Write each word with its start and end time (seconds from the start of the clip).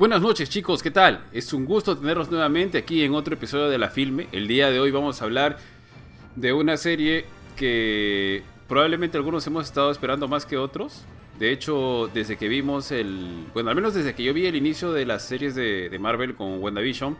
Buenas 0.00 0.22
noches 0.22 0.48
chicos, 0.48 0.82
¿qué 0.82 0.90
tal? 0.90 1.26
Es 1.30 1.52
un 1.52 1.66
gusto 1.66 1.94
tenerlos 1.94 2.30
nuevamente 2.30 2.78
aquí 2.78 3.02
en 3.04 3.14
otro 3.14 3.34
episodio 3.34 3.68
de 3.68 3.76
la 3.76 3.90
Filme. 3.90 4.28
El 4.32 4.48
día 4.48 4.70
de 4.70 4.80
hoy 4.80 4.90
vamos 4.90 5.20
a 5.20 5.26
hablar 5.26 5.58
de 6.36 6.54
una 6.54 6.78
serie 6.78 7.26
que 7.54 8.42
probablemente 8.66 9.18
algunos 9.18 9.46
hemos 9.46 9.66
estado 9.66 9.90
esperando 9.90 10.26
más 10.26 10.46
que 10.46 10.56
otros. 10.56 11.04
De 11.38 11.52
hecho, 11.52 12.10
desde 12.14 12.38
que 12.38 12.48
vimos 12.48 12.92
el... 12.92 13.44
Bueno, 13.52 13.68
al 13.68 13.76
menos 13.76 13.92
desde 13.92 14.14
que 14.14 14.22
yo 14.22 14.32
vi 14.32 14.46
el 14.46 14.56
inicio 14.56 14.90
de 14.90 15.04
las 15.04 15.22
series 15.22 15.54
de, 15.54 15.94
Marvel 16.00 16.34
con 16.34 16.62
WandaVision, 16.62 17.18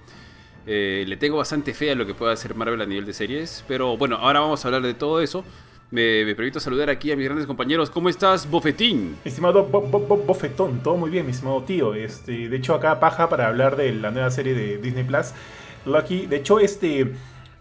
eh, 0.66 1.04
le 1.06 1.18
tengo 1.18 1.36
bastante 1.36 1.74
fe 1.74 1.90
a 1.90 1.94
lo 1.94 2.06
que 2.06 2.14
pueda 2.14 2.32
hacer 2.32 2.54
Marvel 2.54 2.80
a 2.80 2.86
nivel 2.86 3.04
de 3.04 3.12
series. 3.12 3.62
Pero 3.68 3.98
bueno, 3.98 4.16
ahora 4.16 4.40
vamos 4.40 4.64
a 4.64 4.68
hablar 4.68 4.80
de 4.80 4.94
todo 4.94 5.20
eso. 5.20 5.44
Me, 5.90 6.34
permito 6.36 6.60
saludar 6.60 6.88
aquí 6.88 7.10
a 7.10 7.16
mis 7.16 7.24
grandes 7.24 7.46
compañeros. 7.46 7.90
¿Cómo 7.90 8.08
estás, 8.08 8.48
Bofetín? 8.48 9.16
Estimado 9.24 9.64
Bofetón, 9.64 10.80
todo 10.84 10.96
muy 10.96 11.10
bien, 11.10 11.26
mi 11.26 11.32
estimado 11.32 11.64
tío. 11.64 11.94
Este, 11.94 12.48
de 12.48 12.56
hecho, 12.56 12.74
acá 12.74 13.00
paja 13.00 13.28
para 13.28 13.48
hablar 13.48 13.74
de 13.74 13.92
la 13.92 14.12
nueva 14.12 14.30
serie 14.30 14.54
de 14.54 14.78
Disney 14.78 15.02
Plus. 15.02 15.32
Lucky. 15.86 16.26
De 16.26 16.36
hecho, 16.36 16.60
este. 16.60 17.12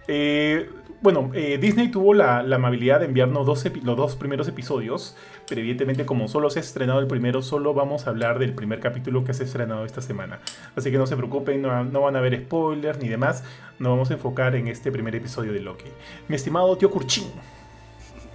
Eh, 0.08 0.70
bueno, 1.02 1.32
eh, 1.34 1.58
Disney 1.60 1.90
tuvo 1.90 2.14
la, 2.14 2.40
amabilidad 2.40 3.00
de 3.00 3.06
enviarnos 3.06 3.48
los 3.48 3.98
dos 3.98 4.16
primeros 4.16 4.48
episodios, 4.48 5.16
pero 5.48 5.62
evidentemente 5.62 6.06
como 6.06 6.28
solo 6.28 6.50
se 6.50 6.60
ha 6.60 6.62
estrenado 6.62 7.00
el 7.00 7.08
primero, 7.08 7.42
solo 7.42 7.74
vamos 7.74 8.06
a 8.06 8.10
hablar 8.10 8.38
del 8.38 8.54
primer 8.54 8.82
capítulo 8.82 9.24
que 9.24 9.34
se 9.34 9.44
ha 9.44 9.46
estrenado 9.46 9.86
esta 9.86 10.02
semana. 10.02 10.40
Así 10.76 10.92
que 10.92 10.98
no 10.98 11.08
se 11.08 11.16
preocupen, 11.16 11.62
no, 11.62 11.86
no 11.86 12.02
van 12.02 12.18
a 12.18 12.20
haber 12.20 12.38
spoilers 12.44 13.00
ni 13.00 13.08
demás, 13.08 13.46
nos 13.80 13.92
vamos 13.92 14.12
a 14.12 14.16
enfocar 14.16 14.56
en 14.56 14.68
este 14.68 14.92
primer 14.92 15.16
episodio 15.16 15.54
de 15.54 15.62
Loki. 15.62 15.86
Mi 16.28 16.36
estimado 16.36 16.76
tío 16.78 16.92
Kurchin. 16.92 17.32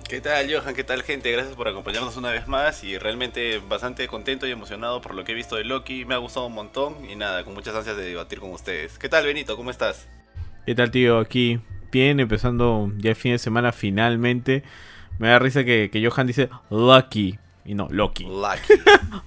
¿Qué 0.08 0.20
tal, 0.20 0.52
Johan? 0.52 0.74
¿Qué 0.74 0.84
tal, 0.84 1.02
gente? 1.02 1.32
Gracias 1.32 1.54
por 1.54 1.66
acompañarnos 1.66 2.16
una 2.18 2.30
vez 2.30 2.46
más 2.46 2.84
y 2.84 2.98
realmente 2.98 3.58
bastante 3.66 4.06
contento 4.06 4.46
y 4.46 4.50
emocionado 4.50 5.00
por 5.00 5.14
lo 5.14 5.24
que 5.24 5.32
he 5.32 5.34
visto 5.34 5.56
de 5.56 5.64
Loki. 5.64 6.04
Me 6.04 6.14
ha 6.14 6.18
gustado 6.18 6.46
un 6.46 6.52
montón 6.52 7.08
y 7.10 7.16
nada, 7.16 7.42
con 7.42 7.54
muchas 7.54 7.74
ansias 7.74 7.96
de 7.96 8.04
debatir 8.04 8.38
con 8.38 8.50
ustedes. 8.52 8.98
¿Qué 8.98 9.08
tal, 9.08 9.24
Benito? 9.24 9.56
¿Cómo 9.56 9.70
estás? 9.70 10.06
¿Qué 10.66 10.74
tal, 10.74 10.90
tío? 10.90 11.18
Aquí, 11.18 11.58
bien, 11.90 12.20
empezando 12.20 12.92
ya 12.98 13.10
el 13.10 13.16
fin 13.16 13.32
de 13.32 13.38
semana 13.38 13.72
finalmente. 13.72 14.62
Me 15.18 15.28
da 15.28 15.38
risa 15.38 15.64
que, 15.64 15.90
Johan 16.06 16.26
dice 16.26 16.50
Lucky. 16.68 17.38
Y 17.64 17.74
no, 17.74 17.88
Loki. 17.90 18.24
Lucky. 18.24 18.74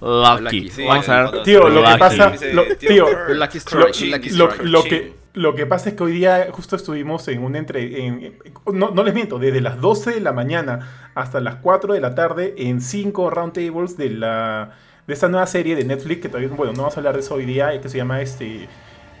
Lucky. 0.00 0.70
Vamos 0.86 1.08
a 1.08 1.22
ver. 1.22 1.42
Tío, 1.42 1.68
lo 1.68 1.82
que 1.82 1.98
pasa. 1.98 2.32
tío, 2.78 3.34
Lucky 3.34 3.58
Strike. 3.58 4.30
Lo, 4.62 4.84
que, 4.84 5.12
lo 5.38 5.54
que 5.54 5.66
pasa 5.66 5.90
es 5.90 5.94
que 5.94 6.02
hoy 6.02 6.12
día 6.12 6.48
justo 6.50 6.74
estuvimos 6.74 7.28
en 7.28 7.44
un 7.44 7.54
entre... 7.54 8.32
no, 8.72 9.04
les 9.04 9.14
miento, 9.14 9.38
desde 9.38 9.60
las 9.60 9.80
12 9.80 10.14
de 10.14 10.20
la 10.20 10.32
mañana 10.32 11.10
hasta 11.14 11.40
las 11.40 11.56
4 11.56 11.94
de 11.94 12.00
la 12.00 12.16
tarde 12.16 12.54
en 12.58 12.80
5 12.80 13.30
roundtables 13.30 13.96
de 13.96 14.10
la 14.10 14.72
de 15.06 15.14
esta 15.14 15.28
nueva 15.28 15.46
serie 15.46 15.76
de 15.76 15.84
Netflix 15.84 16.22
que 16.22 16.28
todavía, 16.28 16.50
bueno, 16.50 16.72
no 16.72 16.78
vamos 16.82 16.96
a 16.96 17.00
hablar 17.00 17.14
de 17.14 17.20
eso 17.20 17.36
hoy 17.36 17.46
día, 17.46 17.80
que 17.80 17.88
se 17.88 17.96
llama 17.96 18.20
este... 18.20 18.68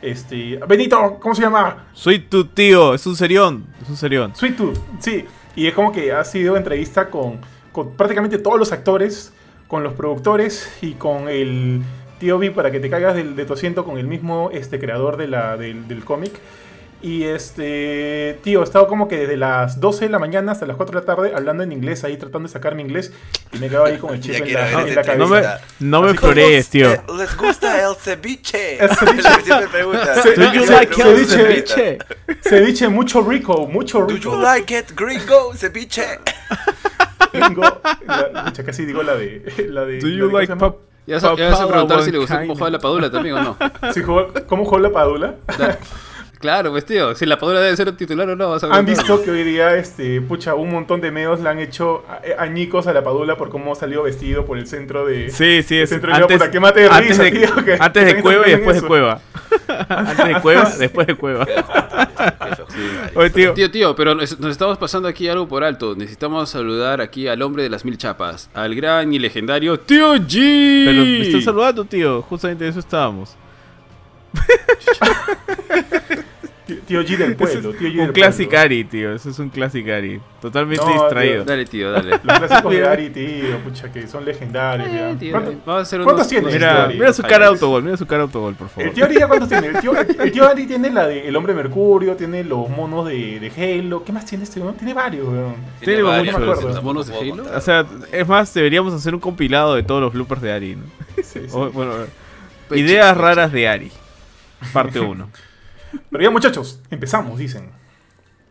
Este... 0.02 0.58
Benito, 0.68 1.18
¿cómo 1.20 1.36
se 1.36 1.42
llama? 1.42 1.86
Sweet 1.94 2.28
Tooth, 2.28 2.52
tío, 2.52 2.94
es 2.94 3.06
un 3.06 3.14
serión, 3.14 3.64
es 3.80 3.88
un 3.88 3.96
serión. 3.96 4.34
Sweet 4.34 4.56
Tooth, 4.56 4.76
sí. 4.98 5.24
Y 5.54 5.68
es 5.68 5.74
como 5.74 5.92
que 5.92 6.12
ha 6.12 6.24
sido 6.24 6.56
entrevista 6.56 7.08
con, 7.10 7.40
con 7.70 7.92
prácticamente 7.92 8.38
todos 8.38 8.58
los 8.58 8.72
actores, 8.72 9.32
con 9.68 9.84
los 9.84 9.94
productores 9.94 10.68
y 10.82 10.92
con 10.94 11.28
el 11.28 11.82
Tío 12.18 12.38
Vi 12.38 12.50
para 12.50 12.70
que 12.70 12.80
te 12.80 12.90
caigas 12.90 13.14
de 13.14 13.44
tu 13.44 13.52
asiento 13.52 13.84
con 13.84 13.98
el 13.98 14.06
mismo 14.06 14.50
este, 14.52 14.78
creador 14.78 15.16
de 15.16 15.28
la, 15.28 15.56
del, 15.56 16.04
cómic. 16.04 16.32
Y 17.00 17.22
este, 17.22 18.40
tío, 18.42 18.60
he 18.60 18.64
estado 18.64 18.88
como 18.88 19.06
que 19.06 19.18
desde 19.18 19.36
las 19.36 19.78
12 19.78 20.06
de 20.06 20.10
la 20.10 20.18
mañana 20.18 20.50
hasta 20.50 20.66
las 20.66 20.76
4 20.76 20.98
de 20.98 21.06
la 21.06 21.14
tarde 21.14 21.32
hablando 21.32 21.62
en 21.62 21.70
inglés, 21.70 22.02
ahí 22.02 22.16
tratando 22.16 22.48
de 22.48 22.52
sacar 22.52 22.74
mi 22.74 22.82
inglés. 22.82 23.12
Y 23.52 23.58
me 23.58 23.68
quedo 23.68 23.84
ahí 23.84 23.98
con 23.98 24.14
el 24.14 24.20
chip 24.22 24.34
en 24.34 24.52
la, 24.52 24.82
en 24.82 24.94
la, 24.96 25.02
cabeza. 25.04 25.16
No 25.16 25.28
me, 25.28 25.42
no 25.78 26.02
me 26.02 26.14
florees, 26.14 26.68
tío. 26.70 26.88
¿Les 27.16 27.36
gusta 27.36 27.88
el 27.88 27.94
ceviche? 27.94 28.78
El 28.82 28.88
Do 30.34 30.52
you 30.52 30.66
like 30.66 31.00
el 31.00 31.26
ceviche? 31.26 31.98
Ceviche, 32.42 32.88
mucho 32.88 33.22
rico, 33.22 33.68
mucho 33.68 34.04
rico. 34.04 34.30
Do 34.30 34.36
you 34.36 34.42
like 34.42 34.76
it, 34.76 34.90
gringo? 34.96 35.54
Ceviche. 35.54 36.18
Gringo. 37.32 37.62
La, 38.06 38.52
casi 38.52 38.84
digo 38.84 39.04
la 39.04 39.14
de. 39.14 39.68
La 39.68 39.84
de 39.84 40.00
Do 40.00 40.08
you 40.08 40.30
like 40.30 40.54
pop? 40.56 40.87
Ya, 41.08 41.18
vas 41.20 41.60
a 41.60 41.66
preguntar 41.66 42.02
si 42.02 42.12
le 42.12 42.18
gustó 42.18 42.36
cómo 42.36 42.54
juega 42.54 42.70
la 42.70 42.78
padula 42.78 43.10
también 43.10 43.36
o 43.36 43.42
no. 43.42 43.56
¿Cómo 44.46 44.66
juega 44.66 44.88
la 44.88 44.92
padula? 44.92 45.34
Claro, 46.38 46.70
pues 46.70 46.84
tío, 46.86 47.16
si 47.16 47.26
la 47.26 47.36
padula 47.36 47.60
debe 47.60 47.76
ser 47.76 47.88
un 47.88 47.96
titular 47.96 48.28
o 48.28 48.36
no, 48.36 48.50
vas 48.50 48.62
a 48.62 48.72
Han 48.72 48.86
visto 48.86 49.22
que 49.22 49.30
hoy 49.30 49.42
día, 49.42 49.74
este, 49.74 50.20
pucha, 50.20 50.54
un 50.54 50.70
montón 50.70 51.00
de 51.00 51.10
medios 51.10 51.40
le 51.40 51.48
han 51.48 51.58
hecho 51.58 52.04
añicos 52.38 52.86
a 52.86 52.92
la 52.92 53.02
padula 53.02 53.36
por 53.36 53.48
cómo 53.48 53.74
salió 53.74 54.04
vestido 54.04 54.46
por 54.46 54.56
el 54.56 54.68
centro 54.68 55.04
de. 55.04 55.30
Sí, 55.30 55.62
sí, 55.64 55.78
es. 55.78 55.90
Centro 55.90 56.14
antes, 56.14 56.52
de, 56.52 56.60
mate 56.60 56.80
de 56.82 56.86
antes 56.86 57.08
risa, 57.08 57.22
de, 57.24 57.30
tío, 57.32 57.64
que 57.64 57.76
antes 57.80 58.06
de 58.06 58.22
cueva 58.22 58.46
y 58.46 58.50
después 58.52 58.80
de 58.80 58.86
cueva. 58.86 59.20
antes 59.88 60.26
de 60.26 60.40
cueva, 60.40 60.70
después 60.78 61.06
de 61.08 61.14
cueva. 61.16 61.46
Oye, 63.14 63.30
tío. 63.30 63.54
tío, 63.54 63.70
tío, 63.70 63.96
pero 63.96 64.14
nos 64.14 64.32
estamos 64.32 64.78
pasando 64.78 65.08
aquí 65.08 65.28
algo 65.28 65.48
por 65.48 65.64
alto. 65.64 65.96
Necesitamos 65.96 66.50
saludar 66.50 67.00
aquí 67.00 67.26
al 67.26 67.42
hombre 67.42 67.64
de 67.64 67.70
las 67.70 67.84
mil 67.84 67.98
chapas, 67.98 68.48
al 68.54 68.74
gran 68.74 69.12
y 69.12 69.18
legendario 69.18 69.80
Tío 69.80 70.14
G. 70.14 70.84
Pero 70.84 71.02
me 71.02 71.20
están 71.22 71.42
saludando, 71.42 71.84
tío. 71.84 72.22
Justamente 72.22 72.64
de 72.64 72.70
eso 72.70 72.78
estábamos. 72.78 73.36
Tío 76.86 77.02
G 77.02 77.16
del 77.16 77.34
pueblo. 77.34 77.72
Tío 77.72 77.88
G 77.88 78.00
un 78.00 78.12
clásico 78.12 78.56
Ari, 78.56 78.84
tío. 78.84 79.14
Eso 79.14 79.30
es 79.30 79.38
un 79.38 79.48
clásico 79.48 79.90
Ari. 79.90 80.20
Totalmente 80.40 80.84
distraído. 80.86 81.44
Dale, 81.44 81.64
tío, 81.64 81.90
dale. 81.90 82.10
Los 82.10 82.38
clásicos 82.38 82.72
de 82.72 82.86
Ari, 82.86 83.10
tío. 83.10 83.58
Pucha, 83.64 83.90
que 83.90 84.06
son 84.06 84.24
legendarios. 84.24 84.88
Eh, 85.20 85.58
¿Cuántos 85.64 86.28
tienes? 86.28 86.52
Mira, 86.52 86.88
mira 86.88 87.12
su 87.12 87.22
cara 87.22 87.46
autogol. 87.46 87.82
Mira 87.82 87.96
su 87.96 88.06
cara 88.06 88.22
autogol, 88.22 88.54
por 88.54 88.68
favor. 88.68 88.88
¿El 88.88 88.94
tío 88.94 89.04
Ari 89.04 89.18
ya 89.18 89.28
cuántos 89.28 89.48
tiene? 89.48 89.68
El 89.68 89.80
tío, 89.80 89.92
el 89.96 90.32
tío 90.32 90.46
Ari 90.46 90.66
tiene 90.66 90.90
la 90.90 91.06
de 91.06 91.26
El 91.26 91.36
Hombre 91.36 91.54
Mercurio, 91.54 92.16
tiene 92.16 92.44
los 92.44 92.68
monos 92.68 93.06
de, 93.08 93.40
de 93.40 93.50
Halo. 93.80 94.04
¿Qué 94.04 94.12
más 94.12 94.26
tiene 94.26 94.44
este 94.44 94.60
weón? 94.60 94.74
Tiene 94.74 94.92
varios, 94.92 95.26
weón. 95.26 95.54
Tiene, 95.80 96.02
varios. 96.02 96.38
¿Los 96.38 96.82
monos 96.82 97.06
de 97.06 97.18
Halo? 97.18 97.44
O 97.54 97.60
sea, 97.60 97.86
es 98.12 98.28
más, 98.28 98.52
deberíamos 98.52 98.92
hacer 98.92 99.14
un 99.14 99.20
compilado 99.20 99.74
de 99.74 99.82
todos 99.82 100.02
los 100.02 100.12
bloopers 100.12 100.42
de 100.42 100.52
Ari, 100.52 100.76
¿no? 100.76 100.82
Sí, 101.22 101.40
sí. 101.46 101.56
bueno, 101.72 101.92
ideas 102.70 103.16
raras 103.16 103.52
de 103.52 103.68
Ari. 103.68 103.92
Parte 104.72 105.00
1. 105.00 105.30
Pero 106.10 106.24
ya 106.24 106.30
muchachos, 106.30 106.80
empezamos, 106.90 107.38
dicen. 107.38 107.70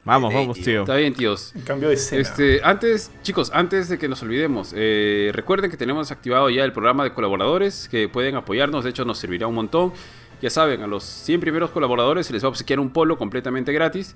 Vamos, 0.08 0.34
vamos, 0.34 0.58
tío. 0.58 0.82
Está 0.82 0.96
bien, 0.96 1.14
tíos. 1.14 1.54
cambio 1.66 1.90
de 1.90 1.96
escena. 1.96 2.22
Este, 2.22 2.62
antes, 2.64 3.12
chicos, 3.24 3.52
antes 3.54 3.90
de 3.90 3.98
que 3.98 4.08
nos 4.08 4.24
olvidemos, 4.24 4.72
eh, 4.74 5.32
recuerden 5.34 5.70
que 5.70 5.76
tenemos 5.76 6.12
activado 6.12 6.50
ya 6.50 6.64
el 6.64 6.72
programa 6.72 7.04
de 7.04 7.12
colaboradores 7.12 7.90
que 7.90 8.08
pueden 8.08 8.36
apoyarnos. 8.36 8.86
De 8.86 8.92
hecho, 8.92 9.04
nos 9.04 9.18
servirá 9.18 9.48
un 9.48 9.56
montón. 9.56 9.92
Ya 10.42 10.50
saben, 10.50 10.82
a 10.82 10.88
los 10.88 11.04
100 11.04 11.42
primeros 11.42 11.72
colaboradores 11.72 12.26
se 12.26 12.32
les 12.32 12.42
va 12.42 12.48
a 12.48 12.50
obsequiar 12.50 12.80
un 12.80 12.92
polo 12.92 13.18
completamente 13.18 13.74
gratis. 13.74 14.16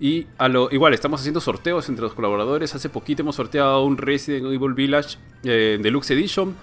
Y 0.00 0.26
a 0.38 0.48
lo 0.48 0.72
igual, 0.72 0.92
estamos 0.92 1.20
haciendo 1.20 1.40
sorteos 1.40 1.88
entre 1.88 2.02
los 2.02 2.14
colaboradores. 2.14 2.74
Hace 2.74 2.88
poquito 2.88 3.22
hemos 3.22 3.36
sorteado 3.36 3.84
un 3.84 3.96
Resident 3.96 4.46
Evil 4.46 4.74
Village 4.74 5.18
eh, 5.44 5.78
Deluxe 5.80 6.10
Edition 6.10 6.56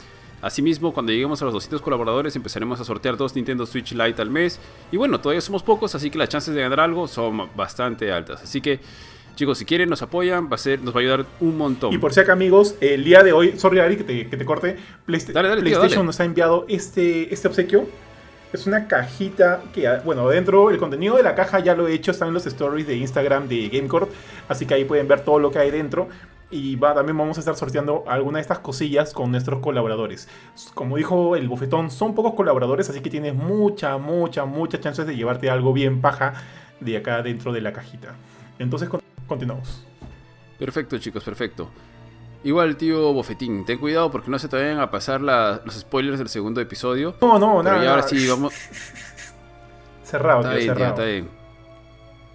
Asimismo, 0.46 0.94
cuando 0.94 1.12
lleguemos 1.12 1.42
a 1.42 1.46
los 1.46 1.56
200 1.56 1.82
colaboradores 1.82 2.36
empezaremos 2.36 2.80
a 2.80 2.84
sortear 2.84 3.18
dos 3.18 3.36
Nintendo 3.36 3.66
Switch 3.66 3.94
Lite 3.94 4.22
al 4.22 4.30
mes. 4.30 4.60
Y 4.92 4.98
bueno, 4.98 5.20
todavía 5.20 5.42
somos 5.42 5.64
pocos, 5.64 5.96
así 5.96 6.12
que 6.12 6.20
las 6.20 6.30
chances 6.30 6.54
de 6.54 6.62
ganar 6.62 6.82
algo 6.82 7.08
son 7.08 7.50
bastante 7.56 8.12
altas. 8.12 8.44
Así 8.44 8.62
que 8.62 8.80
chicos, 9.36 9.58
si 9.58 9.66
quieren 9.66 9.90
nos 9.90 10.04
apoyan, 10.04 10.48
va 10.48 10.54
a 10.54 10.60
ser, 10.60 10.84
nos 10.84 10.94
va 10.94 11.00
a 11.00 11.02
ayudar 11.02 11.26
un 11.40 11.58
montón. 11.58 11.92
Y 11.92 11.98
por 11.98 12.14
si 12.14 12.20
acá 12.20 12.34
amigos, 12.34 12.76
el 12.80 13.04
día 13.04 13.24
de 13.24 13.34
hoy, 13.34 13.58
sorry 13.58 13.80
Ari 13.80 13.98
que 13.98 14.04
te, 14.04 14.28
que 14.28 14.38
te 14.38 14.46
corte, 14.46 14.78
PlayStation 15.08 16.06
nos 16.06 16.20
ha 16.20 16.26
enviado 16.26 16.68
este, 16.70 17.34
este 17.34 17.48
obsequio. 17.48 17.90
Es 18.54 18.68
una 18.68 18.88
cajita 18.88 19.64
que, 19.74 19.90
bueno, 20.06 20.30
dentro 20.30 20.70
el 20.70 20.78
contenido 20.78 21.18
de 21.18 21.24
la 21.24 21.34
caja 21.34 21.58
ya 21.60 21.74
lo 21.74 21.88
he 21.88 21.94
hecho, 21.94 22.12
están 22.12 22.28
en 22.28 22.36
los 22.36 22.46
stories 22.46 22.86
de 22.86 22.96
Instagram 22.98 23.48
de 23.48 23.68
GameCourt, 23.68 24.12
así 24.48 24.68
que 24.68 24.76
ahí 24.76 24.86
pueden 24.86 25.08
ver 25.08 25.22
todo 25.22 25.40
lo 25.40 25.50
que 25.50 25.58
hay 25.58 25.72
dentro 25.72 26.08
y 26.52 26.76
va, 26.76 26.94
también 26.94 27.18
vamos 27.18 27.38
a 27.38 27.40
estar 27.40 27.56
sorteando 27.56 28.04
alguna 28.08 28.38
de 28.38 28.44
estas 28.44 28.60
cosillas 28.60 29.14
con 29.14 29.32
nuestros 29.32 29.60
colaboradores. 29.60 30.30
Como 30.74 30.98
dijo 30.98 31.36
el 31.36 31.48
bufetón, 31.48 31.90
son 31.90 32.14
pocos 32.14 32.34
colaboradores, 32.34 32.90
así 32.90 33.02
que 33.02 33.10
tienes 33.10 33.34
mucha, 33.34 33.98
mucha, 33.98 34.46
muchas 34.46 34.82
chances 34.82 35.08
de 35.08 35.16
llevarte 35.16 35.50
algo 35.50 35.74
bien 35.74 36.02
paja 36.02 36.34
de 36.80 36.98
acá 36.98 37.22
dentro 37.24 37.52
de 37.52 37.62
la 37.62 37.74
cajita. 37.74 38.16
Entonces, 38.60 38.90
continuamos. 39.28 39.86
Perfecto, 40.60 40.98
chicos, 41.00 41.24
perfecto. 41.24 41.70
Igual, 42.44 42.78
tío 42.78 43.12
Bofetín, 43.12 43.66
ten 43.66 43.80
cuidado 43.80 44.12
porque 44.12 44.30
no 44.30 44.38
se 44.38 44.48
te 44.48 44.56
vayan 44.56 44.80
a 44.80 44.92
pasar 44.92 45.20
los 45.20 45.74
spoilers 45.74 46.20
del 46.20 46.30
segundo 46.30 46.62
episodio. 46.62 47.16
No, 47.22 47.40
no, 47.40 47.64
nada. 47.64 47.84
Y 47.84 47.88
ahora 47.88 48.04
sí, 48.04 48.28
vamos. 48.28 48.54
cerrado, 50.04 50.42
está 50.42 50.54
bien, 50.54 50.68
cerrado. 50.68 50.94
está 50.94 51.06
bien. 51.06 51.30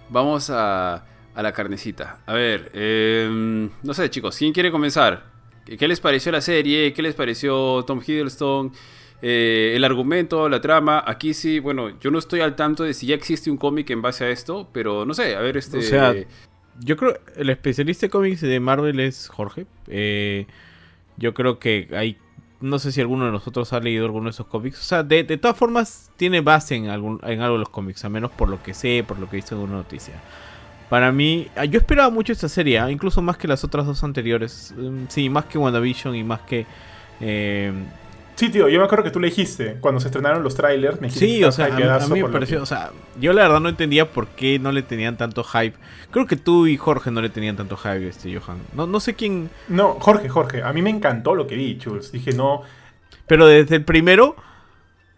Vamos 0.09 0.49
a 0.49 1.05
a 1.35 1.41
la 1.41 1.53
carnecita. 1.53 2.19
A 2.25 2.33
ver, 2.33 2.71
em, 2.73 3.69
no 3.83 3.93
sé 3.93 4.09
chicos, 4.09 4.37
¿quién 4.37 4.53
quiere 4.53 4.71
comenzar? 4.71 5.31
¿Qué 5.65 5.87
les 5.87 5.99
pareció 5.99 6.31
la 6.31 6.41
serie? 6.41 6.93
¿Qué 6.93 7.01
les 7.01 7.15
pareció 7.15 7.83
Tom 7.85 8.01
Hiddleston? 8.05 8.71
Eh, 9.21 9.73
el 9.75 9.83
argumento, 9.83 10.49
la 10.49 10.59
trama, 10.59 11.03
aquí 11.05 11.33
sí, 11.33 11.59
bueno, 11.59 11.99
yo 11.99 12.09
no 12.09 12.17
estoy 12.17 12.41
al 12.41 12.55
tanto 12.55 12.83
de 12.83 12.93
si 12.93 13.07
ya 13.07 13.15
existe 13.15 13.51
un 13.51 13.57
cómic 13.57 13.89
en 13.91 14.01
base 14.01 14.25
a 14.25 14.29
esto, 14.29 14.67
pero 14.73 15.05
no 15.05 15.13
sé, 15.13 15.35
a 15.35 15.41
ver, 15.41 15.57
este... 15.57 15.77
O 15.77 15.81
sea, 15.81 16.15
yo 16.79 16.97
creo, 16.97 17.19
el 17.35 17.49
especialista 17.51 18.07
de 18.07 18.09
cómics 18.09 18.41
de 18.41 18.59
Marvel 18.59 18.99
es 18.99 19.27
Jorge. 19.27 19.67
Eh, 19.87 20.47
yo 21.17 21.33
creo 21.35 21.59
que 21.59 21.87
hay 21.91 22.17
no 22.61 22.77
sé 22.79 22.91
si 22.91 23.01
alguno 23.01 23.25
de 23.25 23.31
nosotros 23.31 23.73
ha 23.73 23.79
leído 23.79 24.05
alguno 24.05 24.25
de 24.25 24.31
esos 24.31 24.47
cómics. 24.47 24.79
O 24.79 24.83
sea, 24.83 25.03
de, 25.03 25.23
todas 25.37 25.57
formas 25.57 26.11
tiene 26.15 26.41
base 26.41 26.75
en, 26.75 26.89
algún, 26.89 27.19
en 27.23 27.41
algo 27.41 27.53
de 27.53 27.59
los 27.59 27.69
cómics, 27.69 28.05
a 28.05 28.09
menos 28.09 28.31
por 28.31 28.49
lo 28.49 28.61
que 28.63 28.73
sé, 28.73 29.03
por 29.05 29.19
lo 29.19 29.27
que 29.27 29.35
he 29.35 29.39
visto 29.39 29.55
en 29.55 29.61
una 29.61 29.73
noticia. 29.73 30.13
Para 30.91 31.13
mí, 31.13 31.47
ah, 31.55 31.63
yo 31.63 31.79
esperaba 31.79 32.09
mucho 32.09 32.33
esta 32.33 32.49
serie, 32.49 32.77
¿ah? 32.77 32.91
incluso 32.91 33.21
más 33.21 33.37
que 33.37 33.47
las 33.47 33.63
otras 33.63 33.85
dos 33.85 34.03
anteriores. 34.03 34.73
Mm, 34.75 35.05
sí, 35.07 35.29
más 35.29 35.45
que 35.45 35.57
WandaVision 35.57 36.13
y 36.17 36.23
más 36.25 36.41
que... 36.41 36.65
Eh, 37.21 37.71
Sí, 38.35 38.49
tío, 38.49 38.67
yo 38.67 38.77
me 38.77 38.85
acuerdo 38.85 39.03
que 39.05 39.11
tú 39.11 39.19
le 39.19 39.27
dijiste 39.27 39.77
cuando 39.79 40.01
se 40.01 40.07
estrenaron 40.07 40.43
los 40.43 40.55
trailers. 40.55 40.99
Me 40.99 41.09
sí, 41.09 41.43
o 41.45 41.51
sea, 41.51 41.67
a 41.67 42.07
mí, 42.07 42.23
me 42.23 42.27
pareció, 42.27 42.61
o 42.61 42.65
sea, 42.65 42.91
yo 43.19 43.31
la 43.31 43.43
verdad 43.43 43.61
no 43.61 43.69
entendía 43.69 44.11
por 44.11 44.27
qué 44.29 44.59
no 44.59 44.73
le 44.73 44.81
tenían 44.81 45.15
tanto 45.15 45.45
hype. 45.45 45.77
Creo 46.09 46.25
que 46.25 46.35
tú 46.35 46.67
y 46.67 46.75
Jorge 46.75 47.09
no 47.09 47.21
le 47.21 47.29
tenían 47.29 47.55
tanto 47.55 47.77
hype, 47.77 48.07
este 48.07 48.37
Johan. 48.37 48.57
No, 48.73 48.85
no 48.85 48.99
sé 48.99 49.13
quién. 49.13 49.49
No, 49.69 49.93
Jorge, 49.99 50.27
Jorge. 50.27 50.61
A 50.63 50.73
mí 50.73 50.81
me 50.81 50.89
encantó 50.89 51.35
lo 51.35 51.47
que 51.47 51.55
vi, 51.55 51.77
Chuls. 51.77 52.11
Dije, 52.11 52.33
no. 52.33 52.63
Pero 53.27 53.45
desde 53.45 53.77
el 53.77 53.85
primero, 53.85 54.35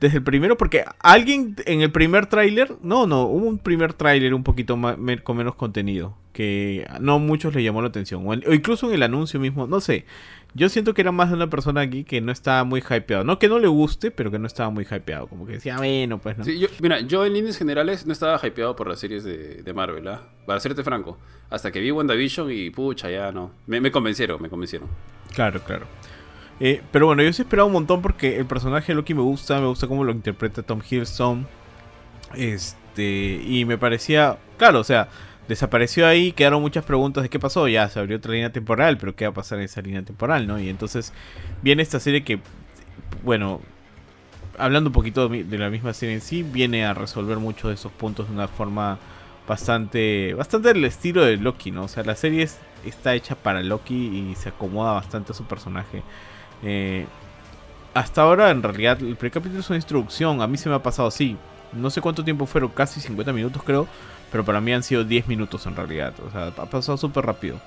desde 0.03 0.17
el 0.17 0.23
primero, 0.23 0.57
porque 0.57 0.83
alguien 0.99 1.55
en 1.65 1.79
el 1.79 1.89
primer 1.89 2.25
tráiler, 2.25 2.75
no, 2.81 3.07
no, 3.07 3.23
hubo 3.23 3.47
un 3.47 3.57
primer 3.57 3.93
tráiler 3.93 4.33
un 4.33 4.43
poquito 4.43 4.75
más, 4.75 4.97
con 5.23 5.37
menos 5.37 5.55
contenido, 5.55 6.17
que 6.33 6.85
no 6.99 7.19
muchos 7.19 7.55
le 7.55 7.63
llamó 7.63 7.81
la 7.81 7.87
atención, 7.87 8.27
o, 8.27 8.33
incluso 8.53 8.89
en 8.89 8.95
el 8.95 9.03
anuncio 9.03 9.39
mismo, 9.39 9.65
no 9.65 9.79
sé, 9.79 10.03
yo 10.55 10.67
siento 10.67 10.93
que 10.93 10.99
era 10.99 11.13
más 11.13 11.29
de 11.29 11.35
una 11.35 11.49
persona 11.49 11.79
aquí 11.79 12.03
que 12.03 12.19
no 12.19 12.33
estaba 12.33 12.65
muy 12.65 12.81
hypeado. 12.81 13.23
No 13.23 13.39
que 13.39 13.47
no 13.47 13.57
le 13.57 13.67
guste, 13.67 14.11
pero 14.11 14.29
que 14.29 14.37
no 14.37 14.45
estaba 14.45 14.69
muy 14.69 14.83
hypeado. 14.83 15.25
Como 15.25 15.47
que 15.47 15.53
decía, 15.53 15.77
bueno, 15.77 16.19
pues 16.19 16.37
no. 16.37 16.45
yo, 16.45 16.67
mira, 16.79 16.99
yo 16.99 17.25
en 17.25 17.33
líneas 17.33 17.57
generales 17.57 18.05
no 18.05 18.13
estaba 18.13 18.39
hypeado 18.45 18.75
por 18.75 18.87
las 18.87 18.99
series 18.99 19.23
de, 19.23 19.63
de 19.63 19.73
Marvel, 19.73 20.07
¿ah? 20.09 20.21
Para 20.45 20.59
serte 20.59 20.83
franco. 20.83 21.17
Hasta 21.49 21.71
que 21.71 21.79
vi 21.79 21.89
WandaVision 21.89 22.51
y 22.51 22.69
pucha, 22.69 23.09
ya 23.09 23.31
no. 23.31 23.51
Me, 23.65 23.81
me 23.81 23.89
convencieron, 23.89 24.39
me 24.39 24.49
convencieron. 24.49 24.89
Claro, 25.33 25.59
claro. 25.61 25.87
Eh, 26.59 26.81
pero 26.91 27.07
bueno, 27.07 27.23
yo 27.23 27.33
sí 27.33 27.41
esperaba 27.41 27.65
un 27.65 27.73
montón 27.73 28.01
porque 28.01 28.37
el 28.37 28.45
personaje 28.45 28.87
de 28.87 28.95
Loki 28.95 29.13
me 29.13 29.21
gusta, 29.21 29.59
me 29.59 29.67
gusta 29.67 29.87
cómo 29.87 30.03
lo 30.03 30.11
interpreta 30.11 30.63
Tom 30.63 30.81
Hiddleston. 30.87 31.47
Este, 32.35 33.41
y 33.45 33.65
me 33.65 33.77
parecía, 33.77 34.37
claro, 34.57 34.79
o 34.79 34.83
sea, 34.83 35.09
desapareció 35.47 36.07
ahí, 36.07 36.31
quedaron 36.31 36.61
muchas 36.61 36.85
preguntas 36.85 37.23
de 37.23 37.29
qué 37.29 37.39
pasó, 37.39 37.67
ya 37.67 37.89
se 37.89 37.99
abrió 37.99 38.17
otra 38.17 38.31
línea 38.31 38.51
temporal, 38.51 38.97
pero 38.97 39.15
qué 39.15 39.25
va 39.25 39.31
a 39.31 39.33
pasar 39.33 39.59
en 39.59 39.65
esa 39.65 39.81
línea 39.81 40.03
temporal, 40.03 40.47
¿no? 40.47 40.59
Y 40.59 40.69
entonces 40.69 41.13
viene 41.61 41.83
esta 41.83 41.99
serie 41.99 42.23
que, 42.23 42.39
bueno, 43.23 43.61
hablando 44.57 44.89
un 44.89 44.93
poquito 44.93 45.27
de 45.29 45.57
la 45.57 45.69
misma 45.69 45.93
serie 45.93 46.15
en 46.15 46.21
sí, 46.21 46.43
viene 46.43 46.85
a 46.85 46.93
resolver 46.93 47.37
muchos 47.37 47.69
de 47.69 47.75
esos 47.75 47.91
puntos 47.91 48.27
de 48.27 48.33
una 48.33 48.47
forma 48.47 48.99
bastante, 49.47 50.33
bastante 50.33 50.69
del 50.69 50.85
estilo 50.85 51.25
de 51.25 51.37
Loki, 51.37 51.71
¿no? 51.71 51.83
O 51.83 51.87
sea, 51.87 52.03
la 52.03 52.15
serie 52.15 52.47
está 52.85 53.13
hecha 53.13 53.35
para 53.35 53.61
Loki 53.61 53.95
y 53.95 54.35
se 54.35 54.49
acomoda 54.49 54.93
bastante 54.93 55.31
a 55.31 55.35
su 55.35 55.45
personaje. 55.45 56.03
Eh, 56.63 57.05
hasta 57.93 58.23
ahora, 58.23 58.49
en 58.49 58.63
realidad, 58.63 58.99
el 59.01 59.15
primer 59.15 59.31
capítulo 59.31 59.59
es 59.59 59.69
una 59.69 59.77
introducción. 59.77 60.41
A 60.41 60.47
mí 60.47 60.57
se 60.57 60.69
me 60.69 60.75
ha 60.75 60.81
pasado 60.81 61.07
así. 61.07 61.37
No 61.73 61.89
sé 61.89 62.01
cuánto 62.01 62.23
tiempo 62.23 62.45
fueron, 62.45 62.69
casi 62.71 62.99
50 62.99 63.33
minutos 63.33 63.61
creo. 63.63 63.87
Pero 64.31 64.43
para 64.43 64.59
mí 64.61 64.73
han 64.73 64.81
sido 64.81 65.03
10 65.03 65.27
minutos 65.27 65.65
en 65.67 65.75
realidad. 65.75 66.13
O 66.27 66.31
sea, 66.31 66.47
ha 66.47 66.65
pasado 66.65 66.97
súper 66.97 67.25
rápido. 67.25 67.59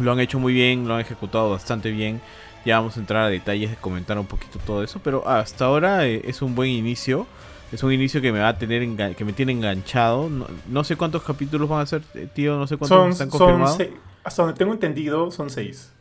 Lo 0.00 0.10
han 0.10 0.18
hecho 0.18 0.40
muy 0.40 0.52
bien, 0.52 0.88
lo 0.88 0.94
han 0.94 1.00
ejecutado 1.00 1.50
bastante 1.50 1.90
bien. 1.92 2.20
Ya 2.64 2.78
vamos 2.78 2.96
a 2.96 3.00
entrar 3.00 3.24
a 3.24 3.28
detalles 3.28 3.70
de 3.70 3.76
comentar 3.76 4.18
un 4.18 4.26
poquito 4.26 4.58
todo 4.66 4.82
eso. 4.82 5.00
Pero 5.04 5.28
hasta 5.28 5.66
ahora 5.66 6.06
eh, 6.06 6.22
es 6.24 6.42
un 6.42 6.56
buen 6.56 6.70
inicio. 6.70 7.26
Es 7.70 7.82
un 7.84 7.92
inicio 7.92 8.20
que 8.20 8.32
me 8.32 8.40
va 8.40 8.48
a 8.48 8.58
tener 8.58 9.14
que 9.14 9.24
me 9.24 9.32
tiene 9.32 9.52
enganchado. 9.52 10.28
No, 10.68 10.84
sé 10.84 10.96
cuántos 10.96 11.22
capítulos 11.22 11.68
van 11.68 11.82
a 11.82 11.86
ser, 11.86 12.02
eh, 12.14 12.28
tío. 12.32 12.56
No 12.56 12.66
sé 12.66 12.76
cuántos 12.76 13.10
están 13.10 13.30
confirmados. 13.30 13.78
hasta 14.24 14.42
donde 14.42 14.58
tengo 14.58 14.72
entendido, 14.72 15.30
son 15.30 15.50
6. 15.50 15.92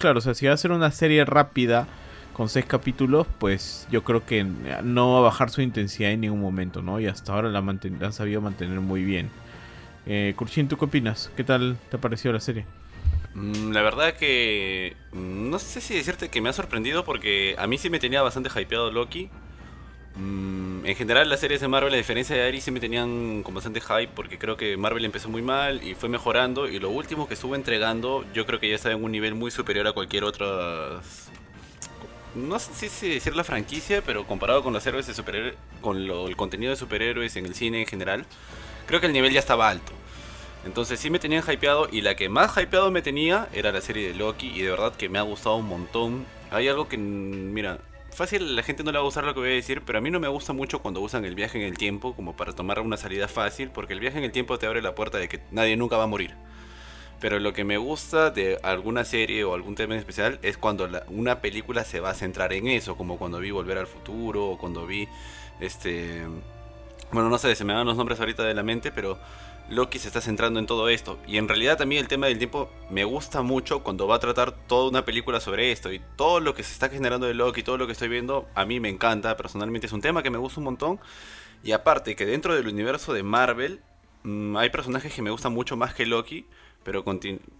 Claro, 0.00 0.16
o 0.16 0.22
sea, 0.22 0.32
si 0.32 0.46
va 0.46 0.54
a 0.54 0.56
ser 0.56 0.72
una 0.72 0.90
serie 0.92 1.26
rápida 1.26 1.86
con 2.32 2.48
seis 2.48 2.64
capítulos, 2.64 3.26
pues 3.38 3.86
yo 3.90 4.02
creo 4.02 4.24
que 4.24 4.44
no 4.44 5.12
va 5.12 5.18
a 5.18 5.20
bajar 5.20 5.50
su 5.50 5.60
intensidad 5.60 6.10
en 6.10 6.22
ningún 6.22 6.40
momento, 6.40 6.80
¿no? 6.80 7.00
Y 7.00 7.06
hasta 7.06 7.34
ahora 7.34 7.50
la, 7.50 7.58
han 7.58 8.12
sabido 8.14 8.40
mantener 8.40 8.80
muy 8.80 9.04
bien. 9.04 9.28
Eh, 10.06 10.34
¿tú 10.70 10.78
qué 10.78 10.84
opinas? 10.86 11.30
¿Qué 11.36 11.44
tal 11.44 11.76
te 11.90 11.98
ha 11.98 12.00
parecido 12.00 12.32
la 12.32 12.40
serie? 12.40 12.64
Mm, 13.34 13.72
la 13.72 13.82
verdad 13.82 14.14
que 14.14 14.96
mm, 15.12 15.50
no 15.50 15.58
sé 15.58 15.82
si 15.82 15.94
decirte 15.94 16.30
que 16.30 16.40
me 16.40 16.48
ha 16.48 16.54
sorprendido 16.54 17.04
porque 17.04 17.54
a 17.58 17.66
mí 17.66 17.76
sí 17.76 17.90
me 17.90 17.98
tenía 17.98 18.22
bastante 18.22 18.48
hypeado 18.48 18.90
Loki. 18.90 19.28
Mm, 20.16 20.84
en 20.86 20.96
general 20.96 21.28
las 21.28 21.40
series 21.40 21.60
de 21.60 21.68
Marvel, 21.68 21.94
a 21.94 21.96
diferencia 21.96 22.36
de 22.36 22.60
sí 22.60 22.70
me 22.70 22.80
tenían 22.80 23.42
con 23.42 23.54
bastante 23.54 23.80
hype 23.80 24.08
porque 24.14 24.38
creo 24.38 24.56
que 24.56 24.76
Marvel 24.76 25.04
empezó 25.04 25.28
muy 25.28 25.42
mal 25.42 25.82
y 25.84 25.94
fue 25.94 26.08
mejorando 26.08 26.68
y 26.68 26.80
lo 26.80 26.90
último 26.90 27.28
que 27.28 27.34
estuvo 27.34 27.54
entregando 27.54 28.24
yo 28.34 28.44
creo 28.44 28.58
que 28.58 28.68
ya 28.68 28.74
está 28.74 28.90
en 28.90 29.02
un 29.02 29.12
nivel 29.12 29.34
muy 29.34 29.50
superior 29.50 29.86
a 29.86 29.92
cualquier 29.92 30.24
otra 30.24 31.00
no 32.34 32.58
sé 32.58 32.88
si 32.88 33.08
decir 33.08 33.34
la 33.34 33.44
franquicia, 33.44 34.02
pero 34.02 34.26
comparado 34.26 34.62
con 34.62 34.72
los 34.72 34.86
héroes 34.86 35.06
de 35.06 35.14
superhéroes, 35.14 35.54
con 35.80 35.96
el 35.96 36.36
contenido 36.36 36.70
de 36.70 36.76
superhéroes 36.76 37.34
en 37.36 37.46
el 37.46 37.54
cine 37.54 37.80
en 37.80 37.86
general, 37.86 38.24
creo 38.86 39.00
que 39.00 39.06
el 39.06 39.12
nivel 39.12 39.32
ya 39.32 39.40
estaba 39.40 39.68
alto. 39.68 39.92
Entonces 40.64 41.00
sí 41.00 41.10
me 41.10 41.18
tenían 41.18 41.42
hypeado 41.42 41.88
y 41.90 42.02
la 42.02 42.16
que 42.16 42.28
más 42.28 42.56
hypeado 42.56 42.90
me 42.90 43.02
tenía 43.02 43.48
era 43.52 43.72
la 43.72 43.80
serie 43.80 44.08
de 44.08 44.14
Loki 44.14 44.48
y 44.48 44.62
de 44.62 44.70
verdad 44.70 44.94
que 44.94 45.08
me 45.08 45.18
ha 45.18 45.22
gustado 45.22 45.56
un 45.56 45.66
montón. 45.66 46.26
Hay 46.50 46.68
algo 46.68 46.86
que, 46.88 46.98
mira, 46.98 47.78
fácil 48.20 48.54
la 48.54 48.62
gente 48.62 48.84
no 48.84 48.92
le 48.92 48.98
va 48.98 49.02
a 49.02 49.06
gustar 49.06 49.24
lo 49.24 49.32
que 49.32 49.40
voy 49.40 49.48
a 49.48 49.54
decir, 49.54 49.80
pero 49.80 49.96
a 49.96 50.02
mí 50.02 50.10
no 50.10 50.20
me 50.20 50.28
gusta 50.28 50.52
mucho 50.52 50.82
cuando 50.82 51.00
usan 51.00 51.24
el 51.24 51.34
viaje 51.34 51.56
en 51.56 51.64
el 51.64 51.78
tiempo 51.78 52.14
como 52.14 52.36
para 52.36 52.52
tomar 52.52 52.78
una 52.80 52.98
salida 52.98 53.28
fácil, 53.28 53.70
porque 53.70 53.94
el 53.94 54.00
viaje 54.00 54.18
en 54.18 54.24
el 54.24 54.30
tiempo 54.30 54.58
te 54.58 54.66
abre 54.66 54.82
la 54.82 54.94
puerta 54.94 55.16
de 55.16 55.26
que 55.26 55.40
nadie 55.50 55.74
nunca 55.78 55.96
va 55.96 56.04
a 56.04 56.06
morir. 56.06 56.34
Pero 57.18 57.38
lo 57.38 57.54
que 57.54 57.64
me 57.64 57.78
gusta 57.78 58.28
de 58.30 58.58
alguna 58.62 59.06
serie 59.06 59.42
o 59.44 59.54
algún 59.54 59.74
tema 59.74 59.94
en 59.94 60.00
especial 60.00 60.38
es 60.42 60.58
cuando 60.58 60.86
una 61.08 61.40
película 61.40 61.82
se 61.82 62.00
va 62.00 62.10
a 62.10 62.14
centrar 62.14 62.52
en 62.52 62.66
eso, 62.66 62.94
como 62.94 63.16
cuando 63.16 63.38
vi 63.38 63.52
Volver 63.52 63.78
al 63.78 63.86
Futuro 63.86 64.50
o 64.50 64.58
cuando 64.58 64.86
vi 64.86 65.08
este... 65.58 66.20
Bueno, 67.12 67.30
no 67.30 67.38
sé, 67.38 67.54
se 67.54 67.64
me 67.64 67.72
van 67.72 67.86
los 67.86 67.96
nombres 67.96 68.20
ahorita 68.20 68.42
de 68.42 68.52
la 68.52 68.62
mente, 68.62 68.92
pero 68.92 69.18
Loki 69.70 69.98
se 70.00 70.08
está 70.08 70.20
centrando 70.20 70.58
en 70.58 70.66
todo 70.66 70.88
esto. 70.88 71.18
Y 71.26 71.38
en 71.38 71.48
realidad 71.48 71.78
también 71.78 72.02
el 72.02 72.08
tema 72.08 72.26
del 72.26 72.38
tiempo 72.38 72.70
me 72.90 73.04
gusta 73.04 73.42
mucho 73.42 73.82
cuando 73.82 74.06
va 74.06 74.16
a 74.16 74.18
tratar 74.18 74.52
toda 74.66 74.90
una 74.90 75.04
película 75.04 75.40
sobre 75.40 75.70
esto. 75.70 75.92
Y 75.92 76.00
todo 76.16 76.40
lo 76.40 76.54
que 76.54 76.64
se 76.64 76.72
está 76.72 76.88
generando 76.88 77.26
de 77.26 77.34
Loki, 77.34 77.62
todo 77.62 77.78
lo 77.78 77.86
que 77.86 77.92
estoy 77.92 78.08
viendo, 78.08 78.48
a 78.54 78.64
mí 78.64 78.80
me 78.80 78.88
encanta. 78.88 79.36
Personalmente 79.36 79.86
es 79.86 79.92
un 79.92 80.00
tema 80.00 80.22
que 80.22 80.30
me 80.30 80.38
gusta 80.38 80.60
un 80.60 80.64
montón. 80.64 81.00
Y 81.62 81.72
aparte 81.72 82.16
que 82.16 82.26
dentro 82.26 82.54
del 82.54 82.66
universo 82.66 83.12
de 83.12 83.22
Marvel 83.22 83.80
mm, 84.24 84.56
hay 84.56 84.70
personajes 84.70 85.14
que 85.14 85.22
me 85.22 85.30
gustan 85.30 85.52
mucho 85.52 85.76
más 85.76 85.94
que 85.94 86.04
Loki. 86.04 86.46
Pero 86.82 87.04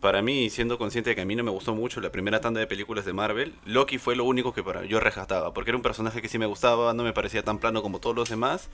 para 0.00 0.23
mí, 0.23 0.49
siendo 0.49 0.78
consciente 0.78 1.11
de 1.11 1.16
que 1.16 1.23
a 1.23 1.26
mí 1.26 1.37
no 1.37 1.44
me 1.44 1.50
gustó 1.50 1.75
mucho 1.75 2.00
la 2.00 2.11
primera 2.11 2.40
tanda 2.40 2.58
de 2.58 2.66
películas 2.66 3.04
de 3.04 3.12
Marvel, 3.12 3.54
Loki 3.66 3.99
fue 3.99 4.16
lo 4.16 4.25
único 4.25 4.54
que 4.54 4.62
para 4.62 4.85
yo 4.87 4.99
rescataba, 4.99 5.52
porque 5.52 5.70
era 5.70 5.76
un 5.76 5.82
personaje 5.82 6.23
que 6.23 6.28
sí 6.28 6.38
me 6.38 6.46
gustaba, 6.46 6.94
no 6.94 7.02
me 7.02 7.12
parecía 7.12 7.42
tan 7.42 7.58
plano 7.58 7.82
como 7.82 8.00
todos 8.00 8.16
los 8.16 8.30
demás, 8.30 8.70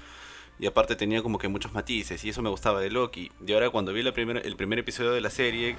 y 0.59 0.67
aparte 0.67 0.97
tenía 0.97 1.23
como 1.23 1.39
que 1.39 1.49
muchos 1.49 1.73
matices, 1.75 2.25
y 2.25 2.31
eso 2.31 2.43
me 2.43 2.51
gustaba 2.51 2.81
de 2.81 2.91
Loki. 2.91 3.31
Y 3.47 3.53
ahora 3.53 3.71
cuando 3.71 3.93
vi 3.93 4.03
la 4.03 4.11
el 4.11 4.57
primer 4.57 4.79
episodio 4.79 5.13
de 5.13 5.21
la 5.21 5.31
serie, 5.31 5.77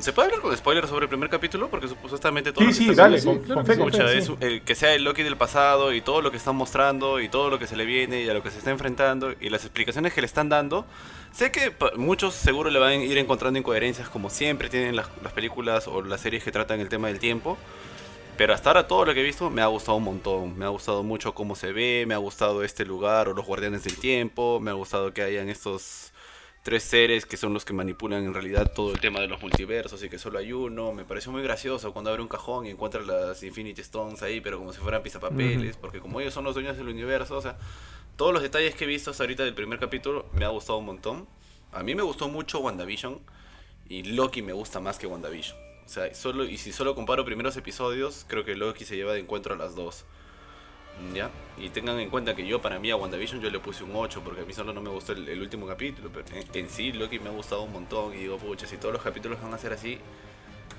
¿Se 0.00 0.14
puede 0.14 0.28
hablar 0.28 0.40
con 0.40 0.56
spoilers 0.56 0.88
sobre 0.88 1.04
el 1.04 1.08
primer 1.10 1.28
capítulo? 1.28 1.68
Porque 1.68 1.88
supuestamente 1.88 2.52
todo 2.52 2.64
sí, 2.68 2.72
sí, 2.72 2.94
dale, 2.94 3.22
con, 3.22 3.66
fe, 3.66 4.62
que 4.64 4.74
sea 4.74 4.94
el 4.94 5.04
Loki 5.04 5.22
del 5.22 5.36
pasado 5.36 5.92
y 5.92 6.00
todo 6.00 6.22
lo 6.22 6.30
que 6.30 6.38
están 6.38 6.56
mostrando 6.56 7.20
y 7.20 7.28
todo 7.28 7.50
lo 7.50 7.58
que 7.58 7.66
se 7.66 7.76
le 7.76 7.84
viene 7.84 8.22
y 8.22 8.28
a 8.28 8.32
lo 8.32 8.42
que 8.42 8.50
se 8.50 8.58
está 8.58 8.70
enfrentando 8.70 9.34
y 9.38 9.50
las 9.50 9.62
explicaciones 9.64 10.14
que 10.14 10.22
le 10.22 10.26
están 10.26 10.48
dando. 10.48 10.86
Sé 11.32 11.52
que 11.52 11.74
muchos 11.96 12.34
seguro 12.34 12.70
le 12.70 12.78
van 12.78 12.92
a 12.92 12.94
ir 12.94 13.18
encontrando 13.18 13.58
incoherencias 13.58 14.08
como 14.08 14.30
siempre 14.30 14.70
tienen 14.70 14.96
las, 14.96 15.08
las 15.22 15.34
películas 15.34 15.86
o 15.86 16.00
las 16.00 16.22
series 16.22 16.42
que 16.42 16.50
tratan 16.50 16.80
el 16.80 16.88
tema 16.88 17.08
del 17.08 17.18
tiempo. 17.18 17.58
Pero 18.36 18.52
hasta 18.52 18.70
ahora 18.70 18.88
todo 18.88 19.04
lo 19.04 19.14
que 19.14 19.20
he 19.20 19.24
visto 19.24 19.48
me 19.48 19.62
ha 19.62 19.66
gustado 19.66 19.96
un 19.96 20.04
montón. 20.04 20.58
Me 20.58 20.64
ha 20.64 20.68
gustado 20.68 21.04
mucho 21.04 21.34
cómo 21.34 21.54
se 21.54 21.72
ve, 21.72 22.04
me 22.06 22.14
ha 22.14 22.18
gustado 22.18 22.64
este 22.64 22.84
lugar 22.84 23.28
o 23.28 23.34
los 23.34 23.46
guardianes 23.46 23.84
del 23.84 23.96
tiempo, 23.96 24.58
me 24.60 24.70
ha 24.70 24.74
gustado 24.74 25.14
que 25.14 25.22
hayan 25.22 25.48
estos 25.48 26.12
tres 26.64 26.82
seres 26.82 27.26
que 27.26 27.36
son 27.36 27.52
los 27.52 27.64
que 27.66 27.74
manipulan 27.74 28.24
en 28.24 28.32
realidad 28.32 28.72
todo 28.74 28.92
el 28.92 28.98
tema 28.98 29.20
de 29.20 29.28
los 29.28 29.40
multiversos 29.40 30.02
y 30.02 30.08
que 30.08 30.18
solo 30.18 30.38
hay 30.38 30.52
uno. 30.52 30.92
Me 30.92 31.04
pareció 31.04 31.30
muy 31.30 31.42
gracioso 31.42 31.92
cuando 31.92 32.10
abre 32.10 32.22
un 32.22 32.28
cajón 32.28 32.66
y 32.66 32.70
encuentra 32.70 33.02
las 33.02 33.40
Infinity 33.44 33.82
Stones 33.82 34.22
ahí, 34.22 34.40
pero 34.40 34.58
como 34.58 34.72
si 34.72 34.80
fueran 34.80 35.02
pisapapeles, 35.02 35.76
porque 35.76 36.00
como 36.00 36.20
ellos 36.20 36.34
son 36.34 36.42
los 36.42 36.54
dueños 36.54 36.76
del 36.76 36.88
universo, 36.88 37.36
o 37.36 37.42
sea, 37.42 37.56
todos 38.16 38.32
los 38.32 38.42
detalles 38.42 38.74
que 38.74 38.84
he 38.84 38.88
visto 38.88 39.12
hasta 39.12 39.22
ahorita 39.22 39.44
del 39.44 39.54
primer 39.54 39.78
capítulo 39.78 40.26
me 40.32 40.44
ha 40.44 40.48
gustado 40.48 40.78
un 40.78 40.86
montón. 40.86 41.28
A 41.70 41.84
mí 41.84 41.94
me 41.94 42.02
gustó 42.02 42.28
mucho 42.28 42.58
WandaVision 42.58 43.20
y 43.88 44.02
Loki 44.02 44.42
me 44.42 44.52
gusta 44.52 44.80
más 44.80 44.98
que 44.98 45.06
WandaVision. 45.06 45.63
O 45.84 45.88
sea, 45.88 46.14
solo, 46.14 46.44
y 46.44 46.56
si 46.56 46.72
solo 46.72 46.94
comparo 46.94 47.24
primeros 47.24 47.56
episodios, 47.56 48.24
creo 48.28 48.44
que 48.44 48.54
Loki 48.54 48.84
se 48.84 48.96
lleva 48.96 49.12
de 49.12 49.20
encuentro 49.20 49.54
a 49.54 49.56
las 49.56 49.74
dos. 49.74 50.04
¿Ya? 51.12 51.30
Y 51.58 51.70
tengan 51.70 51.98
en 51.98 52.08
cuenta 52.08 52.36
que 52.36 52.46
yo, 52.46 52.62
para 52.62 52.78
mí, 52.78 52.90
a 52.90 52.96
WandaVision 52.96 53.40
yo 53.40 53.50
le 53.50 53.58
puse 53.58 53.82
un 53.82 53.90
8 53.94 54.22
porque 54.24 54.42
a 54.42 54.44
mí 54.44 54.52
solo 54.52 54.72
no 54.72 54.80
me 54.80 54.90
gustó 54.90 55.12
el, 55.12 55.40
último 55.40 55.66
capítulo. 55.66 56.10
Pero 56.12 56.26
en, 56.52 56.70
sí, 56.70 56.92
Loki 56.92 57.18
me 57.18 57.30
ha 57.30 57.32
gustado 57.32 57.62
un 57.62 57.72
montón. 57.72 58.14
Y 58.14 58.18
digo, 58.18 58.38
pucha, 58.38 58.66
si 58.66 58.76
todos 58.76 58.94
los 58.94 59.02
capítulos 59.02 59.42
van 59.42 59.52
a 59.52 59.58
ser 59.58 59.72
así, 59.72 59.98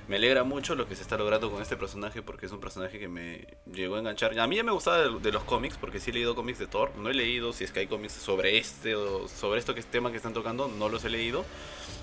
me 0.07 0.17
alegra 0.17 0.43
mucho 0.43 0.75
lo 0.75 0.87
que 0.87 0.95
se 0.95 1.01
está 1.01 1.17
logrando 1.17 1.51
con 1.51 1.61
este 1.61 1.75
personaje 1.75 2.21
porque 2.21 2.45
es 2.45 2.51
un 2.51 2.59
personaje 2.59 2.99
que 2.99 3.07
me 3.07 3.47
llegó 3.71 3.95
a 3.95 3.99
enganchar. 3.99 4.37
A 4.39 4.47
mí 4.47 4.55
ya 4.55 4.63
me 4.63 4.71
gustaba 4.71 4.99
de, 4.99 5.31
los 5.31 5.43
cómics 5.43 5.77
porque 5.77 5.99
sí 5.99 6.11
he 6.11 6.13
leído 6.13 6.35
cómics 6.35 6.59
de 6.59 6.67
Thor. 6.67 6.91
No 6.95 7.09
he 7.09 7.13
leído 7.13 7.53
si 7.53 7.63
es 7.63 7.71
que 7.71 7.81
hay 7.81 7.87
cómics 7.87 8.13
sobre 8.13 8.57
este 8.57 8.95
o 8.95 9.27
sobre 9.27 9.59
esto 9.59 9.73
que 9.73 9.79
es 9.79 9.85
tema 9.85 10.11
que 10.11 10.17
están 10.17 10.33
tocando, 10.33 10.67
no 10.67 10.89
los 10.89 11.03
he 11.05 11.09
leído. 11.09 11.43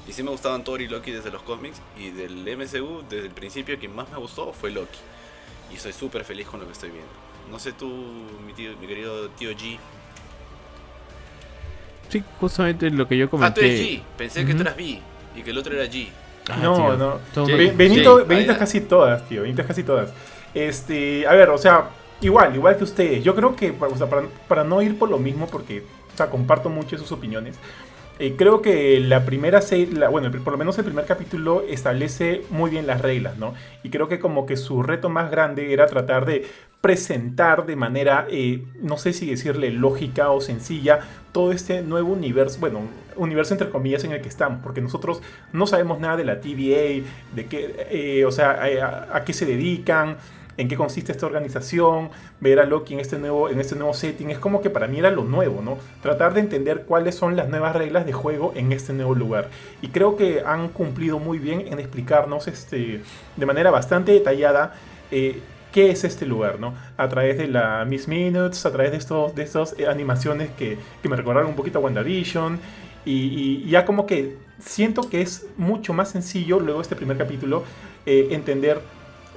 Y 0.09 0.13
sí 0.13 0.23
me 0.23 0.31
gustaban 0.31 0.65
Thor 0.65 0.81
y 0.81 0.89
Loki 0.89 1.13
desde 1.13 1.31
los 1.31 1.43
cómics 1.43 1.81
y 1.97 2.11
del 2.11 2.45
MCU 2.57 3.03
desde 3.09 3.27
el 3.27 3.33
principio 3.33 3.79
quien 3.79 3.95
más 3.95 4.11
me 4.11 4.19
gustó 4.19 4.53
fue 4.53 4.71
Loki. 4.71 4.99
y 5.71 5.77
estoy 5.77 5.93
súper 5.93 6.25
feliz 6.25 6.47
con 6.47 6.61
lo 6.61 6.67
que 6.67 6.73
estoy 6.73 6.91
viendo. 6.91 7.11
No 7.51 7.59
sé 7.59 7.73
tú, 7.73 7.87
mi, 8.47 8.53
tío, 8.53 8.77
mi 8.81 8.87
querido 8.87 9.29
tío 9.31 9.51
G. 9.53 9.79
Sí, 12.09 12.23
justamente 12.41 12.91
lo 12.91 13.07
que 13.09 13.17
yo 13.17 13.31
comenté. 13.31 13.51
Ah, 13.51 13.55
tú 13.55 13.61
eres 13.61 13.81
G. 13.81 14.03
Pensé 14.17 14.45
que 14.45 14.55
tú 14.55 14.63
eras 14.63 14.77
B 14.77 15.01
y 15.37 15.43
que 15.43 15.51
el 15.51 15.59
otro 15.59 15.75
era 15.75 15.85
G. 15.85 16.09
Ah, 16.51 16.57
no, 16.61 16.97
no. 16.97 17.21
Benito, 17.77 18.25
Benito 18.27 18.53
es 18.53 18.59
casi 18.59 18.81
todas, 18.81 19.27
tío. 19.29 19.43
Benito 19.43 19.63
es 19.63 19.69
casi 19.69 19.83
todas. 19.83 20.13
Este, 20.55 21.27
a 21.27 21.33
ver, 21.33 21.49
o 21.51 21.59
sea, 21.59 21.91
igual, 22.21 22.55
igual 22.55 22.77
que 22.77 22.85
ustedes. 22.85 23.25
Yo 23.25 23.35
creo 23.35 23.57
que, 23.57 23.75
o 23.79 23.97
sea, 23.97 24.09
para, 24.09 24.27
para 24.49 24.65
no 24.65 24.83
ir 24.83 24.99
por 24.99 25.09
lo 25.09 25.19
mismo, 25.19 25.47
porque, 25.47 25.85
o 26.13 26.17
sea, 26.17 26.29
comparto 26.29 26.69
mucho 26.69 26.99
sus 26.99 27.13
opiniones. 27.13 27.57
Eh, 28.23 28.37
creo 28.37 28.63
que 28.63 29.01
la 29.01 29.25
primera 29.25 29.61
serie, 29.61 30.07
bueno, 30.07 30.31
por 30.45 30.53
lo 30.53 30.57
menos 30.57 30.79
el 30.79 30.85
primer 30.85 31.07
capítulo 31.07 31.65
establece 31.69 32.43
muy 32.51 32.71
bien 32.71 32.87
las 32.87 33.01
reglas, 33.01 33.37
¿no? 33.37 33.53
Y 33.83 33.91
creo 33.91 34.07
que 34.07 34.21
como 34.21 34.47
que 34.47 34.57
su 34.57 34.85
reto 34.85 35.09
más 35.09 35.29
grande 35.29 35.73
era 35.73 35.87
tratar 35.87 36.25
de 36.25 36.47
presentar 36.81 37.67
de 37.67 37.75
manera, 37.75 38.29
eh, 38.31 38.63
no 38.81 38.97
sé 38.97 39.13
si 39.13 39.29
decirle 39.29 39.73
lógica 39.73 40.31
o 40.31 40.41
sencilla, 40.41 41.01
todo 41.33 41.51
este 41.51 41.83
nuevo 41.83 42.13
universo, 42.13 42.61
bueno, 42.61 42.83
universo 43.17 43.55
entre 43.55 43.71
comillas 43.71 44.05
en 44.05 44.13
el 44.13 44.23
que 44.23 44.29
estamos, 44.29 44.61
porque 44.63 44.81
nosotros 44.81 45.21
no 45.53 45.67
sabemos 45.67 45.99
nada 45.99 46.17
de 46.17 46.25
la 46.25 46.41
TVA, 46.41 47.05
de 47.35 47.47
qué, 47.51 47.75
eh, 47.91 48.25
o 48.25 48.31
sea, 48.31 48.63
a, 49.13 49.25
qué 49.25 49.33
se 49.33 49.47
dedican, 49.47 50.19
en 50.57 50.69
qué 50.69 50.77
consiste 50.77 51.13
esta 51.13 51.27
organización, 51.27 52.11
ver 52.41 52.61
a 52.61 52.67
Loki 52.67 52.95
en 52.95 53.01
este, 53.01 53.19
nuevo, 53.19 53.49
en 53.49 53.61
este 53.61 53.75
nuevo 53.75 53.95
setting, 53.95 54.31
es 54.31 54.39
como 54.39 54.61
que 54.61 54.71
para 54.71 54.87
mí 54.87 54.99
era 54.99 55.11
lo 55.11 55.25
nuevo, 55.25 55.63
¿no? 55.63 55.79
Tratar 56.03 56.35
de 56.35 56.41
entender 56.41 56.83
cuáles 56.83 57.15
son 57.15 57.37
las 57.37 57.49
nuevas 57.49 57.75
reglas 57.75 58.07
de 58.07 58.13
juego 58.13 58.53
en 58.55 58.73
este 58.73 58.93
nuevo 58.93 59.15
lugar. 59.15 59.49
Y 59.81 59.89
creo 59.89 60.17
que 60.17 60.43
han 60.45 60.69
cumplido 60.69 61.19
muy 61.19 61.39
bien 61.39 61.65
en 61.69 61.79
explicarnos 61.79 62.49
este, 62.49 63.03
de 63.37 63.47
manera 63.47 63.71
bastante 63.71 64.13
detallada 64.13 64.75
eh, 65.11 65.41
qué 65.73 65.91
es 65.91 66.05
este 66.05 66.27
lugar, 66.27 66.61
¿no? 66.61 66.75
A 66.97 67.09
través 67.09 67.39
de 67.39 67.49
la 67.49 67.85
Miss 67.85 68.07
Minutes, 68.07 68.67
a 68.67 68.73
través 68.73 68.93
de 68.93 68.99
estos, 68.99 69.35
de 69.35 69.43
estas 69.43 69.75
eh, 69.79 69.87
animaciones 69.87 70.51
que, 70.51 70.77
que, 71.03 71.09
me 71.09 71.17
recordaron 71.17 71.49
un 71.49 71.57
poquito 71.57 71.79
a 71.79 71.83
WandaVision. 71.83 72.61
Y, 73.05 73.63
y, 73.65 73.69
ya 73.69 73.85
como 73.85 74.07
que 74.07 74.37
siento 74.61 75.09
que 75.09 75.23
es 75.23 75.47
mucho 75.57 75.93
más 75.93 76.11
sencillo 76.11 76.61
luego 76.61 76.81
este 76.81 76.95
primer 76.95 77.17
capítulo 77.17 77.65
eh, 78.07 78.29
entender 78.31 78.81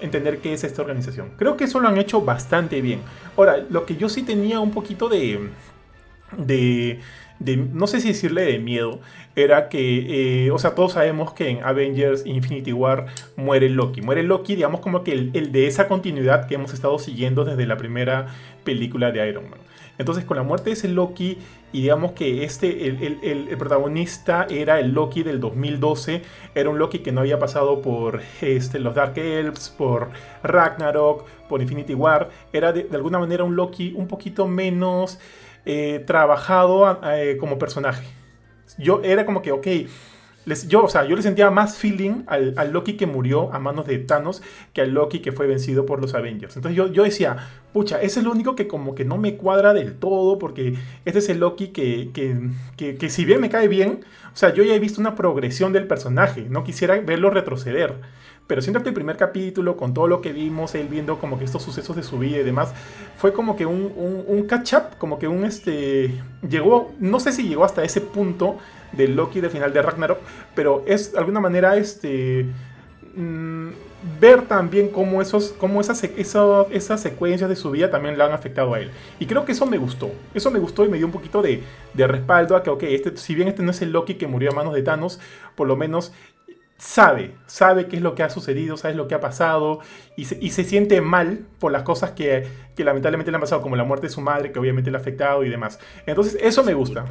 entender 0.01 0.39
qué 0.39 0.53
es 0.53 0.63
esta 0.63 0.81
organización. 0.81 1.31
Creo 1.37 1.57
que 1.57 1.65
eso 1.65 1.79
lo 1.79 1.87
han 1.87 1.97
hecho 1.97 2.21
bastante 2.21 2.81
bien. 2.81 3.01
Ahora, 3.37 3.65
lo 3.69 3.85
que 3.85 3.95
yo 3.95 4.09
sí 4.09 4.23
tenía 4.23 4.59
un 4.59 4.71
poquito 4.71 5.09
de, 5.09 5.49
de, 6.37 6.99
no 7.57 7.87
sé 7.87 8.01
si 8.01 8.09
decirle 8.09 8.43
de 8.43 8.59
miedo, 8.59 8.99
era 9.35 9.67
que, 9.67 10.45
eh, 10.45 10.51
o 10.51 10.59
sea, 10.59 10.75
todos 10.75 10.93
sabemos 10.93 11.33
que 11.33 11.49
en 11.49 11.63
Avengers 11.63 12.25
Infinity 12.25 12.71
War 12.71 13.07
muere 13.35 13.69
Loki. 13.69 14.01
Muere 14.01 14.23
Loki, 14.23 14.55
digamos 14.55 14.79
como 14.79 15.03
que 15.03 15.11
el, 15.11 15.31
el 15.33 15.51
de 15.51 15.67
esa 15.67 15.87
continuidad 15.87 16.47
que 16.47 16.55
hemos 16.55 16.73
estado 16.73 16.97
siguiendo 16.99 17.43
desde 17.43 17.65
la 17.65 17.77
primera 17.77 18.27
película 18.63 19.11
de 19.11 19.27
Iron 19.27 19.49
Man. 19.49 19.59
Entonces, 19.97 20.25
con 20.25 20.37
la 20.37 20.43
muerte 20.43 20.69
de 20.69 20.73
ese 20.73 20.87
Loki, 20.89 21.37
y 21.75 21.81
digamos 21.81 22.13
que 22.13 22.45
este, 22.45 22.87
el, 22.87 23.57
protagonista 23.57 24.47
era 24.49 24.79
el 24.79 24.93
Loki 24.93 25.23
del 25.23 25.41
2012, 25.41 26.21
era 26.55 26.69
un 26.69 26.79
Loki 26.79 26.99
que 26.99 27.11
no 27.11 27.19
había 27.19 27.37
pasado 27.37 27.81
por 27.81 28.21
este, 28.39 28.79
los 28.79 28.95
Dark 28.95 29.17
Elves, 29.17 29.75
por 29.77 30.07
Ragnarok, 30.41 31.25
por 31.49 31.61
Infinity 31.61 31.93
War, 31.93 32.29
era 32.53 32.71
de, 32.71 32.87
alguna 32.93 33.19
manera 33.19 33.43
un 33.43 33.57
Loki 33.57 33.93
un 33.93 34.07
poquito 34.07 34.47
menos 34.47 35.19
eh, 35.65 36.01
trabajado 36.07 36.97
eh, 37.11 37.35
como 37.41 37.59
personaje. 37.59 38.07
Yo 38.77 39.01
era 39.03 39.25
como 39.25 39.41
que, 39.41 39.51
ok, 39.51 39.67
yo, 40.67 40.83
o 40.83 40.89
sea, 40.89 41.05
yo 41.05 41.15
le 41.15 41.21
sentía 41.21 41.49
más 41.49 41.77
feeling 41.77 42.23
al, 42.27 42.71
Loki 42.71 42.93
que 42.93 43.07
murió 43.07 43.53
a 43.53 43.59
manos 43.59 43.87
de 43.87 43.97
Thanos 43.97 44.43
que 44.73 44.81
al 44.81 44.91
Loki 44.91 45.19
que 45.19 45.31
fue 45.31 45.47
vencido 45.47 45.85
por 45.85 46.01
los 46.01 46.13
Avengers. 46.13 46.55
Entonces 46.55 46.77
yo, 46.77 46.87
yo 46.87 47.03
decía, 47.03 47.37
pucha, 47.73 48.01
ese 48.01 48.19
es 48.19 48.25
lo 48.25 48.31
único 48.31 48.55
que 48.55 48.67
como 48.67 48.93
que 48.93 49.05
no 49.05 49.17
me 49.17 49.37
cuadra 49.37 49.73
del 49.73 49.95
todo, 49.95 50.37
porque 50.37 50.75
este 51.05 51.19
es 51.19 51.29
el 51.29 51.39
Loki 51.39 51.69
que, 51.69 52.11
que, 52.13 52.97
que, 52.97 53.09
si 53.09 53.25
bien 53.25 53.41
me 53.41 53.49
cae 53.49 53.67
bien, 53.67 54.01
o 54.33 54.37
sea, 54.37 54.53
yo 54.53 54.63
ya 54.63 54.75
he 54.75 54.79
visto 54.79 55.01
una 55.01 55.15
progresión 55.15 55.73
del 55.73 55.87
personaje, 55.87 56.45
no 56.49 56.63
quisiera 56.63 56.99
verlo 56.99 57.29
retroceder. 57.29 57.95
Pero 58.47 58.61
siento 58.61 58.83
que 58.83 58.89
el 58.89 58.93
primer 58.93 59.17
capítulo, 59.17 59.75
con 59.75 59.95
todo 59.95 60.07
lo 60.07 60.21
que 60.21 60.31
vimos, 60.31 60.75
él 60.75 60.87
viendo 60.87 61.17
como 61.17 61.39
que 61.39 61.45
estos 61.45 61.63
sucesos 61.63 61.95
de 61.95 62.03
su 62.03 62.19
vida 62.19 62.37
y 62.37 62.43
demás, 62.43 62.73
fue 63.17 63.33
como 63.33 63.55
que 63.55 63.65
un, 63.65 63.91
un, 63.95 64.23
un 64.27 64.45
catch-up, 64.45 64.97
como 64.99 65.17
que 65.17 65.27
un 65.27 65.45
este. 65.45 66.13
Llegó, 66.47 66.93
no 66.99 67.19
sé 67.19 67.31
si 67.31 67.47
llegó 67.47 67.65
hasta 67.65 67.83
ese 67.83 68.01
punto 68.01 68.59
del 68.95 69.15
Loki 69.15 69.41
de 69.41 69.49
final 69.49 69.73
de 69.73 69.81
Ragnarok, 69.81 70.19
pero 70.53 70.83
es 70.85 71.11
de 71.13 71.19
alguna 71.19 71.39
manera 71.39 71.75
este 71.77 72.45
mm, 73.15 73.69
ver 74.19 74.43
también 74.43 74.89
cómo, 74.89 75.21
esos, 75.21 75.53
cómo 75.57 75.81
esas, 75.81 76.03
esas, 76.03 77.01
secuencias 77.01 77.49
de 77.49 77.55
su 77.55 77.71
vida 77.71 77.89
también 77.89 78.17
le 78.17 78.23
han 78.23 78.31
afectado 78.31 78.73
a 78.73 78.79
él. 78.79 78.91
Y 79.19 79.25
creo 79.25 79.45
que 79.45 79.53
eso 79.53 79.65
me 79.65 79.77
gustó. 79.77 80.11
Eso 80.33 80.51
me 80.51 80.59
gustó 80.59 80.85
y 80.85 80.89
me 80.89 80.97
dio 80.97 81.05
un 81.05 81.11
poquito 81.11 81.41
de, 81.41 81.63
respaldo 81.95 82.55
a 82.55 82.63
que, 82.63 82.69
ok, 82.69 82.83
este, 82.83 83.17
si 83.17 83.35
bien 83.35 83.47
este 83.47 83.63
no 83.63 83.71
es 83.71 83.81
el 83.81 83.91
Loki 83.91 84.15
que 84.15 84.27
murió 84.27 84.51
a 84.51 84.55
manos 84.55 84.73
de 84.73 84.83
Thanos, 84.83 85.19
por 85.55 85.67
lo 85.67 85.75
menos 85.75 86.13
sabe, 86.77 87.33
sabe 87.47 87.87
qué 87.87 87.95
es 87.95 88.01
lo 88.01 88.15
que 88.15 88.23
ha 88.23 88.29
sucedido, 88.29 88.75
sabe 88.77 88.95
lo 88.95 89.07
que 89.07 89.15
ha 89.15 89.21
pasado 89.21 89.79
y 90.17 90.25
se, 90.25 90.37
y 90.41 90.51
se 90.51 90.65
siente 90.65 90.99
mal 90.99 91.45
por 91.59 91.71
las 91.71 91.83
cosas 91.83 92.11
que, 92.11 92.47
que, 92.75 92.83
lamentablemente 92.83 93.31
le 93.31 93.37
han 93.37 93.41
pasado, 93.41 93.61
como 93.61 93.75
la 93.75 93.85
muerte 93.85 94.07
de 94.07 94.13
su 94.13 94.21
madre, 94.21 94.51
que 94.51 94.59
obviamente 94.59 94.91
le 94.91 94.97
ha 94.97 94.99
afectado 94.99 95.43
y 95.43 95.49
demás. 95.49 95.79
Entonces, 96.05 96.37
eso 96.41 96.63
me 96.63 96.73
gusta. 96.73 97.05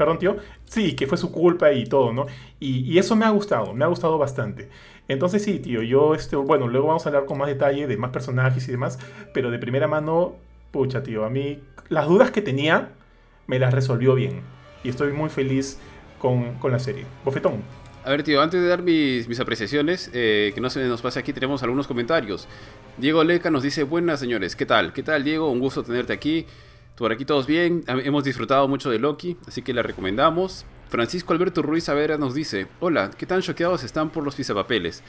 Perdón, 0.00 0.18
tío. 0.18 0.38
Sí, 0.64 0.96
que 0.96 1.06
fue 1.06 1.18
su 1.18 1.30
culpa 1.30 1.70
y 1.74 1.84
todo, 1.84 2.10
¿no? 2.10 2.24
Y, 2.58 2.96
eso 2.96 3.16
me 3.16 3.26
ha 3.26 3.28
gustado, 3.28 3.74
me 3.74 3.84
ha 3.84 3.88
gustado 3.88 4.16
bastante. 4.16 4.70
Entonces 5.08 5.44
sí, 5.44 5.58
tío, 5.58 5.82
yo, 5.82 6.14
este, 6.14 6.36
bueno, 6.36 6.68
luego 6.68 6.86
vamos 6.86 7.04
a 7.04 7.10
hablar 7.10 7.26
con 7.26 7.36
más 7.36 7.48
detalle 7.48 7.86
de 7.86 7.98
más 7.98 8.10
personajes 8.10 8.66
y 8.66 8.70
demás, 8.70 8.98
pero 9.34 9.50
de 9.50 9.58
primera 9.58 9.88
mano, 9.88 10.36
pucha, 10.70 11.02
tío, 11.02 11.26
a 11.26 11.28
mí 11.28 11.60
las 11.90 12.08
dudas 12.08 12.30
que 12.30 12.40
tenía 12.40 12.92
me 13.46 13.58
las 13.58 13.74
resolvió 13.74 14.14
bien. 14.14 14.40
Y 14.84 14.88
estoy 14.88 15.12
muy 15.12 15.28
feliz 15.28 15.78
con, 16.18 16.56
la 16.62 16.78
serie. 16.78 17.04
Bofetón. 17.22 17.62
A 18.02 18.08
ver, 18.08 18.22
tío, 18.22 18.40
antes 18.40 18.58
de 18.58 18.68
dar 18.68 18.82
mis, 18.82 19.28
mis 19.28 19.38
apreciaciones, 19.38 20.10
eh, 20.14 20.52
que 20.54 20.62
no 20.62 20.70
se 20.70 20.82
nos 20.86 21.02
pase 21.02 21.18
aquí, 21.18 21.34
tenemos 21.34 21.62
algunos 21.62 21.86
comentarios. 21.86 22.48
Diego 22.96 23.22
Leca 23.22 23.50
nos 23.50 23.62
dice, 23.62 23.82
buenas 23.82 24.18
señores, 24.18 24.56
¿qué 24.56 24.64
tal? 24.64 24.94
¿Qué 24.94 25.02
tal, 25.02 25.24
Diego? 25.24 25.50
Un 25.50 25.58
gusto 25.60 25.82
tenerte 25.82 26.14
aquí. 26.14 26.46
Por 27.00 27.12
aquí 27.12 27.24
todos 27.24 27.46
bien, 27.46 27.82
hemos 27.86 28.24
disfrutado 28.24 28.68
mucho 28.68 28.90
de 28.90 28.98
Loki, 28.98 29.34
así 29.48 29.62
que 29.62 29.72
la 29.72 29.82
recomendamos. 29.82 30.66
Francisco 30.90 31.32
Alberto 31.32 31.62
Ruiz 31.62 31.88
Avera 31.88 32.18
nos 32.18 32.34
dice, 32.34 32.66
hola, 32.78 33.10
¿qué 33.16 33.24
tan 33.24 33.40
choqueados 33.40 33.84
están 33.84 34.10
por 34.10 34.22
los 34.22 34.34
pisapapeles? 34.34 35.02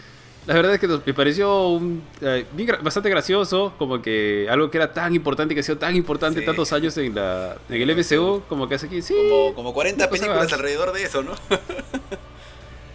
La 0.48 0.54
verdad 0.54 0.74
es 0.76 0.80
que 0.80 0.88
me 0.88 1.14
pareció 1.14 1.82
eh, 2.22 2.46
bastante 2.82 3.10
gracioso, 3.10 3.74
como 3.78 4.02
que 4.02 4.48
algo 4.50 4.72
que 4.72 4.78
era 4.78 4.94
tan 4.94 5.14
importante, 5.14 5.54
que 5.54 5.60
ha 5.60 5.64
sido 5.64 5.80
tan 5.80 5.94
importante 5.94 6.42
tantos 6.44 6.72
años 6.72 6.98
en, 6.98 7.14
la, 7.14 7.58
en 7.68 7.82
el 7.82 7.94
MCU, 7.94 8.44
como 8.48 8.70
que 8.70 8.76
hace 8.76 8.86
aquí, 8.86 9.02
sí. 9.02 9.14
Como, 9.14 9.54
como 9.54 9.74
40 9.74 10.10
películas 10.10 10.54
alrededor 10.54 10.94
de 10.94 11.04
eso, 11.04 11.24
¿no? 11.24 11.34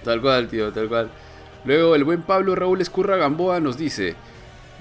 tal 0.04 0.22
cual, 0.22 0.48
tío, 0.48 0.72
tal 0.72 0.88
cual. 0.88 1.10
Luego 1.66 1.96
el 1.96 2.04
buen 2.04 2.22
Pablo 2.22 2.54
Raúl 2.54 2.80
Escurra 2.80 3.16
Gamboa 3.16 3.60
nos 3.60 3.76
dice, 3.76 4.16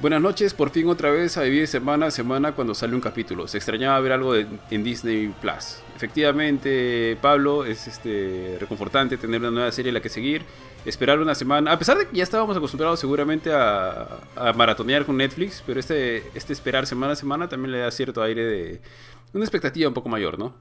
Buenas 0.02 0.22
noches, 0.22 0.54
por 0.54 0.72
fin 0.72 0.90
otra 0.90 1.10
vez 1.10 1.38
a 1.38 1.44
vivir 1.44 1.68
semana 1.68 2.08
a 2.08 2.12
semana 2.12 2.52
cuando 2.52 2.76
sale 2.76 2.96
un 2.96 3.02
capítulo. 3.02 3.48
Se 3.48 3.58
extrañaba 3.58 3.98
ver 4.02 4.12
algo 4.12 4.36
en 4.36 4.84
Disney 4.84 5.34
Plus. 5.42 5.78
Efectivamente, 5.96 7.18
Pablo, 7.22 7.64
es 7.64 7.88
este 7.88 8.58
reconfortante 8.60 9.16
tener 9.16 9.40
una 9.40 9.52
nueva 9.52 9.72
serie 9.72 9.90
en 9.90 9.94
la 9.94 10.02
que 10.02 10.10
seguir. 10.10 10.44
Esperar 10.86 11.20
una 11.20 11.34
semana, 11.34 11.72
a 11.72 11.80
pesar 11.80 11.98
de 11.98 12.08
que 12.08 12.18
ya 12.18 12.24
estábamos 12.24 12.56
acostumbrados 12.58 13.00
seguramente 13.00 13.52
a, 13.54 14.20
maratonear 14.56 15.06
con 15.06 15.16
Netflix, 15.18 15.64
pero 15.66 15.80
este, 15.80 16.28
este 16.36 16.52
esperar 16.52 16.86
semana 16.86 17.14
a 17.14 17.16
semana 17.16 17.48
también 17.48 17.72
le 17.72 17.80
da 17.80 17.90
cierto 17.90 18.22
aire 18.22 18.44
de 18.44 18.82
una 19.34 19.46
expectativa 19.46 19.88
un 19.88 19.94
poco 19.94 20.10
mayor, 20.10 20.38
¿no? 20.38 20.54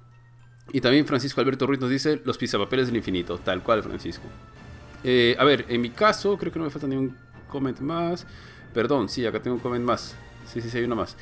Y 0.72 0.80
también 0.80 1.04
Francisco 1.04 1.40
Alberto 1.40 1.66
Ruiz 1.66 1.80
nos 1.80 1.90
dice 1.90 2.20
los 2.24 2.38
pisapapeles 2.38 2.86
del 2.86 2.96
infinito, 2.96 3.38
tal 3.38 3.62
cual 3.62 3.82
Francisco. 3.82 4.24
Eh, 5.02 5.36
a 5.38 5.44
ver, 5.44 5.66
en 5.68 5.80
mi 5.80 5.90
caso, 5.90 6.38
creo 6.38 6.52
que 6.52 6.58
no 6.60 6.64
me 6.64 6.70
falta 6.70 6.86
ni 6.86 6.96
un 6.96 7.16
comment 7.48 7.78
más. 7.80 8.26
Perdón, 8.74 9.08
sí, 9.08 9.24
acá 9.24 9.40
tengo 9.40 9.56
un 9.56 9.62
comment 9.62 9.84
más. 9.84 10.16
Sí, 10.52 10.60
sí, 10.60 10.68
sí, 10.68 10.78
hay 10.78 10.84
uno 10.84 10.96
más. 10.96 11.16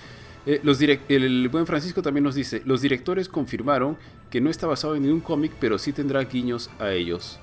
Eh, 0.44 0.61
los 0.64 0.80
el 0.80 1.49
buen 1.50 1.66
Francisco 1.66 2.02
también 2.02 2.25
nos 2.25 2.35
dice, 2.35 2.62
los 2.64 2.80
directores 2.80 3.28
confirmaron 3.28 3.97
que 4.30 4.40
no 4.40 4.50
está 4.50 4.66
basado 4.66 4.97
en 4.97 5.02
ningún 5.02 5.21
cómic, 5.21 5.52
pero 5.61 5.78
sí 5.78 5.92
tendrá 5.92 6.25
guiños 6.25 6.68
a 6.80 6.90
ellos. 6.90 7.38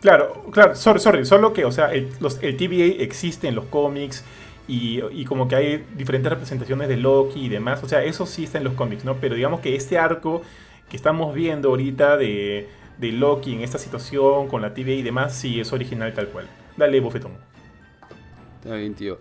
Claro, 0.00 0.44
claro, 0.50 0.74
sorry, 0.74 1.00
sorry, 1.00 1.26
solo 1.26 1.52
que, 1.52 1.64
o 1.64 1.72
sea, 1.72 1.92
el, 1.92 2.10
los, 2.20 2.38
TVA 2.38 3.02
existe 3.02 3.48
en 3.48 3.54
los 3.54 3.66
cómics 3.66 4.24
y, 4.68 5.00
y, 5.12 5.24
como 5.24 5.48
que 5.48 5.56
hay 5.56 5.84
diferentes 5.96 6.30
representaciones 6.30 6.88
de 6.88 6.96
Loki 6.96 7.46
y 7.46 7.48
demás, 7.48 7.82
o 7.82 7.88
sea, 7.88 8.02
eso 8.04 8.26
sí 8.26 8.44
está 8.44 8.58
en 8.58 8.64
los 8.64 8.74
cómics, 8.74 9.04
¿no? 9.04 9.16
Pero 9.16 9.34
digamos 9.34 9.60
que 9.60 9.74
este 9.74 9.98
arco 9.98 10.42
que 10.88 10.96
estamos 10.96 11.34
viendo 11.34 11.70
ahorita 11.70 12.16
de, 12.16 12.68
de 12.98 13.12
Loki 13.12 13.54
en 13.54 13.62
esta 13.62 13.78
situación 13.78 14.48
con 14.48 14.62
la 14.62 14.74
TVA 14.74 14.92
y 14.92 15.02
demás, 15.02 15.34
sí 15.34 15.60
es 15.60 15.72
original 15.72 16.12
tal 16.14 16.28
cual. 16.28 16.48
Dale, 16.76 17.00
bofetón. 17.00 17.53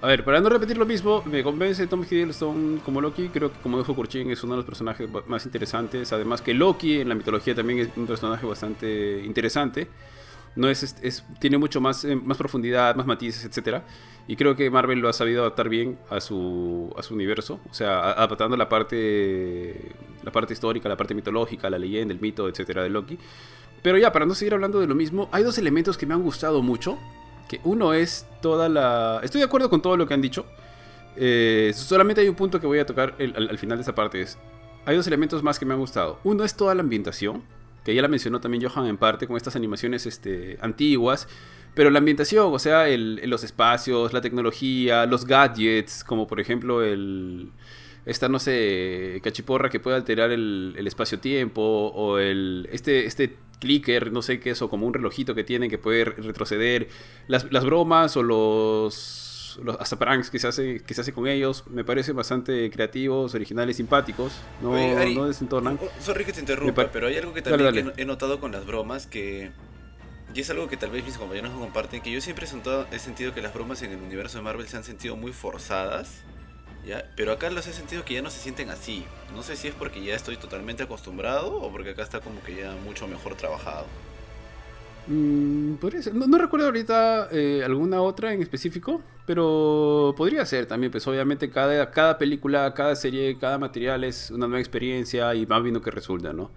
A 0.01 0.07
ver, 0.07 0.23
para 0.23 0.39
no 0.39 0.49
repetir 0.49 0.77
lo 0.77 0.85
mismo, 0.85 1.21
me 1.25 1.43
convence 1.43 1.85
Tom 1.87 2.05
Hiddleston 2.09 2.81
como 2.83 3.01
Loki. 3.01 3.29
Creo 3.29 3.51
que, 3.51 3.59
como 3.59 3.77
dijo 3.77 3.95
Kurchin, 3.95 4.31
es 4.31 4.43
uno 4.43 4.53
de 4.53 4.57
los 4.57 4.65
personajes 4.65 5.09
más 5.27 5.45
interesantes. 5.45 6.13
Además, 6.13 6.41
que 6.41 6.53
Loki 6.53 7.01
en 7.01 7.09
la 7.09 7.15
mitología 7.15 7.53
también 7.53 7.79
es 7.79 7.89
un 7.95 8.07
personaje 8.07 8.45
bastante 8.45 9.21
interesante. 9.25 9.87
no 10.55 10.69
es, 10.69 10.95
es, 11.01 11.25
tiene 11.39 11.57
mucho 11.57 11.81
más, 11.81 12.05
eh, 12.05 12.15
más 12.15 12.37
profundidad, 12.37 12.95
más 12.95 13.05
matices, 13.05 13.43
etcétera. 13.45 13.83
Y 14.27 14.35
creo 14.37 14.55
que 14.55 14.69
Marvel 14.69 14.99
lo 14.99 15.09
ha 15.09 15.13
sabido 15.13 15.41
adaptar 15.41 15.67
bien 15.67 15.97
a 16.09 16.21
su, 16.21 16.93
a 16.97 17.03
su 17.03 17.13
universo, 17.13 17.59
o 17.69 17.73
sea, 17.73 18.11
adaptando 18.13 18.55
la 18.55 18.69
parte, 18.69 19.91
la 20.23 20.31
parte 20.31 20.53
histórica, 20.53 20.87
la 20.87 20.95
parte 20.95 21.13
mitológica, 21.13 21.69
la 21.69 21.77
leyenda, 21.77 22.13
el 22.13 22.21
mito, 22.21 22.47
etcétera, 22.47 22.83
de 22.83 22.89
Loki. 22.89 23.17
Pero 23.81 23.97
ya, 23.97 24.13
para 24.13 24.25
no 24.25 24.33
seguir 24.33 24.53
hablando 24.53 24.79
de 24.79 24.87
lo 24.87 24.95
mismo, 24.95 25.27
hay 25.33 25.43
dos 25.43 25.57
elementos 25.57 25.97
que 25.97 26.05
me 26.05 26.13
han 26.13 26.23
gustado 26.23 26.61
mucho. 26.61 26.97
Que 27.47 27.59
uno 27.63 27.93
es 27.93 28.25
toda 28.41 28.69
la... 28.69 29.19
Estoy 29.23 29.39
de 29.39 29.45
acuerdo 29.45 29.69
con 29.69 29.81
todo 29.81 29.97
lo 29.97 30.07
que 30.07 30.13
han 30.13 30.21
dicho. 30.21 30.45
Eh, 31.15 31.71
solamente 31.75 32.21
hay 32.21 32.27
un 32.27 32.35
punto 32.35 32.59
que 32.59 32.67
voy 32.67 32.79
a 32.79 32.85
tocar 32.85 33.15
al, 33.19 33.57
final 33.57 33.77
de 33.77 33.81
esta 33.81 33.95
parte. 33.95 34.25
Hay 34.85 34.95
dos 34.95 35.07
elementos 35.07 35.43
más 35.43 35.59
que 35.59 35.65
me 35.65 35.73
han 35.73 35.79
gustado. 35.79 36.19
Uno 36.23 36.43
es 36.43 36.55
toda 36.55 36.75
la 36.75 36.81
ambientación, 36.81 37.43
que 37.83 37.93
ya 37.93 38.01
la 38.01 38.07
mencionó 38.07 38.41
también 38.41 38.63
Johan 38.67 38.87
en 38.87 38.97
parte 38.97 39.27
con 39.27 39.37
estas 39.37 39.55
animaciones 39.55 40.05
este, 40.05 40.57
antiguas. 40.61 41.27
Pero 41.75 41.89
la 41.89 41.99
ambientación, 41.99 42.53
o 42.53 42.59
sea, 42.59 42.85
los 42.87 43.43
espacios, 43.43 44.13
la 44.13 44.21
tecnología, 44.21 45.05
los 45.05 45.25
gadgets, 45.25 46.03
como 46.03 46.27
por 46.27 46.39
ejemplo 46.39 46.83
el, 46.83 47.51
esta, 48.05 48.29
no 48.29 48.37
sé, 48.37 49.19
cachiporra 49.23 49.69
que 49.69 49.79
puede 49.79 49.97
alterar 49.97 50.31
el, 50.31 50.75
espacio-tiempo, 50.85 51.61
o 51.61 52.19
el, 52.19 52.69
este, 52.71 53.07
este 53.07 53.37
clicker, 53.63 54.11
no 54.11 54.21
sé 54.21 54.41
qué 54.41 54.51
es, 54.51 54.61
o 54.61 54.69
como 54.69 54.85
un 54.85 54.93
relojito 54.93 55.33
que 55.33 55.45
tiene 55.45 55.69
que 55.69 55.77
puede 55.77 56.03
retroceder, 56.03 56.89
las, 57.27 57.45
bromas 57.63 58.17
o 58.17 58.23
los, 58.23 59.57
los 59.63 59.77
hasta 59.79 59.97
pranks 59.97 60.29
que 60.29 60.37
se, 60.37 60.47
hace, 60.47 60.81
que 60.81 60.93
se 60.93 60.99
hace 60.99 61.13
con 61.13 61.27
ellos, 61.27 61.63
me 61.69 61.85
parecen 61.85 62.15
bastante 62.15 62.69
creativos, 62.69 63.33
originales, 63.33 63.77
simpáticos, 63.77 64.33
no, 64.61 64.71
no 64.71 65.27
desentornan. 65.27 65.79
Oh, 65.81 65.89
sorry 66.01 66.25
que 66.25 66.33
te 66.33 66.41
interrumpa, 66.41 66.91
pero 66.91 67.07
hay 67.07 67.15
algo 67.15 67.33
que 67.33 67.41
también 67.41 67.93
he 67.95 68.05
notado 68.05 68.39
con 68.39 68.51
las 68.51 68.65
bromas 68.65 69.07
que... 69.07 69.51
Y 70.35 70.41
es 70.41 70.49
algo 70.49 70.67
que 70.67 70.77
tal 70.77 70.89
vez 70.89 71.05
mis 71.05 71.17
compañeros 71.17 71.51
no 71.53 71.59
comparten, 71.59 72.01
que 72.01 72.11
yo 72.11 72.19
siempre 72.19 72.47
he 72.47 72.99
sentido 72.99 73.33
que 73.33 73.41
las 73.41 73.53
bromas 73.53 73.81
en 73.83 73.91
el 73.91 73.99
universo 73.99 74.39
de 74.39 74.43
Marvel 74.43 74.67
se 74.67 74.75
han 74.75 74.83
sentido 74.83 75.15
muy 75.15 75.31
forzadas 75.31 76.23
pero 77.15 77.31
acá 77.31 77.49
los 77.49 77.67
he 77.67 77.73
sentido 77.73 78.03
que 78.03 78.15
ya 78.15 78.21
no 78.21 78.29
se 78.29 78.39
sienten 78.39 78.69
así. 78.69 79.05
No 79.33 79.43
sé 79.43 79.55
si 79.55 79.67
es 79.67 79.73
porque 79.75 80.03
ya 80.03 80.15
estoy 80.15 80.37
totalmente 80.37 80.83
acostumbrado 80.83 81.55
o 81.55 81.71
porque 81.71 81.91
acá 81.91 82.03
está 82.03 82.19
como 82.19 82.41
que 82.43 82.55
ya 82.55 82.75
mucho 82.83 83.07
mejor 83.07 83.35
trabajado. 83.35 83.85
Mm, 85.07 85.75
no, 86.13 86.37
recuerdo 86.37 86.67
ahorita 86.67 87.27
eh, 87.31 87.61
alguna 87.65 88.01
otra 88.01 88.33
en 88.33 88.41
específico, 88.41 89.01
pero 89.25 90.13
podría 90.17 90.45
ser 90.45 90.65
también. 90.65 90.91
Pues 90.91 91.05
obviamente 91.07 91.49
cada, 91.49 91.91
cada 91.91 92.17
película, 92.17 92.73
cada 92.73 92.95
serie, 92.95 93.37
cada 93.37 93.57
material 93.57 94.03
es 94.03 94.31
una 94.31 94.47
nueva 94.47 94.59
experiencia 94.59 95.33
y 95.35 95.45
va 95.45 95.59
viendo 95.59 95.81
que 95.81 95.91
resulta, 95.91 96.33
¿no? 96.33 96.51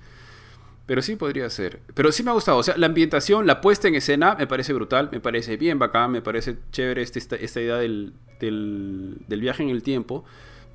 Pero 0.86 1.02
sí 1.02 1.16
podría 1.16 1.50
ser. 1.50 1.80
Pero 1.94 2.12
sí 2.12 2.22
me 2.22 2.30
ha 2.30 2.34
gustado. 2.34 2.58
O 2.58 2.62
sea, 2.62 2.76
la 2.76 2.86
ambientación, 2.86 3.46
la 3.46 3.60
puesta 3.60 3.88
en 3.88 3.96
escena 3.96 4.36
me 4.38 4.46
parece 4.46 4.72
brutal, 4.72 5.08
me 5.12 5.20
parece 5.20 5.56
bien 5.56 5.78
bacán, 5.78 6.12
me 6.12 6.22
parece 6.22 6.56
chévere 6.70 7.02
este, 7.02 7.18
esta, 7.18 7.36
esta 7.36 7.60
idea 7.60 7.76
del, 7.76 8.12
del, 8.38 9.40
viaje 9.40 9.64
en 9.64 9.70
el 9.70 9.82
tiempo, 9.82 10.24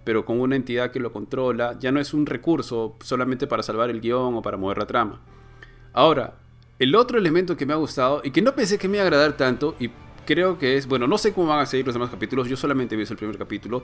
pero 0.04 0.26
con 0.26 0.40
una 0.42 0.58
entidad 0.58 0.92
que 0.92 1.00
lo 1.00 1.14
controla. 1.14 1.78
Ya 1.80 1.94
no 1.94 2.02
es 2.02 2.14
un 2.14 2.26
recurso 2.26 2.98
solamente 3.02 3.48
para 3.48 3.64
salvar 3.64 3.90
el 3.90 4.02
guion 4.02 4.36
o 4.36 4.42
para 4.42 4.58
mover 4.58 4.78
la 4.78 4.86
trama. 4.86 5.22
Ahora, 5.94 6.36
el 6.78 6.94
otro 6.96 7.18
elemento 7.18 7.56
que 7.56 7.66
me 7.66 7.74
ha 7.74 7.78
gustado 7.78 8.22
y 8.24 8.32
que 8.32 8.42
no 8.42 8.54
pensé 8.54 8.78
que 8.78 8.90
me 8.90 8.98
iba 8.98 9.04
a 9.04 9.08
agradar 9.08 9.38
tanto 9.38 9.76
y 9.80 9.92
creo 10.26 10.58
que 10.58 10.78
es, 10.78 10.88
bueno, 10.88 11.08
no 11.08 11.18
sé 11.18 11.34
cómo 11.34 11.48
van 11.48 11.60
a 11.60 11.66
seguir 11.66 11.86
los 11.86 11.96
demás 11.96 12.10
capítulos, 12.10 12.48
yo 12.48 12.58
solamente 12.58 12.96
visto 12.96 13.14
el 13.14 13.18
primer 13.18 13.38
capítulo 13.38 13.84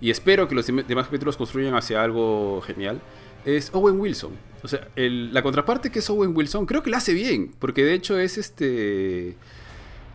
y 0.00 0.10
espero 0.10 0.48
que 0.48 0.54
los 0.54 0.66
demás 0.66 1.06
capítulos 1.06 1.36
construyan 1.36 1.74
hacia 1.74 2.02
algo 2.02 2.60
genial 2.62 3.00
es 3.44 3.70
Owen 3.72 3.98
Wilson. 3.98 4.32
O 4.62 4.68
sea, 4.68 4.88
la 4.96 5.42
contraparte 5.42 5.90
que 5.90 6.00
es 6.00 6.10
Owen 6.10 6.36
Wilson, 6.36 6.66
creo 6.66 6.82
que 6.82 6.90
la 6.90 6.98
hace 6.98 7.14
bien, 7.14 7.52
porque 7.58 7.84
de 7.84 7.94
hecho 7.94 8.18
es 8.18 8.38
este... 8.38 9.36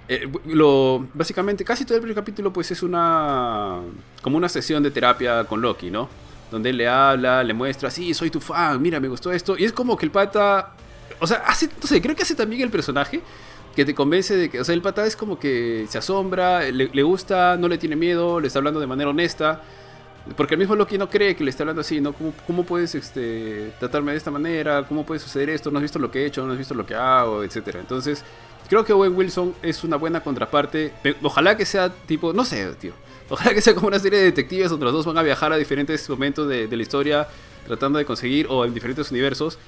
Eh, 0.09 0.29
lo, 0.47 1.07
básicamente, 1.13 1.63
casi 1.63 1.85
todo 1.85 1.95
el 1.95 2.01
primer 2.01 2.15
capítulo 2.15 2.51
pues 2.51 2.69
es 2.71 2.83
una... 2.83 3.79
como 4.21 4.37
una 4.37 4.49
sesión 4.49 4.83
de 4.83 4.91
terapia 4.91 5.45
con 5.45 5.61
Loki, 5.61 5.89
¿no? 5.89 6.09
Donde 6.51 6.71
él 6.71 6.77
le 6.77 6.87
habla, 6.87 7.43
le 7.43 7.53
muestra, 7.53 7.89
sí, 7.89 8.13
soy 8.13 8.29
tu 8.29 8.41
fan, 8.41 8.81
mira, 8.81 8.99
me 8.99 9.07
gustó 9.07 9.31
esto. 9.31 9.57
Y 9.57 9.63
es 9.63 9.71
como 9.71 9.97
que 9.97 10.05
el 10.05 10.11
pata... 10.11 10.75
O 11.19 11.27
sea, 11.27 11.37
hace, 11.47 11.67
no 11.67 12.01
creo 12.01 12.15
que 12.15 12.23
hace 12.23 12.35
también 12.35 12.61
el 12.61 12.69
personaje 12.69 13.21
que 13.75 13.85
te 13.85 13.95
convence 13.95 14.35
de 14.35 14.49
que, 14.49 14.59
o 14.59 14.63
sea, 14.63 14.75
el 14.75 14.81
pata 14.81 15.05
es 15.05 15.15
como 15.15 15.39
que 15.39 15.85
se 15.89 15.97
asombra, 15.97 16.69
le, 16.69 16.89
le 16.93 17.03
gusta, 17.03 17.57
no 17.57 17.67
le 17.67 17.77
tiene 17.77 17.95
miedo, 17.95 18.39
le 18.39 18.47
está 18.47 18.59
hablando 18.59 18.79
de 18.79 18.87
manera 18.87 19.09
honesta. 19.09 19.63
Porque 20.37 20.55
el 20.55 20.59
mismo 20.59 20.75
Loki 20.75 20.97
no 20.97 21.09
cree 21.09 21.35
que 21.35 21.43
le 21.43 21.49
está 21.49 21.63
hablando 21.63 21.81
así, 21.81 21.99
¿no? 21.99 22.13
¿Cómo, 22.13 22.33
cómo 22.47 22.63
puedes 22.63 22.95
este, 22.95 23.73
tratarme 23.79 24.13
de 24.13 24.17
esta 24.17 24.31
manera? 24.31 24.85
¿Cómo 24.87 25.05
puede 25.05 25.19
suceder 25.19 25.49
esto? 25.49 25.69
¿No 25.69 25.79
has 25.79 25.83
visto 25.83 25.99
lo 25.99 26.09
que 26.09 26.23
he 26.23 26.25
hecho? 26.25 26.45
¿No 26.45 26.53
has 26.53 26.57
visto 26.57 26.73
lo 26.73 26.85
que 26.85 26.95
hago? 26.95 27.43
Etcétera. 27.43 27.81
Entonces, 27.81 28.23
creo 28.69 28.85
que 28.85 28.93
Owen 28.93 29.15
Wilson 29.15 29.53
es 29.61 29.83
una 29.83 29.97
buena 29.97 30.21
contraparte. 30.21 30.93
Ojalá 31.21 31.57
que 31.57 31.65
sea 31.65 31.89
tipo, 31.89 32.31
no 32.31 32.45
sé, 32.45 32.73
tío. 32.75 32.93
Ojalá 33.29 33.53
que 33.53 33.61
sea 33.61 33.75
como 33.75 33.87
una 33.87 33.99
serie 33.99 34.19
de 34.19 34.25
detectives 34.25 34.69
donde 34.69 34.85
los 34.85 34.93
dos 34.93 35.05
van 35.05 35.17
a 35.17 35.23
viajar 35.23 35.51
a 35.51 35.57
diferentes 35.57 36.09
momentos 36.09 36.47
de, 36.47 36.67
la 36.67 36.81
historia 36.81 37.27
tratando 37.67 37.99
de 37.99 38.05
conseguir 38.05 38.47
o 38.49 38.63
en 38.63 38.73
diferentes 38.73 39.11
universos. 39.11 39.59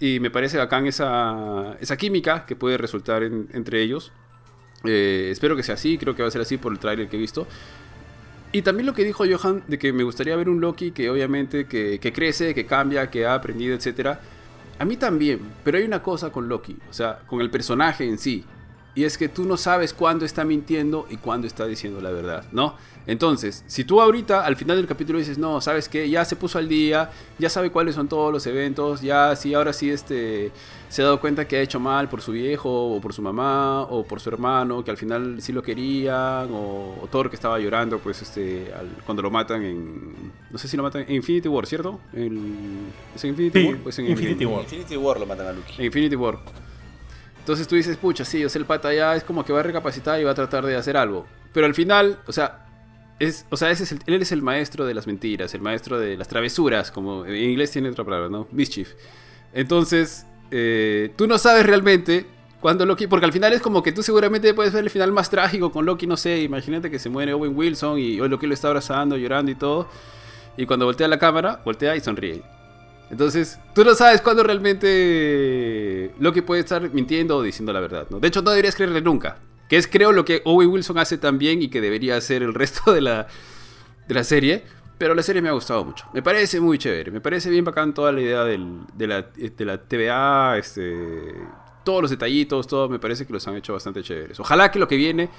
Y 0.00 0.20
me 0.20 0.30
parece 0.30 0.56
bacán 0.56 0.86
esa, 0.86 1.76
esa 1.80 1.96
química 1.96 2.46
que 2.46 2.56
puede 2.56 2.78
resultar 2.78 3.22
entre 3.22 3.82
ellos. 3.82 4.10
Eh, 4.84 5.28
espero 5.30 5.54
que 5.54 5.62
sea 5.62 5.74
así, 5.76 5.96
creo 5.98 6.16
que 6.16 6.22
va 6.22 6.28
a 6.28 6.32
ser 6.32 6.40
así 6.40 6.56
por 6.56 6.72
el 6.72 6.78
tráiler 6.78 7.08
que 7.08 7.16
he 7.16 7.20
visto. 7.20 7.46
Y 8.52 8.60
también 8.60 8.86
lo 8.86 8.92
que 8.92 9.04
dijo 9.04 9.24
Johan 9.26 9.64
de 9.66 9.78
que 9.78 9.94
me 9.94 10.04
gustaría 10.04 10.36
ver 10.36 10.50
un 10.50 10.60
Loki 10.60 10.90
que 10.90 11.08
obviamente 11.08 11.66
que, 11.66 12.12
crece, 12.14 12.54
que 12.54 12.66
cambia, 12.66 13.10
que 13.10 13.24
ha 13.24 13.34
aprendido, 13.34 13.74
etc. 13.74 14.18
A 14.78 14.84
mí 14.84 14.96
también, 14.98 15.40
pero 15.64 15.78
hay 15.78 15.84
una 15.84 16.02
cosa 16.02 16.30
con 16.30 16.48
Loki, 16.48 16.76
o 16.90 16.92
sea, 16.92 17.20
con 17.26 17.40
el 17.40 17.50
personaje 17.50 18.04
en 18.04 18.18
sí. 18.18 18.44
Y 18.94 19.04
es 19.04 19.16
que 19.16 19.30
tú 19.30 19.46
no 19.46 19.56
sabes 19.56 19.94
cuándo 19.94 20.26
está 20.26 20.44
mintiendo 20.44 21.06
y 21.08 21.16
cuándo 21.16 21.46
está 21.46 21.64
diciendo 21.66 22.02
la 22.02 22.10
verdad, 22.10 22.44
¿no? 22.52 22.76
Entonces, 23.06 23.64
si 23.66 23.84
tú 23.84 24.00
ahorita 24.00 24.44
al 24.44 24.56
final 24.56 24.76
del 24.76 24.86
capítulo 24.86 25.18
dices, 25.18 25.38
no, 25.38 25.60
sabes 25.60 25.88
que 25.88 26.08
ya 26.08 26.24
se 26.24 26.36
puso 26.36 26.58
al 26.58 26.68
día, 26.68 27.10
ya 27.38 27.50
sabe 27.50 27.70
cuáles 27.70 27.94
son 27.94 28.08
todos 28.08 28.32
los 28.32 28.46
eventos, 28.46 29.00
ya 29.00 29.34
sí, 29.34 29.54
ahora 29.54 29.72
sí 29.72 29.90
este, 29.90 30.52
se 30.88 31.02
ha 31.02 31.06
dado 31.06 31.20
cuenta 31.20 31.48
que 31.48 31.56
ha 31.56 31.60
hecho 31.60 31.80
mal 31.80 32.08
por 32.08 32.20
su 32.20 32.32
viejo, 32.32 32.94
o 32.94 33.00
por 33.00 33.12
su 33.12 33.20
mamá, 33.20 33.82
o 33.82 34.04
por 34.04 34.20
su 34.20 34.28
hermano, 34.28 34.84
que 34.84 34.90
al 34.90 34.96
final 34.96 35.40
sí 35.40 35.52
lo 35.52 35.62
querían, 35.62 36.48
o, 36.52 37.08
Thor 37.10 37.28
que 37.28 37.36
estaba 37.36 37.58
llorando, 37.58 37.98
pues 37.98 38.22
este, 38.22 38.72
cuando 39.04 39.22
lo 39.22 39.30
matan 39.30 39.62
en, 39.64 40.32
no 40.50 40.58
sé 40.58 40.68
si 40.68 40.76
lo 40.76 40.82
matan 40.82 41.04
en 41.08 41.16
Infinity 41.16 41.48
War, 41.48 41.66
¿cierto? 41.66 42.00
¿Es 42.12 43.24
en 43.24 43.30
Infinity 43.30 43.66
War? 43.66 43.76
Pues 43.78 43.98
en 43.98 44.06
Infinity, 44.06 44.44
War. 44.44 44.62
Infinity 44.62 44.96
War 44.96 45.18
lo 45.18 45.26
matan 45.26 45.46
a 45.48 45.52
Loki. 45.52 45.74
En 45.78 45.86
Infinity 45.86 46.16
War. 46.16 46.38
Entonces 47.40 47.66
tú 47.66 47.74
dices, 47.74 47.96
pucha, 47.96 48.24
sí, 48.24 48.44
o 48.44 48.48
sea, 48.48 48.60
el 48.60 48.66
pata 48.66 48.94
ya 48.94 49.16
es 49.16 49.24
como 49.24 49.44
que 49.44 49.52
va 49.52 49.58
a 49.58 49.64
recapacitar 49.64 50.20
y 50.20 50.24
va 50.24 50.30
a 50.30 50.34
tratar 50.34 50.64
de 50.64 50.76
hacer 50.76 50.96
algo. 50.96 51.26
Pero 51.52 51.66
al 51.66 51.74
final, 51.74 52.20
o 52.26 52.32
sea, 52.32 52.66
o 53.50 53.56
sea, 53.56 53.70
es 53.70 53.92
él 54.06 54.22
es 54.22 54.32
el 54.32 54.42
maestro 54.42 54.84
de 54.84 54.94
las 54.94 55.06
mentiras, 55.06 55.54
el 55.54 55.60
maestro 55.60 55.98
de 55.98 56.16
las 56.16 56.28
travesuras, 56.28 56.90
como 56.90 57.24
en 57.24 57.36
inglés 57.36 57.70
tiene 57.70 57.88
otra 57.88 58.04
palabra, 58.04 58.28
¿no? 58.28 58.48
Mischief. 58.50 58.94
Entonces, 59.52 60.26
eh, 60.50 61.12
tú 61.16 61.26
no 61.26 61.38
sabes 61.38 61.66
realmente 61.66 62.26
cuando 62.60 62.86
Loki, 62.86 63.06
porque 63.06 63.26
al 63.26 63.32
final 63.32 63.52
es 63.52 63.60
como 63.60 63.82
que 63.82 63.90
tú 63.92 64.02
seguramente 64.02 64.54
puedes 64.54 64.72
ver 64.72 64.84
el 64.84 64.90
final 64.90 65.12
más 65.12 65.28
trágico 65.30 65.72
con 65.72 65.84
Loki, 65.84 66.06
no 66.06 66.16
sé, 66.16 66.42
imagínate 66.42 66.90
que 66.90 66.98
se 66.98 67.08
muere 67.08 67.32
Owen 67.32 67.56
Wilson 67.56 67.98
y 67.98 68.20
hoy 68.20 68.28
Loki 68.28 68.46
lo 68.46 68.54
está 68.54 68.68
abrazando, 68.68 69.16
llorando 69.16 69.50
y 69.50 69.56
todo, 69.56 69.88
y 70.56 70.64
cuando 70.64 70.86
voltea 70.86 71.08
la 71.08 71.18
cámara, 71.18 71.60
voltea 71.64 71.96
y 71.96 72.00
sonríe. 72.00 72.42
Entonces, 73.10 73.58
tú 73.74 73.84
no 73.84 73.94
sabes 73.94 74.20
cuándo 74.20 74.42
realmente 74.42 76.12
Loki 76.18 76.40
puede 76.40 76.60
estar 76.60 76.88
mintiendo 76.92 77.36
o 77.36 77.42
diciendo 77.42 77.72
la 77.72 77.80
verdad, 77.80 78.06
¿no? 78.10 78.20
De 78.20 78.28
hecho, 78.28 78.42
no 78.42 78.50
deberías 78.50 78.74
creerle 78.74 79.02
nunca, 79.02 79.38
que 79.72 79.78
es 79.78 79.86
creo 79.86 80.12
lo 80.12 80.26
que 80.26 80.42
Owen 80.44 80.68
Wilson 80.68 80.98
hace 80.98 81.16
también 81.16 81.62
y 81.62 81.68
que 81.68 81.80
debería 81.80 82.18
hacer 82.18 82.42
el 82.42 82.52
resto 82.52 82.92
de 82.92 83.00
la, 83.00 83.26
de 84.06 84.14
la 84.14 84.22
serie. 84.22 84.64
Pero 84.98 85.14
la 85.14 85.22
serie 85.22 85.40
me 85.40 85.48
ha 85.48 85.52
gustado 85.52 85.82
mucho. 85.82 86.04
Me 86.12 86.20
parece 86.20 86.60
muy 86.60 86.76
chévere. 86.76 87.10
Me 87.10 87.22
parece 87.22 87.48
bien 87.48 87.64
bacán 87.64 87.94
toda 87.94 88.12
la 88.12 88.20
idea 88.20 88.44
de, 88.44 88.58
la, 89.06 89.22
de 89.22 89.64
la 89.64 89.78
TVA. 89.78 90.58
Este, 90.58 91.32
todos 91.84 92.02
los 92.02 92.10
detallitos, 92.10 92.66
todo 92.66 92.90
me 92.90 92.98
parece 92.98 93.26
que 93.26 93.32
los 93.32 93.48
han 93.48 93.56
hecho 93.56 93.72
bastante 93.72 94.02
chéveres. 94.02 94.38
Ojalá 94.40 94.70
que 94.70 94.78
lo 94.78 94.86
que 94.86 94.96
viene 94.96 95.30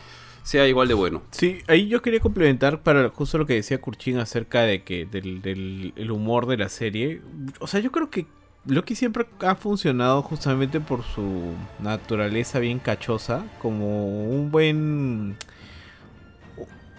sea 0.42 0.68
igual 0.68 0.88
de 0.88 0.96
bueno. 0.96 1.22
Sí, 1.30 1.60
ahí 1.68 1.88
yo 1.88 2.02
quería 2.02 2.20
complementar 2.20 2.82
para 2.82 3.08
justo 3.10 3.38
lo 3.38 3.46
que 3.46 3.54
decía 3.54 3.80
Kurchin 3.80 4.18
acerca 4.18 4.62
de 4.64 4.82
que 4.82 5.06
del, 5.06 5.44
del 5.44 6.12
humor 6.12 6.48
de 6.48 6.58
la 6.58 6.70
serie. 6.70 7.22
O 7.60 7.68
sea, 7.68 7.82
yo 7.82 7.92
creo 7.92 8.10
que 8.10 8.26
Loki 8.66 8.96
siempre 8.96 9.28
ha 9.42 9.56
funcionado 9.56 10.22
justamente 10.22 10.80
por 10.80 11.04
su 11.04 11.54
naturaleza 11.80 12.60
bien 12.60 12.80
cachosa, 12.80 13.44
como 13.62 14.08
un 14.24 14.52
buen 14.52 15.36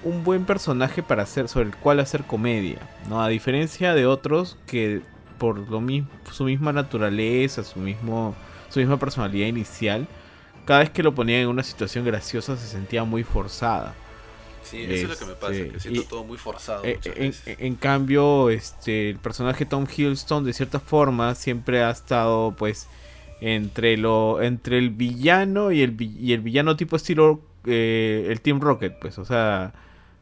un 0.02 0.22
buen 0.24 0.44
personaje 0.44 1.02
para 1.02 1.22
hacer 1.22 1.48
sobre 1.48 1.68
el 1.70 1.76
cual 1.76 2.00
hacer 2.00 2.24
comedia, 2.24 2.78
¿no? 3.08 3.22
A 3.22 3.28
diferencia 3.28 3.94
de 3.94 4.04
otros 4.06 4.58
que 4.66 5.00
por 5.38 5.58
lo 5.70 5.80
mismo 5.80 6.10
su 6.30 6.44
misma 6.44 6.72
naturaleza, 6.74 7.64
su 7.64 7.78
mismo 7.78 8.34
su 8.68 8.80
misma 8.80 8.98
personalidad 8.98 9.46
inicial, 9.46 10.06
cada 10.66 10.80
vez 10.80 10.90
que 10.90 11.02
lo 11.02 11.14
ponían 11.14 11.42
en 11.42 11.48
una 11.48 11.62
situación 11.62 12.04
graciosa 12.04 12.56
se 12.56 12.66
sentía 12.66 13.04
muy 13.04 13.24
forzada. 13.24 13.94
Sí, 14.74 14.82
eso 14.82 15.04
es 15.04 15.08
lo 15.08 15.16
que 15.16 15.24
me 15.24 15.34
pasa, 15.34 15.52
que 15.52 15.62
este, 15.62 15.80
siento 15.80 16.02
todo 16.04 16.24
muy 16.24 16.36
forzado. 16.36 16.84
Eh, 16.84 16.98
en, 17.46 17.74
cambio, 17.76 18.50
este, 18.50 19.10
el 19.10 19.18
personaje 19.18 19.66
Tom 19.66 19.86
Hiddleston, 19.86 20.44
de 20.44 20.52
cierta 20.52 20.80
forma, 20.80 21.34
siempre 21.34 21.82
ha 21.82 21.90
estado, 21.90 22.54
pues, 22.56 22.88
entre 23.40 23.96
lo 23.96 24.40
entre 24.42 24.78
el 24.78 24.90
villano 24.90 25.70
y 25.70 25.82
el, 25.82 26.00
y 26.00 26.32
el 26.32 26.40
villano 26.40 26.76
tipo 26.76 26.96
estilo 26.96 27.42
eh, 27.66 28.26
el 28.30 28.40
Team 28.40 28.60
Rocket, 28.60 28.98
pues, 28.98 29.18
o 29.18 29.24
sea, 29.24 29.72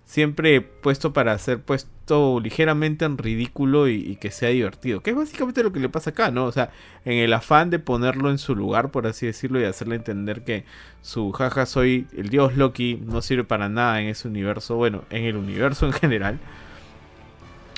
siempre 0.04 0.60
puesto 0.60 1.12
para 1.12 1.36
ser 1.38 1.60
puesto 1.60 2.40
ligeramente 2.40 3.04
en 3.04 3.18
ridículo 3.18 3.88
y, 3.88 4.16
que 4.16 4.30
sea 4.30 4.50
divertido. 4.50 5.00
Que 5.00 5.10
es 5.10 5.16
básicamente 5.16 5.62
lo 5.62 5.72
que 5.72 5.80
le 5.80 5.88
pasa 5.88 6.10
acá, 6.10 6.30
¿no? 6.30 6.44
O 6.44 6.52
sea, 6.52 6.70
en 7.04 7.18
el 7.18 7.32
afán 7.32 7.70
de 7.70 7.78
ponerlo 7.78 8.30
en 8.30 8.38
su 8.38 8.54
lugar, 8.54 8.90
por 8.90 9.06
así 9.06 9.26
decirlo, 9.26 9.60
y 9.60 9.64
hacerle 9.64 9.96
entender 9.96 10.44
que 10.44 10.64
su 11.00 11.32
jaja 11.32 11.66
soy 11.66 12.06
el 12.16 12.28
dios 12.28 12.56
Loki 12.56 13.00
no 13.04 13.22
sirve 13.22 13.44
para 13.44 13.68
nada 13.68 14.00
en 14.00 14.08
ese 14.08 14.28
universo, 14.28 14.76
bueno, 14.76 15.04
en 15.10 15.24
el 15.24 15.36
universo 15.36 15.86
en 15.86 15.92
general. 15.92 16.38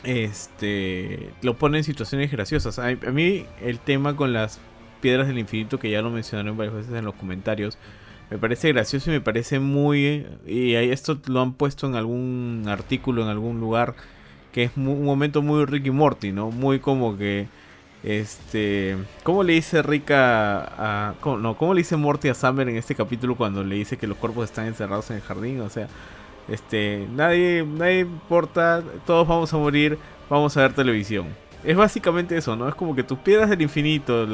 Este 0.02 1.30
lo 1.42 1.54
pone 1.56 1.78
en 1.78 1.84
situaciones 1.84 2.30
graciosas. 2.30 2.78
A, 2.78 2.88
a 2.88 3.10
mí 3.10 3.46
el 3.62 3.78
tema 3.78 4.16
con 4.16 4.32
las 4.32 4.60
piedras 5.00 5.28
del 5.28 5.38
infinito, 5.38 5.78
que 5.78 5.90
ya 5.90 6.02
lo 6.02 6.10
mencionaron 6.10 6.56
varias 6.56 6.74
veces 6.74 6.94
en 6.94 7.04
los 7.04 7.14
comentarios, 7.14 7.78
me 8.30 8.38
parece 8.38 8.72
gracioso 8.72 9.10
y 9.10 9.14
me 9.14 9.20
parece 9.20 9.58
muy... 9.58 10.26
Y 10.46 10.74
esto 10.74 11.18
lo 11.26 11.40
han 11.40 11.52
puesto 11.54 11.86
en 11.86 11.94
algún 11.94 12.64
artículo, 12.68 13.22
en 13.22 13.28
algún 13.28 13.60
lugar, 13.60 13.94
que 14.52 14.64
es 14.64 14.72
un 14.76 15.04
momento 15.04 15.42
muy 15.42 15.64
Ricky 15.64 15.90
Morty, 15.90 16.32
¿no? 16.32 16.50
Muy 16.50 16.80
como 16.80 17.16
que... 17.16 17.48
Este, 18.02 18.98
¿cómo 19.22 19.42
le 19.42 19.54
dice 19.54 19.80
Rick 19.82 20.10
a, 20.10 21.14
no, 21.24 21.56
cómo 21.56 21.72
le 21.72 21.80
dice 21.80 21.96
Morty 21.96 22.28
a 22.28 22.34
Summer 22.34 22.68
en 22.68 22.76
este 22.76 22.94
capítulo 22.94 23.34
cuando 23.34 23.64
le 23.64 23.76
dice 23.76 23.96
que 23.96 24.06
los 24.06 24.18
cuerpos 24.18 24.44
están 24.44 24.66
encerrados 24.66 25.10
en 25.10 25.16
el 25.16 25.22
jardín? 25.22 25.60
O 25.62 25.70
sea, 25.70 25.88
este, 26.48 27.08
nadie, 27.10 27.64
nadie 27.66 28.00
importa, 28.00 28.82
todos 29.06 29.26
vamos 29.26 29.54
a 29.54 29.56
morir, 29.56 29.98
vamos 30.28 30.54
a 30.56 30.62
ver 30.62 30.74
televisión. 30.74 31.28
Es 31.64 31.76
básicamente 31.76 32.36
eso, 32.36 32.54
¿no? 32.56 32.68
Es 32.68 32.74
como 32.74 32.94
que 32.94 33.02
tus 33.02 33.18
piedras 33.18 33.48
del 33.48 33.62
infinito, 33.62 34.26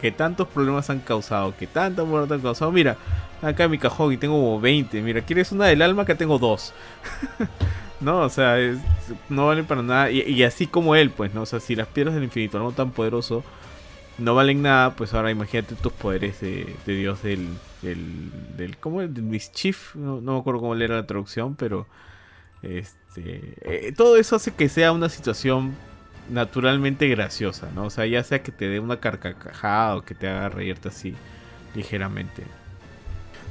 que 0.00 0.10
tantos 0.10 0.48
problemas 0.48 0.88
han 0.88 1.00
causado, 1.00 1.54
que 1.54 1.66
tanta 1.66 2.02
muerte 2.02 2.32
han 2.32 2.40
causado. 2.40 2.72
Mira, 2.72 2.96
acá 3.42 3.64
en 3.64 3.72
mi 3.72 3.78
cajón 3.78 4.12
y 4.14 4.16
tengo 4.16 4.34
como 4.34 4.58
20. 4.58 5.02
Mira, 5.02 5.20
¿quieres 5.20 5.52
una 5.52 5.66
del 5.66 5.82
alma? 5.82 6.06
Que 6.06 6.14
tengo 6.14 6.38
dos. 6.38 6.72
no, 8.00 8.20
o 8.20 8.28
sea, 8.30 8.56
no 9.28 9.46
valen 9.48 9.66
para 9.66 9.82
nada. 9.82 10.10
Y, 10.10 10.42
así 10.42 10.66
como 10.66 10.96
él, 10.96 11.10
pues, 11.10 11.34
¿no? 11.34 11.42
O 11.42 11.46
sea, 11.46 11.60
si 11.60 11.76
las 11.76 11.88
piedras 11.88 12.14
del 12.14 12.24
infinito, 12.24 12.58
no 12.58 12.72
tan 12.72 12.90
poderoso, 12.92 13.44
no 14.16 14.34
valen 14.34 14.62
nada, 14.62 14.96
pues 14.96 15.12
ahora 15.12 15.30
imagínate 15.30 15.74
tus 15.74 15.92
poderes 15.92 16.40
de, 16.40 16.74
Dios 16.86 17.22
del, 17.22 17.48
del, 17.82 18.30
del. 18.56 18.78
¿Cómo? 18.78 19.00
Del 19.00 19.22
mischief. 19.22 19.94
No, 19.94 20.22
no 20.22 20.34
me 20.34 20.38
acuerdo 20.40 20.60
cómo 20.60 20.74
era 20.74 20.96
la 20.96 21.06
traducción, 21.06 21.54
pero. 21.54 21.86
Este. 22.62 23.54
Eh, 23.60 23.92
todo 23.94 24.16
eso 24.16 24.36
hace 24.36 24.54
que 24.54 24.70
sea 24.70 24.92
una 24.92 25.10
situación 25.10 25.76
naturalmente 26.28 27.08
graciosa, 27.08 27.68
¿no? 27.74 27.84
O 27.84 27.90
sea, 27.90 28.06
ya 28.06 28.22
sea 28.22 28.42
que 28.42 28.52
te 28.52 28.68
dé 28.68 28.80
una 28.80 28.98
carcajada 28.98 29.96
o 29.96 30.02
que 30.02 30.14
te 30.14 30.28
haga 30.28 30.48
reírte 30.48 30.88
así 30.88 31.14
ligeramente. 31.74 32.42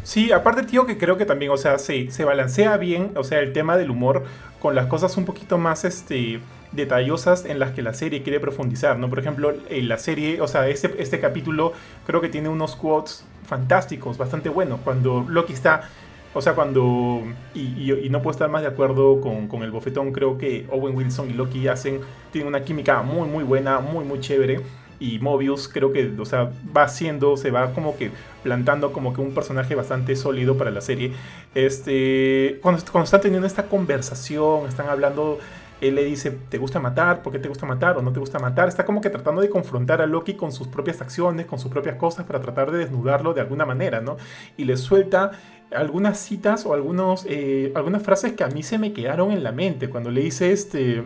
Sí, 0.03 0.31
aparte, 0.31 0.63
tío, 0.63 0.85
que 0.85 0.97
creo 0.97 1.17
que 1.17 1.25
también, 1.25 1.51
o 1.51 1.57
sea, 1.57 1.77
se, 1.79 2.11
se 2.11 2.23
balancea 2.23 2.77
bien, 2.77 3.11
o 3.15 3.23
sea, 3.23 3.39
el 3.39 3.51
tema 3.51 3.75
del 3.75 3.91
humor 3.91 4.23
con 4.59 4.73
las 4.73 4.85
cosas 4.87 5.17
un 5.17 5.25
poquito 5.25 5.57
más, 5.57 5.83
este, 5.83 6.39
detallosas 6.71 7.45
en 7.45 7.59
las 7.59 7.71
que 7.71 7.81
la 7.81 7.93
serie 7.93 8.23
quiere 8.23 8.39
profundizar, 8.39 8.97
¿no? 8.97 9.09
Por 9.09 9.19
ejemplo, 9.19 9.53
en 9.69 9.87
la 9.87 9.97
serie, 9.97 10.41
o 10.41 10.47
sea, 10.47 10.67
este, 10.67 10.95
este 11.01 11.19
capítulo 11.19 11.73
creo 12.05 12.21
que 12.21 12.29
tiene 12.29 12.49
unos 12.49 12.75
quotes 12.75 13.25
fantásticos, 13.45 14.17
bastante 14.17 14.49
buenos, 14.49 14.79
cuando 14.81 15.25
Loki 15.27 15.53
está, 15.53 15.89
o 16.33 16.41
sea, 16.41 16.53
cuando, 16.53 17.23
y, 17.53 18.07
no 18.09 18.21
puedo 18.21 18.31
estar 18.31 18.49
más 18.49 18.61
de 18.61 18.67
acuerdo 18.67 19.21
con, 19.21 19.47
con, 19.47 19.63
el 19.63 19.71
bofetón, 19.71 20.11
creo 20.11 20.37
que 20.37 20.65
Owen 20.71 20.95
Wilson 20.95 21.29
y 21.29 21.33
Loki 21.33 21.67
hacen, 21.67 22.01
tienen 22.31 22.47
una 22.47 22.63
química 22.63 23.01
muy, 23.01 23.27
muy 23.27 23.43
buena, 23.43 23.79
muy, 23.79 24.05
muy 24.05 24.19
chévere 24.19 24.61
y 24.99 25.19
Mobius 25.19 25.67
creo 25.67 25.91
que, 25.91 26.11
o 26.17 26.25
sea, 26.25 26.51
va 26.75 26.83
haciendo, 26.83 27.37
se 27.37 27.51
va 27.51 27.71
como 27.73 27.97
que 27.97 28.11
plantando 28.43 28.91
como 28.91 29.13
que 29.13 29.21
un 29.21 29.33
personaje 29.33 29.75
bastante 29.75 30.15
sólido 30.15 30.57
para 30.57 30.71
la 30.71 30.81
serie. 30.81 31.13
Este, 31.53 32.59
cuando, 32.61 32.81
cuando 32.91 33.05
están 33.05 33.21
teniendo 33.21 33.45
esta 33.45 33.67
conversación, 33.67 34.67
están 34.67 34.89
hablando, 34.89 35.37
él 35.81 35.95
le 35.95 36.03
dice, 36.03 36.31
¿te 36.31 36.57
gusta 36.57 36.79
matar? 36.79 37.21
¿Por 37.21 37.31
qué 37.31 37.39
te 37.39 37.47
gusta 37.47 37.65
matar? 37.67 37.97
¿O 37.97 38.01
no 38.01 38.11
te 38.11 38.19
gusta 38.19 38.39
matar? 38.39 38.67
Está 38.67 38.85
como 38.85 39.01
que 39.01 39.09
tratando 39.11 39.41
de 39.41 39.49
confrontar 39.49 40.01
a 40.01 40.07
Loki 40.07 40.33
con 40.33 40.51
sus 40.51 40.67
propias 40.67 41.01
acciones, 41.01 41.45
con 41.45 41.59
sus 41.59 41.71
propias 41.71 41.97
cosas, 41.97 42.25
para 42.25 42.41
tratar 42.41 42.71
de 42.71 42.79
desnudarlo 42.79 43.33
de 43.33 43.41
alguna 43.41 43.65
manera, 43.65 44.01
¿no? 44.01 44.17
Y 44.57 44.65
le 44.65 44.77
suelta 44.77 45.31
algunas 45.71 46.17
citas 46.19 46.65
o 46.65 46.73
algunos, 46.73 47.25
eh, 47.27 47.71
algunas 47.75 48.03
frases 48.03 48.33
que 48.33 48.43
a 48.43 48.47
mí 48.47 48.63
se 48.63 48.77
me 48.77 48.93
quedaron 48.93 49.31
en 49.31 49.43
la 49.43 49.51
mente 49.51 49.89
cuando 49.89 50.11
le 50.11 50.21
dice 50.21 50.51
este... 50.51 51.03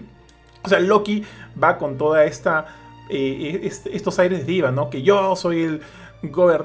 O 0.63 0.69
sea, 0.69 0.79
Loki 0.79 1.23
va 1.61 1.77
con 1.79 1.97
toda 1.97 2.25
esta 2.25 2.67
eh, 3.09 3.69
estos 3.91 4.19
aires 4.19 4.39
de 4.39 4.45
diva, 4.45 4.71
¿no? 4.71 4.89
Que 4.89 5.01
yo 5.01 5.35
soy 5.35 5.63
el, 5.63 5.81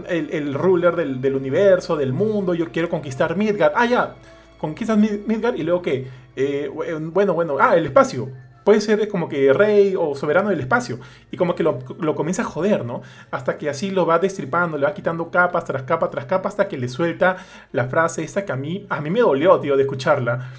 el, 0.08 0.54
ruler 0.54 0.94
del, 0.94 1.34
universo, 1.34 1.96
del 1.96 2.12
mundo, 2.12 2.54
yo 2.54 2.70
quiero 2.70 2.88
conquistar 2.88 3.36
Midgard. 3.36 3.72
Ah, 3.74 3.86
ya, 3.86 4.14
conquistas 4.58 4.96
Midgard 4.96 5.56
y 5.56 5.64
luego 5.64 5.82
que, 5.82 6.06
eh, 6.36 6.70
bueno, 7.12 7.34
bueno, 7.34 7.56
ah, 7.58 7.76
el 7.76 7.86
espacio. 7.86 8.28
Puede 8.66 8.80
ser 8.80 9.06
como 9.06 9.28
que 9.28 9.52
rey 9.52 9.94
o 9.96 10.16
soberano 10.16 10.50
del 10.50 10.58
espacio. 10.58 10.98
Y 11.30 11.36
como 11.36 11.54
que 11.54 11.62
lo, 11.62 11.78
comienza 12.16 12.42
a 12.42 12.44
joder, 12.44 12.84
¿no? 12.84 13.00
Hasta 13.30 13.58
que 13.58 13.70
así 13.70 13.92
lo 13.92 14.06
va 14.06 14.18
destripando, 14.18 14.76
le 14.76 14.86
va 14.86 14.92
quitando 14.92 15.30
capas 15.30 15.64
tras 15.66 15.84
capa 15.84 16.10
tras 16.10 16.24
capa 16.24 16.48
hasta 16.48 16.66
que 16.66 16.76
le 16.76 16.88
suelta 16.88 17.36
la 17.70 17.84
frase 17.86 18.24
esta 18.24 18.44
que 18.44 18.50
a 18.50 18.56
mí, 18.56 18.84
a 18.88 19.00
mí 19.00 19.08
me 19.08 19.20
dolió, 19.20 19.60
tío, 19.60 19.76
de 19.76 19.84
escucharla. 19.84 20.50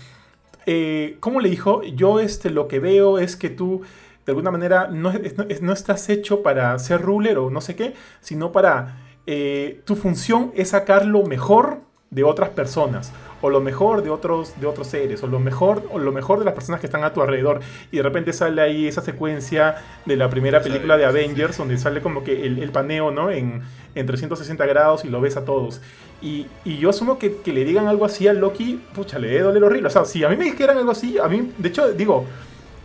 Eh, 0.66 1.18
¿Cómo 1.20 1.42
le 1.42 1.50
dijo? 1.50 1.84
Yo 1.84 2.22
este, 2.22 2.50
lo 2.50 2.70
que 2.70 2.80
veo 2.80 3.20
es 3.20 3.36
que 3.36 3.50
tú 3.50 3.82
de 4.26 4.32
alguna 4.32 4.52
manera 4.52 4.88
no, 4.88 5.12
no, 5.60 5.74
estás 5.74 6.08
hecho 6.08 6.42
para 6.42 6.80
ser 6.80 7.02
ruler 7.02 7.38
o 7.38 7.50
no 7.50 7.60
sé 7.60 7.76
qué, 7.76 7.94
sino 8.22 8.54
para... 8.54 9.04
Eh, 9.26 9.82
tu 9.84 9.98
función 9.98 10.54
es 10.56 10.70
sacar 10.70 11.06
lo 11.06 11.24
mejor 11.24 11.82
de 12.10 12.24
otras 12.24 12.52
personas 12.52 13.12
o 13.42 13.50
lo 13.50 13.62
mejor 13.62 14.04
de 14.04 14.10
otros, 14.10 14.60
de 14.60 14.68
otros 14.68 14.88
seres, 14.88 15.24
o 15.24 15.28
lo 15.28 15.40
mejor, 15.40 15.84
o 15.92 16.00
lo 16.00 16.12
mejor 16.12 16.40
de 16.40 16.46
las 16.46 16.54
personas 16.54 16.80
que 16.80 16.88
están 16.88 17.04
a 17.04 17.14
tu 17.14 17.22
alrededor. 17.22 17.62
Y 17.92 17.98
de 17.98 18.04
repente 18.04 18.34
sale 18.34 18.62
ahí 18.62 18.88
esa 18.88 19.02
secuencia 19.02 19.76
de 20.06 20.16
la 20.16 20.30
primera 20.30 20.62
película 20.62 20.98
de 20.98 21.06
Avengers, 21.06 21.58
donde 21.58 21.78
sale 21.78 22.02
como 22.02 22.24
que 22.24 22.46
el, 22.46 22.72
paneo, 22.72 23.12
¿no? 23.12 23.32
En, 23.32 23.62
en, 23.96 24.06
360 24.06 24.66
grados 24.66 25.06
y 25.06 25.10
lo 25.10 25.22
ves 25.22 25.38
a 25.38 25.46
todos. 25.46 25.82
Y, 26.22 26.48
y 26.66 26.78
yo 26.78 26.90
asumo 26.90 27.20
que, 27.20 27.38
que, 27.38 27.54
le 27.54 27.64
digan 27.64 27.88
algo 27.88 28.06
así 28.06 28.28
a 28.28 28.34
Loki, 28.34 28.82
pucha, 28.94 29.20
le 29.20 29.28
debe 29.28 29.42
doler 29.42 29.64
horrible. 29.64 29.88
O 29.88 29.92
sea, 29.92 30.06
si 30.06 30.24
a 30.24 30.30
mí 30.30 30.36
me 30.36 30.46
dijeran 30.46 30.78
algo 30.78 30.92
así, 30.92 31.18
a 31.18 31.28
mí, 31.28 31.52
de 31.58 31.70
hecho, 31.70 31.92
digo, 31.94 32.26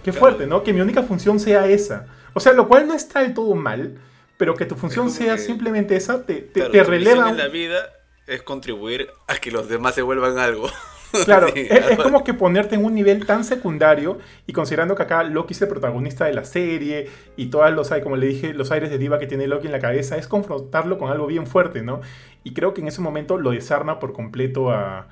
Qué 0.05 0.13
fuerte, 0.13 0.47
¿no? 0.47 0.63
Que 0.63 0.73
mi 0.73 0.81
única 0.81 1.03
función 1.03 1.39
sea 1.39 1.67
esa. 1.69 2.07
O 2.35 2.41
sea, 2.41 2.53
lo 2.53 2.67
cual 2.67 2.87
no 2.87 2.95
está 2.95 3.21
del 3.21 3.35
todo 3.35 3.55
mal, 3.55 3.99
pero 4.37 4.55
que 4.55 4.67
tu 4.67 4.75
función 4.75 5.11
sea 5.11 5.39
simplemente 5.39 5.95
esa, 5.95 6.25
te, 6.25 6.37
te, 6.37 6.63
te 6.69 6.83
releva. 6.83 7.31
en 7.31 7.37
la 7.37 7.49
vida 7.49 8.02
es 8.33 8.43
contribuir 8.43 9.11
a 9.29 9.37
que 9.37 9.51
los 9.51 9.69
demás 9.69 9.95
se 9.95 10.03
vuelvan 10.03 10.39
algo. 10.39 10.69
Claro, 11.27 11.49
es, 11.55 11.99
como 11.99 12.25
que 12.25 12.33
ponerte 12.33 12.75
en 12.75 12.87
un 12.87 12.95
nivel 12.95 13.27
tan 13.27 13.45
secundario 13.45 14.19
y 14.47 14.55
considerando 14.55 14.95
que 14.95 15.03
acá 15.03 15.23
Loki 15.23 15.53
es 15.53 15.61
el 15.61 15.69
protagonista 15.69 16.25
de 16.25 16.33
la 16.33 16.47
serie 16.47 17.11
y 17.37 17.49
todos 17.49 17.71
los, 17.73 17.91
como 18.03 18.17
le 18.17 18.29
dije, 18.29 18.55
los 18.55 18.73
aires 18.73 18.89
de 18.89 18.97
diva 18.97 19.19
que 19.19 19.27
tiene 19.27 19.47
Loki 19.47 19.67
en 19.67 19.73
la 19.73 19.79
cabeza, 19.79 20.17
es 20.17 20.27
confrontarlo 20.27 20.97
con 20.97 21.11
algo 21.11 21.27
bien 21.27 21.47
fuerte, 21.47 21.83
¿no? 21.83 22.01
Y 22.45 22.55
creo 22.55 22.73
que 22.73 22.81
en 22.81 22.89
ese 22.89 23.03
momento 23.03 23.37
lo 23.37 23.51
desarma 23.51 23.99
por 23.99 24.15
completo 24.15 24.71
a, 24.71 25.09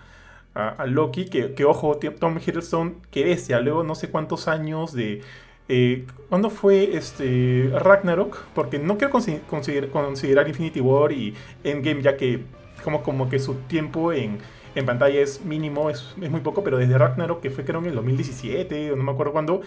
a, 0.55 0.87
Loki, 0.87 1.27
que, 1.27 1.53
que, 1.53 1.67
ojo, 1.67 1.99
Tom 2.19 2.39
Hiddleston, 2.39 3.03
que 3.11 3.25
bestia, 3.25 3.61
luego 3.61 3.85
no 3.85 3.95
sé 3.95 4.09
cuántos 4.09 4.49
años 4.49 4.95
de... 4.95 5.21
Eh, 5.69 6.07
¿Cuándo 6.31 6.49
fue 6.49 6.97
este 6.97 7.71
Ragnarok? 7.79 8.39
Porque 8.55 8.79
no 8.79 8.97
quiero 8.97 9.13
considerar 9.13 10.49
Infinity 10.49 10.81
War 10.81 11.13
y 11.13 11.35
Endgame, 11.63 12.03
ya 12.03 12.17
que 12.17 12.43
como, 12.81 13.03
como 13.03 13.29
que 13.29 13.39
su 13.39 13.55
tiempo 13.55 14.13
en, 14.13 14.39
en 14.75 14.87
pantalla 14.87 15.21
es 15.21 15.45
mínimo, 15.45 15.91
es, 15.91 16.15
es, 16.21 16.31
muy 16.31 16.41
poco, 16.41 16.65
pero 16.65 16.79
desde 16.79 16.97
Ragnarok, 16.99 17.41
que 17.41 17.51
fue 17.51 17.65
creo 17.65 17.81
en 17.81 17.87
el 17.87 17.95
2017, 17.95 18.93
o 18.93 18.97
no 18.97 19.03
me 19.03 19.13
acuerdo 19.13 19.33
cuándo, 19.33 19.63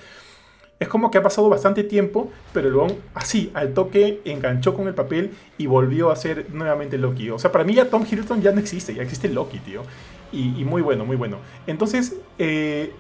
es 0.80 0.88
como 0.88 1.12
que 1.12 1.18
ha 1.18 1.24
pasado 1.24 1.50
bastante 1.50 1.84
tiempo, 1.84 2.32
pero 2.52 2.70
luego 2.70 2.98
así, 3.14 3.52
al 3.54 3.74
toque, 3.74 4.22
enganchó 4.26 4.74
con 4.74 4.88
el 4.88 4.94
papel 4.94 5.32
y 5.58 5.68
volvió 5.68 6.12
a 6.12 6.16
ser 6.16 6.48
nuevamente 6.54 6.98
Loki. 6.98 7.30
O 7.30 7.40
sea, 7.40 7.52
para 7.52 7.64
mí 7.64 7.74
ya 7.74 7.90
Tom 7.90 8.04
Hiddleston 8.04 8.42
ya 8.42 8.52
no 8.52 8.60
existe, 8.60 8.94
ya 8.94 9.04
existe 9.04 9.30
Loki, 9.30 9.60
tío 9.60 9.84
y, 10.34 10.66
muy 10.66 10.82
bueno, 10.82 11.06
muy 11.06 11.16
bueno. 11.16 11.38
Entonces, 11.68 12.16
eh, 12.40 12.92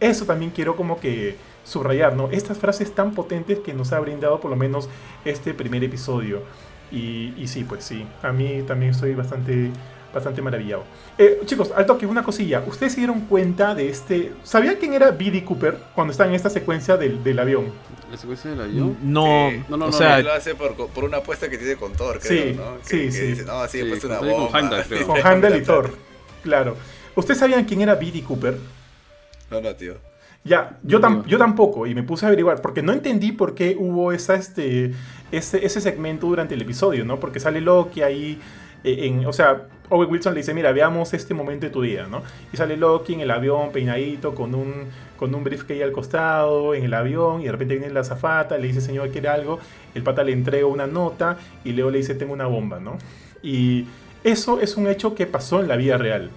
eso 0.00 0.24
también 0.24 0.50
quiero 0.50 0.76
como 0.76 0.98
que 0.98 1.36
subrayar, 1.64 2.16
¿no? 2.16 2.30
Estas 2.30 2.58
frases 2.58 2.94
tan 2.94 3.14
potentes 3.14 3.58
que 3.60 3.74
nos 3.74 3.92
ha 3.92 4.00
brindado 4.00 4.40
por 4.40 4.50
lo 4.50 4.56
menos 4.56 4.88
este 5.24 5.54
primer 5.54 5.84
episodio. 5.84 6.42
Y, 6.90 7.34
y 7.36 7.48
sí, 7.48 7.64
pues 7.64 7.84
sí, 7.84 8.06
a 8.22 8.32
mí 8.32 8.62
también 8.66 8.92
estoy 8.92 9.14
bastante, 9.14 9.70
bastante 10.12 10.42
maravillado. 10.42 10.84
Eh, 11.18 11.40
chicos, 11.44 11.72
al 11.74 11.86
toque, 11.86 12.06
una 12.06 12.22
cosilla. 12.22 12.62
¿Ustedes 12.66 12.92
se 12.92 13.00
dieron 13.00 13.22
cuenta 13.22 13.74
de 13.74 13.88
este... 13.88 14.32
¿Sabían 14.42 14.76
quién 14.76 14.94
era 14.94 15.10
B.D. 15.10 15.44
Cooper 15.44 15.78
cuando 15.94 16.12
está 16.12 16.26
en 16.26 16.34
esta 16.34 16.50
secuencia 16.50 16.96
del, 16.96 17.22
del 17.24 17.38
avión? 17.38 17.72
¿La 18.10 18.16
secuencia 18.16 18.50
del 18.50 18.60
avión? 18.60 18.96
No, 19.02 19.50
no, 19.68 19.76
no, 19.76 19.86
o 19.86 19.92
sea, 19.92 20.20
lo 20.20 20.32
hace 20.32 20.54
por, 20.54 20.74
por, 20.88 21.04
una 21.04 21.18
apuesta 21.18 21.48
que 21.48 21.58
tiene 21.58 21.76
con 21.76 21.92
Thor, 21.92 22.20
creo, 22.20 22.44
sí, 22.44 22.52
¿no? 22.54 22.78
sí, 22.82 23.10
sí. 23.10 23.20
Dice, 23.28 23.44
no, 23.44 23.66
sí, 23.66 23.80
sí, 23.80 24.06
una 24.06 24.20
bomba. 24.20 24.48
Con 24.50 24.72
Handel, 24.72 25.06
Con 25.06 25.26
Handel 25.26 25.56
y 25.56 25.64
Thor. 25.64 25.96
Claro. 26.42 26.76
¿Ustedes 27.16 27.38
sabían 27.40 27.64
quién 27.64 27.80
era 27.80 27.94
B.D. 27.94 28.22
Cooper? 28.22 28.58
No, 29.50 29.60
no, 29.60 29.74
tío. 29.74 29.94
Ya, 30.44 30.76
yo, 30.82 31.00
yo 31.26 31.38
tampoco, 31.38 31.86
y 31.86 31.94
me 31.94 32.02
puse 32.02 32.26
a 32.26 32.28
averiguar, 32.28 32.60
porque 32.60 32.82
no 32.82 32.92
entendí 32.92 33.32
por 33.32 33.54
qué 33.54 33.76
hubo 33.78 34.12
esa, 34.12 34.34
este, 34.34 34.92
ese, 35.32 35.64
ese 35.64 35.80
segmento 35.80 36.26
durante 36.26 36.54
el 36.54 36.60
episodio, 36.60 37.02
¿no? 37.06 37.18
Porque 37.18 37.40
sale 37.40 37.62
Loki 37.62 38.02
ahí, 38.02 38.38
eh, 38.84 39.06
en, 39.06 39.24
o 39.24 39.32
sea, 39.32 39.62
Owen 39.88 40.10
Wilson 40.10 40.34
le 40.34 40.40
dice, 40.40 40.52
mira, 40.52 40.70
veamos 40.72 41.14
este 41.14 41.32
momento 41.32 41.64
de 41.64 41.72
tu 41.72 41.80
día, 41.80 42.06
¿no? 42.06 42.22
Y 42.52 42.58
sale 42.58 42.76
Loki 42.76 43.14
en 43.14 43.20
el 43.20 43.30
avión, 43.30 43.72
peinadito, 43.72 44.34
con 44.34 44.54
un, 44.54 44.84
con 45.16 45.34
un 45.34 45.44
briefcase 45.44 45.82
al 45.82 45.92
costado, 45.92 46.74
en 46.74 46.84
el 46.84 46.92
avión, 46.92 47.40
y 47.40 47.44
de 47.44 47.52
repente 47.52 47.76
viene 47.76 47.94
la 47.94 48.00
azafata, 48.00 48.58
le 48.58 48.66
dice, 48.66 48.82
señor, 48.82 49.08
¿quiere 49.08 49.28
algo? 49.28 49.60
El 49.94 50.02
pata 50.02 50.22
le 50.22 50.32
entrega 50.32 50.66
una 50.66 50.86
nota, 50.86 51.38
y 51.64 51.72
Leo 51.72 51.90
le 51.90 51.98
dice, 51.98 52.14
tengo 52.14 52.34
una 52.34 52.46
bomba, 52.46 52.80
¿no? 52.80 52.98
Y 53.42 53.86
eso 54.24 54.60
es 54.60 54.76
un 54.76 54.88
hecho 54.88 55.14
que 55.14 55.26
pasó 55.26 55.60
en 55.60 55.68
la 55.68 55.76
vida 55.76 55.96
real, 55.96 56.28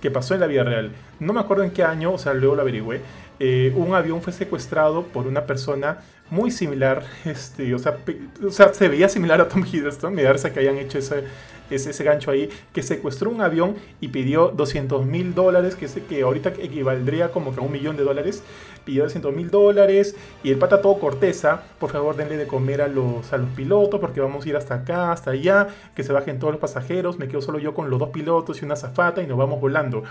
que 0.00 0.12
pasó 0.12 0.34
en 0.34 0.40
la 0.40 0.46
vida 0.46 0.62
real. 0.62 0.92
No 1.18 1.32
me 1.32 1.40
acuerdo 1.40 1.64
en 1.64 1.70
qué 1.70 1.82
año, 1.82 2.12
o 2.12 2.18
sea, 2.18 2.32
luego 2.32 2.54
lo 2.54 2.62
averigüé, 2.62 3.00
eh, 3.38 3.72
un 3.76 3.94
avión 3.94 4.22
fue 4.22 4.32
secuestrado 4.32 5.04
por 5.04 5.26
una 5.26 5.44
persona 5.44 5.98
muy 6.30 6.50
similar, 6.50 7.04
este, 7.24 7.74
o, 7.74 7.78
sea, 7.78 7.98
o 8.44 8.50
sea, 8.50 8.72
se 8.74 8.88
veía 8.88 9.08
similar 9.08 9.40
a 9.40 9.48
Tom 9.48 9.64
Hiddleston, 9.64 10.14
me 10.14 10.22
darse 10.22 10.52
que 10.52 10.60
hayan 10.60 10.78
hecho 10.78 10.98
ese, 10.98 11.24
ese, 11.70 11.90
ese, 11.90 12.04
gancho 12.04 12.30
ahí, 12.30 12.48
que 12.72 12.82
secuestró 12.82 13.30
un 13.30 13.40
avión 13.40 13.76
y 14.00 14.08
pidió 14.08 14.48
200 14.48 15.04
mil 15.06 15.34
dólares, 15.34 15.76
que, 15.76 15.86
que 15.86 16.22
ahorita 16.22 16.50
equivaldría 16.58 17.30
como 17.30 17.54
que 17.54 17.60
a 17.60 17.62
un 17.62 17.72
millón 17.72 17.96
de 17.96 18.04
dólares, 18.04 18.42
pidió 18.84 19.02
200 19.04 19.34
mil 19.34 19.50
dólares 19.50 20.16
y 20.42 20.50
el 20.50 20.58
pata 20.58 20.80
todo 20.80 20.98
corteza, 20.98 21.62
por 21.78 21.90
favor 21.90 22.16
denle 22.16 22.36
de 22.36 22.46
comer 22.46 22.80
a 22.80 22.88
los, 22.88 23.32
a 23.32 23.36
los 23.36 23.50
pilotos 23.50 24.00
porque 24.00 24.20
vamos 24.20 24.46
a 24.46 24.48
ir 24.48 24.56
hasta 24.56 24.74
acá, 24.74 25.12
hasta 25.12 25.32
allá, 25.32 25.68
que 25.94 26.04
se 26.04 26.12
bajen 26.12 26.38
todos 26.38 26.52
los 26.52 26.60
pasajeros, 26.60 27.18
me 27.18 27.28
quedo 27.28 27.42
solo 27.42 27.58
yo 27.58 27.74
con 27.74 27.90
los 27.90 27.98
dos 27.98 28.10
pilotos 28.10 28.62
y 28.62 28.64
una 28.64 28.76
zafata 28.76 29.22
y 29.22 29.26
nos 29.26 29.36
vamos 29.36 29.60
volando. 29.60 30.04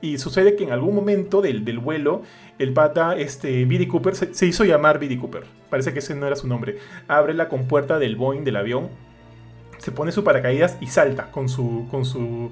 Y 0.00 0.18
sucede 0.18 0.54
que 0.54 0.62
en 0.62 0.70
algún 0.70 0.94
momento 0.94 1.40
del, 1.40 1.64
del 1.64 1.80
vuelo, 1.80 2.22
el 2.58 2.72
pata, 2.72 3.16
este, 3.16 3.64
Billy 3.64 3.86
Cooper, 3.86 4.14
se, 4.14 4.46
hizo 4.46 4.64
llamar 4.64 4.98
Billy 4.98 5.16
Cooper, 5.16 5.44
parece 5.70 5.92
que 5.92 6.00
ese 6.00 6.14
no 6.14 6.26
era 6.26 6.36
su 6.36 6.48
nombre, 6.48 6.78
abre 7.06 7.34
la 7.34 7.48
compuerta 7.48 7.98
del 7.98 8.16
Boeing 8.16 8.44
del 8.44 8.56
avión, 8.56 8.88
se 9.78 9.92
pone 9.92 10.12
su 10.12 10.24
paracaídas 10.24 10.76
y 10.80 10.88
salta 10.88 11.30
con 11.30 11.48
su, 11.48 11.86
con 11.90 12.04
su, 12.04 12.50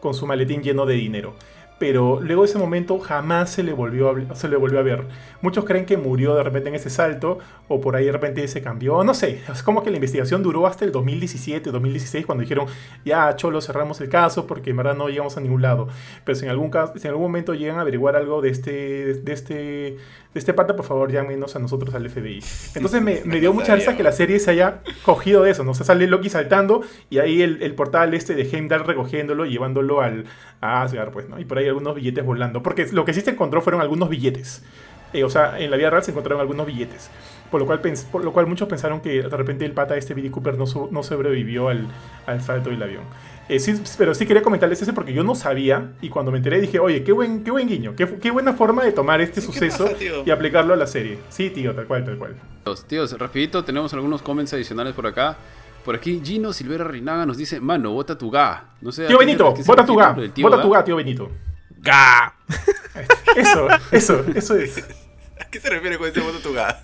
con 0.00 0.14
su 0.14 0.26
maletín 0.26 0.62
lleno 0.62 0.84
de 0.84 0.94
dinero 0.94 1.34
pero 1.78 2.20
luego 2.20 2.42
de 2.42 2.48
ese 2.48 2.58
momento 2.58 2.98
jamás 2.98 3.50
se 3.50 3.62
le, 3.62 3.72
volvió 3.72 4.10
a, 4.10 4.34
se 4.34 4.48
le 4.48 4.56
volvió 4.56 4.78
a 4.78 4.82
ver. 4.82 5.06
Muchos 5.42 5.64
creen 5.64 5.84
que 5.84 5.96
murió 5.96 6.34
de 6.34 6.42
repente 6.42 6.68
en 6.68 6.74
ese 6.74 6.90
salto, 6.90 7.38
o 7.68 7.80
por 7.80 7.96
ahí 7.96 8.06
de 8.06 8.12
repente 8.12 8.46
se 8.48 8.62
cambió, 8.62 9.04
no 9.04 9.14
sé, 9.14 9.42
es 9.52 9.62
como 9.62 9.82
que 9.82 9.90
la 9.90 9.96
investigación 9.96 10.42
duró 10.42 10.66
hasta 10.66 10.84
el 10.84 10.92
2017, 10.92 11.70
2016, 11.70 12.24
cuando 12.24 12.42
dijeron, 12.42 12.66
ya, 13.04 13.34
cholo, 13.36 13.60
cerramos 13.60 14.00
el 14.00 14.08
caso 14.08 14.46
porque 14.46 14.70
en 14.70 14.76
verdad 14.76 14.96
no 14.96 15.08
llegamos 15.08 15.36
a 15.36 15.40
ningún 15.40 15.62
lado. 15.62 15.88
Pero 16.24 16.36
si 16.36 16.44
en 16.44 16.50
algún, 16.50 16.70
caso, 16.70 16.94
si 16.96 17.06
en 17.06 17.10
algún 17.10 17.24
momento 17.24 17.54
llegan 17.54 17.78
a 17.78 17.82
averiguar 17.82 18.16
algo 18.16 18.40
de 18.40 18.50
este, 18.50 19.14
de 19.14 19.32
este 19.32 19.96
este 20.38 20.54
pata, 20.54 20.76
por 20.76 20.84
favor, 20.84 21.10
llámenos 21.10 21.56
a 21.56 21.58
nosotros 21.58 21.94
al 21.94 22.08
FBI. 22.08 22.42
Entonces 22.74 23.02
me, 23.02 23.14
dio 23.40 23.52
mucha 23.52 23.74
risa 23.74 23.96
que 23.96 24.02
la 24.02 24.12
serie 24.12 24.38
se 24.38 24.50
haya 24.50 24.82
cogido 25.04 25.42
de 25.42 25.50
eso, 25.50 25.64
¿no? 25.64 25.74
se 25.74 25.84
sale 25.84 26.06
Loki 26.06 26.30
saltando 26.30 26.82
y 27.10 27.18
ahí 27.18 27.42
el, 27.42 27.74
portal 27.74 28.14
este 28.14 28.34
de 28.34 28.42
Heimdall 28.42 28.84
recogiéndolo 28.84 29.46
y 29.46 29.50
llevándolo 29.50 30.00
al, 30.00 30.24
a 30.60 30.82
Asgard, 30.82 31.10
pues, 31.10 31.28
¿no? 31.28 31.38
Y 31.38 31.44
por 31.44 31.58
ahí 31.58 31.66
algunos 31.66 31.94
billetes 31.94 32.24
volando. 32.24 32.62
Porque 32.62 32.86
lo 32.92 33.04
que 33.04 33.12
sí 33.12 33.20
se 33.20 33.30
encontró 33.30 33.60
fueron 33.60 33.80
algunos 33.80 34.08
billetes. 34.08 34.62
Eh, 35.16 35.24
o 35.24 35.30
sea, 35.30 35.58
en 35.58 35.70
la 35.70 35.78
vida 35.78 35.88
real 35.88 36.02
se 36.02 36.10
encontraron 36.10 36.40
algunos 36.40 36.66
billetes. 36.66 37.10
Por 37.50 37.60
lo 37.60 37.66
cual, 37.66 37.80
por 38.12 38.22
lo 38.22 38.32
cual 38.32 38.46
muchos 38.46 38.68
pensaron 38.68 39.00
que 39.00 39.22
de 39.22 39.36
repente 39.36 39.64
el 39.64 39.72
pata 39.72 39.96
este 39.96 40.12
Billy 40.12 40.28
Cooper 40.28 40.58
no, 40.58 40.66
no 40.90 41.02
sobrevivió 41.02 41.68
al, 41.68 41.86
al 42.26 42.42
salto 42.42 42.68
del 42.68 42.82
avión. 42.82 43.04
Eh, 43.48 43.58
sí, 43.60 43.80
pero 43.96 44.14
sí 44.14 44.26
quería 44.26 44.42
comentarles 44.42 44.82
ese 44.82 44.92
porque 44.92 45.14
yo 45.14 45.22
no 45.22 45.34
sabía 45.34 45.92
y 46.02 46.10
cuando 46.10 46.32
me 46.32 46.38
enteré 46.38 46.60
dije, 46.60 46.80
oye, 46.80 47.02
qué 47.02 47.12
buen, 47.12 47.44
qué 47.44 47.50
buen 47.50 47.66
guiño, 47.66 47.94
qué, 47.96 48.06
qué 48.18 48.30
buena 48.30 48.52
forma 48.52 48.84
de 48.84 48.92
tomar 48.92 49.22
este 49.22 49.40
suceso 49.40 49.88
y 50.26 50.30
aplicarlo 50.30 50.74
a 50.74 50.76
la 50.76 50.86
serie. 50.86 51.18
Sí, 51.30 51.48
tío, 51.48 51.74
tal 51.74 51.86
cual, 51.86 52.04
tal 52.04 52.18
cual. 52.18 52.34
Tíos, 52.88 53.18
rapidito, 53.18 53.64
tenemos 53.64 53.94
algunos 53.94 54.20
comments 54.20 54.52
adicionales 54.52 54.92
por 54.92 55.06
acá. 55.06 55.36
Por 55.84 55.94
aquí 55.94 56.20
Gino 56.22 56.52
Silvera 56.52 56.84
Rinaga 56.84 57.24
nos 57.24 57.36
dice, 57.36 57.60
mano, 57.60 57.92
bota 57.92 58.18
tu 58.18 58.30
ga. 58.30 58.70
No 58.82 58.92
sé, 58.92 59.06
tío 59.06 59.18
Benito, 59.18 59.54
bota 59.64 59.86
tu 59.86 59.96
ga. 59.96 60.16
Bota 60.42 60.60
tu 60.60 60.70
ga, 60.70 60.84
tío 60.84 60.96
Benito. 60.96 61.30
Ga. 61.78 62.34
Eso, 63.36 63.68
eso, 63.92 64.24
eso 64.34 64.56
es. 64.56 65.05
¿A 65.40 65.44
qué 65.50 65.60
se 65.60 65.70
refiere 65.70 65.98
con 65.98 66.08
ese 66.08 66.20
bota 66.20 66.38
tu 66.38 66.52
ga? 66.52 66.82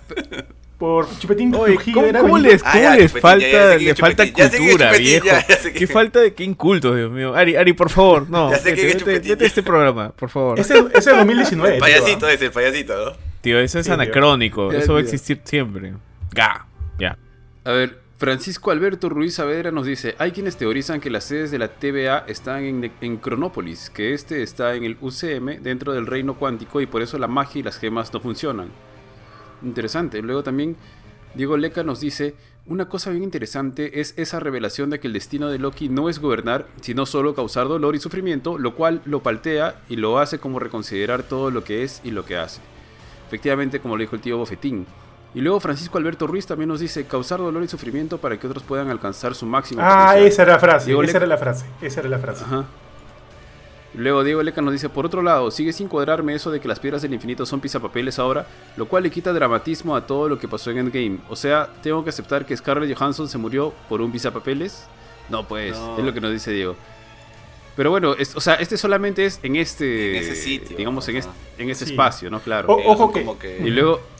por 0.83 1.07
Chupetín 1.17 1.55
Oye, 1.55 1.77
¿cómo, 1.93 2.11
¿cómo 2.11 2.37
les, 2.37 2.61
cómo 2.61 2.89
ah, 2.89 2.95
les 2.97 3.09
falta, 3.09 3.77
le 3.77 3.95
falta 3.95 4.25
cultura, 4.29 4.91
viejo? 4.91 5.27
qué 5.73 5.87
falta 5.87 6.19
de 6.19 6.33
qué 6.33 6.43
incultos, 6.43 6.93
Dios 6.97 7.09
mío. 7.09 7.33
Ari, 7.33 7.55
Ari, 7.55 7.71
por 7.71 7.89
favor, 7.89 8.29
no. 8.29 8.51
Ya 8.51 8.59
sé 8.59 8.71
vete, 8.75 9.03
vete, 9.05 9.29
vete 9.29 9.45
este 9.45 9.63
programa, 9.63 10.09
por 10.09 10.29
favor. 10.29 10.59
Ese, 10.59 10.83
es 10.93 11.05
2019. 11.05 11.75
El 11.75 11.79
payasito 11.79 12.27
es 12.27 12.41
el 12.41 12.51
payasito, 12.51 13.05
¿no? 13.05 13.17
Tío, 13.39 13.59
eso 13.59 13.79
es 13.79 13.87
anacrónico. 13.87 14.73
Eso 14.73 14.93
va 14.93 14.99
a 14.99 15.01
existir 15.03 15.39
siempre. 15.45 15.93
Ga, 16.31 16.65
ya. 16.99 17.17
A 17.63 17.71
ver, 17.71 18.02
Francisco 18.23 18.71
Alberto 18.71 19.09
Ruiz 19.09 19.33
Saavedra 19.33 19.71
nos 19.71 19.85
dice, 19.85 20.15
hay 20.17 20.31
quienes 20.31 20.55
teorizan 20.55 21.01
que 21.01 21.09
las 21.09 21.25
sedes 21.25 21.51
de 21.51 21.59
la 21.59 21.67
TVA 21.67 22.19
están 22.19 22.63
en, 23.01 23.17
Cronópolis, 23.17 23.89
que 23.89 24.13
este 24.13 24.43
está 24.43 24.75
en 24.75 24.85
el 24.85 24.95
UCM 25.01 25.61
dentro 25.61 25.91
del 25.91 26.07
reino 26.07 26.35
cuántico 26.35 26.79
y 26.79 26.85
por 26.85 27.01
eso 27.01 27.17
la 27.17 27.27
magia 27.27 27.59
y 27.59 27.63
las 27.63 27.77
gemas 27.77 28.13
no 28.13 28.21
funcionan 28.21 28.69
interesante. 29.61 30.21
Luego 30.21 30.41
también 30.41 30.77
Diego 31.35 31.57
Leca 31.57 31.83
nos 31.83 31.99
dice, 31.99 32.35
una 32.65 32.87
cosa 32.87 33.09
bien 33.09 33.23
interesante 33.23 33.99
es 33.99 34.13
esa 34.15 34.39
revelación 34.39 34.89
de 34.89 35.01
que 35.01 35.07
el 35.07 35.13
destino 35.13 35.49
de 35.49 35.59
Loki 35.59 35.89
no 35.89 36.07
es 36.07 36.19
gobernar, 36.19 36.65
sino 36.79 37.05
solo 37.05 37.35
causar 37.35 37.67
dolor 37.67 37.93
y 37.93 37.99
sufrimiento, 37.99 38.57
lo 38.57 38.73
cual 38.73 39.01
lo 39.03 39.21
paltea 39.21 39.81
y 39.89 39.97
lo 39.97 40.19
hace 40.19 40.39
como 40.39 40.59
reconsiderar 40.59 41.23
todo 41.23 41.51
lo 41.51 41.65
que 41.65 41.83
es 41.83 41.99
y 42.05 42.11
lo 42.11 42.23
que 42.23 42.37
hace. 42.37 42.61
Efectivamente, 43.27 43.81
como 43.81 43.97
lo 43.97 44.01
dijo 44.01 44.15
el 44.15 44.21
tío 44.21 44.37
Bofetín. 44.37 44.87
Y 45.35 45.41
luego 45.41 45.59
Francisco 45.59 45.97
Alberto 45.97 46.27
Ruiz 46.27 46.45
también 46.45 46.69
nos 46.69 46.79
dice 46.79 47.05
causar 47.05 47.39
dolor 47.39 47.63
y 47.63 47.67
sufrimiento 47.67 48.19
para 48.19 48.39
que 48.39 48.45
otros 48.45 48.63
puedan 48.63 48.89
alcanzar 48.89 49.33
su 49.33 49.45
máximo. 49.45 49.81
Ah, 49.83 50.17
esa 50.17 50.43
era 50.43 50.53
la 50.53 50.59
frase, 50.59 50.93
esa 51.03 51.17
era 51.17 51.25
la 51.25 51.37
frase, 51.37 51.65
esa 51.81 51.99
era 52.01 52.09
la 52.09 52.19
frase. 52.19 52.43
Ajá. 52.43 52.65
Luego 53.95 54.23
Diego 54.23 54.41
Leca 54.41 54.61
nos 54.61 54.73
dice, 54.73 54.89
por 54.89 55.05
otro 55.05 55.21
lado, 55.21 55.51
sigue 55.51 55.71
sin 55.71 55.87
cuadrarme 55.87 56.33
eso 56.33 56.49
de 56.49 56.59
que 56.59 56.67
las 56.67 56.79
piedras 56.79 57.03
del 57.03 57.13
infinito 57.13 57.45
son 57.45 57.59
pisapapeles 57.59 58.17
ahora, 58.17 58.47
lo 58.75 58.87
cual 58.87 59.03
le 59.03 59.11
quita 59.11 59.31
dramatismo 59.33 59.95
a 59.95 60.05
todo 60.05 60.27
lo 60.27 60.39
que 60.39 60.47
pasó 60.47 60.71
en 60.71 60.79
Endgame. 60.79 61.19
O 61.29 61.35
sea, 61.35 61.69
tengo 61.83 62.03
que 62.03 62.09
aceptar 62.09 62.45
que 62.45 62.57
Scarlett 62.57 62.95
Johansson 62.95 63.27
se 63.27 63.37
murió 63.37 63.71
por 63.89 64.01
un 64.01 64.11
pisapapeles. 64.11 64.87
No, 65.29 65.47
pues, 65.47 65.77
es 65.97 66.03
lo 66.03 66.13
que 66.13 66.21
nos 66.21 66.31
dice 66.31 66.51
Diego. 66.51 66.75
Pero 67.75 67.91
bueno, 67.91 68.15
o 68.35 68.41
sea, 68.41 68.55
este 68.55 68.77
solamente 68.77 69.25
es 69.25 69.39
en 69.41 69.55
este, 69.55 70.35
sitio, 70.35 70.77
digamos, 70.77 71.07
en, 71.09 71.17
este, 71.17 71.31
en 71.57 71.69
este 71.69 71.85
espacio, 71.85 72.29
¿no? 72.29 72.39
Claro. 72.39 72.75
ojo 72.75 73.11
que... 73.11 73.59
Y 73.63 73.69
luego... 73.69 74.12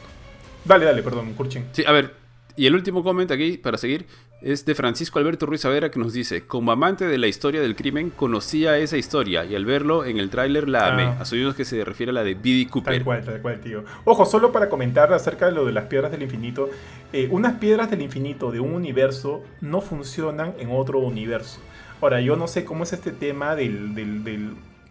Dale, 0.65 0.85
dale, 0.85 1.03
perdón, 1.03 1.33
Kurchin. 1.33 1.65
Sí, 1.71 1.83
a 1.85 1.91
ver, 1.91 2.13
y 2.55 2.67
el 2.67 2.75
último 2.75 3.03
comentario 3.03 3.45
aquí, 3.45 3.57
para 3.57 3.77
seguir, 3.77 4.05
es 4.41 4.63
de 4.65 4.75
Francisco 4.75 5.17
Alberto 5.17 5.45
Ruiz 5.45 5.65
Avera 5.65 5.89
que 5.89 5.99
nos 5.99 6.13
dice, 6.13 6.45
como 6.45 6.71
amante 6.71 7.07
de 7.07 7.17
la 7.17 7.27
historia 7.27 7.61
del 7.61 7.75
crimen, 7.75 8.11
conocía 8.11 8.77
esa 8.77 8.97
historia 8.97 9.43
y 9.45 9.55
al 9.55 9.65
verlo 9.65 10.05
en 10.05 10.17
el 10.17 10.29
tráiler 10.29 10.69
la 10.69 10.87
amé. 10.87 11.03
Ah. 11.03 11.17
Asumimos 11.21 11.55
que 11.55 11.65
se 11.65 11.83
refiere 11.83 12.11
a 12.11 12.13
la 12.13 12.23
de 12.23 12.35
Biddy 12.35 12.67
Cooper. 12.67 12.93
Tal 12.93 13.03
cual, 13.03 13.25
tal 13.25 13.41
cual, 13.41 13.59
tío. 13.59 13.83
Ojo, 14.03 14.25
solo 14.25 14.51
para 14.51 14.69
comentar 14.69 15.11
acerca 15.13 15.47
de 15.47 15.53
lo 15.53 15.65
de 15.65 15.71
las 15.71 15.85
piedras 15.85 16.11
del 16.11 16.21
infinito. 16.21 16.69
Eh, 17.11 17.27
unas 17.31 17.55
piedras 17.55 17.89
del 17.89 18.01
infinito 18.01 18.51
de 18.51 18.59
un 18.59 18.75
universo 18.75 19.43
no 19.61 19.81
funcionan 19.81 20.53
en 20.59 20.69
otro 20.71 20.99
universo. 20.99 21.59
Ahora, 22.01 22.21
yo 22.21 22.35
no 22.35 22.47
sé 22.47 22.65
cómo 22.65 22.83
es 22.83 22.93
este 22.93 23.11
tema 23.11 23.55
del 23.55 23.95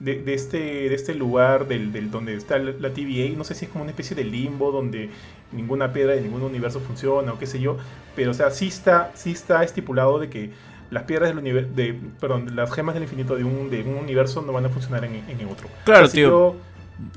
de, 0.03 0.35
este, 0.35 0.59
de 0.59 0.95
este 0.95 1.15
lugar 1.15 1.69
del, 1.69 1.93
del 1.93 2.11
donde 2.11 2.35
está 2.35 2.59
la, 2.59 2.91
TVA, 2.91 3.37
no 3.37 3.45
sé 3.45 3.55
si 3.55 3.67
es 3.67 3.71
como 3.71 3.83
una 3.83 3.93
especie 3.93 4.17
de 4.17 4.25
limbo 4.25 4.73
donde 4.73 5.11
ninguna 5.53 5.93
piedra 5.93 6.15
de 6.15 6.21
ningún 6.21 6.43
universo 6.43 6.81
funciona 6.81 7.33
o 7.33 7.39
qué 7.39 7.47
sé 7.47 7.61
yo, 7.61 7.77
pero 8.17 8.33
o 8.33 8.35
sea, 8.35 8.51
sí 8.51 8.67
está, 8.67 9.13
sí 9.15 9.31
está 9.31 9.63
estipulado 9.63 10.19
de 10.19 10.29
que 10.29 10.51
las 10.91 11.05
piedras 11.05 11.29
del 11.29 11.39
universo, 11.39 11.71
de, 11.75 11.99
perdón, 12.21 12.57
las 12.57 12.73
gemas 12.73 12.95
del 12.95 13.05
infinito 13.05 13.37
de 13.37 13.45
un, 13.45 13.71
de 13.71 13.83
un 13.83 13.95
universo 13.95 14.43
no 14.43 14.53
van 14.53 14.67
a 14.67 14.69
funcionar 14.69 15.05
en, 15.05 15.15
en 15.15 15.49
otro. 15.49 15.69
Claro, 15.85 16.09
tío. 16.09 16.57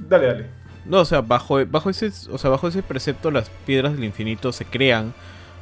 dale, 0.08 0.28
dale. 0.28 0.46
No, 0.86 1.00
o 1.00 1.06
sea, 1.06 1.22
bajo, 1.22 1.66
bajo, 1.66 1.90
ese, 1.90 2.12
o 2.32 2.38
sea, 2.38 2.52
bajo 2.52 2.68
ese 2.68 2.84
precepto 2.84 3.32
las 3.32 3.50
piedras 3.66 3.94
del 3.94 4.04
infinito 4.04 4.52
se 4.52 4.64
crean 4.64 5.14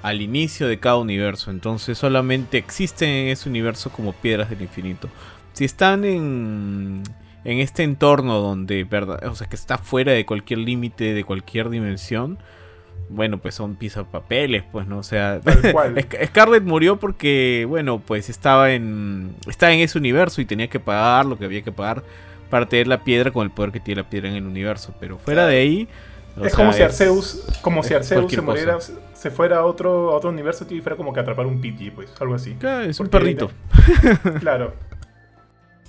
al 0.02 0.22
inicio 0.22 0.68
de 0.68 0.78
cada 0.78 0.98
universo. 0.98 1.50
Entonces 1.50 1.98
solamente 1.98 2.58
existen 2.58 3.08
en 3.08 3.28
ese 3.30 3.48
universo 3.48 3.90
como 3.90 4.12
piedras 4.12 4.50
del 4.50 4.62
infinito 4.62 5.08
si 5.54 5.66
están 5.66 6.04
en, 6.06 7.04
en 7.46 7.60
este 7.60 7.84
entorno 7.84 8.40
donde, 8.40 8.84
verdad, 8.84 9.26
o 9.26 9.36
sea, 9.36 9.48
que 9.48 9.56
está 9.56 9.78
fuera 9.78 10.12
de 10.12 10.26
cualquier 10.26 10.60
límite, 10.60 11.14
de 11.14 11.24
cualquier 11.24 11.70
dimensión, 11.70 12.38
bueno, 13.10 13.38
pues 13.38 13.56
son 13.56 13.78
papeles, 14.12 14.64
pues, 14.72 14.88
¿no? 14.88 15.00
O 15.00 15.04
sea, 15.04 15.40
Scarlett 16.26 16.64
murió 16.64 16.98
porque, 16.98 17.66
bueno, 17.68 18.00
pues 18.00 18.30
estaba 18.30 18.72
en, 18.72 19.36
estaba 19.48 19.74
en 19.74 19.82
ese 19.82 19.98
universo 19.98 20.42
y 20.42 20.46
tenía 20.46 20.68
que 20.68 20.80
pagar 20.80 21.26
lo 21.26 21.38
que 21.38 21.46
había 21.46 21.62
que 21.62 21.72
pagar 21.72 22.04
para 22.50 22.68
tener 22.68 22.88
la 22.88 23.04
piedra 23.04 23.32
con 23.32 23.44
el 23.44 23.52
poder 23.52 23.72
que 23.72 23.80
tiene 23.80 24.02
la 24.02 24.10
piedra 24.10 24.30
en 24.30 24.36
el 24.36 24.46
universo. 24.46 24.94
Pero 25.00 25.18
fuera 25.18 25.46
de 25.48 25.58
ahí... 25.58 25.88
Es 26.44 26.56
como 26.56 26.74
si 26.74 26.82
Arceus, 26.82 27.46
como 27.62 27.84
si 27.84 27.94
Arceus 27.94 28.32
se 28.32 28.42
muriera, 28.42 28.80
se 28.80 29.30
fuera 29.30 29.58
a 29.58 29.66
otro, 29.66 30.12
a 30.12 30.16
otro 30.16 30.32
universo 30.32 30.66
y 30.68 30.82
fuera 30.82 30.96
como 30.96 31.14
que 31.14 31.20
atrapar 31.20 31.46
un 31.46 31.62
Pidgey, 31.62 31.92
pues, 31.92 32.10
algo 32.20 32.34
así. 32.34 32.58
es 32.88 33.00
un 33.00 33.08
perrito. 33.08 33.52
claro. 34.40 34.74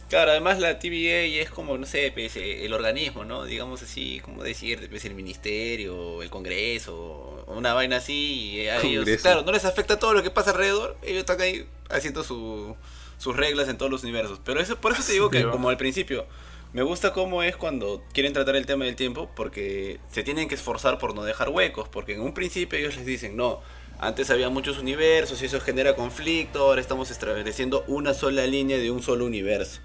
Claro, 0.08 0.30
además 0.30 0.60
la 0.60 0.78
TVA 0.78 1.40
es 1.40 1.50
como, 1.50 1.78
no 1.78 1.86
sé, 1.86 2.10
pues, 2.12 2.36
el 2.36 2.72
organismo, 2.72 3.24
¿no? 3.24 3.44
Digamos 3.44 3.82
así, 3.82 4.20
como 4.20 4.42
decir, 4.42 4.88
pues, 4.90 5.04
el 5.04 5.14
ministerio, 5.14 6.22
el 6.22 6.30
congreso, 6.30 7.44
una 7.46 7.74
vaina 7.74 7.96
así. 7.96 8.52
Y 8.52 8.68
a 8.68 8.80
ellos, 8.80 9.08
claro, 9.22 9.42
no 9.42 9.52
les 9.52 9.64
afecta 9.64 9.98
todo 9.98 10.12
lo 10.12 10.22
que 10.22 10.30
pasa 10.30 10.50
alrededor. 10.50 10.96
Ellos 11.02 11.20
están 11.20 11.40
ahí 11.40 11.66
haciendo 11.90 12.22
su, 12.22 12.76
sus 13.18 13.36
reglas 13.36 13.68
en 13.68 13.78
todos 13.78 13.90
los 13.90 14.02
universos. 14.02 14.40
Pero 14.44 14.60
eso, 14.60 14.76
por 14.76 14.92
eso 14.92 15.02
te 15.04 15.12
digo 15.12 15.30
que, 15.30 15.44
como 15.44 15.70
al 15.70 15.76
principio, 15.76 16.26
me 16.72 16.82
gusta 16.82 17.12
cómo 17.12 17.42
es 17.42 17.56
cuando 17.56 18.04
quieren 18.12 18.32
tratar 18.32 18.56
el 18.56 18.66
tema 18.66 18.84
del 18.84 18.96
tiempo, 18.96 19.30
porque 19.34 20.00
se 20.10 20.22
tienen 20.22 20.48
que 20.48 20.54
esforzar 20.54 20.98
por 20.98 21.14
no 21.14 21.24
dejar 21.24 21.48
huecos. 21.48 21.88
Porque 21.88 22.14
en 22.14 22.20
un 22.20 22.34
principio 22.34 22.78
ellos 22.78 22.96
les 22.96 23.06
dicen, 23.06 23.36
no 23.36 23.62
antes 23.98 24.30
había 24.30 24.48
muchos 24.48 24.78
universos 24.78 25.40
y 25.42 25.46
eso 25.46 25.60
genera 25.60 25.94
conflicto, 25.94 26.60
ahora 26.60 26.80
estamos 26.80 27.10
estableciendo 27.10 27.84
una 27.86 28.12
sola 28.12 28.46
línea 28.46 28.76
de 28.76 28.90
un 28.90 29.02
solo 29.02 29.24
universo. 29.24 29.80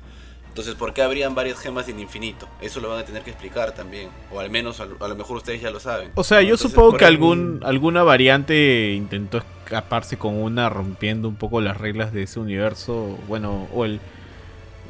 Entonces, 0.60 0.78
¿por 0.78 0.94
qué 0.94 1.02
habrían 1.02 1.36
varias 1.36 1.58
gemas 1.58 1.88
en 1.88 2.02
infinito? 2.02 2.46
Eso 2.60 2.82
lo 2.82 2.90
van 2.90 3.00
a 3.00 3.06
tener 3.06 3.24
que 3.24 3.30
explicar 3.30 3.74
también. 3.74 4.10
O 4.30 4.42
al 4.42 4.50
menos, 4.50 4.82
a 4.82 4.86
lo 4.86 5.16
mejor 5.16 5.38
ustedes 5.38 5.62
ya 5.62 5.72
lo 5.72 5.80
saben. 5.80 6.12
O 6.16 6.24
sea, 6.26 6.42
yo 6.42 6.58
supongo 6.58 6.98
que 6.98 7.06
algún, 7.06 7.62
alguna 7.64 8.04
variante 8.04 8.92
intentó 8.92 9.38
escaparse 9.38 10.18
con 10.18 10.36
una 10.36 10.68
rompiendo 10.68 11.30
un 11.30 11.38
poco 11.38 11.62
las 11.62 11.78
reglas 11.78 12.12
de 12.12 12.24
ese 12.24 12.42
universo. 12.42 13.18
Bueno, 13.30 13.70
o 13.74 13.86
el, 13.86 14.02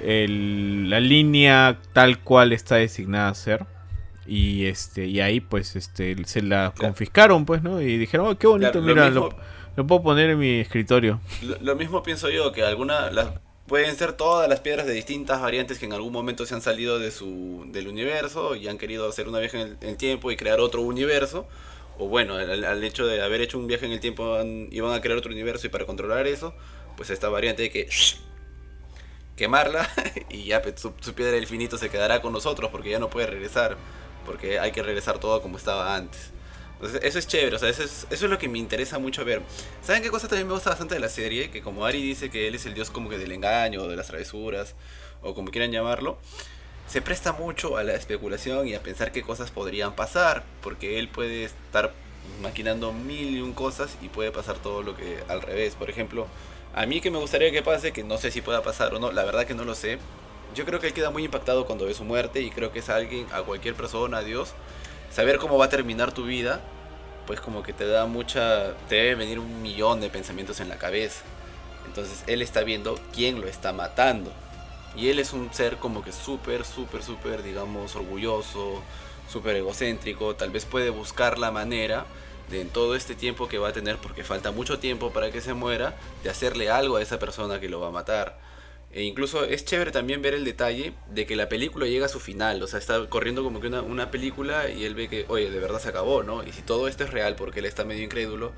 el 0.04 0.90
la 0.90 1.00
línea 1.00 1.78
tal 1.94 2.18
cual 2.18 2.52
está 2.52 2.78
designada 2.78 3.30
a 3.30 3.36
ser. 3.36 3.68
Y 4.26 4.66
este 4.66 5.06
y 5.06 5.22
ahí 5.22 5.40
pues 5.40 5.76
este 5.76 6.16
se 6.26 6.42
la 6.42 6.74
confiscaron 6.76 7.46
pues, 7.46 7.62
¿no? 7.62 7.80
Y 7.80 7.96
dijeron, 8.00 8.26
"Oh, 8.26 8.38
qué 8.40 8.48
bonito, 8.48 8.82
mira, 8.82 9.12
lo, 9.12 9.30
puedo 9.76 10.02
poner 10.02 10.32
en 10.32 10.40
mi 10.40 10.62
escritorio." 10.62 11.20
Lo, 11.62 11.76
mismo 11.76 12.02
pienso 12.02 12.28
yo 12.32 12.52
que 12.52 12.64
alguna 12.64 13.12
pueden 13.70 13.96
ser 13.96 14.14
todas 14.14 14.50
las 14.50 14.60
piedras 14.60 14.88
de 14.88 14.94
distintas 14.94 15.40
variantes 15.40 15.78
que 15.80 15.86
en 15.86 15.94
algún 15.94 16.12
momento 16.12 16.46
se 16.46 16.56
han 16.56 16.62
salido 16.62 17.00
de 17.00 17.12
su 17.12 17.66
del 17.68 17.88
universo 17.88 18.56
y 18.56 18.68
han 18.68 18.78
querido 18.78 19.08
hacer 19.08 19.30
una 19.30 19.40
viaje 19.40 19.62
en 19.62 19.78
el, 19.80 19.96
tiempo 19.96 20.32
y 20.32 20.36
crear 20.36 20.60
otro 20.60 20.82
universo. 20.82 21.48
O 22.00 22.08
bueno, 22.08 22.36
al, 22.36 22.84
hecho 22.84 23.06
de 23.06 23.22
haber 23.22 23.42
hecho 23.42 23.60
un 23.60 23.68
viaje 23.68 23.86
en 23.86 23.92
el 23.92 24.00
tiempo 24.00 24.38
iban 24.72 24.94
a 24.94 25.02
crear 25.02 25.18
otro 25.18 25.32
universo 25.32 25.68
y 25.68 25.70
para 25.70 25.86
controlar 25.86 26.28
eso, 26.28 26.54
pues 26.98 27.12
esta 27.12 27.30
variante 27.30 27.64
hay 27.64 27.70
que 27.70 27.88
quemarla 29.38 29.88
y 30.30 30.46
ya 30.46 30.62
pues, 30.62 30.82
su, 30.82 30.94
su 31.00 31.14
piedra 31.14 31.34
del 31.34 31.44
infinito 31.44 31.78
se 31.78 31.90
quedará 31.90 32.22
con 32.22 32.34
nosotros 32.34 32.72
porque 32.72 32.90
ya 32.90 33.00
no 33.00 33.10
puede 33.10 33.28
regresar 33.28 33.78
porque 34.26 34.60
hay 34.60 34.72
que 34.72 34.82
regresar 34.82 35.20
todo 35.20 35.42
como 35.42 35.58
estaba 35.58 35.96
antes. 35.96 36.32
Eso 36.82 37.20
es 37.20 37.28
chévere, 37.28 37.58
o 37.58 37.60
sea, 37.60 37.68
eso 37.68 37.84
es, 37.84 38.08
eso 38.10 38.26
es 38.26 38.32
lo 38.32 38.38
que 38.38 38.48
me 38.48 38.58
interesa 38.58 39.00
mucho 39.00 39.26
ver. 39.26 39.42
¿Saben 39.82 40.02
qué 40.02 40.10
cosa 40.10 40.30
también 40.30 40.48
me 40.48 40.54
gusta 40.54 40.70
bastante 40.70 40.96
de 40.96 41.02
la 41.02 41.10
serie? 41.10 41.52
Que 41.52 41.62
como 41.62 41.86
Ari 41.86 42.02
dice 42.02 42.30
que 42.30 42.48
él 42.48 42.56
es 42.56 42.66
el 42.66 42.74
dios 42.74 42.90
como 42.90 43.10
que 43.10 43.18
del 43.18 43.34
engaño, 43.34 43.86
de 43.88 43.98
las 43.98 44.08
travesuras, 44.08 44.76
o 45.22 45.36
como 45.36 45.52
quieran 45.52 45.72
llamarlo, 45.72 46.18
se 46.88 47.02
presta 47.02 47.34
mucho 47.34 47.78
a 47.78 47.84
la 47.84 47.94
especulación 47.94 48.68
y 48.68 48.76
a 48.76 48.82
pensar 48.82 49.12
qué 49.12 49.22
cosas 49.22 49.52
podrían 49.52 49.94
pasar, 49.94 50.44
porque 50.62 51.00
él 51.00 51.10
puede 51.10 51.44
estar 51.44 51.94
maquinando 52.42 52.94
mil 52.94 53.38
y 53.38 53.42
un 53.42 53.54
cosas 53.54 53.98
y 54.02 54.08
puede 54.08 54.32
pasar 54.32 54.58
todo 54.58 54.82
lo 54.82 54.96
que 54.96 55.20
al 55.28 55.42
revés. 55.42 55.76
Por 55.76 55.90
ejemplo, 55.90 56.28
a 56.74 56.86
mí 56.86 57.02
que 57.02 57.12
me 57.12 57.20
gustaría 57.20 57.52
que 57.52 57.62
pase, 57.62 57.92
que 57.92 58.04
no 58.04 58.18
sé 58.18 58.32
si 58.32 58.42
pueda 58.42 58.64
pasar 58.64 58.94
o 58.96 59.00
no, 59.00 59.12
la 59.12 59.26
verdad 59.26 59.46
que 59.46 59.54
no 59.54 59.66
lo 59.66 59.76
sé, 59.76 60.00
yo 60.56 60.66
creo 60.66 60.80
que 60.80 60.88
él 60.88 60.94
queda 60.94 61.12
muy 61.12 61.26
impactado 61.26 61.66
cuando 61.66 61.86
ve 61.86 61.94
su 61.94 62.04
muerte 62.06 62.42
y 62.42 62.50
creo 62.50 62.72
que 62.72 62.80
es 62.80 62.90
alguien, 62.90 63.28
a 63.34 63.42
cualquier 63.42 63.76
persona, 63.76 64.20
a 64.20 64.24
Dios, 64.24 64.54
saber 65.12 65.38
cómo 65.38 65.58
va 65.58 65.66
a 65.66 65.70
terminar 65.70 66.12
tu 66.12 66.26
vida, 66.26 66.62
pues 67.28 67.42
como 67.42 67.62
que 67.64 67.74
te 67.74 67.86
da 67.86 68.06
mucha, 68.06 68.74
te 68.88 68.96
debe 68.96 69.16
venir 69.16 69.40
un 69.40 69.62
millón 69.62 70.02
de 70.02 70.10
pensamientos 70.10 70.60
en 70.60 70.70
la 70.70 70.78
cabeza. 70.78 71.22
Entonces 71.86 72.24
él 72.28 72.42
está 72.42 72.62
viendo 72.64 73.00
quién 73.14 73.42
lo 73.42 73.48
está 73.48 73.74
matando. 73.74 74.32
Y 74.96 75.10
él 75.10 75.20
es 75.20 75.34
un 75.34 75.54
ser 75.54 75.78
como 75.78 76.04
que 76.04 76.12
súper, 76.12 76.66
súper, 76.66 77.04
súper, 77.04 77.44
digamos, 77.44 77.96
orgulloso, 77.96 78.82
súper 79.32 79.56
egocéntrico. 79.58 80.36
Tal 80.36 80.50
vez 80.50 80.66
puede 80.66 80.90
buscar 80.90 81.38
la 81.38 81.52
manera 81.52 82.06
de 82.50 82.62
en 82.62 82.70
todo 82.70 82.96
este 82.96 83.14
tiempo 83.16 83.48
que 83.48 83.60
va 83.60 83.70
a 83.70 83.74
tener, 83.74 83.98
porque 83.98 84.24
falta 84.24 84.52
mucho 84.52 84.80
tiempo 84.80 85.12
para 85.12 85.32
que 85.32 85.42
se 85.42 85.54
muera, 85.54 85.96
de 86.24 86.30
hacerle 86.32 86.70
algo 86.70 86.96
a 86.98 87.02
esa 87.02 87.20
persona 87.20 87.60
que 87.60 87.70
lo 87.70 87.80
va 87.80 87.90
a 87.90 87.92
matar. 87.92 88.38
E 88.92 89.04
incluso 89.04 89.44
es 89.44 89.66
chévere 89.66 89.92
también 89.92 90.22
ver 90.22 90.34
el 90.34 90.44
detalle 90.44 90.94
de 91.12 91.28
que 91.28 91.36
la 91.36 91.48
película 91.48 91.86
llega 91.86 92.08
a 92.08 92.10
su 92.10 92.20
final. 92.20 92.62
O 92.64 92.68
sea, 92.68 92.80
está 92.80 93.08
corriendo 93.08 93.44
como 93.44 93.62
que 93.62 93.68
una, 93.68 94.12
película 94.12 94.70
y 94.70 94.86
él 94.86 94.96
ve 94.96 95.08
que, 95.08 95.26
oye, 95.28 95.52
de 95.52 95.60
verdad 95.60 95.80
se 95.80 95.90
acabó, 95.90 96.24
¿no? 96.24 96.44
Y 96.44 96.52
si 96.52 96.62
todo 96.64 96.88
esto 96.88 97.04
es 97.04 97.12
real 97.12 97.36
porque 97.36 97.60
él 97.60 97.66
está 97.66 97.86
medio 97.86 98.04
incrédulo, 98.04 98.52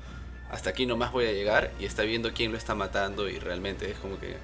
hasta 0.50 0.70
aquí 0.70 0.86
nomás 0.86 1.12
voy 1.12 1.26
a 1.26 1.32
llegar 1.32 1.70
y 1.78 1.84
está 1.84 2.02
viendo 2.02 2.32
quién 2.32 2.50
lo 2.52 2.58
está 2.58 2.74
matando 2.74 3.28
y 3.28 3.38
realmente 3.38 3.90
es 3.90 3.98
como 3.98 4.18
que 4.18 4.36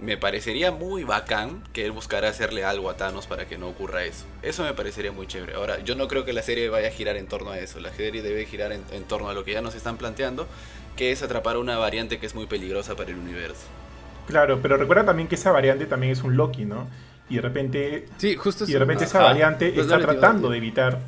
me 0.00 0.16
parecería 0.16 0.72
muy 0.72 1.04
bacán 1.04 1.62
que 1.72 1.84
él 1.84 1.92
buscara 1.92 2.28
hacerle 2.28 2.64
algo 2.64 2.90
a 2.90 2.96
Thanos 2.96 3.26
para 3.26 3.46
que 3.46 3.58
no 3.58 3.68
ocurra 3.68 4.04
eso. 4.04 4.24
Eso 4.42 4.64
me 4.64 4.72
parecería 4.72 5.12
muy 5.12 5.26
chévere. 5.26 5.54
Ahora, 5.54 5.80
yo 5.80 5.94
no 5.94 6.08
creo 6.08 6.24
que 6.24 6.32
la 6.32 6.42
serie 6.42 6.68
vaya 6.70 6.88
a 6.88 6.90
girar 6.90 7.16
en 7.16 7.26
torno 7.26 7.50
a 7.50 7.58
eso. 7.58 7.78
La 7.78 7.92
serie 7.92 8.22
debe 8.22 8.46
girar 8.46 8.72
en, 8.72 8.82
en 8.90 9.04
torno 9.04 9.28
a 9.28 9.34
lo 9.34 9.44
que 9.44 9.52
ya 9.52 9.60
nos 9.60 9.74
están 9.74 9.96
planteando, 9.96 10.48
que 10.96 11.12
es 11.12 11.22
atrapar 11.22 11.58
una 11.58 11.78
variante 11.78 12.18
que 12.18 12.26
es 12.26 12.34
muy 12.34 12.46
peligrosa 12.46 12.96
para 12.96 13.10
el 13.10 13.16
universo. 13.16 13.66
Claro, 14.26 14.60
pero 14.62 14.76
recuerda 14.76 15.04
también 15.04 15.28
que 15.28 15.34
esa 15.34 15.52
variante 15.52 15.86
también 15.86 16.12
es 16.12 16.22
un 16.22 16.36
Loki, 16.36 16.64
¿no? 16.64 16.88
Y 17.28 17.36
de 17.36 17.40
repente. 17.40 18.06
Sí, 18.18 18.36
justo 18.36 18.64
Y 18.66 18.72
de 18.72 18.78
repente 18.78 19.04
esa 19.04 19.22
variante 19.22 19.70
pues 19.70 19.86
está 19.86 19.98
tratando 19.98 20.50
de 20.50 20.58
evitar 20.58 20.98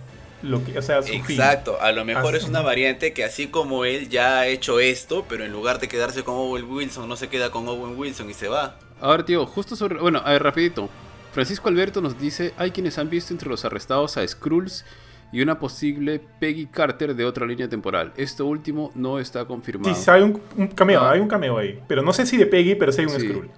lo 0.43 0.65
que. 0.65 0.79
O 0.79 0.83
sea, 0.83 1.03
su 1.03 1.13
Exacto, 1.13 1.81
a 1.81 1.93
lo 1.93 2.05
mejor 2.05 2.37
es 2.37 2.45
una 2.45 2.63
variante 2.63 3.13
que 3.13 3.25
así 3.25 3.49
como 3.49 3.85
él 3.85 4.09
ya 4.09 4.39
ha 4.39 4.47
hecho 4.47 4.81
esto, 4.81 5.25
pero 5.29 5.45
en 5.45 5.53
lugar 5.53 5.79
de 5.79 5.89
quedarse 5.89 6.25
con 6.25 6.35
Owen 6.35 6.71
Wilson, 6.71 7.09
no 7.09 7.17
se 7.17 7.29
queda 7.29 7.51
con 7.51 7.69
Owen 7.69 7.99
Wilson 7.99 8.31
y 8.31 8.35
se 8.35 8.49
va. 8.49 8.77
A 9.01 9.11
ver, 9.11 9.25
tío, 9.25 9.47
justo 9.47 9.77
sobre. 9.77 9.99
Bueno, 9.99 10.23
a 10.25 10.33
ver, 10.33 10.43
rapidito. 10.43 10.89
Francisco 11.33 11.69
Alberto 11.69 12.01
nos 12.01 12.19
dice: 12.19 12.55
hay 12.57 12.71
quienes 12.71 12.99
han 12.99 13.11
visto 13.11 13.33
entre 13.33 13.49
los 13.49 13.65
arrestados 13.65 14.17
a 14.17 14.27
Skrulls 14.27 14.85
y 15.33 15.43
una 15.43 15.59
posible 15.59 16.21
Peggy 16.39 16.67
Carter 16.67 17.15
de 17.15 17.25
otra 17.25 17.47
línea 17.47 17.69
temporal. 17.69 18.13
Esto 18.17 18.47
último 18.47 18.93
no 18.95 19.19
está 19.19 19.45
confirmado. 19.45 19.95
Sí, 19.95 20.11
hay 20.11 20.23
un, 20.23 20.41
cameo, 20.69 21.01
ah. 21.01 21.13
hay 21.13 21.21
un 21.21 21.29
cameo 21.29 21.59
ahí. 21.59 21.81
Pero 21.87 22.03
no 22.03 22.13
sé 22.13 22.27
si 22.27 22.37
de 22.37 22.47
Peggy, 22.47 22.75
pero 22.75 22.93
sí 22.93 23.03
hay 23.03 23.07
un 23.07 23.21
Skrull. 23.21 23.51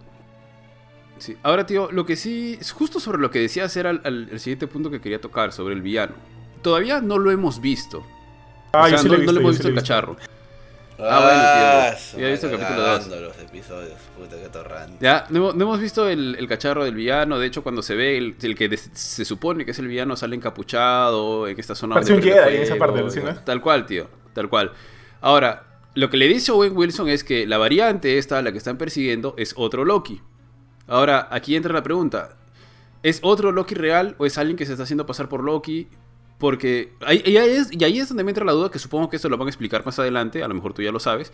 Sí. 1.18 1.36
Ahora, 1.42 1.66
tío, 1.66 1.90
lo 1.90 2.06
que 2.06 2.16
sí, 2.16 2.58
justo 2.74 3.00
sobre 3.00 3.18
lo 3.18 3.30
que 3.30 3.40
decías 3.40 3.76
era 3.76 3.90
el, 3.90 4.38
siguiente 4.38 4.66
punto 4.66 4.90
que 4.90 5.00
quería 5.00 5.20
tocar, 5.20 5.52
sobre 5.52 5.74
el 5.74 5.82
villano. 5.82 6.14
Todavía 6.62 7.00
no 7.00 7.18
lo 7.18 7.30
hemos 7.30 7.60
visto. 7.60 8.04
Ah, 8.72 8.84
o 8.84 8.88
sea, 8.88 9.02
no, 9.02 9.18
no, 9.18 9.32
le 9.32 9.40
hemos 9.40 9.52
visto 9.52 9.68
el 9.68 9.74
cachorro. 9.74 10.16
Ah, 11.00 11.20
bueno, 11.20 11.38
tío. 11.38 12.18
Ah, 12.18 12.20
ya 12.20 12.28
he 12.28 12.30
visto 12.32 12.48
el 12.48 12.58
capítulo 12.58 12.82
2. 12.82 13.06
los 13.06 13.38
episodios, 13.38 13.98
puta 14.16 14.36
que 14.36 15.04
Ya, 15.04 15.26
no, 15.30 15.50
hemos 15.50 15.80
visto 15.80 16.08
el, 16.08 16.34
el, 16.36 16.48
cacharro 16.48 16.84
del 16.84 16.94
villano. 16.94 17.38
De 17.38 17.46
hecho, 17.46 17.62
cuando 17.62 17.82
se 17.82 17.94
ve 17.94 18.18
el, 18.18 18.36
el 18.42 18.56
que 18.56 18.76
se 18.76 19.24
supone 19.24 19.64
que 19.64 19.70
es 19.70 19.78
el 19.78 19.86
villano 19.86 20.16
sale 20.16 20.34
encapuchado 20.34 21.46
en 21.46 21.58
esta 21.58 21.76
zona. 21.76 21.94
Parece 21.94 22.14
un 22.14 22.20
queda 22.20 22.48
en 22.48 22.62
esa 22.62 22.76
parte, 22.76 23.02
Tal 23.44 23.60
cual, 23.60 23.86
tío. 23.86 24.08
Tal 24.32 24.48
cual. 24.48 24.72
Ahora, 25.20 25.64
lo 25.94 26.10
que 26.10 26.16
le 26.16 26.26
dice 26.26 26.52
Owen 26.52 26.76
Wilson 26.76 27.08
es 27.08 27.22
que 27.22 27.46
la 27.46 27.58
variante 27.58 28.18
esta, 28.18 28.42
la 28.42 28.52
que 28.52 28.58
están 28.58 28.76
persiguiendo, 28.76 29.34
es 29.38 29.54
otro 29.56 29.84
Loki. 29.84 30.20
Ahora, 30.88 31.28
aquí 31.30 31.54
entra 31.54 31.72
la 31.72 31.82
pregunta. 31.82 32.36
¿Es 33.02 33.20
otro 33.22 33.52
Loki 33.52 33.74
real 33.74 34.16
o 34.18 34.26
es 34.26 34.38
alguien 34.38 34.56
que 34.56 34.66
se 34.66 34.72
está 34.72 34.82
haciendo 34.82 35.06
pasar 35.06 35.28
por 35.28 35.44
Loki? 35.44 35.88
Porque 36.38 36.92
ahí, 37.04 37.22
es, 37.24 37.72
y 37.72 37.82
ahí 37.84 37.98
es 37.98 38.08
donde 38.08 38.22
me 38.22 38.30
entra 38.30 38.44
la 38.44 38.52
duda, 38.52 38.70
que 38.70 38.78
supongo 38.78 39.10
que 39.10 39.16
esto 39.16 39.28
lo 39.28 39.36
van 39.36 39.48
a 39.48 39.50
explicar 39.50 39.84
más 39.84 39.98
adelante, 39.98 40.42
a 40.42 40.48
lo 40.48 40.54
mejor 40.54 40.72
tú 40.72 40.82
ya 40.82 40.92
lo 40.92 41.00
sabes, 41.00 41.32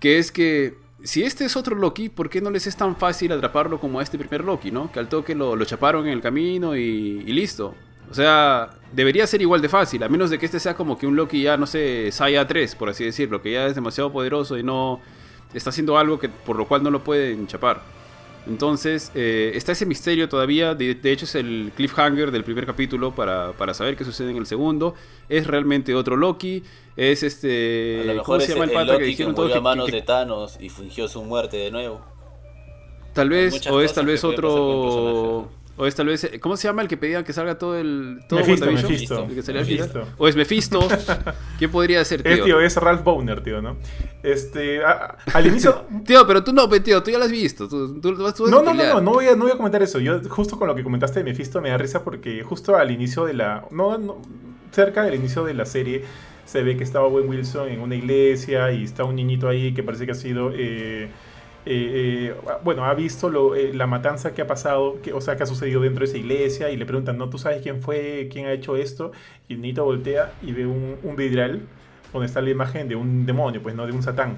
que 0.00 0.18
es 0.18 0.32
que 0.32 0.74
si 1.02 1.22
este 1.22 1.44
es 1.44 1.56
otro 1.56 1.76
Loki, 1.76 2.08
¿por 2.08 2.28
qué 2.28 2.40
no 2.40 2.50
les 2.50 2.66
es 2.66 2.76
tan 2.76 2.96
fácil 2.96 3.30
atraparlo 3.32 3.78
como 3.78 4.00
a 4.00 4.02
este 4.02 4.18
primer 4.18 4.44
Loki, 4.44 4.70
no? 4.70 4.90
Que 4.90 4.98
al 4.98 5.08
toque 5.08 5.34
lo, 5.34 5.54
lo 5.54 5.64
chaparon 5.64 6.06
en 6.06 6.12
el 6.12 6.20
camino 6.20 6.74
y, 6.76 7.22
listo. 7.24 7.74
O 8.10 8.14
sea, 8.14 8.70
debería 8.92 9.26
ser 9.26 9.42
igual 9.42 9.60
de 9.60 9.68
fácil, 9.68 10.02
a 10.02 10.08
menos 10.08 10.30
de 10.30 10.38
que 10.38 10.46
este 10.46 10.60
sea 10.60 10.74
como 10.74 10.96
que 10.96 11.06
un 11.06 11.16
Loki 11.16 11.42
ya, 11.42 11.56
no 11.56 11.66
sé, 11.66 12.10
Saya 12.12 12.46
3, 12.46 12.74
por 12.76 12.88
así 12.88 13.04
decirlo, 13.04 13.42
que 13.42 13.52
ya 13.52 13.66
es 13.66 13.74
demasiado 13.74 14.12
poderoso 14.12 14.56
y 14.58 14.62
no 14.62 15.00
está 15.54 15.70
haciendo 15.70 15.98
algo 15.98 16.18
que, 16.18 16.28
por 16.28 16.56
lo 16.56 16.66
cual 16.66 16.82
no 16.82 16.90
lo 16.90 17.04
pueden 17.04 17.46
chapar. 17.46 17.82
Entonces, 18.46 19.10
eh, 19.14 19.52
está 19.54 19.72
ese 19.72 19.86
misterio 19.86 20.28
todavía. 20.28 20.74
De, 20.74 20.98
hecho, 21.04 21.24
es 21.24 21.34
el 21.34 21.72
cliffhanger 21.74 22.30
del 22.30 22.44
primer 22.44 22.64
capítulo 22.64 23.14
para, 23.14 23.74
saber 23.74 23.96
qué 23.96 24.04
sucede 24.04 24.30
en 24.30 24.36
el 24.36 24.46
segundo. 24.46 24.94
Es 25.28 25.46
realmente 25.46 25.94
otro 25.94 26.16
Loki. 26.16 26.62
Es 26.96 27.22
este. 27.22 28.16
¿Cómo 28.24 28.40
se 28.40 28.52
llama 28.52 28.64
el, 28.64 28.70
pata 28.70 28.98
que 28.98 29.04
dijeron 29.04 29.34
que 29.34 29.54
a 29.54 29.60
manos 29.60 29.90
de 29.90 30.02
Thanos 30.02 30.56
y 30.60 30.68
fingió 30.68 31.08
su 31.08 31.22
muerte 31.24 31.56
de 31.56 31.70
nuevo. 31.70 32.00
Tal 33.12 33.30
vez, 33.30 33.66
o 33.66 33.80
es 33.80 33.92
tal 33.92 34.06
vez 34.06 34.22
otro. 34.24 35.48
O 35.78 35.86
es 35.86 35.94
tal 35.94 36.06
vez, 36.06 36.30
¿cómo 36.40 36.56
se 36.56 36.68
llama 36.68 36.80
el 36.80 36.88
que 36.88 36.96
pedía 36.96 37.22
que 37.22 37.34
salga 37.34 37.58
todo 37.58 37.76
el 37.76 38.20
todo 38.26 38.40
Mephisto, 38.40 39.26
Mephisto. 39.26 40.06
O 40.16 40.26
es 40.26 40.34
Mephisto. 40.34 40.88
¿Qué 41.58 41.68
podría 41.68 42.02
ser, 42.04 42.22
tío? 42.22 42.32
Es, 42.32 42.44
tío, 42.44 42.60
es 42.60 42.76
Ralph 42.76 43.04
Bowner, 43.04 43.42
tío, 43.42 43.60
¿no? 43.60 43.76
Este, 44.22 44.80
al 44.82 45.46
inicio... 45.46 45.84
tío, 46.06 46.26
pero 46.26 46.42
tú 46.42 46.54
no, 46.54 46.66
tío, 46.68 47.02
tú 47.02 47.10
ya 47.10 47.18
lo 47.18 47.24
has 47.24 47.30
visto. 47.30 47.68
Tú, 47.68 48.00
tú, 48.00 48.12
no, 48.12 48.62
no, 48.62 48.72
no, 48.72 48.74
no, 48.74 49.00
no 49.02 49.12
voy, 49.12 49.26
a, 49.26 49.36
no 49.36 49.44
voy 49.44 49.52
a 49.52 49.56
comentar 49.56 49.82
eso. 49.82 50.00
Yo, 50.00 50.18
justo 50.30 50.58
con 50.58 50.66
lo 50.66 50.74
que 50.74 50.82
comentaste 50.82 51.20
de 51.20 51.24
Mephisto, 51.24 51.60
me 51.60 51.68
da 51.68 51.76
risa 51.76 52.02
porque 52.02 52.42
justo 52.42 52.74
al 52.74 52.90
inicio 52.90 53.26
de 53.26 53.34
la... 53.34 53.66
No, 53.70 53.98
no, 53.98 54.22
cerca 54.72 55.02
del 55.02 55.16
inicio 55.16 55.44
de 55.44 55.52
la 55.52 55.66
serie 55.66 56.04
se 56.46 56.62
ve 56.62 56.76
que 56.78 56.84
estaba 56.84 57.06
Owen 57.06 57.28
Wilson 57.28 57.68
en 57.68 57.80
una 57.80 57.96
iglesia 57.96 58.72
y 58.72 58.84
está 58.84 59.04
un 59.04 59.16
niñito 59.16 59.46
ahí 59.46 59.74
que 59.74 59.82
parece 59.82 60.06
que 60.06 60.12
ha 60.12 60.16
sido... 60.16 60.52
Eh, 60.54 61.10
eh, 61.66 62.34
bueno, 62.62 62.84
ha 62.84 62.94
visto 62.94 63.28
lo, 63.28 63.54
la 63.54 63.86
matanza 63.86 64.32
que 64.32 64.42
ha 64.42 64.46
pasado, 64.46 65.00
que, 65.02 65.12
o 65.12 65.20
sea, 65.20 65.36
que 65.36 65.42
ha 65.42 65.46
sucedido 65.46 65.80
dentro 65.80 66.00
de 66.00 66.06
esa 66.06 66.16
iglesia 66.18 66.70
y 66.70 66.76
le 66.76 66.86
preguntan, 66.86 67.18
¿no? 67.18 67.28
¿Tú 67.28 67.38
sabes 67.38 67.60
quién 67.62 67.82
fue, 67.82 68.28
quién 68.32 68.46
ha 68.46 68.52
hecho 68.52 68.76
esto? 68.76 69.12
Y 69.48 69.56
Nito 69.56 69.84
voltea 69.84 70.32
y 70.42 70.52
ve 70.52 70.66
un, 70.66 70.96
un 71.02 71.16
vidral 71.16 71.60
donde 72.12 72.26
está 72.26 72.40
la 72.40 72.50
imagen 72.50 72.88
de 72.88 72.96
un 72.96 73.26
demonio, 73.26 73.62
pues, 73.62 73.74
¿no? 73.74 73.86
De 73.86 73.92
un 73.92 74.02
satán. 74.02 74.36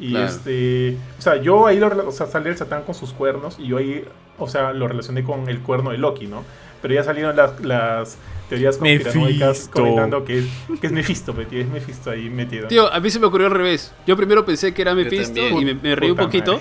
Y 0.00 0.16
este, 0.16 0.96
o 1.18 1.22
sea, 1.22 1.36
yo 1.36 1.66
ahí 1.66 1.78
lo, 1.78 2.08
o 2.08 2.12
sea, 2.12 2.26
sale 2.26 2.48
el 2.48 2.56
satán 2.56 2.82
con 2.84 2.94
sus 2.94 3.12
cuernos 3.12 3.58
y 3.58 3.68
yo 3.68 3.76
ahí, 3.76 4.04
o 4.38 4.48
sea, 4.48 4.72
lo 4.72 4.88
relacioné 4.88 5.22
con 5.22 5.48
el 5.48 5.60
cuerno 5.60 5.90
de 5.90 5.98
Loki, 5.98 6.26
¿no? 6.26 6.42
Pero 6.80 6.94
ya 6.94 7.04
salieron 7.04 7.36
las, 7.36 7.60
las 7.60 8.18
teorías 8.50 8.78
conspiranoicas 8.78 9.68
comentando 9.68 10.24
que 10.24 10.40
es, 10.40 10.44
que 10.80 10.88
es 10.88 10.92
Mephisto, 10.92 11.32
tío, 11.32 11.60
es 11.60 11.68
Mephisto 11.68 12.10
ahí 12.10 12.28
metido. 12.28 12.66
Tío, 12.66 12.92
a 12.92 12.98
mí 12.98 13.08
se 13.08 13.20
me 13.20 13.26
ocurrió 13.26 13.46
al 13.46 13.52
revés. 13.52 13.94
Yo 14.08 14.16
primero 14.16 14.44
pensé 14.44 14.74
que 14.74 14.82
era 14.82 14.92
Mephisto 14.92 15.40
y 15.40 15.74
me, 15.74 15.94
reí 15.94 16.10
un 16.10 16.16
poquito. 16.16 16.60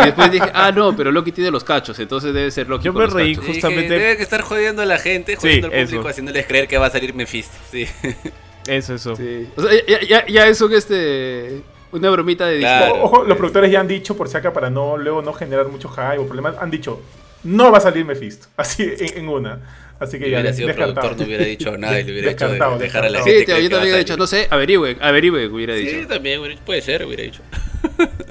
Y 0.00 0.04
después 0.04 0.30
dije, 0.30 0.50
ah, 0.52 0.70
no, 0.70 0.94
pero 0.94 1.10
Loki 1.10 1.32
tiene 1.32 1.50
los 1.50 1.64
cachos, 1.64 1.98
entonces 1.98 2.32
debe 2.34 2.50
ser 2.50 2.68
Loki. 2.68 2.84
Yo 2.84 2.92
me 2.92 3.06
reí 3.06 3.34
justamente. 3.34 3.94
debe 3.94 4.22
estar 4.22 4.42
jodiendo 4.42 4.82
a 4.82 4.86
la 4.86 4.98
gente, 4.98 5.36
jodiendo 5.36 5.68
al 5.68 5.86
público, 5.86 6.08
haciéndoles 6.08 6.46
creer 6.46 6.68
que 6.68 6.78
va 6.78 6.86
a 6.86 6.90
salir 6.90 7.14
Mephisto. 7.14 7.56
Sí. 7.72 7.86
Eso, 8.66 8.94
eso. 8.94 9.16
Sí. 9.16 9.48
O 9.56 9.62
sea, 9.62 9.72
ya, 9.86 10.00
ya, 10.00 10.26
ya 10.26 10.46
es 10.46 10.60
un 10.60 10.72
este 10.72 11.62
una 11.92 12.10
bromita 12.10 12.46
de 12.46 12.66
Ojo, 13.02 13.24
los 13.24 13.36
productores 13.36 13.70
ya 13.70 13.80
han 13.80 13.88
dicho, 13.88 14.16
por 14.16 14.28
si 14.28 14.36
acá, 14.36 14.52
para 14.52 14.68
no 14.68 14.96
luego 14.96 15.22
no 15.22 15.32
generar 15.32 15.68
mucho 15.68 15.88
hype 15.88 16.18
o 16.18 16.26
problemas, 16.26 16.56
han 16.58 16.70
dicho, 16.70 17.00
no 17.44 17.70
va 17.70 17.78
a 17.78 17.80
salir 17.80 18.04
Mephisto. 18.04 18.48
Así 18.56 18.90
en, 18.98 19.28
una. 19.28 19.60
Así 20.00 20.18
que 20.18 20.28
ya 20.28 20.40
hubiera 20.40 20.52
sido 20.52 20.74
productor, 20.74 21.16
no 21.16 21.24
hubiera 21.24 21.44
dicho 21.44 21.78
nada 21.78 22.00
y 22.00 22.04
le 22.04 22.12
hubiera 22.12 22.30
dicho 22.30 22.48
dejar 22.78 23.04
a 23.04 23.10
la 23.10 23.22
gente. 23.22 23.46
Sí, 23.46 23.62
yo 23.62 23.70
también 23.70 23.82
hubiera 23.82 23.98
dicho, 23.98 24.16
no 24.16 24.26
sé, 24.26 24.48
averigüe, 24.50 24.96
averigüe, 25.00 25.46
hubiera 25.46 25.74
dicho. 25.74 26.00
Sí, 26.00 26.06
también, 26.06 26.40
puede 26.66 26.82
ser, 26.82 27.04
hubiera 27.04 27.22
dicho. 27.22 27.42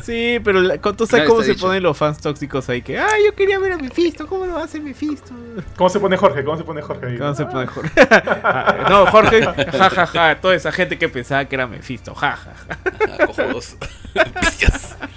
Sí, 0.04 0.38
pero 0.44 0.78
tú 0.94 1.08
sabes 1.08 1.26
cómo 1.26 1.42
se 1.44 1.56
ponen 1.56 1.82
los 1.82 1.98
fans 1.98 2.20
tóxicos 2.20 2.68
ahí 2.68 2.82
que, 2.82 3.00
ay, 3.00 3.24
yo 3.26 3.34
quería 3.34 3.58
ver 3.58 3.72
a 3.72 3.78
Mephisto, 3.78 4.28
¿cómo 4.28 4.46
lo 4.46 4.58
hacer 4.58 4.82
Mephisto? 4.82 5.32
¿Cómo 5.78 5.90
se 5.90 5.98
pone 5.98 6.18
Jorge? 6.18 6.44
¿Cómo 6.44 6.58
se 6.58 6.66
pone 6.66 6.82
Jorge 6.82 7.06
ahí? 7.06 7.18
¿Cómo 7.18 7.34
se 7.34 7.46
pone 7.46 7.68
Jorge? 7.68 7.90
no, 8.90 9.06
Jorge, 9.06 9.42
jajaja, 9.42 10.06
ja, 10.08 10.08
ja, 10.08 10.42
toda 10.42 10.56
esa 10.56 10.74
gente 10.74 10.98
que 10.98 11.08
pensaba 11.08 11.46
que 11.46 11.56
era 11.56 11.68
Mephisto, 11.68 12.14
jajaja. 12.14 12.54
Ja, 12.68 13.28
ja. 14.60 15.08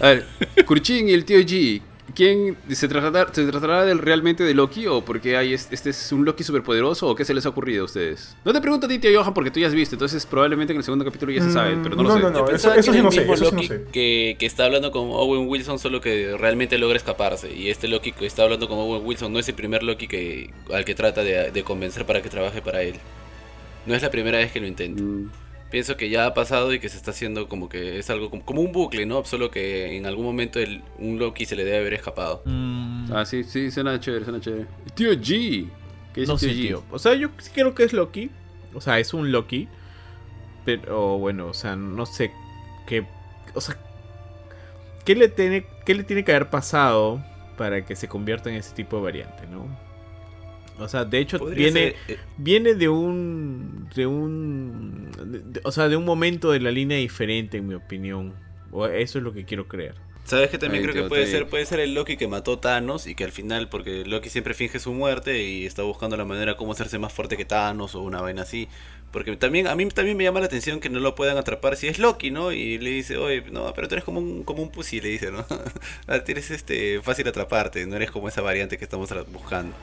A 0.00 0.08
ver, 0.08 0.24
Kurchin 0.66 1.08
y 1.08 1.12
el 1.12 1.24
tío 1.24 1.38
G, 1.38 1.80
¿Quién 2.14 2.56
se 2.70 2.86
tratará, 2.86 3.32
se 3.32 3.44
tratará 3.46 3.84
del, 3.84 3.98
realmente 3.98 4.44
de 4.44 4.54
Loki 4.54 4.86
o 4.86 5.04
porque 5.04 5.36
hay 5.36 5.52
este 5.54 5.90
es 5.90 6.12
un 6.12 6.24
Loki 6.24 6.44
superpoderoso 6.44 7.08
o 7.08 7.14
qué 7.14 7.24
se 7.24 7.34
les 7.34 7.44
ha 7.44 7.48
ocurrido 7.48 7.82
a 7.82 7.84
ustedes? 7.86 8.36
No 8.44 8.52
te 8.52 8.60
pregunto 8.60 8.86
a 8.86 8.88
ti, 8.88 8.98
tío 8.98 9.20
Johan, 9.20 9.34
porque 9.34 9.50
tú 9.50 9.58
ya 9.58 9.66
has 9.66 9.74
visto, 9.74 9.96
entonces 9.96 10.24
probablemente 10.24 10.72
en 10.72 10.78
el 10.78 10.84
segundo 10.84 11.04
capítulo 11.04 11.32
ya 11.32 11.42
se 11.42 11.50
sabe, 11.50 11.76
pero 11.82 11.96
no, 11.96 12.02
lo 12.04 12.14
sé. 12.14 12.20
No, 12.20 12.30
no, 12.30 12.48
eso, 12.48 12.72
eso 12.72 12.92
sí 12.92 13.02
no 13.02 13.10
sé, 13.10 13.30
eso 13.30 13.50
Loki 13.50 13.68
Que, 13.92 14.36
que, 14.38 14.46
está 14.46 14.64
hablando 14.64 14.92
con 14.92 15.08
Owen 15.10 15.48
Wilson 15.48 15.78
solo 15.78 16.00
que 16.00 16.36
realmente 16.38 16.78
logra 16.78 16.96
escaparse 16.96 17.52
y 17.52 17.70
este 17.70 17.88
Loki 17.88 18.12
que 18.12 18.26
está 18.26 18.44
hablando 18.44 18.68
con 18.68 18.78
Owen 18.78 19.04
Wilson 19.04 19.32
no 19.32 19.38
es 19.38 19.48
el 19.48 19.54
primer 19.54 19.82
Loki 19.82 20.06
que 20.06 20.50
al 20.72 20.84
que 20.84 20.94
trata 20.94 21.22
de, 21.22 21.50
de 21.50 21.64
convencer 21.64 22.06
para 22.06 22.22
que 22.22 22.28
trabaje 22.28 22.62
para 22.62 22.82
él. 22.82 22.94
No 23.86 23.94
es 23.94 24.02
la 24.02 24.10
primera 24.10 24.38
vez 24.38 24.52
que 24.52 24.60
lo 24.60 24.66
intenta. 24.66 25.02
Mm 25.02 25.43
pienso 25.74 25.96
que 25.96 26.08
ya 26.08 26.26
ha 26.26 26.34
pasado 26.34 26.72
y 26.72 26.78
que 26.78 26.88
se 26.88 26.96
está 26.96 27.10
haciendo 27.10 27.48
como 27.48 27.68
que 27.68 27.98
es 27.98 28.08
algo 28.08 28.30
como, 28.30 28.60
un 28.60 28.70
bucle, 28.70 29.06
¿no? 29.06 29.24
Solo 29.24 29.50
que 29.50 29.96
en 29.96 30.06
algún 30.06 30.24
momento 30.24 30.60
el, 30.60 30.84
un 31.00 31.18
Loki 31.18 31.46
se 31.46 31.56
le 31.56 31.64
debe 31.64 31.78
haber 31.78 31.94
escapado. 31.94 32.42
Mm. 32.44 33.12
Ah, 33.12 33.24
sí, 33.24 33.42
sí, 33.42 33.72
suena 33.72 33.98
chévere, 33.98 34.24
suena 34.24 34.40
chévere. 34.40 34.66
Tío 34.94 35.10
G. 35.14 35.68
¿Qué 36.12 36.22
es 36.22 36.28
no 36.28 36.36
tío 36.36 36.78
G? 36.80 36.82
O 36.92 36.98
sea, 37.00 37.14
yo 37.14 37.28
sí 37.38 37.50
creo 37.52 37.74
que 37.74 37.82
es 37.82 37.92
Loki. 37.92 38.30
O 38.72 38.80
sea, 38.80 39.00
es 39.00 39.12
un 39.14 39.32
Loki. 39.32 39.66
Pero 40.64 41.18
bueno, 41.18 41.48
o 41.48 41.54
sea, 41.54 41.74
no 41.74 42.06
sé 42.06 42.30
qué. 42.86 43.04
O 43.54 43.60
sea, 43.60 43.76
¿qué 45.04 45.16
le 45.16 45.26
tiene, 45.26 45.66
qué 45.84 45.96
le 45.96 46.04
tiene 46.04 46.22
que 46.22 46.30
haber 46.30 46.50
pasado 46.50 47.20
para 47.58 47.84
que 47.84 47.96
se 47.96 48.06
convierta 48.06 48.48
en 48.48 48.54
ese 48.54 48.76
tipo 48.76 48.98
de 48.98 49.02
variante, 49.02 49.48
¿no? 49.48 49.66
O 50.78 50.88
sea, 50.88 51.04
de 51.04 51.18
hecho 51.18 51.38
viene, 51.46 51.94
eh, 52.08 52.18
viene 52.36 52.74
de 52.74 52.88
un 52.88 53.88
de 53.94 54.06
un 54.06 55.10
o 55.62 55.72
sea, 55.72 55.88
de 55.88 55.96
un 55.96 56.04
momento 56.04 56.50
de 56.50 56.60
la 56.60 56.70
línea 56.70 56.98
diferente 56.98 57.58
en 57.58 57.68
mi 57.68 57.74
opinión. 57.74 58.34
O 58.72 58.86
eso 58.86 59.18
es 59.18 59.24
lo 59.24 59.32
que 59.32 59.44
quiero 59.44 59.68
creer. 59.68 59.94
¿Sabes 60.24 60.48
que 60.48 60.56
también 60.58 60.82
creo 60.82 60.94
que 60.94 61.08
puede 61.08 61.26
ser 61.26 61.46
puede 61.48 61.66
ser 61.66 61.80
el 61.80 61.94
Loki 61.94 62.16
que 62.16 62.26
mató 62.26 62.58
Thanos 62.58 63.06
y 63.06 63.14
que 63.14 63.24
al 63.24 63.30
final 63.30 63.68
porque 63.68 64.04
Loki 64.06 64.30
siempre 64.30 64.54
finge 64.54 64.78
su 64.80 64.92
muerte 64.92 65.42
y 65.42 65.66
está 65.66 65.82
buscando 65.82 66.16
la 66.16 66.24
manera 66.24 66.56
cómo 66.56 66.72
hacerse 66.72 66.98
más 66.98 67.12
fuerte 67.12 67.36
que 67.36 67.44
Thanos 67.44 67.94
o 67.94 68.00
una 68.00 68.20
vaina 68.20 68.42
así. 68.42 68.68
Porque 69.12 69.36
también 69.36 69.68
a 69.68 69.76
mí 69.76 69.86
también 69.90 70.16
me 70.16 70.24
llama 70.24 70.40
la 70.40 70.46
atención 70.46 70.80
que 70.80 70.88
no 70.88 70.98
lo 70.98 71.14
puedan 71.14 71.36
atrapar 71.36 71.76
si 71.76 71.86
es 71.86 72.00
Loki, 72.00 72.32
¿no? 72.32 72.50
Y 72.50 72.78
le 72.78 72.90
dice, 72.90 73.16
"Oye, 73.18 73.44
no, 73.52 73.72
pero 73.74 73.86
tú 73.86 73.94
eres 73.94 74.04
como 74.04 74.18
un 74.18 74.42
como 74.42 74.62
un 74.62 74.70
pussy", 74.70 75.00
le 75.00 75.10
dice, 75.10 75.30
¿no? 75.30 75.44
Ah, 76.08 76.24
tienes 76.24 76.50
este 76.50 77.00
fácil 77.00 77.28
atraparte, 77.28 77.86
no 77.86 77.94
eres 77.94 78.10
como 78.10 78.26
esa 78.26 78.40
variante 78.40 78.76
que 78.78 78.84
estamos 78.84 79.10
buscando 79.30 79.74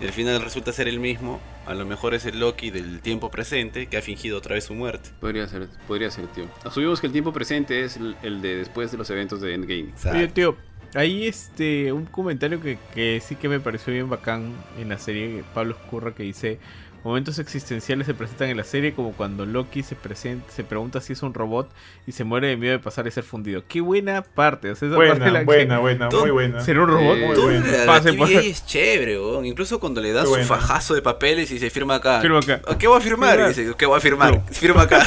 y 0.00 0.04
al 0.04 0.12
final 0.12 0.40
resulta 0.42 0.72
ser 0.72 0.88
el 0.88 1.00
mismo, 1.00 1.40
a 1.66 1.74
lo 1.74 1.86
mejor 1.86 2.14
es 2.14 2.26
el 2.26 2.38
Loki 2.38 2.70
del 2.70 3.00
tiempo 3.00 3.30
presente 3.30 3.86
que 3.86 3.96
ha 3.96 4.02
fingido 4.02 4.38
otra 4.38 4.54
vez 4.54 4.64
su 4.64 4.74
muerte. 4.74 5.10
Podría 5.20 5.46
ser, 5.48 5.68
podría 5.88 6.10
ser, 6.10 6.26
tío. 6.28 6.44
Asumimos 6.64 7.00
que 7.00 7.06
el 7.06 7.12
tiempo 7.12 7.32
presente 7.32 7.82
es 7.82 7.96
el, 7.96 8.42
de 8.42 8.56
después 8.56 8.92
de 8.92 8.98
los 8.98 9.08
eventos 9.10 9.40
de 9.40 9.54
Endgame. 9.54 9.92
Oye, 10.12 10.28
tío, 10.28 10.56
hay 10.94 11.26
este 11.26 11.92
un 11.92 12.06
comentario 12.06 12.60
que, 12.60 12.78
que 12.94 13.20
sí 13.20 13.36
que 13.36 13.48
me 13.48 13.60
pareció 13.60 13.92
bien 13.92 14.08
bacán 14.08 14.52
en 14.78 14.88
la 14.88 14.98
serie, 14.98 15.44
Pablo 15.54 15.74
Escurra, 15.74 16.14
que 16.14 16.22
dice 16.22 16.58
Momentos 17.06 17.38
existenciales 17.38 18.04
se 18.08 18.14
presentan 18.14 18.48
en 18.48 18.56
la 18.56 18.64
serie 18.64 18.92
como 18.92 19.12
cuando 19.12 19.46
Loki 19.46 19.84
se 19.84 19.94
presenta, 19.94 20.50
se 20.50 20.64
pregunta 20.64 21.00
si 21.00 21.12
es 21.12 21.22
un 21.22 21.34
robot 21.34 21.70
y 22.04 22.10
se 22.10 22.24
muere 22.24 22.48
de 22.48 22.56
miedo 22.56 22.72
de 22.72 22.80
pasar 22.80 23.06
y 23.06 23.12
ser 23.12 23.22
fundido. 23.22 23.62
Qué 23.68 23.80
buena 23.80 24.22
parte. 24.22 24.72
buena, 24.72 25.44
buena, 25.44 25.78
buena, 25.78 26.08
muy 26.10 26.30
buena. 26.30 26.60
Ser 26.62 26.80
un 26.80 26.88
robot, 26.88 27.16
muy 27.16 27.36
buena. 27.36 28.40
es 28.40 28.66
chévere, 28.66 29.20
incluso 29.44 29.78
cuando 29.78 30.00
le 30.00 30.12
das 30.12 30.28
su 30.28 30.34
fajazo 30.34 30.96
de 30.96 31.02
papeles 31.02 31.48
y 31.52 31.60
se 31.60 31.70
firma 31.70 31.94
acá. 31.94 32.20
Firma 32.20 32.40
acá. 32.40 32.60
¿Qué 32.76 32.88
voy 32.88 32.98
a 32.98 33.00
firmar? 33.00 33.46
dice, 33.46 33.72
¿qué 33.78 33.86
voy 33.86 33.98
a 33.98 34.00
firmar? 34.00 34.42
Firma 34.50 34.82
acá. 34.82 35.06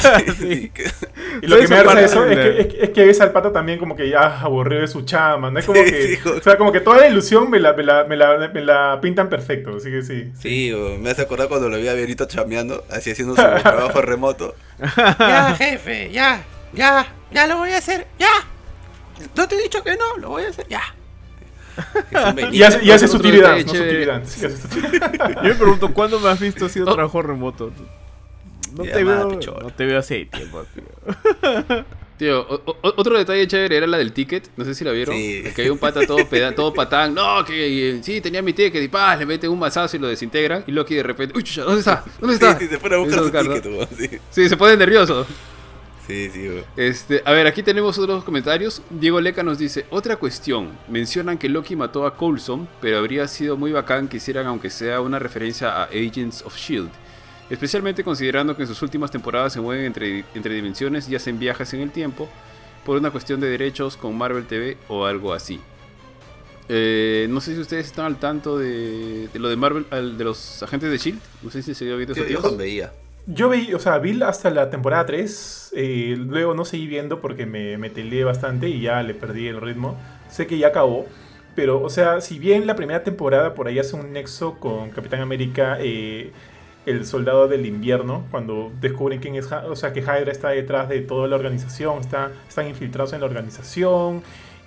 Y 1.42 1.46
lo 1.46 1.58
que 1.58 1.68
me 1.68 1.76
hace 1.76 2.04
eso 2.04 2.26
es 2.26 2.66
que, 2.66 2.82
es, 2.82 2.90
que 2.90 3.04
ves 3.04 3.20
al 3.20 3.30
pata 3.30 3.52
también 3.52 3.78
como 3.78 3.94
que 3.94 4.08
ya 4.08 4.40
aburrido 4.40 4.82
de 4.82 4.88
su 4.88 5.02
chama. 5.02 5.50
¿no? 5.50 5.58
Es 5.58 5.66
como 5.66 5.82
que, 5.82 6.18
o 6.24 6.42
sea, 6.42 6.56
como 6.56 6.72
que 6.72 6.80
toda 6.80 6.98
la 6.98 7.08
ilusión 7.08 7.48
me 7.50 7.60
la, 7.60 7.72
me 7.72 7.82
la, 7.82 8.04
me 8.04 8.16
la, 8.16 8.50
me 8.52 8.60
la 8.60 8.98
pintan 9.00 9.28
perfecto. 9.28 9.76
Así 9.76 9.90
que 9.90 10.02
sí. 10.02 10.32
Sí, 10.38 10.72
me 11.00 11.10
hace 11.10 11.22
acordar 11.22 11.48
cuando 11.48 11.68
lo 11.68 11.76
vi 11.76 11.89
a 11.90 11.94
Benito 11.94 12.24
chameando, 12.26 12.84
así 12.90 13.10
haciendo 13.10 13.34
su 13.34 13.42
trabajo 13.62 14.00
remoto. 14.02 14.54
Ya, 15.18 15.54
jefe, 15.56 16.10
ya, 16.10 16.42
ya, 16.72 17.06
ya 17.30 17.46
lo 17.46 17.58
voy 17.58 17.70
a 17.72 17.78
hacer, 17.78 18.06
ya. 18.18 18.30
No 19.36 19.46
te 19.46 19.56
he 19.56 19.62
dicho 19.62 19.82
que 19.82 19.96
no, 19.96 20.16
lo 20.16 20.30
voy 20.30 20.44
a 20.44 20.48
hacer, 20.48 20.66
ya. 20.68 20.82
y 22.52 22.62
hace, 22.62 22.84
y 22.84 22.90
hace 22.90 23.08
su 23.08 23.16
utilidad. 23.16 23.56
Yo 23.58 25.42
me 25.42 25.54
pregunto, 25.54 25.92
¿cuándo 25.92 26.20
me 26.20 26.28
has 26.28 26.40
visto 26.40 26.66
haciendo 26.66 26.92
trabajo 26.92 27.22
remoto? 27.22 27.72
No 28.74 28.84
te, 28.84 29.04
veo, 29.04 29.28
no 29.28 29.70
te 29.70 29.84
veo 29.84 29.98
hace 29.98 30.26
tiempo, 30.26 30.64
tío. 30.74 31.84
Tío, 32.20 32.46
otro 32.82 33.16
detalle 33.16 33.48
chévere 33.48 33.78
era 33.78 33.86
la 33.86 33.96
del 33.96 34.12
ticket. 34.12 34.50
No 34.54 34.62
sé 34.66 34.74
si 34.74 34.84
la 34.84 34.90
vieron. 34.92 35.16
Que 35.16 35.54
había 35.56 35.72
un 35.72 35.78
pata 35.78 36.06
todo, 36.06 36.18
todo 36.54 36.74
patán. 36.74 37.14
No, 37.14 37.42
que 37.46 37.98
sí, 38.02 38.20
tenía 38.20 38.42
mi 38.42 38.52
ticket. 38.52 38.82
Y 38.82 38.88
pa, 38.88 39.16
le 39.16 39.24
meten 39.24 39.48
un 39.48 39.58
mazazo 39.58 39.96
y 39.96 40.00
lo 40.00 40.06
desintegran. 40.06 40.62
Y 40.66 40.72
Loki 40.72 40.96
de 40.96 41.02
repente, 41.02 41.34
uy, 41.34 41.42
chucha, 41.42 41.62
¿dónde 41.62 41.78
está? 41.78 42.04
¿Dónde 42.20 42.34
está? 42.34 42.58
Sí, 42.58 42.66
se 42.68 42.76
pone 42.76 42.96
a 42.96 42.98
buscar 42.98 43.20
su 43.20 43.30
ticket, 43.30 43.88
sí. 43.96 44.18
sí. 44.28 44.48
se 44.50 44.56
pone 44.58 44.76
nervioso. 44.76 45.26
Sí, 46.06 46.28
sí, 46.30 46.46
Este, 46.76 47.22
a 47.24 47.32
ver, 47.32 47.46
aquí 47.46 47.62
tenemos 47.62 47.96
otros 47.96 48.22
comentarios. 48.22 48.82
Diego 48.90 49.18
Leca 49.18 49.42
nos 49.42 49.56
dice, 49.56 49.86
otra 49.88 50.16
cuestión. 50.16 50.76
Mencionan 50.88 51.38
que 51.38 51.48
Loki 51.48 51.74
mató 51.74 52.04
a 52.04 52.18
Coulson, 52.18 52.68
pero 52.82 52.98
habría 52.98 53.26
sido 53.28 53.56
muy 53.56 53.72
bacán 53.72 54.08
que 54.08 54.18
hicieran 54.18 54.46
aunque 54.46 54.68
sea 54.68 55.00
una 55.00 55.18
referencia 55.18 55.70
a 55.70 55.84
Agents 55.84 56.42
of 56.42 56.54
S.H.I.E.L.D 56.54 56.99
especialmente 57.50 58.02
considerando 58.04 58.56
que 58.56 58.62
en 58.62 58.68
sus 58.68 58.80
últimas 58.82 59.10
temporadas 59.10 59.52
se 59.52 59.60
mueven 59.60 59.84
entre, 59.84 60.24
entre 60.34 60.54
dimensiones 60.54 61.08
y 61.08 61.16
hacen 61.16 61.38
viajes 61.38 61.74
en 61.74 61.80
el 61.80 61.90
tiempo 61.90 62.28
por 62.84 62.96
una 62.96 63.10
cuestión 63.10 63.40
de 63.40 63.50
derechos 63.50 63.96
con 63.96 64.16
Marvel 64.16 64.46
TV 64.46 64.78
o 64.88 65.04
algo 65.04 65.32
así. 65.32 65.60
Eh, 66.72 67.26
no 67.28 67.40
sé 67.40 67.54
si 67.54 67.60
ustedes 67.60 67.86
están 67.86 68.06
al 68.06 68.16
tanto 68.20 68.56
de, 68.56 69.28
lo 69.34 69.48
de 69.48 69.56
Marvel, 69.56 69.86
de 70.16 70.24
los 70.24 70.62
agentes 70.62 70.88
de 70.90 70.98
Shield. 70.98 71.20
No 71.42 71.50
sé 71.50 71.62
si 71.62 71.74
se 71.74 71.84
dio 71.84 71.96
viendo 71.96 72.14
eso. 72.14 72.24
Yo 72.24 72.56
veía. 72.56 72.92
Yo 73.26 73.48
vi, 73.48 73.74
o 73.74 73.78
sea, 73.80 73.98
vi 73.98 74.22
hasta 74.22 74.50
la 74.50 74.70
temporada 74.70 75.04
3. 75.04 75.72
Eh, 75.74 76.14
luego 76.16 76.54
no 76.54 76.64
seguí 76.64 76.86
viendo 76.86 77.20
porque 77.20 77.44
me, 77.44 77.76
me 77.76 78.24
bastante 78.24 78.68
y 78.68 78.80
ya 78.80 79.02
le 79.02 79.14
perdí 79.14 79.48
el 79.48 79.60
ritmo. 79.60 79.98
Sé 80.28 80.46
que 80.46 80.58
ya 80.58 80.68
acabó. 80.68 81.06
Pero, 81.56 81.82
o 81.82 81.90
sea, 81.90 82.20
si 82.20 82.38
bien 82.38 82.66
la 82.68 82.76
primera 82.76 83.02
temporada 83.02 83.54
por 83.54 83.66
ahí 83.66 83.80
hace 83.80 83.96
un 83.96 84.12
nexo 84.12 84.60
con 84.60 84.90
Capitán 84.90 85.20
América, 85.20 85.76
eh, 85.80 86.30
el 86.86 87.04
soldado 87.06 87.46
del 87.48 87.66
invierno, 87.66 88.24
cuando 88.30 88.72
descubren 88.80 89.20
quién 89.20 89.34
es, 89.34 89.50
o 89.52 89.76
sea, 89.76 89.92
que 89.92 90.00
Hydra 90.00 90.32
está 90.32 90.50
detrás 90.50 90.88
de 90.88 91.00
toda 91.00 91.28
la 91.28 91.36
organización, 91.36 92.00
está, 92.00 92.32
están 92.48 92.68
infiltrados 92.68 93.12
en 93.12 93.20
la 93.20 93.26
organización, 93.26 94.22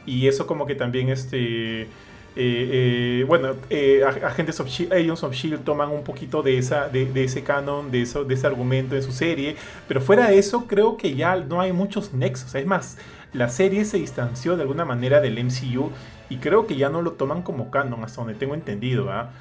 y 0.05 0.27
eso 0.27 0.45
como 0.45 0.65
que 0.65 0.75
también, 0.75 1.09
este, 1.09 1.81
eh, 1.81 1.87
eh, 2.35 3.25
bueno, 3.27 3.55
eh, 3.69 4.03
agentes 4.03 4.59
of 4.59 4.67
Shield, 4.67 5.11
of 5.23 5.33
Shield 5.33 5.63
toman 5.63 5.89
un 5.89 6.03
poquito 6.03 6.43
de, 6.43 6.57
esa, 6.57 6.87
de, 6.87 7.23
ese 7.23 7.43
canon, 7.43 7.91
de, 7.91 8.03
eso, 8.03 8.23
de 8.23 8.35
ese 8.35 8.47
argumento 8.47 8.95
de 8.95 9.01
su 9.01 9.11
serie, 9.11 9.55
pero 9.87 10.01
fuera 10.01 10.27
de 10.27 10.37
eso 10.37 10.65
creo 10.67 10.97
que 10.97 11.15
ya 11.15 11.35
no 11.35 11.61
hay 11.61 11.73
muchos 11.73 12.13
nexos, 12.13 12.53
es 12.53 12.65
más, 12.65 12.97
la 13.33 13.49
serie 13.49 13.83
se 13.85 13.97
distanció 13.97 14.55
de 14.55 14.61
alguna 14.61 14.85
manera 14.85 15.19
del 15.19 15.43
MCU 15.43 15.89
y 16.29 16.37
creo 16.37 16.67
que 16.67 16.75
ya 16.75 16.89
no 16.89 17.01
lo 17.01 17.13
toman 17.13 17.41
como 17.41 17.71
canon, 17.71 18.03
hasta 18.03 18.21
donde 18.21 18.35
tengo 18.35 18.53
entendido. 18.53 19.11
¿ah? 19.11 19.31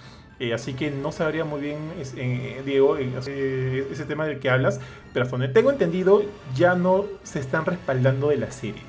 Eh, 0.43 0.53
así 0.53 0.75
que 0.75 0.91
no 0.91 1.13
sabría 1.13 1.45
muy 1.45 1.61
bien, 1.61 1.79
eh, 2.17 2.63
Diego, 2.67 2.99
eh, 2.99 3.87
ese 3.93 4.05
tema 4.07 4.27
del 4.27 4.41
que 4.41 4.51
hablas, 4.51 4.81
pero 5.13 5.23
hasta 5.23 5.37
donde 5.37 5.53
tengo 5.55 5.71
entendido 5.71 6.25
ya 6.57 6.75
no 6.75 7.05
se 7.23 7.39
están 7.39 7.65
respaldando 7.65 8.31
de 8.31 8.39
la 8.39 8.51
serie. 8.51 8.83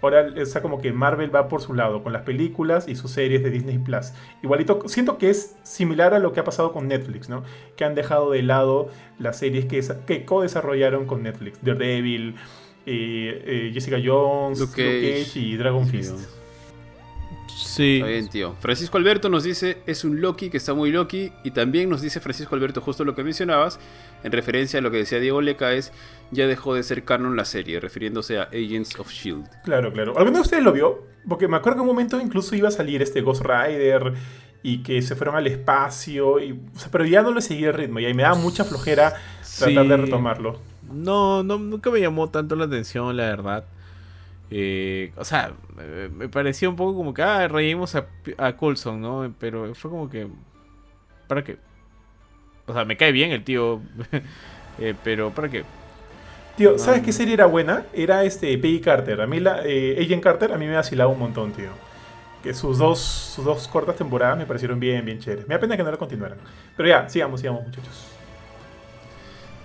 Ahora, 0.00 0.24
o 0.24 0.62
como 0.62 0.80
que 0.80 0.92
Marvel 0.92 1.34
va 1.34 1.48
por 1.48 1.62
su 1.62 1.74
lado 1.74 2.04
con 2.04 2.12
las 2.12 2.22
películas 2.22 2.86
y 2.86 2.94
sus 2.94 3.10
series 3.10 3.42
de 3.42 3.50
Disney 3.50 3.78
Plus. 3.78 4.12
Igualito, 4.44 4.82
siento 4.86 5.18
que 5.18 5.30
es 5.30 5.56
similar 5.64 6.14
a 6.14 6.20
lo 6.20 6.32
que 6.32 6.38
ha 6.38 6.44
pasado 6.44 6.72
con 6.72 6.86
Netflix, 6.86 7.28
¿no? 7.28 7.42
Que 7.74 7.84
han 7.84 7.96
dejado 7.96 8.30
de 8.30 8.42
lado 8.42 8.88
las 9.18 9.36
series 9.36 9.64
que, 9.64 9.82
que 10.06 10.24
co-desarrollaron 10.24 11.06
con 11.06 11.24
Netflix: 11.24 11.58
Daredevil, 11.60 12.36
Jessica 12.84 13.96
Jones, 14.04 14.60
Luke 14.60 14.74
Cage, 14.76 15.40
y 15.40 15.56
Dragon 15.56 15.88
Fist. 15.88 16.43
Sí. 17.64 17.96
Está 17.96 18.08
bien, 18.08 18.28
tío. 18.28 18.54
Francisco 18.60 18.98
Alberto 18.98 19.28
nos 19.28 19.42
dice, 19.44 19.78
es 19.86 20.04
un 20.04 20.20
Loki 20.20 20.50
que 20.50 20.58
está 20.58 20.74
muy 20.74 20.92
Loki. 20.92 21.32
Y 21.42 21.50
también 21.50 21.88
nos 21.88 22.02
dice 22.02 22.20
Francisco 22.20 22.54
Alberto 22.54 22.80
justo 22.80 23.04
lo 23.04 23.14
que 23.14 23.24
mencionabas, 23.24 23.80
en 24.22 24.32
referencia 24.32 24.78
a 24.78 24.82
lo 24.82 24.90
que 24.90 24.98
decía 24.98 25.18
Diego 25.18 25.40
Leca, 25.40 25.72
es, 25.72 25.92
ya 26.30 26.46
dejó 26.46 26.74
de 26.74 26.82
ser 26.82 27.04
canon 27.04 27.36
la 27.36 27.44
serie, 27.44 27.80
refiriéndose 27.80 28.38
a 28.38 28.44
Agents 28.44 28.98
of 28.98 29.10
S.H.I.E.L.D. 29.10 29.48
Claro, 29.64 29.92
claro. 29.92 30.16
¿Alguno 30.18 30.38
de 30.38 30.42
ustedes 30.42 30.62
lo 30.62 30.72
vio? 30.72 31.02
Porque 31.28 31.48
me 31.48 31.56
acuerdo 31.56 31.78
que 31.78 31.82
en 31.82 31.88
un 31.88 31.94
momento 31.94 32.20
incluso 32.20 32.54
iba 32.54 32.68
a 32.68 32.72
salir 32.72 33.02
este 33.02 33.22
Ghost 33.22 33.42
Rider 33.42 34.14
y 34.62 34.82
que 34.82 35.02
se 35.02 35.14
fueron 35.14 35.36
al 35.36 35.46
espacio, 35.46 36.40
y, 36.40 36.58
pero 36.90 37.04
ya 37.04 37.22
no 37.22 37.32
le 37.32 37.42
seguí 37.42 37.64
el 37.64 37.74
ritmo 37.74 38.00
y 38.00 38.06
ahí 38.06 38.14
me 38.14 38.22
da 38.22 38.34
mucha 38.34 38.64
flojera 38.64 39.12
tratar 39.58 39.86
de 39.86 39.96
retomarlo. 39.96 40.58
No, 40.90 41.42
no, 41.42 41.58
nunca 41.58 41.90
me 41.90 42.00
llamó 42.00 42.30
tanto 42.30 42.56
la 42.56 42.64
atención, 42.64 43.14
la 43.16 43.24
verdad. 43.24 43.64
Eh, 44.50 45.12
o 45.16 45.24
sea, 45.24 45.52
me 45.74 46.28
parecía 46.28 46.68
un 46.68 46.76
poco 46.76 46.94
como 46.94 47.12
que, 47.12 47.22
ah, 47.22 47.48
reímos 47.48 47.94
a, 47.94 48.06
a 48.38 48.56
Coulson, 48.56 49.00
¿no? 49.00 49.34
Pero 49.38 49.74
fue 49.74 49.90
como 49.90 50.08
que, 50.08 50.28
¿para 51.26 51.42
qué? 51.42 51.58
O 52.66 52.72
sea, 52.72 52.84
me 52.84 52.96
cae 52.96 53.12
bien 53.12 53.32
el 53.32 53.44
tío, 53.44 53.80
eh, 54.78 54.94
pero 55.02 55.30
¿para 55.30 55.48
qué? 55.48 55.64
Tío, 56.56 56.78
¿sabes 56.78 57.02
qué 57.02 57.12
serie 57.12 57.34
era 57.34 57.46
buena? 57.46 57.84
Era 57.92 58.22
este 58.22 58.56
Peggy 58.58 58.80
Carter. 58.80 59.20
A 59.20 59.26
mí 59.26 59.40
la 59.40 59.62
eh, 59.64 60.00
Agent 60.00 60.22
Carter 60.22 60.52
a 60.52 60.56
mí 60.56 60.66
me 60.66 60.74
ha 60.74 60.78
vacilado 60.78 61.10
un 61.10 61.18
montón, 61.18 61.52
tío. 61.52 61.70
Que 62.42 62.54
sus 62.54 62.78
dos, 62.78 63.00
sus 63.00 63.44
dos 63.44 63.66
cortas 63.66 63.96
temporadas 63.96 64.38
me 64.38 64.46
parecieron 64.46 64.78
bien, 64.78 65.04
bien 65.04 65.18
chéveres. 65.18 65.48
Me 65.48 65.54
da 65.54 65.60
pena 65.60 65.76
que 65.76 65.82
no 65.82 65.90
la 65.90 65.96
continuaran. 65.96 66.38
Pero 66.76 66.88
ya, 66.88 67.08
sigamos, 67.08 67.40
sigamos, 67.40 67.64
muchachos. 67.64 68.06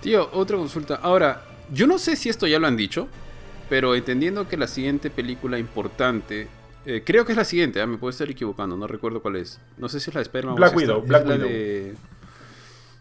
Tío, 0.00 0.28
otra 0.32 0.56
consulta. 0.56 0.96
Ahora, 0.96 1.42
yo 1.70 1.86
no 1.86 1.98
sé 1.98 2.16
si 2.16 2.28
esto 2.28 2.46
ya 2.46 2.58
lo 2.58 2.66
han 2.66 2.76
dicho, 2.76 3.06
pero 3.70 3.94
entendiendo 3.94 4.48
que 4.48 4.56
la 4.56 4.66
siguiente 4.66 5.08
película 5.08 5.58
importante, 5.58 6.48
eh, 6.84 7.02
creo 7.06 7.24
que 7.24 7.32
es 7.32 7.38
la 7.38 7.44
siguiente, 7.44 7.80
ah, 7.80 7.86
me 7.86 7.96
puedo 7.96 8.10
estar 8.10 8.28
equivocando, 8.28 8.76
no 8.76 8.86
recuerdo 8.88 9.22
cuál 9.22 9.36
es. 9.36 9.60
No 9.78 9.88
sé 9.88 10.00
si 10.00 10.10
es 10.10 10.14
la 10.14 10.18
de 10.18 10.24
Spider-Man 10.24 10.56
Black 10.56 10.76
Widow, 10.76 11.02
Black 11.02 11.26
Widow. 11.26 11.48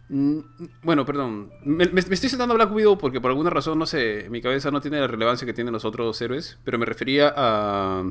Mm, 0.09 0.39
bueno, 0.83 1.05
perdón. 1.05 1.49
Me, 1.63 1.85
estoy 1.85 2.29
saltando 2.29 2.53
a 2.53 2.57
Black 2.57 2.71
Widow 2.71 2.99
porque 2.99 3.19
por 3.19 3.31
alguna 3.31 3.49
razón, 3.49 3.79
no 3.79 3.87
sé, 3.87 4.27
mi 4.29 4.41
cabeza 4.41 4.69
no 4.69 4.79
tiene 4.79 4.99
la 4.99 5.07
relevancia 5.07 5.45
que 5.45 5.53
tienen 5.53 5.73
los 5.73 5.85
otros 5.85 6.21
héroes, 6.21 6.59
pero 6.63 6.77
me 6.77 6.85
refería 6.85 7.33
a, 7.35 8.03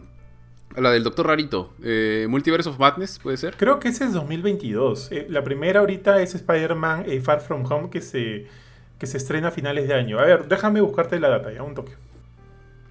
a 0.77 0.81
la 0.81 0.91
del 0.91 1.05
Doctor 1.05 1.29
Rarito. 1.29 1.75
Eh, 1.85 2.27
Multiverse 2.29 2.69
of 2.69 2.79
Madness, 2.81 3.21
¿puede 3.21 3.37
ser? 3.37 3.57
Creo 3.57 3.79
que 3.79 3.89
ese 3.89 4.05
es 4.05 4.13
2022. 4.13 5.13
Eh, 5.13 5.27
la 5.29 5.45
primera 5.45 5.79
ahorita 5.79 6.21
es 6.23 6.35
Spider-Man 6.35 7.07
Far 7.23 7.41
From 7.41 7.65
Home 7.71 7.89
que 7.89 8.01
se, 8.01 8.47
que 8.99 9.07
se 9.07 9.17
estrena 9.17 9.49
a 9.49 9.51
finales 9.53 9.87
de 9.87 9.95
año. 9.95 10.19
A 10.19 10.25
ver, 10.25 10.49
déjame 10.49 10.81
buscarte 10.81 11.21
la 11.21 11.29
data 11.29 11.53
ya, 11.53 11.63
un 11.63 11.77
toque. 11.77 11.93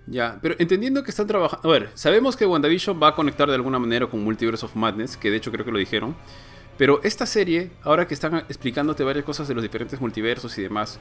Ya, 0.08 0.40
pero 0.42 0.56
entendiendo 0.58 1.04
que 1.04 1.12
están 1.12 1.28
trabajando... 1.28 1.68
A 1.70 1.72
ver, 1.72 1.90
sabemos 1.94 2.38
que 2.38 2.46
WandaVision 2.46 3.02
va 3.02 3.10
a 3.10 3.16
conectar 3.16 3.48
de 3.50 3.56
alguna 3.56 3.78
manera 3.78 4.08
con 4.08 4.24
Multiverse 4.24 4.66
of 4.66 4.76
Madness, 4.76 5.18
que 5.18 5.30
de 5.30 5.38
hecho 5.38 5.52
creo 5.52 5.66
que 5.66 5.72
lo 5.72 5.78
dijeron. 5.78 6.16
Pero 6.78 7.02
esta 7.04 7.26
serie, 7.26 7.72
ahora 7.84 8.08
que 8.08 8.14
están 8.14 8.36
explicándote 8.36 9.04
varias 9.04 9.26
cosas 9.26 9.48
de 9.48 9.54
los 9.54 9.64
diferentes 9.64 10.00
multiversos 10.00 10.58
y 10.58 10.62
demás, 10.62 11.00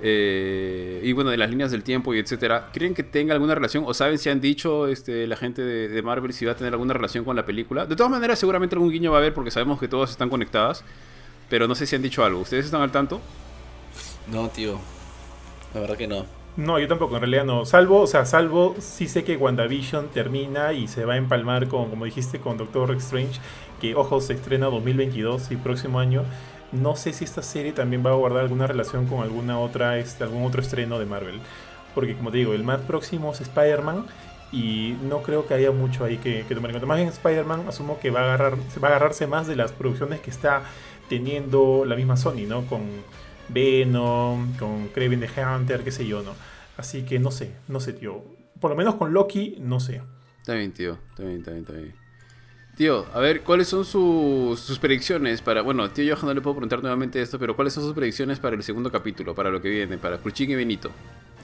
eh, 0.00 1.00
y 1.04 1.12
bueno, 1.12 1.30
de 1.30 1.36
las 1.36 1.48
líneas 1.48 1.70
del 1.70 1.84
tiempo 1.84 2.12
y 2.12 2.18
etcétera, 2.18 2.70
¿creen 2.72 2.94
que 2.94 3.04
tenga 3.04 3.34
alguna 3.34 3.54
relación? 3.54 3.84
¿O 3.86 3.94
saben 3.94 4.18
si 4.18 4.30
han 4.30 4.40
dicho 4.40 4.88
este, 4.88 5.28
la 5.28 5.36
gente 5.36 5.62
de, 5.62 6.02
Marvel 6.02 6.32
si 6.32 6.44
va 6.44 6.52
a 6.52 6.56
tener 6.56 6.72
alguna 6.72 6.94
relación 6.94 7.24
con 7.24 7.36
la 7.36 7.46
película? 7.46 7.86
De 7.86 7.94
todas 7.94 8.10
maneras, 8.10 8.38
seguramente 8.38 8.74
algún 8.74 8.90
guiño 8.90 9.12
va 9.12 9.18
a 9.18 9.20
haber 9.20 9.34
porque 9.34 9.52
sabemos 9.52 9.78
que 9.78 9.86
todas 9.86 10.10
están 10.10 10.28
conectadas. 10.28 10.82
Pero 11.48 11.68
no 11.68 11.74
sé 11.74 11.86
si 11.86 11.94
han 11.94 12.02
dicho 12.02 12.24
algo. 12.24 12.40
¿Ustedes 12.40 12.64
están 12.64 12.80
al 12.80 12.90
tanto? 12.90 13.20
No, 14.32 14.48
tío. 14.48 14.80
La 15.74 15.80
verdad 15.80 15.96
que 15.96 16.08
no. 16.08 16.41
No, 16.56 16.78
yo 16.78 16.86
tampoco, 16.86 17.14
en 17.14 17.22
realidad 17.22 17.44
no. 17.44 17.64
Salvo, 17.64 18.02
o 18.02 18.06
sea, 18.06 18.26
salvo, 18.26 18.74
sí 18.78 19.08
sé 19.08 19.24
que 19.24 19.38
WandaVision 19.38 20.08
termina 20.08 20.74
y 20.74 20.86
se 20.86 21.06
va 21.06 21.14
a 21.14 21.16
empalmar 21.16 21.66
con, 21.66 21.88
como 21.88 22.04
dijiste, 22.04 22.40
con 22.40 22.58
Doctor 22.58 22.94
Strange, 22.96 23.40
que, 23.80 23.94
ojo, 23.94 24.20
se 24.20 24.34
estrena 24.34 24.66
2022 24.66 25.50
y 25.50 25.56
próximo 25.56 25.98
año. 25.98 26.24
No 26.70 26.94
sé 26.94 27.14
si 27.14 27.24
esta 27.24 27.42
serie 27.42 27.72
también 27.72 28.04
va 28.04 28.10
a 28.10 28.14
guardar 28.14 28.42
alguna 28.42 28.66
relación 28.66 29.06
con 29.06 29.22
alguna 29.22 29.58
otra, 29.58 29.98
este, 29.98 30.24
algún 30.24 30.44
otro 30.44 30.60
estreno 30.60 30.98
de 30.98 31.06
Marvel. 31.06 31.40
Porque, 31.94 32.14
como 32.14 32.30
te 32.30 32.38
digo, 32.38 32.52
el 32.52 32.64
más 32.64 32.80
próximo 32.80 33.32
es 33.32 33.40
Spider-Man 33.40 34.06
y 34.52 34.94
no 35.02 35.22
creo 35.22 35.46
que 35.46 35.54
haya 35.54 35.70
mucho 35.70 36.04
ahí 36.04 36.18
que, 36.18 36.44
tomar 36.44 36.66
en 36.66 36.72
cuenta. 36.72 36.86
Más 36.86 36.98
bien, 36.98 37.08
Spider-Man 37.08 37.64
asumo 37.66 37.98
que 37.98 38.10
va 38.10 38.20
a, 38.20 38.24
agarrar, 38.24 38.56
va 38.82 38.88
a 38.88 38.90
agarrarse 38.90 39.26
más 39.26 39.46
de 39.46 39.56
las 39.56 39.72
producciones 39.72 40.20
que 40.20 40.28
está 40.28 40.64
teniendo 41.08 41.84
la 41.86 41.96
misma 41.96 42.18
Sony, 42.18 42.46
¿no? 42.46 42.66
Con 42.66 42.82
Venom, 43.52 44.56
con 44.56 44.88
Kraven 44.88 45.20
the 45.20 45.28
Hunter, 45.40 45.82
qué 45.82 45.90
sé 45.90 46.06
yo, 46.06 46.22
¿no? 46.22 46.34
Así 46.76 47.02
que 47.02 47.18
no 47.18 47.30
sé, 47.30 47.52
no 47.68 47.80
sé, 47.80 47.92
tío. 47.92 48.24
Por 48.60 48.70
lo 48.70 48.76
menos 48.76 48.94
con 48.96 49.12
Loki, 49.12 49.56
no 49.60 49.80
sé. 49.80 50.02
Está 50.38 50.54
bien, 50.54 50.72
tío. 50.72 50.98
Está 51.10 51.24
bien, 51.24 51.38
está 51.38 51.50
bien, 51.50 51.62
está 51.62 51.72
bien. 51.74 52.02
Tío, 52.76 53.06
a 53.12 53.20
ver, 53.20 53.42
¿cuáles 53.42 53.68
son 53.68 53.84
sus, 53.84 54.78
predicciones 54.78 55.42
para... 55.42 55.60
Bueno, 55.60 55.90
tío 55.90 56.16
Johan 56.16 56.28
no 56.28 56.34
le 56.34 56.40
puedo 56.40 56.56
preguntar 56.56 56.80
nuevamente 56.80 57.20
esto, 57.20 57.38
pero 57.38 57.54
¿cuáles 57.54 57.74
son 57.74 57.84
sus 57.84 57.92
predicciones 57.92 58.38
para 58.38 58.56
el 58.56 58.62
segundo 58.62 58.90
capítulo, 58.90 59.34
para 59.34 59.50
lo 59.50 59.60
que 59.60 59.68
viene, 59.68 59.98
para 59.98 60.16
Cruchín 60.18 60.50
y 60.50 60.54
Benito? 60.54 60.90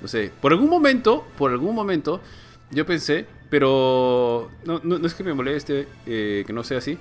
No 0.00 0.09
sé, 0.09 0.32
por 0.40 0.52
algún 0.52 0.70
momento, 0.70 1.26
por 1.36 1.50
algún 1.50 1.74
momento, 1.74 2.22
yo 2.70 2.86
pensé, 2.86 3.26
pero 3.50 4.50
no, 4.64 4.80
no, 4.82 5.06
es 5.06 5.12
que 5.12 5.22
me 5.22 5.34
moleste 5.34 5.86
eh, 6.06 6.44
que 6.46 6.52
no 6.54 6.64
sea 6.64 6.78
así, 6.78 6.98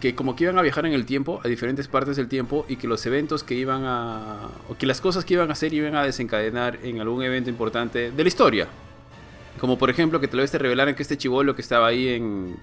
que 0.00 0.14
como 0.14 0.34
que 0.34 0.44
iban 0.44 0.58
a 0.58 0.62
viajar 0.62 0.86
en 0.86 0.94
el 0.94 1.04
tiempo, 1.04 1.40
a 1.44 1.48
diferentes 1.48 1.86
partes 1.86 2.16
del 2.16 2.28
tiempo, 2.28 2.64
y 2.68 2.76
que 2.76 2.88
los 2.88 3.04
eventos 3.06 3.44
que 3.44 3.54
iban 3.54 3.84
a... 3.84 4.48
o 4.68 4.76
que 4.76 4.86
las 4.86 5.00
cosas 5.00 5.24
que 5.24 5.34
iban 5.34 5.50
a 5.50 5.52
hacer 5.52 5.72
iban 5.74 5.94
a 5.94 6.02
desencadenar 6.02 6.78
en 6.82 7.00
algún 7.00 7.22
evento 7.22 7.50
importante 7.50 8.10
de 8.10 8.22
la 8.22 8.28
historia. 8.28 8.66
Como 9.60 9.76
por 9.76 9.90
ejemplo 9.90 10.20
que 10.20 10.28
tal 10.28 10.40
vez 10.40 10.50
te 10.50 10.58
revelaran 10.58 10.94
que 10.94 11.02
este 11.02 11.18
chivolo 11.18 11.54
que 11.54 11.60
estaba 11.60 11.88
ahí 11.88 12.08
en, 12.08 12.56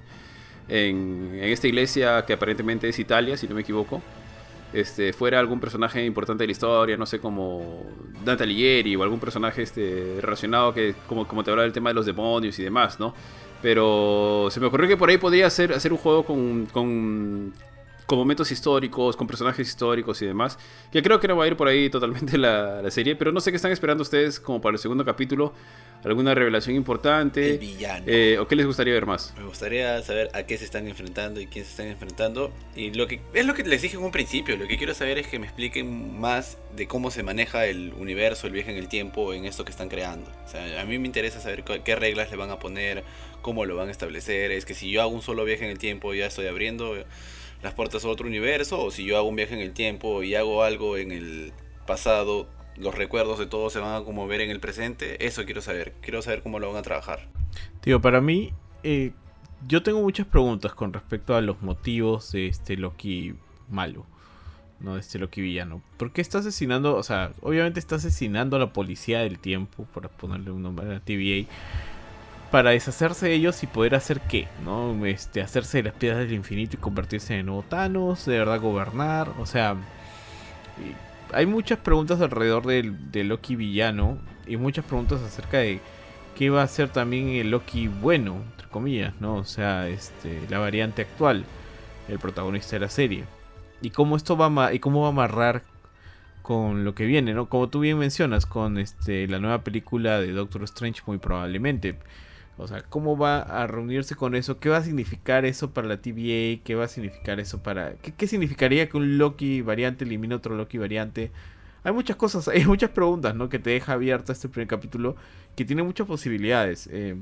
en, 0.68 1.32
en, 1.36 1.50
esta 1.50 1.68
iglesia, 1.68 2.26
que 2.26 2.34
aparentemente 2.34 2.90
es 2.90 2.98
Italia, 2.98 3.38
si 3.38 3.48
no 3.48 3.54
me 3.54 3.62
equivoco, 3.62 4.02
este, 4.74 5.14
fuera 5.14 5.40
algún 5.40 5.60
personaje 5.60 6.04
importante 6.04 6.44
de 6.44 6.48
la 6.48 6.52
historia, 6.52 6.98
no 6.98 7.06
sé, 7.06 7.20
como 7.20 7.86
Dante 8.26 8.44
Alighieri 8.44 8.96
o 8.96 9.04
algún 9.04 9.20
personaje 9.20 9.62
este, 9.62 10.18
relacionado 10.22 10.74
que, 10.74 10.96
como, 11.08 11.28
como 11.28 11.44
te 11.44 11.52
hablaba 11.52 11.64
del 11.64 11.74
tema 11.74 11.92
de 11.92 11.94
los 11.94 12.06
demonios 12.06 12.58
y 12.60 12.64
demás, 12.64 13.00
¿no? 13.00 13.14
Pero 13.62 14.50
se 14.52 14.60
me 14.60 14.68
ocurrió 14.68 14.88
que 14.88 14.98
por 14.98 15.10
ahí 15.10 15.18
podría 15.18 15.48
hacer, 15.48 15.74
hacer 15.74 15.92
un 15.92 15.98
juego 15.98 16.24
con, 16.24 16.68
con, 16.68 17.54
con, 18.06 18.18
momentos 18.18 18.52
históricos, 18.52 19.16
con 19.16 19.28
personajes 19.28 19.68
históricos 19.68 20.22
y 20.22 20.26
demás. 20.26 20.58
Que 20.92 21.02
creo 21.02 21.20
que 21.20 21.28
no 21.28 21.36
va 21.36 21.46
a 21.46 21.48
ir 21.48 21.58
por 21.58 21.68
ahí 21.68 21.90
totalmente 21.90 22.38
la, 22.38 22.82
la 22.82 22.92
serie. 22.92 23.16
Pero 23.16 23.32
no 23.32 23.42
sé 23.42 23.52
qué 23.52 23.56
están 23.56 23.72
esperando 23.72 24.04
ustedes 24.04 24.40
como 24.40 24.62
para 24.62 24.74
el 24.76 24.80
segundo 24.80 25.04
capítulo 25.04 25.54
alguna 26.08 26.34
revelación 26.34 26.76
importante. 26.76 27.52
El 27.52 27.60
villano. 27.60 28.06
Eh, 28.08 28.38
¿O 28.40 28.48
qué 28.48 28.56
les 28.56 28.66
gustaría 28.66 28.94
ver 28.94 29.06
más? 29.06 29.34
Me 29.38 29.46
gustaría 29.46 30.02
saber 30.02 30.30
a 30.34 30.44
qué 30.44 30.58
se 30.58 30.66
están 30.66 30.88
enfrentando 30.88 31.40
y 31.40 31.48
quién 31.48 31.66
se 31.66 31.72
están 31.72 31.88
enfrentando. 31.88 32.52
Y 32.76 32.92
lo 32.92 33.08
que 33.08 33.22
es 33.34 33.46
lo 33.46 33.54
que 33.54 33.64
les 33.64 33.82
dije 33.82 33.98
en 33.98 34.04
un 34.04 34.12
principio. 34.12 34.58
Lo 34.58 34.68
que 34.68 34.78
quiero 34.78 34.94
saber 34.94 35.18
es 35.18 35.28
que 35.28 35.40
me 35.40 35.46
expliquen 35.46 36.20
más 36.20 36.58
de 36.76 36.88
cómo 36.88 37.12
se 37.12 37.24
maneja 37.24 37.66
el 37.66 37.94
universo, 37.94 38.48
el 38.48 38.54
viaje 38.54 38.72
en 38.72 38.78
el 38.78 38.88
tiempo, 38.88 39.34
en 39.34 39.46
esto 39.46 39.66
que 39.66 39.72
están 39.72 39.90
creando. 39.90 40.30
O 40.46 40.50
sea, 40.50 40.82
a 40.82 40.86
mí 40.86 40.98
me 41.00 41.08
interesa 41.08 41.40
saber 41.40 41.64
qué 41.64 41.96
reglas 41.96 42.32
le 42.32 42.38
van 42.38 42.52
a 42.52 42.60
poner, 42.60 43.04
cómo 43.42 43.66
lo 43.66 43.76
van 43.76 43.90
a 43.90 43.92
establecer. 43.92 44.52
Es 44.52 44.66
que 44.66 44.74
si 44.74 44.92
yo 44.92 45.02
hago 45.02 45.12
un 45.12 45.22
solo 45.22 45.46
viaje 45.46 45.66
en 45.66 45.72
el 45.72 45.78
tiempo, 45.78 46.14
ya 46.14 46.28
estoy 46.28 46.48
abriendo 46.48 46.96
las 47.62 47.74
puertas 47.74 48.06
a 48.06 48.08
otro 48.08 48.28
universo. 48.28 48.82
O 48.84 48.92
si 48.92 49.06
yo 49.06 49.18
hago 49.18 49.28
un 49.28 49.36
viaje 49.36 49.54
en 49.54 49.62
el 49.62 49.74
tiempo 49.74 50.24
y 50.24 50.36
hago 50.36 50.64
algo 50.64 50.98
en 50.98 51.12
el 51.12 51.54
pasado, 51.86 52.48
los 52.80 52.96
recuerdos 52.96 53.40
de 53.40 53.46
todos 53.48 53.74
se 53.74 53.80
van 53.80 54.02
a 54.02 54.06
como 54.06 54.28
ver 54.28 54.42
en 54.42 54.50
el 54.50 54.60
presente. 54.60 55.26
Eso 55.26 55.46
quiero 55.46 55.62
saber. 55.62 55.94
Quiero 56.02 56.22
saber 56.22 56.44
cómo 56.44 56.60
lo 56.60 56.68
van 56.70 56.78
a 56.78 56.82
trabajar. 56.82 57.28
Tío, 57.82 58.02
para 58.02 58.22
mí, 58.22 58.54
eh, 58.84 59.12
yo 59.68 59.84
tengo 59.84 60.02
muchas 60.02 60.28
preguntas 60.28 60.74
con 60.74 60.94
respecto 60.94 61.36
a 61.36 61.42
los 61.42 61.62
motivos 61.62 62.32
de 62.32 62.48
este 62.48 62.78
Loki 62.78 63.36
malo. 63.70 64.06
No 64.80 64.94
de 64.94 65.02
este 65.02 65.18
Loki 65.18 65.42
villano. 65.42 65.82
¿Por 65.98 66.12
qué 66.12 66.22
está 66.22 66.40
asesinando? 66.40 66.96
O 66.96 67.04
sea, 67.04 67.32
obviamente 67.42 67.80
está 67.80 67.96
asesinando 67.96 68.58
a 68.58 68.60
la 68.60 68.74
policía 68.74 69.20
del 69.22 69.40
tiempo, 69.40 69.88
por 69.94 70.08
ponerle 70.10 70.52
un 70.52 70.62
nombre 70.62 70.86
a 70.86 70.90
la 70.90 71.00
TVA. 71.00 71.50
Para 72.52 72.70
deshacerse 72.70 73.26
de 73.26 73.34
ellos 73.34 73.62
y 73.64 73.68
poder 73.68 73.96
hacer 73.96 74.22
qué, 74.22 74.48
¿no? 74.64 75.06
Este, 75.06 75.42
hacerse 75.42 75.80
de 75.80 75.84
las 75.90 75.94
piedras 75.94 76.20
del 76.20 76.34
infinito 76.34 76.78
y 76.78 76.80
convertirse 76.80 77.38
en 77.38 77.48
nuevo 77.48 77.66
de 77.70 78.38
verdad 78.38 78.62
gobernar, 78.62 79.34
o 79.40 79.46
sea, 79.46 79.76
hay 81.34 81.46
muchas 81.46 81.80
preguntas 81.80 82.22
alrededor 82.22 82.66
del, 82.66 83.28
Loki 83.28 83.56
villano 83.56 84.18
y 84.46 84.58
muchas 84.58 84.86
preguntas 84.86 85.22
acerca 85.22 85.60
de 85.60 85.80
que 86.36 86.46
iba 86.46 86.62
a 86.62 86.68
ser 86.68 86.90
también 86.90 87.30
el 87.30 87.52
Loki 87.52 87.88
bueno, 87.88 88.42
entre 88.52 88.68
comillas, 88.68 89.14
¿no? 89.20 89.36
O 89.36 89.44
sea, 89.44 89.88
este, 89.88 90.42
la 90.50 90.60
variante 90.60 91.02
actual, 91.02 91.46
el 92.08 92.20
protagonista 92.20 92.76
de 92.76 92.82
la 92.82 92.90
serie. 92.90 93.24
Y 93.82 93.90
cómo 93.90 94.16
esto 94.16 94.38
va 94.38 94.68
a, 94.68 94.74
y 94.74 94.80
cómo 94.80 95.02
va 95.02 95.08
a 95.08 95.12
amarrar 95.12 95.64
con 96.42 96.86
lo 96.86 96.96
que 96.96 97.06
viene, 97.06 97.34
¿no? 97.34 97.48
Como 97.48 97.70
tú 97.70 97.82
bien 97.82 97.98
mencionas, 97.98 98.46
con 98.46 98.78
este, 98.78 99.28
la 99.28 99.40
nueva 99.40 99.64
película 99.64 100.20
de 100.20 100.32
Doctor 100.32 100.64
Strange 100.64 101.02
muy 101.06 101.18
probablemente. 101.18 101.98
O 102.58 102.68
sea, 102.68 102.82
¿cómo 102.82 103.18
va 103.18 103.40
a 103.40 103.68
reunirse 103.68 104.16
con 104.16 104.34
eso? 104.34 104.60
¿Qué 104.60 104.70
va 104.70 104.78
a 104.78 104.84
significar 104.84 105.46
eso 105.46 105.72
para 105.72 105.88
la 105.88 106.02
TVA? 106.02 106.64
¿Qué 106.64 106.74
va 106.76 106.86
a 106.86 106.88
significar 106.88 107.40
eso 107.40 107.62
para... 107.62 107.94
¿Qué, 107.96 108.28
significaría 108.28 108.90
que 108.90 108.98
un 108.98 109.20
Loki 109.20 109.62
variante 109.62 110.06
elimine 110.06 110.34
otro 110.34 110.56
Loki 110.56 110.80
variante? 110.80 111.32
Hay 111.84 111.94
muchas 111.94 112.16
cosas, 112.16 112.48
hay 112.48 112.66
muchas 112.66 112.90
preguntas, 112.90 113.36
¿no? 113.36 113.48
Que 113.50 113.60
te 113.60 113.70
deja 113.70 113.94
abierta 113.94 114.34
este 114.34 114.50
primer 114.50 114.68
capítulo, 114.68 115.16
que 115.56 115.66
tiene 115.66 115.84
muchas 115.84 116.08
posibilidades. 116.08 116.88
Em, 116.92 117.22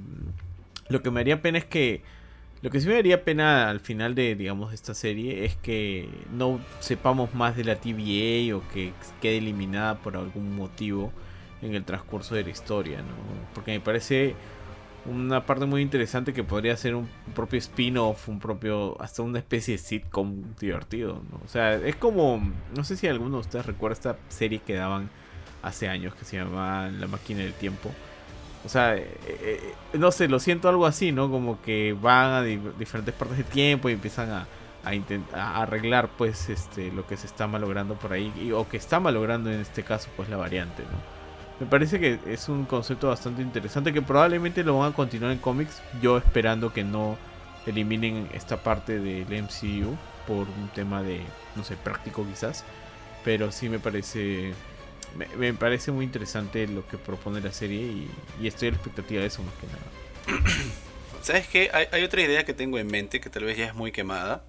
lo 0.87 1.01
que 1.03 1.11
me 1.11 1.19
haría 1.19 1.41
pena 1.41 1.57
es 1.57 1.65
que... 1.65 2.01
Lo 2.61 2.71
que 2.71 2.79
sí 2.79 2.87
me 2.87 2.97
haría 2.97 3.23
pena 3.23 3.69
al 3.69 3.79
final 3.79 4.15
de, 4.15 4.35
digamos, 4.35 4.73
esta 4.73 4.95
serie 4.95 5.45
es 5.45 5.55
que 5.57 6.09
no 6.33 6.59
sepamos 6.79 7.35
más 7.35 7.55
de 7.55 7.63
la 7.63 7.75
TVA 7.75 8.55
o 8.55 8.63
que 8.73 8.91
quede 9.21 9.37
eliminada 9.37 9.99
por 9.99 10.15
algún 10.15 10.55
motivo 10.55 11.11
en 11.61 11.75
el 11.75 11.83
transcurso 11.83 12.33
de 12.33 12.43
la 12.43 12.49
historia, 12.49 12.99
¿no? 12.99 13.13
Porque 13.53 13.71
me 13.71 13.81
parece 13.81 14.35
una 15.05 15.45
parte 15.45 15.65
muy 15.65 15.81
interesante 15.81 16.33
que 16.33 16.43
podría 16.43 16.75
ser 16.77 16.95
un 16.95 17.07
propio 17.33 17.59
spin-off, 17.59 18.27
un 18.27 18.39
propio, 18.39 18.99
hasta 19.01 19.21
una 19.21 19.39
especie 19.39 19.75
de 19.75 19.77
sitcom 19.77 20.55
divertido, 20.59 21.21
¿no? 21.31 21.41
O 21.45 21.47
sea, 21.47 21.75
es 21.75 21.95
como, 21.95 22.41
no 22.75 22.83
sé 22.83 22.97
si 22.97 23.07
alguno 23.07 23.37
de 23.37 23.41
ustedes 23.41 23.65
recuerda 23.65 23.93
esta 23.93 24.17
serie 24.29 24.59
que 24.59 24.73
daban 24.75 25.09
hace 25.61 25.87
años 25.87 26.13
que 26.15 26.25
se 26.25 26.37
llamaba 26.37 26.89
La 26.89 27.07
máquina 27.07 27.41
del 27.41 27.53
tiempo. 27.53 27.91
O 28.65 28.69
sea, 28.69 28.95
eh, 28.95 29.07
eh, 29.27 29.73
no 29.93 30.11
sé, 30.11 30.27
lo 30.27 30.39
siento 30.39 30.69
algo 30.69 30.85
así, 30.85 31.11
¿no? 31.11 31.29
Como 31.29 31.61
que 31.61 31.95
van 31.99 32.31
a 32.31 32.41
diferentes 32.43 33.13
partes 33.13 33.37
del 33.37 33.45
tiempo 33.45 33.89
y 33.89 33.93
empiezan 33.93 34.31
a, 34.31 34.47
arreglar 35.33 36.09
pues 36.15 36.47
este 36.49 36.91
lo 36.91 37.07
que 37.07 37.17
se 37.17 37.25
está 37.25 37.47
malogrando 37.47 37.95
por 37.95 38.13
ahí 38.13 38.51
o 38.55 38.69
que 38.69 38.77
está 38.77 38.99
malogrando 38.99 39.51
en 39.51 39.59
este 39.59 39.81
caso 39.81 40.09
pues 40.15 40.29
la 40.29 40.37
variante, 40.37 40.83
¿no? 40.83 41.14
Me 41.59 41.65
parece 41.65 41.99
que 41.99 42.19
es 42.27 42.49
un 42.49 42.65
concepto 42.65 43.07
bastante 43.07 43.41
interesante 43.41 43.93
que 43.93 44.01
probablemente 44.01 44.63
lo 44.63 44.79
van 44.79 44.91
a 44.91 44.95
continuar 44.95 45.31
en 45.31 45.37
cómics. 45.37 45.81
Yo 46.01 46.17
esperando 46.17 46.73
que 46.73 46.83
no 46.83 47.17
eliminen 47.65 48.29
esta 48.33 48.57
parte 48.57 48.99
del 48.99 49.25
MCU 49.43 49.95
por 50.27 50.47
un 50.49 50.69
tema 50.73 51.01
de, 51.01 51.21
no 51.55 51.63
sé, 51.63 51.77
práctico 51.77 52.25
quizás. 52.27 52.65
Pero 53.23 53.51
sí 53.51 53.69
me 53.69 53.79
parece, 53.79 54.53
me, 55.37 55.53
parece 55.53 55.91
muy 55.91 56.03
interesante 56.03 56.67
lo 56.67 56.85
que 56.87 56.97
propone 56.97 57.39
la 57.39 57.53
serie 57.53 58.07
y, 58.41 58.47
estoy 58.47 58.67
a 58.67 58.71
la 58.71 58.77
expectativa 58.77 59.21
de 59.21 59.27
eso 59.27 59.41
más 59.41 59.53
que 59.55 59.67
nada. 59.67 60.43
¿Sabes 61.21 61.47
qué? 61.47 61.71
Hay, 61.73 61.87
hay 61.91 62.03
otra 62.03 62.21
idea 62.21 62.43
que 62.43 62.53
tengo 62.53 62.77
en 62.77 62.87
mente 62.87 63.21
que 63.21 63.29
tal 63.29 63.45
vez 63.45 63.57
ya 63.57 63.65
es 63.65 63.73
muy 63.73 63.91
quemada. 63.93 64.43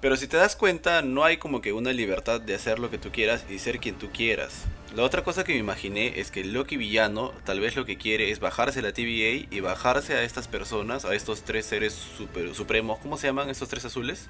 Pero 0.00 0.16
si 0.16 0.26
te 0.26 0.36
das 0.36 0.56
cuenta, 0.56 1.02
no 1.02 1.24
hay 1.24 1.36
como 1.36 1.60
que 1.60 1.72
una 1.72 1.92
libertad 1.92 2.40
de 2.40 2.54
hacer 2.54 2.78
lo 2.78 2.90
que 2.90 2.98
tú 2.98 3.10
quieras 3.10 3.44
y 3.50 3.58
ser 3.58 3.78
quien 3.78 3.96
tú 3.96 4.10
quieras. 4.10 4.66
La 4.94 5.04
otra 5.04 5.24
cosa 5.24 5.42
que 5.44 5.54
me 5.54 5.58
imaginé 5.58 6.20
es 6.20 6.30
que 6.30 6.44
Loki 6.44 6.76
villano 6.76 7.32
tal 7.44 7.60
vez 7.60 7.76
lo 7.76 7.86
que 7.86 7.96
quiere 7.96 8.30
es 8.30 8.40
bajarse 8.40 8.82
la 8.82 8.92
TVA 8.92 9.46
y 9.50 9.60
bajarse 9.60 10.14
a 10.14 10.22
estas 10.22 10.48
personas, 10.48 11.04
a 11.04 11.14
estos 11.14 11.42
tres 11.42 11.64
seres 11.66 11.94
super, 11.94 12.54
supremos. 12.54 12.98
¿Cómo 12.98 13.16
se 13.16 13.26
llaman 13.26 13.48
estos 13.48 13.68
tres 13.68 13.84
azules? 13.84 14.28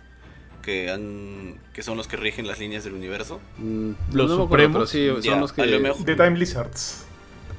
Que, 0.62 0.90
han, 0.90 1.58
que 1.72 1.82
son 1.82 1.96
los 1.96 2.06
que 2.06 2.16
rigen 2.16 2.46
las 2.46 2.60
líneas 2.60 2.84
del 2.84 2.92
universo. 2.92 3.40
Mm, 3.58 3.92
los 4.12 4.30
supremos, 4.30 4.90
sí, 4.90 5.08
son 5.22 5.40
los 5.40 5.52
que... 5.52 5.62
The 6.04 6.14
Time 6.14 6.38
Lizards. 6.38 7.06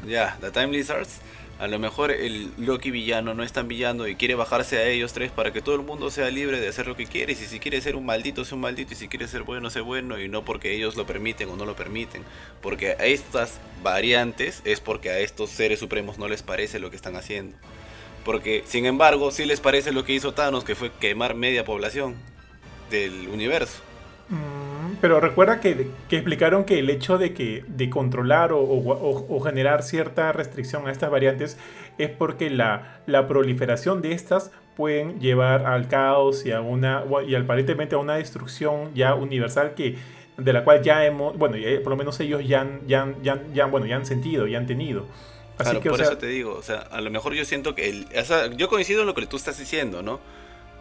Ya, 0.07 0.37
The 0.39 0.51
Time 0.51 0.67
Lizards 0.67 1.19
a 1.63 1.67
lo 1.67 1.79
mejor 1.79 2.11
el 2.11 2.51
Loki 2.57 2.91
villano 2.91 3.33
no 3.33 3.41
es 3.41 3.53
tan 3.53 3.69
villano 3.69 4.05
y 4.05 4.17
quiere 4.17 4.35
bajarse 4.35 4.79
a 4.79 4.85
ellos 4.85 5.13
tres 5.13 5.31
para 5.31 5.53
que 5.53 5.61
todo 5.61 5.75
el 5.75 5.81
mundo 5.81 6.11
sea 6.11 6.29
libre 6.29 6.59
de 6.59 6.67
hacer 6.67 6.87
lo 6.87 6.97
que 6.97 7.05
quiere. 7.05 7.31
Y 7.31 7.35
si, 7.37 7.57
quiere 7.61 7.79
ser 7.79 7.95
un 7.95 8.05
maldito, 8.05 8.43
sea 8.43 8.55
un 8.55 8.61
maldito. 8.63 8.91
Y 8.91 8.97
si 8.97 9.07
quiere 9.07 9.29
ser 9.29 9.43
bueno, 9.43 9.69
sea 9.69 9.81
bueno. 9.81 10.19
Y 10.19 10.27
no 10.27 10.43
porque 10.43 10.73
ellos 10.73 10.97
lo 10.97 11.05
permiten 11.05 11.47
o 11.47 11.55
no 11.55 11.63
lo 11.65 11.73
permiten. 11.73 12.25
Porque 12.61 12.97
a 12.99 13.05
estas 13.05 13.61
variantes 13.81 14.61
es 14.65 14.81
porque 14.81 15.09
a 15.09 15.19
estos 15.19 15.51
seres 15.51 15.79
supremos 15.79 16.17
no 16.17 16.27
les 16.27 16.43
parece 16.43 16.79
lo 16.79 16.89
que 16.89 16.97
están 16.97 17.15
haciendo. 17.15 17.55
Porque, 18.25 18.63
sin 18.65 18.85
embargo, 18.85 19.31
sí 19.31 19.45
les 19.45 19.61
parece 19.61 19.93
lo 19.93 20.03
que 20.03 20.11
hizo 20.11 20.33
Thanos, 20.33 20.65
que 20.65 20.75
fue 20.75 20.91
quemar 20.91 21.33
media 21.33 21.63
población 21.63 22.17
del 22.91 23.29
universo. 23.29 23.79
Mm, 24.27 24.62
pero 25.01 25.19
recuerda 25.19 25.59
que, 25.59 25.87
explicaron 26.09 26.63
que 26.63 26.79
el 26.79 26.89
hecho 26.89 27.17
de 27.17 27.33
que 27.33 27.63
de 27.67 27.89
controlar 27.89 28.51
o, 28.53 29.39
generar 29.41 29.83
cierta 29.83 30.31
restricción 30.31 30.87
a 30.87 30.91
estas 30.91 31.11
variantes 31.11 31.57
es 31.97 32.09
porque 32.09 32.49
la, 32.49 33.01
la, 33.05 33.27
proliferación 33.27 34.01
de 34.01 34.13
estas 34.13 34.51
pueden 34.75 35.19
llevar 35.19 35.65
al 35.65 35.87
caos 35.87 36.45
y 36.45 36.51
a 36.51 36.61
una 36.61 37.03
y 37.27 37.35
aparentemente 37.35 37.95
a 37.95 37.99
una 37.99 38.15
destrucción 38.15 38.93
ya 38.95 39.13
universal 39.15 39.75
que 39.75 39.97
de 40.37 40.53
la 40.53 40.63
cual 40.63 40.81
ya 40.81 41.05
hemos 41.05 41.37
bueno 41.37 41.57
por 41.83 41.91
lo 41.91 41.97
menos 41.97 42.19
ellos 42.19 42.45
ya 42.47 42.61
han, 42.61 42.81
ya, 42.87 43.13
ya, 43.21 43.65
bueno 43.67 43.85
ya 43.85 43.97
han 43.97 44.05
sentido 44.05 44.47
ya 44.47 44.57
han 44.57 44.65
tenido 44.65 45.05
Así 45.57 45.79
que, 45.79 45.89
por 45.91 46.01
eso 46.01 46.17
te 46.17 46.25
digo, 46.25 46.55
o 46.55 46.63
sea, 46.63 46.79
a 46.79 46.99
lo 46.99 47.11
mejor 47.11 47.35
yo 47.35 47.45
siento 47.45 47.75
que 47.75 47.87
el, 47.87 48.07
yo 48.57 48.69
coincido 48.69 49.01
en 49.01 49.07
lo 49.07 49.13
que 49.13 49.27
tú 49.27 49.37
estás 49.37 49.59
diciendo, 49.59 50.01
¿no? 50.01 50.19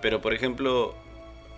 Pero 0.00 0.22
por 0.22 0.32
ejemplo, 0.32 0.94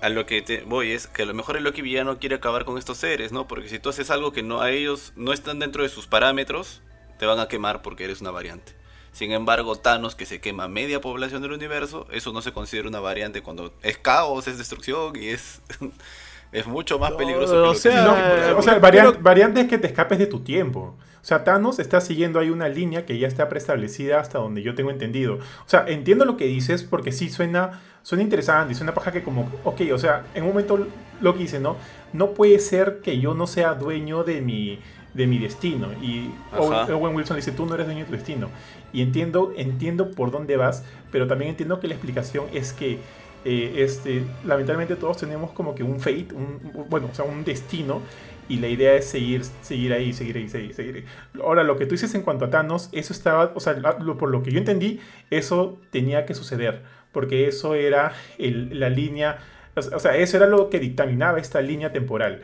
a 0.05 0.11
lo 0.11 0.27
que 0.27 0.43
te 0.43 0.61
voy 0.61 0.93
es 0.93 1.07
que 1.07 1.23
a 1.23 1.27
lo 1.27 1.33
mejor 1.33 1.57
el 1.57 1.65
Loki 1.65 1.81
villano 1.81 2.19
quiere 2.19 2.35
acabar 2.35 2.67
con 2.67 2.77
estos 2.77 2.99
seres, 2.99 3.33
¿no? 3.33 3.49
Porque 3.49 3.71
si 3.71 3.79
tú 3.79 3.89
haces 3.89 4.11
algo 4.11 4.33
que 4.33 4.43
no 4.43 4.61
a 4.61 4.71
ellos 4.71 5.15
no 5.17 5.33
están 5.33 5.59
dentro 5.59 5.83
de 5.83 5.89
sus 5.89 6.07
parámetros, 6.07 6.83
te 7.19 7.25
van 7.25 7.41
a 7.41 7.49
quemar 7.49 7.81
porque 7.81 8.05
eres 8.05 8.21
una 8.21 8.31
variante. 8.31 8.75
Sin 9.13 9.33
embargo, 9.33 9.77
Thanos, 9.77 10.15
que 10.15 10.27
se 10.27 10.43
quema 10.43 10.69
media 10.69 11.01
población 11.01 11.41
del 11.41 11.53
universo, 11.53 12.07
eso 12.11 12.35
no 12.35 12.43
se 12.43 12.53
considera 12.53 12.87
una 12.87 13.01
variante 13.01 13.41
cuando 13.41 13.73
es 13.81 13.97
caos, 13.97 14.47
es 14.47 14.59
destrucción 14.59 15.17
y 15.17 15.29
es, 15.29 15.63
es 16.53 16.67
mucho 16.67 16.99
más 16.99 17.13
peligroso. 17.13 17.53
que 17.53 17.69
o 17.69 17.75
sea, 17.75 18.55
o 18.59 18.61
sea 18.61 18.79
variante 18.79 19.63
es 19.63 19.69
que 19.69 19.79
te 19.79 19.87
escapes 19.87 20.19
de 20.19 20.27
tu 20.27 20.41
tiempo. 20.41 20.99
O 21.23 21.27
sea, 21.27 21.45
Thanos 21.45 21.79
está 21.79 22.03
siguiendo 22.03 22.39
ahí 22.39 22.51
una 22.51 22.69
línea 22.69 23.07
que 23.07 23.19
ya 23.19 23.27
está 23.27 23.49
preestablecida 23.49 24.21
hasta 24.21 24.37
donde 24.37 24.61
yo 24.61 24.75
tengo 24.75 24.91
entendido. 24.91 25.37
O 25.37 25.69
sea, 25.69 25.87
entiendo 25.89 26.27
lo 26.27 26.37
que 26.37 26.45
dices 26.45 26.83
porque 26.83 27.11
sí 27.11 27.31
suena 27.31 27.81
suena 28.05 28.23
interesante, 28.23 28.75
suena 28.75 28.95
paja 28.95 29.11
que 29.11 29.23
como, 29.23 29.51
ok, 29.65 29.81
o 29.93 29.99
sea, 29.99 30.27
en 30.35 30.43
un 30.45 30.51
momento 30.51 30.87
lo 31.21 31.33
que 31.33 31.41
dice, 31.41 31.59
¿no? 31.59 31.77
No 32.13 32.33
puede 32.33 32.59
ser 32.61 33.01
que 33.03 33.19
yo 33.19 33.35
no 33.35 33.47
sea 33.47 33.75
dueño 33.75 34.25
de 34.25 34.43
mi, 34.43 34.79
de 35.15 35.27
mi 35.27 35.39
destino. 35.39 35.89
Y 36.03 36.31
Owen 36.57 37.17
Wilson 37.17 37.37
dice, 37.37 37.51
tú 37.51 37.65
no 37.65 37.75
eres 37.75 37.87
dueño 37.87 38.01
de 38.01 38.07
tu 38.07 38.13
destino. 38.13 38.51
Y 38.93 39.01
entiendo, 39.01 39.55
entiendo 39.57 40.11
por 40.11 40.31
dónde 40.31 40.57
vas, 40.57 40.85
pero 41.11 41.27
también 41.27 41.51
entiendo 41.51 41.81
que 41.81 41.89
la 41.89 41.95
explicación 41.95 42.45
es 42.53 42.75
que 42.75 42.99
eh, 43.47 43.73
este, 43.79 44.23
lamentablemente 44.45 44.97
todos 44.97 45.17
tenemos 45.17 45.53
como 45.53 45.75
que 45.75 45.83
un 45.83 45.99
fate, 45.99 46.29
un, 46.35 46.87
bueno, 46.91 47.09
o 47.11 47.15
sea, 47.15 47.25
un 47.25 47.43
destino. 47.43 48.03
Y 48.47 48.59
la 48.59 48.69
idea 48.69 48.93
es 48.95 49.07
seguir, 49.07 49.43
seguir 49.63 49.95
ahí, 49.95 50.13
seguir 50.13 50.37
ahí, 50.37 50.51
seguir, 50.51 50.75
seguir 50.75 51.07
Ahora, 51.43 51.65
lo 51.65 51.79
que 51.79 51.87
tú 51.87 51.93
dices 51.93 52.15
en 52.15 52.21
cuanto 52.21 52.45
a 52.45 52.51
Thanos, 52.51 52.91
eso 52.93 53.15
estaba, 53.15 53.53
o 53.55 53.61
sea, 53.61 53.75
por 54.19 54.29
lo 54.29 54.43
que 54.43 54.51
yo 54.51 54.59
entendí, 54.59 55.01
eso 55.31 55.79
tenía 55.91 56.27
que 56.27 56.35
suceder 56.35 56.83
porque 57.15 57.49
eso 57.49 57.75
era 57.75 58.12
la 58.37 58.91
línea, 58.91 59.39
o 59.75 59.99
sea, 59.99 60.17
eso 60.17 60.37
era 60.37 60.47
lo 60.47 60.69
que 60.69 60.81
dictaminaba 60.81 61.39
esta 61.39 61.62
línea 61.62 61.93
temporal. 61.93 62.43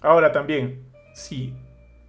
Ahora 0.00 0.32
también, 0.32 0.80
si, 1.14 1.52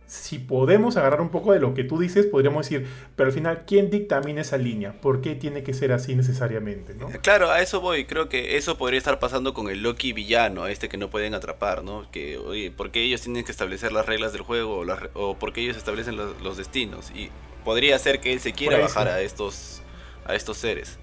si 0.08 0.40
podemos 0.40 0.96
agarrar 0.96 1.20
un 1.20 1.30
poco 1.30 1.52
de 1.52 1.60
lo 1.60 1.74
que 1.74 1.84
tú 1.84 2.00
dices, 2.00 2.26
podríamos 2.26 2.68
decir, 2.68 2.88
pero 3.16 3.28
al 3.28 3.34
final, 3.34 3.64
¿quién 3.68 3.90
dictamina 3.90 4.42
esa 4.42 4.58
línea? 4.58 4.94
¿Por 4.94 5.20
qué 5.20 5.36
tiene 5.36 5.64
que 5.64 5.74
ser 5.74 5.92
así 5.92 6.16
necesariamente? 6.16 6.96
¿no? 6.96 7.10
Claro, 7.22 7.52
a 7.52 7.62
eso 7.62 7.82
voy. 7.82 8.06
Creo 8.06 8.30
que 8.30 8.56
eso 8.56 8.78
podría 8.78 8.98
estar 8.98 9.20
pasando 9.20 9.54
con 9.54 9.70
el 9.70 9.84
Loki 9.84 10.14
villano, 10.14 10.68
este 10.68 10.88
que 10.88 10.98
no 10.98 11.10
pueden 11.10 11.34
atrapar, 11.34 11.84
¿no? 11.84 12.10
Que, 12.10 12.38
oye, 12.38 12.72
¿por 12.72 12.92
qué 12.92 13.04
ellos 13.04 13.22
tienen 13.22 13.44
que 13.44 13.52
establecer 13.52 13.92
las 13.92 14.06
reglas 14.06 14.32
del 14.32 14.44
juego 14.44 14.86
o, 15.14 15.38
por 15.38 15.52
qué 15.52 15.62
ellos 15.62 15.76
establecen 15.76 16.16
los, 16.16 16.58
destinos? 16.58 17.12
Y 17.12 17.30
podría 17.66 18.00
ser 18.00 18.22
que 18.22 18.32
él 18.32 18.40
se 18.40 18.54
quiera 18.54 18.78
bajar 18.78 19.10
a 19.10 19.22
estos, 19.22 19.82
a 20.26 20.36
estos 20.36 20.58
seres. 20.58 21.00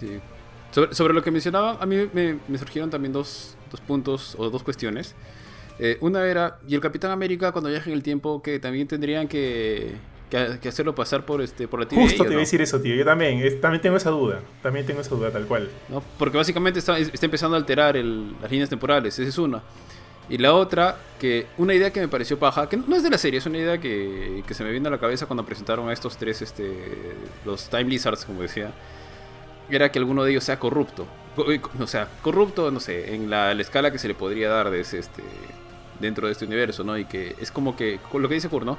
Sí, 0.00 0.20
sobre, 0.92 1.14
lo 1.14 1.22
que 1.22 1.30
mencionaba, 1.30 1.78
a 1.80 1.86
mí 1.86 2.08
me, 2.12 2.58
surgieron 2.58 2.90
también 2.90 3.12
dos, 3.12 3.56
puntos 3.86 4.34
o 4.38 4.50
dos 4.50 4.62
cuestiones. 4.62 5.14
Eh, 5.78 5.98
una 6.00 6.26
era, 6.26 6.58
¿y 6.68 6.74
el 6.74 6.80
Capitán 6.80 7.10
América 7.10 7.52
cuando 7.52 7.70
viaja 7.70 7.88
en 7.90 7.96
el 7.96 8.02
tiempo 8.02 8.42
que 8.42 8.58
también 8.58 8.86
tendrían 8.86 9.28
que, 9.28 9.94
hacerlo 10.66 10.94
pasar 10.94 11.24
por 11.24 11.40
este 11.40 11.66
por 11.68 11.80
la 11.80 11.86
TVA? 11.86 12.02
Justo 12.02 12.24
te 12.24 12.30
iba 12.30 12.38
a 12.38 12.40
decir 12.40 12.60
eso, 12.60 12.80
tío. 12.80 12.94
Yo 12.94 13.04
también, 13.04 13.60
también 13.60 13.80
tengo 13.80 13.96
esa 13.96 14.10
duda. 14.10 14.40
También 14.62 14.84
tengo 14.84 15.00
esa 15.00 15.14
duda, 15.14 15.30
tal 15.30 15.46
cual. 15.46 15.70
¿No? 15.88 16.02
Porque 16.18 16.36
básicamente 16.36 16.78
está, 16.78 16.98
está 16.98 17.24
empezando 17.24 17.56
a 17.56 17.58
alterar 17.58 17.96
las 17.96 18.50
líneas 18.50 18.68
temporales. 18.68 19.18
Esa 19.18 19.28
es 19.28 19.38
una. 19.38 19.62
Y 20.28 20.38
la 20.38 20.54
otra, 20.54 20.98
que 21.20 21.46
una 21.56 21.72
idea 21.72 21.92
que 21.92 22.00
me 22.00 22.08
pareció 22.08 22.38
paja, 22.38 22.68
que 22.68 22.76
no 22.76 22.96
es 22.96 23.02
de 23.02 23.10
la 23.10 23.18
serie, 23.18 23.38
es 23.38 23.46
una 23.46 23.58
idea 23.58 23.78
que, 23.78 24.42
que 24.46 24.54
se 24.54 24.64
me 24.64 24.72
vino 24.72 24.88
a 24.88 24.90
la 24.90 24.98
cabeza 24.98 25.26
cuando 25.26 25.46
presentaron 25.46 25.88
a 25.88 25.92
estos 25.92 26.16
tres, 26.16 26.42
este, 26.42 26.68
los 27.44 27.68
Time 27.70 27.84
Lizards, 27.84 28.24
como 28.24 28.42
decía 28.42 28.72
era 29.70 29.90
que 29.90 29.98
alguno 29.98 30.24
de 30.24 30.30
ellos 30.32 30.44
sea 30.44 30.58
corrupto. 30.58 31.06
O 31.80 31.86
sea, 31.86 32.08
corrupto, 32.22 32.70
no 32.70 32.80
sé, 32.80 33.14
en 33.14 33.28
la, 33.28 33.52
escala 33.52 33.90
que 33.90 33.98
se 33.98 34.08
le 34.08 34.14
podría 34.14 34.48
dar 34.48 34.70
de 34.70 34.80
ese, 34.80 34.98
este, 34.98 35.22
dentro 36.00 36.26
de 36.26 36.32
este 36.32 36.46
universo, 36.46 36.82
¿no? 36.82 36.96
Y 36.96 37.04
que 37.04 37.36
es 37.40 37.50
como 37.50 37.76
que, 37.76 38.00
lo 38.14 38.28
que 38.28 38.34
dice 38.34 38.48
Kur, 38.48 38.64
¿no? 38.64 38.78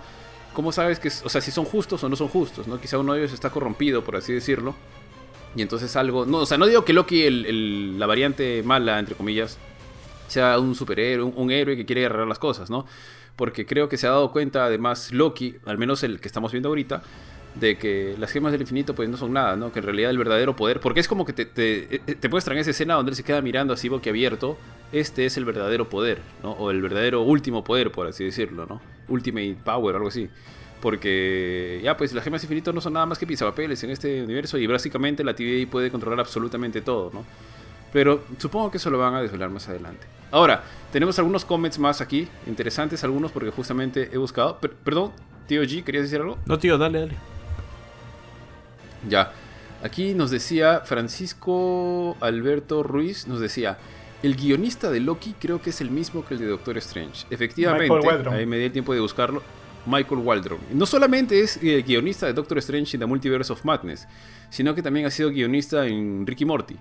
¿cómo 0.58 0.72
sabes 0.72 1.00
que, 1.00 1.10
o 1.10 1.30
sea, 1.30 1.40
si 1.40 1.52
son 1.52 1.66
justos 1.66 2.04
o 2.04 2.10
no 2.10 2.16
son 2.16 2.30
justos, 2.30 2.68
¿no? 2.68 2.82
Quizá 2.82 2.98
uno 2.98 3.14
de 3.14 3.20
ellos 3.20 3.32
está 3.32 3.52
corrompido, 3.52 4.04
por 4.04 4.16
así 4.16 4.34
decirlo. 4.34 4.74
Y 5.56 5.62
entonces 5.62 5.96
algo, 5.96 6.26
no, 6.26 6.40
o 6.40 6.46
sea, 6.48 6.58
no 6.58 6.66
digo 6.66 6.84
que 6.84 6.94
Loki, 6.94 7.26
el, 7.26 8.00
la 8.00 8.08
variante 8.08 8.64
mala, 8.64 8.98
entre 8.98 9.14
comillas, 9.14 9.60
sea 10.28 10.58
un 10.58 10.74
superhéroe, 10.74 11.32
un, 11.36 11.52
héroe 11.52 11.78
que 11.78 11.86
quiere 11.86 12.08
agarrar 12.08 12.26
las 12.26 12.40
cosas, 12.40 12.72
¿no? 12.72 12.88
Porque 13.36 13.68
creo 13.68 13.88
que 13.88 13.98
se 13.98 14.08
ha 14.08 14.10
dado 14.10 14.32
cuenta, 14.32 14.66
además, 14.66 15.12
Loki, 15.12 15.58
al 15.68 15.78
menos 15.78 16.02
el 16.02 16.20
que 16.20 16.28
estamos 16.28 16.52
viendo 16.52 16.70
ahorita, 16.70 17.04
de 17.56 17.78
que 17.78 18.16
las 18.20 18.32
gemas 18.32 18.52
del 18.52 18.62
infinito 18.62 18.94
pues 18.94 19.10
no 19.10 19.18
son 19.18 19.34
nada, 19.34 19.56
¿no? 19.56 19.72
Que 19.72 19.80
en 19.80 19.86
realidad 19.86 20.12
el 20.12 20.18
verdadero 20.18 20.56
poder, 20.56 20.80
porque 20.80 21.00
es 21.00 21.08
como 21.08 21.26
que 21.26 21.34
te, 21.34 21.46
te, 21.46 21.96
eh, 21.96 22.00
te 22.00 22.30
muestran 22.30 22.58
esa 22.58 22.72
escena 22.72 22.96
donde 22.96 23.12
él 23.12 23.16
se 23.16 23.24
queda 23.24 23.42
mirando 23.42 23.74
así 23.74 23.90
boquiabierto, 23.90 24.58
este 24.92 25.26
es 25.26 25.38
el 25.38 25.46
verdadero 25.46 25.90
poder, 25.90 26.20
¿no? 26.44 26.52
O 26.52 26.72
el 26.72 26.82
verdadero 26.82 27.22
último 27.22 27.64
poder, 27.64 27.92
por 27.92 28.08
así 28.08 28.24
decirlo, 28.24 28.66
¿no? 28.68 28.82
Ultimate 29.08 29.58
Power, 29.64 29.96
algo 29.96 30.08
así. 30.10 30.30
Porque 30.82 31.82
ya 31.84 31.98
pues 31.98 32.14
las 32.14 32.24
gemas 32.24 32.44
infinitas 32.44 32.74
no 32.74 32.82
son 32.82 32.94
nada 32.94 33.06
más 33.06 33.18
que 33.18 33.26
pisapapeles 33.26 33.84
en 33.84 33.90
este 33.90 34.22
universo 34.22 34.58
y 34.58 34.68
básicamente 34.68 35.24
la 35.24 35.36
TVA 35.36 35.70
puede 35.70 35.90
controlar 35.90 36.20
absolutamente 36.20 36.82
todo, 36.82 37.10
¿no? 37.14 37.26
Pero 37.92 38.24
supongo 38.38 38.70
que 38.70 38.78
eso 38.78 38.90
lo 38.90 39.00
van 39.00 39.16
a 39.16 39.22
desvelar 39.22 39.50
más 39.50 39.68
adelante. 39.68 40.06
Ahora, 40.30 40.64
tenemos 40.92 41.18
algunos 41.18 41.46
comments 41.46 41.80
más 41.80 42.02
aquí, 42.02 42.28
interesantes 42.46 43.04
algunos 43.04 43.32
porque 43.32 43.50
justamente 43.50 44.10
he 44.12 44.18
buscado... 44.18 44.60
perdón, 44.60 45.14
tío 45.48 45.64
G, 45.64 45.84
¿querías 45.84 46.04
decir 46.04 46.20
algo? 46.20 46.38
No, 46.46 46.60
tío, 46.60 46.78
dale, 46.78 47.00
dale. 47.00 47.37
Ya. 49.08 49.34
Aquí 49.84 50.14
nos 50.14 50.32
decía 50.32 50.82
Francisco 50.82 52.18
Alberto 52.20 52.84
Ruiz, 52.84 53.28
nos 53.28 53.40
decía, 53.40 53.78
el 54.24 54.36
guionista 54.36 54.90
de 54.90 55.00
Loki 55.00 55.36
creo 55.40 55.62
que 55.62 55.70
es 55.70 55.82
el 55.82 55.92
mismo 55.92 56.26
que 56.26 56.34
el 56.34 56.40
de 56.40 56.48
Doctor 56.48 56.78
Strange. 56.80 57.28
Efectivamente, 57.30 58.10
ahí 58.32 58.46
me 58.46 58.58
di 58.58 58.66
el 58.66 58.72
tiempo 58.72 58.94
de 58.94 59.00
buscarlo. 59.00 59.44
Michael 59.86 60.20
Waldron. 60.20 60.60
No 60.74 60.86
solamente 60.86 61.40
es 61.40 61.58
el 61.64 61.82
guionista 61.84 62.26
de 62.26 62.34
Doctor 62.34 62.58
Strange 62.58 62.98
en 62.98 63.00
The 63.00 63.06
Multiverse 63.06 63.54
of 63.54 63.64
Madness, 63.64 64.08
sino 64.50 64.76
que 64.76 64.82
también 64.82 65.06
ha 65.06 65.12
sido 65.12 65.30
guionista 65.30 65.88
en 65.88 66.28
Ricky 66.28 66.44
Morty. 66.44 66.76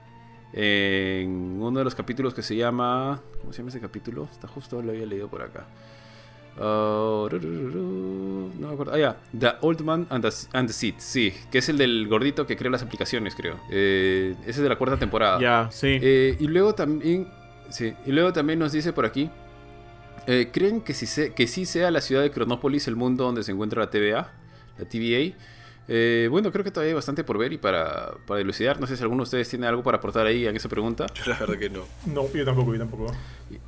En 0.53 1.59
uno 1.61 1.79
de 1.79 1.85
los 1.85 1.95
capítulos 1.95 2.35
que 2.35 2.43
se 2.43 2.57
llama. 2.57 3.20
¿Cómo 3.41 3.53
se 3.53 3.59
llama 3.59 3.68
ese 3.68 3.81
capítulo? 3.81 4.29
Está 4.33 4.49
justo, 4.49 4.83
lo 4.83 4.91
había 4.91 5.07
leído 5.07 5.29
por 5.29 5.43
acá. 5.43 5.66
Uh, 6.59 7.28
no 8.59 8.68
me 8.68 8.72
acuerdo. 8.72 8.92
Ah, 8.94 8.98
ya. 8.98 9.16
The 9.38 9.54
Old 9.61 9.82
Man 9.82 10.07
and 10.09 10.24
the, 10.24 10.34
and 10.52 10.70
Seed. 10.70 10.94
Sí, 10.98 11.32
que 11.50 11.59
es 11.59 11.68
el 11.68 11.78
del 11.78 12.09
gordito 12.09 12.46
que 12.46 12.57
crea 12.57 12.70
las 12.70 12.82
aplicaciones, 12.82 13.34
creo. 13.34 13.61
Eh, 13.70 14.34
ese 14.42 14.50
es 14.50 14.57
de 14.59 14.68
la 14.68 14.76
cuarta 14.76 14.96
temporada. 14.96 15.38
Ya, 15.40 15.68
sí. 15.70 15.98
Eh, 16.00 16.36
y 16.40 16.46
luego 16.46 16.74
también. 16.74 17.28
Sí, 17.68 17.94
y 18.07 18.12
luego 18.12 18.32
también 18.32 18.59
nos 18.59 18.72
dice 18.72 18.92
por 18.92 19.04
aquí. 19.04 19.30
Eh, 20.26 20.50
¿Creen 20.52 20.80
que, 20.80 20.94
si 20.94 21.30
que 21.30 21.46
sí 21.46 21.66
sea 21.66 21.90
la 21.90 22.00
ciudad 22.00 22.22
de 22.22 22.30
Cronópolis 22.30 22.88
el 22.88 22.96
mundo 22.96 23.24
donde 23.24 23.42
se 23.42 23.52
encuentra 23.52 23.82
la 23.82 23.90
TVA? 23.90 24.32
La 24.78 24.84
TVA. 24.86 25.36
Eh, 25.89 26.28
bueno, 26.30 26.51
creo 26.51 26.64
que 26.64 26.70
todavía 26.70 26.91
hay 26.91 26.95
bastante 26.95 27.22
por 27.22 27.39
ver 27.39 27.53
y 27.53 27.59
para, 27.59 28.12
para 28.26 28.39
dilucidar. 28.39 28.80
No 28.80 28.87
sé 28.87 28.97
si 28.97 29.03
alguno 29.03 29.20
de 29.20 29.24
ustedes 29.24 29.49
tiene 29.49 29.66
algo 29.66 29.82
para 29.82 29.99
aportar 29.99 30.26
ahí 30.26 30.47
en 30.47 30.57
esa 30.57 30.68
pregunta. 30.68 31.07
Yo 31.14 31.22
la 31.26 31.39
verdad 31.39 31.59
que 31.59 31.70
no. 31.70 31.84
No, 32.07 32.32
yo 32.32 32.45
tampoco, 32.45 32.72
yo 32.72 32.78
tampoco. 32.80 33.12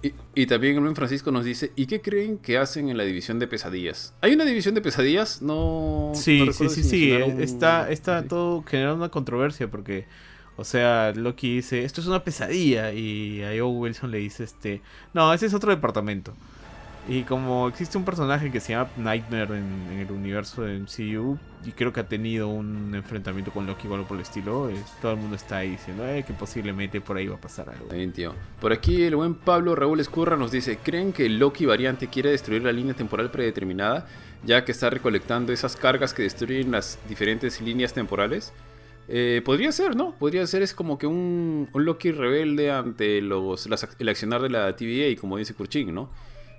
Y, 0.02 0.12
y, 0.34 0.46
también 0.46 0.74
el 0.74 0.80
buen 0.80 0.96
Francisco 0.96 1.30
nos 1.30 1.44
dice, 1.44 1.72
¿y 1.76 1.86
qué 1.86 2.00
creen 2.00 2.38
que 2.38 2.58
hacen 2.58 2.88
en 2.88 2.96
la 2.96 3.04
división 3.04 3.38
de 3.38 3.46
pesadillas? 3.46 4.14
¿Hay 4.20 4.34
una 4.34 4.44
división 4.44 4.74
de 4.74 4.80
pesadillas? 4.80 5.42
No... 5.42 6.12
Sí, 6.14 6.48
sí, 6.52 6.68
sí, 6.68 6.82
sí. 6.82 7.12
Está, 7.12 7.90
está 7.90 8.24
todo 8.24 8.64
generando 8.64 8.96
una 8.96 9.10
controversia 9.10 9.70
porque... 9.70 10.06
O 10.56 10.64
sea, 10.64 11.12
Loki 11.14 11.54
dice, 11.54 11.84
esto 11.84 12.00
es 12.00 12.08
una 12.08 12.24
pesadilla. 12.24 12.92
Y 12.92 13.44
a 13.44 13.50
Joe 13.50 13.62
Wilson 13.62 14.10
le 14.10 14.18
dice, 14.18 14.42
este, 14.42 14.82
no, 15.14 15.32
ese 15.32 15.46
es 15.46 15.54
otro 15.54 15.70
departamento. 15.70 16.34
Y 17.08 17.22
como 17.22 17.68
existe 17.68 17.96
un 17.96 18.04
personaje 18.04 18.52
que 18.52 18.60
se 18.60 18.74
llama 18.74 18.90
Nightmare 18.98 19.56
en, 19.56 19.98
el 19.98 20.12
universo 20.12 20.60
de 20.60 20.78
MCU, 20.78 21.38
y 21.64 21.72
creo 21.72 21.90
que 21.90 22.00
ha 22.00 22.06
tenido 22.06 22.48
un 22.48 22.94
enfrentamiento 22.94 23.50
con 23.50 23.66
Loki 23.66 23.86
igual 23.86 24.04
por 24.04 24.18
el 24.18 24.22
estilo, 24.22 24.70
todo 25.00 25.12
el 25.12 25.18
mundo 25.18 25.34
está 25.34 25.58
ahí 25.58 25.70
diciendo 25.70 26.06
eh, 26.06 26.22
que 26.26 26.34
posiblemente 26.34 27.00
por 27.00 27.16
ahí 27.16 27.26
va 27.26 27.36
a 27.36 27.40
pasar 27.40 27.70
algo. 27.70 27.88
Por 28.60 28.74
aquí 28.74 29.04
el 29.04 29.16
buen 29.16 29.34
Pablo 29.34 29.74
Raúl 29.74 30.00
Escurra 30.00 30.36
nos 30.36 30.50
dice, 30.50 30.76
¿creen 30.82 31.14
que 31.14 31.30
Loki 31.30 31.64
variante 31.64 32.08
quiere 32.08 32.30
destruir 32.30 32.62
la 32.62 32.72
línea 32.72 32.92
temporal 32.92 33.30
predeterminada, 33.30 34.06
ya 34.44 34.66
que 34.66 34.72
está 34.72 34.90
recolectando 34.90 35.50
esas 35.50 35.76
cargas 35.76 36.12
que 36.12 36.24
destruyen 36.24 36.70
las 36.70 36.98
diferentes 37.08 37.62
líneas 37.62 37.94
temporales? 37.94 38.52
Eh, 39.08 39.40
podría 39.46 39.72
ser, 39.72 39.96
¿no? 39.96 40.14
Podría 40.14 40.46
ser, 40.46 40.60
es 40.60 40.74
como 40.74 40.98
que 40.98 41.06
un, 41.06 41.70
Loki 41.72 42.12
rebelde 42.12 42.70
ante 42.70 43.22
los, 43.22 43.66
el 43.98 44.08
accionar 44.10 44.42
de 44.42 44.50
la 44.50 44.76
TVA, 44.76 45.18
como 45.18 45.38
dice 45.38 45.54
Kurchin, 45.54 45.94
¿no? 45.94 46.10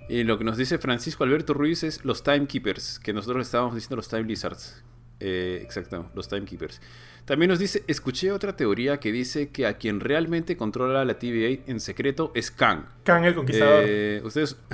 Y 0.08 0.24
lo 0.24 0.38
que 0.38 0.44
nos 0.44 0.56
dice 0.56 0.78
Francisco 0.78 1.24
Alberto 1.24 1.54
Ruiz 1.54 1.82
es 1.82 2.04
los 2.04 2.22
Timekeepers, 2.22 2.98
que 2.98 3.12
nosotros 3.12 3.46
estábamos 3.46 3.74
diciendo 3.74 3.96
los 3.96 4.08
Time 4.08 4.24
Lizards. 4.24 4.82
Eh, 5.20 5.60
exacto, 5.62 6.10
los 6.14 6.28
Timekeepers. 6.28 6.80
También 7.26 7.50
nos 7.50 7.58
dice, 7.58 7.84
escuché 7.86 8.32
otra 8.32 8.56
teoría 8.56 8.98
que 8.98 9.12
dice 9.12 9.50
que 9.50 9.66
a 9.66 9.74
quien 9.74 10.00
realmente 10.00 10.56
controla 10.56 11.04
la 11.04 11.18
TVA 11.18 11.62
en 11.66 11.78
secreto 11.78 12.32
es 12.34 12.50
Kang. 12.50 12.86
Kang 13.04 13.24
el 13.24 13.34
Conquistador. 13.34 13.84
Eh, 13.86 14.20
ustedes... 14.24 14.56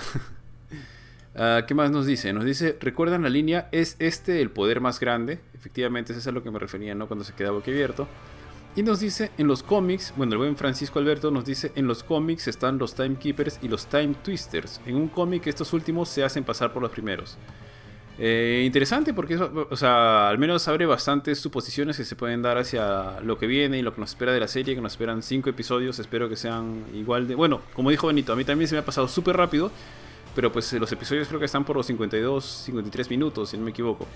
Ah, 1.39 1.67
¿Qué 1.69 1.75
más 1.75 1.91
nos 1.91 2.07
dice? 2.07 2.33
Nos 2.33 2.47
dice, 2.47 2.79
¿recuerdan 2.81 3.23
la 3.23 3.29
línea? 3.29 3.69
¿Es 3.71 3.97
este 3.99 4.41
el 4.41 4.51
poder 4.51 4.81
más 4.81 4.99
grande? 4.99 5.39
Efectivamente, 5.53 6.13
eso 6.13 6.21
es 6.21 6.27
a 6.27 6.33
lo 6.33 6.43
que 6.43 6.51
me 6.51 6.59
refería, 6.59 6.95
¿no? 6.95 7.09
Cuando 7.09 7.27
se 7.27 7.35
quedaba 7.35 7.59
abierto. 7.59 8.09
Y 8.77 8.83
nos 8.83 9.01
dice 9.01 9.31
en 9.39 9.47
los 9.47 9.63
cómics, 9.63 10.13
bueno, 10.17 10.35
el 10.35 10.39
buen 10.39 10.57
Francisco 10.57 10.99
Alberto 10.99 11.31
nos 11.31 11.47
dice, 11.47 11.73
en 11.77 11.87
los 11.87 12.03
cómics 12.03 12.47
están 12.47 12.77
los 12.77 12.95
Timekeepers 12.95 13.59
y 13.63 13.69
los 13.69 13.87
Time 13.87 14.15
Twisters. 14.23 14.83
En 14.85 14.97
un 14.97 15.09
cómic 15.09 15.47
estos 15.47 15.73
últimos 15.73 16.11
se 16.11 16.23
hacen 16.23 16.45
pasar 16.45 16.75
por 16.75 16.83
los 16.83 16.91
primeros. 16.91 17.39
Eh, 18.19 18.65
interesante 18.67 19.15
porque, 19.15 19.37
o 19.37 19.77
sea, 19.77 20.29
al 20.29 20.37
menos 20.37 20.69
abre 20.69 20.85
bastantes 20.85 21.39
suposiciones 21.39 21.97
que 21.97 22.05
se 22.05 22.17
pueden 22.17 22.43
dar 22.43 22.59
hacia 22.59 23.19
lo 23.23 23.39
que 23.39 23.47
viene 23.47 23.79
y 23.79 23.83
lo 23.83 23.95
que 23.95 24.01
nos 24.03 24.11
espera 24.11 24.33
de 24.33 24.41
la 24.41 24.49
serie, 24.49 24.75
que 24.75 24.83
nos 24.83 24.93
esperan 24.93 25.23
cinco 25.23 25.49
episodios, 25.49 25.99
espero 25.99 26.29
que 26.29 26.37
sean 26.37 26.85
igual 26.93 27.27
de... 27.27 27.35
Bueno, 27.35 27.63
como 27.73 27.89
dijo 27.89 28.09
Benito, 28.09 28.35
a 28.35 28.37
mí 28.37 28.45
también 28.45 28.69
se 28.69 28.75
me 28.75 28.81
ha 28.81 28.85
pasado 28.85 29.09
súper 29.09 29.39
rápido, 29.39 29.71
pero 30.35 30.53
pues 30.53 30.71
los 30.75 30.93
episodios 30.93 31.29
creo 31.29 31.41
que 31.41 31.47
están 31.47 31.65
por 31.65 31.77
los 31.77 31.87
52, 31.87 32.45
53 32.45 33.09
minutos, 33.09 33.49
si 33.49 33.57
no 33.57 33.65
me 33.65 33.71
equivoco. 33.71 34.07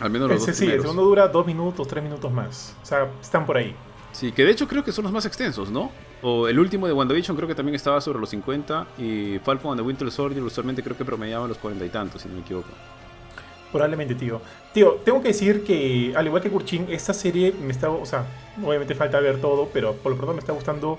Al 0.00 0.10
menos 0.10 0.28
los 0.28 0.46
dos 0.46 0.56
Sí, 0.56 0.66
el 0.66 0.80
segundo 0.80 1.02
dura 1.02 1.28
dos 1.28 1.46
minutos, 1.46 1.86
tres 1.88 2.02
minutos 2.02 2.30
más. 2.32 2.76
O 2.82 2.86
sea, 2.86 3.10
están 3.20 3.44
por 3.46 3.56
ahí. 3.56 3.74
Sí, 4.12 4.32
que 4.32 4.44
de 4.44 4.50
hecho 4.50 4.66
creo 4.66 4.82
que 4.84 4.92
son 4.92 5.04
los 5.04 5.12
más 5.12 5.26
extensos, 5.26 5.70
¿no? 5.70 5.90
O 6.22 6.48
el 6.48 6.58
último 6.58 6.86
de 6.86 6.92
WandaVision 6.92 7.36
creo 7.36 7.48
que 7.48 7.54
también 7.54 7.74
estaba 7.74 8.00
sobre 8.00 8.18
los 8.18 8.30
50 8.30 8.86
y 8.98 9.38
Falcon 9.44 9.72
and 9.72 9.80
the 9.80 9.86
Winter 9.86 10.10
Soldier 10.10 10.42
usualmente 10.42 10.82
creo 10.82 10.96
que 10.96 11.04
promediaba 11.04 11.46
los 11.46 11.58
40 11.58 11.84
y 11.84 11.88
tantos, 11.88 12.22
si 12.22 12.28
no 12.28 12.34
me 12.34 12.40
equivoco. 12.40 12.68
Probablemente, 13.70 14.14
tío. 14.14 14.40
Tío, 14.72 14.94
tengo 15.04 15.20
que 15.20 15.28
decir 15.28 15.62
que, 15.62 16.14
al 16.16 16.26
igual 16.26 16.42
que 16.42 16.50
Kurchin, 16.50 16.86
esta 16.88 17.12
serie 17.12 17.52
me 17.52 17.72
está... 17.72 17.90
O 17.90 18.06
sea, 18.06 18.24
obviamente 18.64 18.94
falta 18.94 19.20
ver 19.20 19.40
todo, 19.40 19.68
pero 19.72 19.92
por 19.94 20.12
lo 20.12 20.16
pronto 20.16 20.32
me 20.32 20.40
está 20.40 20.52
gustando 20.52 20.98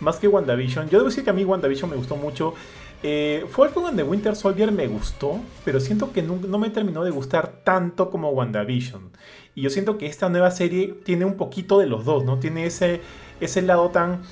más 0.00 0.16
que 0.16 0.28
WandaVision. 0.28 0.88
Yo 0.88 0.98
debo 0.98 1.08
decir 1.08 1.24
que 1.24 1.30
a 1.30 1.32
mí 1.32 1.44
WandaVision 1.44 1.90
me 1.90 1.96
gustó 1.96 2.16
mucho. 2.16 2.54
Eh, 3.02 3.46
Falcon 3.48 3.86
and 3.86 3.96
the 3.96 4.02
Winter 4.02 4.34
Soldier 4.34 4.72
me 4.72 4.88
gustó, 4.88 5.38
pero 5.64 5.78
siento 5.78 6.12
que 6.12 6.22
no, 6.22 6.58
me 6.58 6.70
terminó 6.70 7.04
de 7.04 7.10
gustar 7.10 7.62
tanto 7.62 8.10
como 8.10 8.30
WandaVision. 8.30 9.10
Y 9.54 9.62
yo 9.62 9.70
siento 9.70 9.98
que 9.98 10.06
esta 10.06 10.28
nueva 10.28 10.50
serie 10.50 10.94
tiene 11.04 11.24
un 11.24 11.36
poquito 11.36 11.78
de 11.78 11.86
los 11.86 12.04
dos, 12.04 12.24
¿no? 12.24 12.38
Tiene 12.38 12.66
ese, 12.66 13.00
ese 13.40 13.62
lado 13.62 13.90
tan 13.90 14.22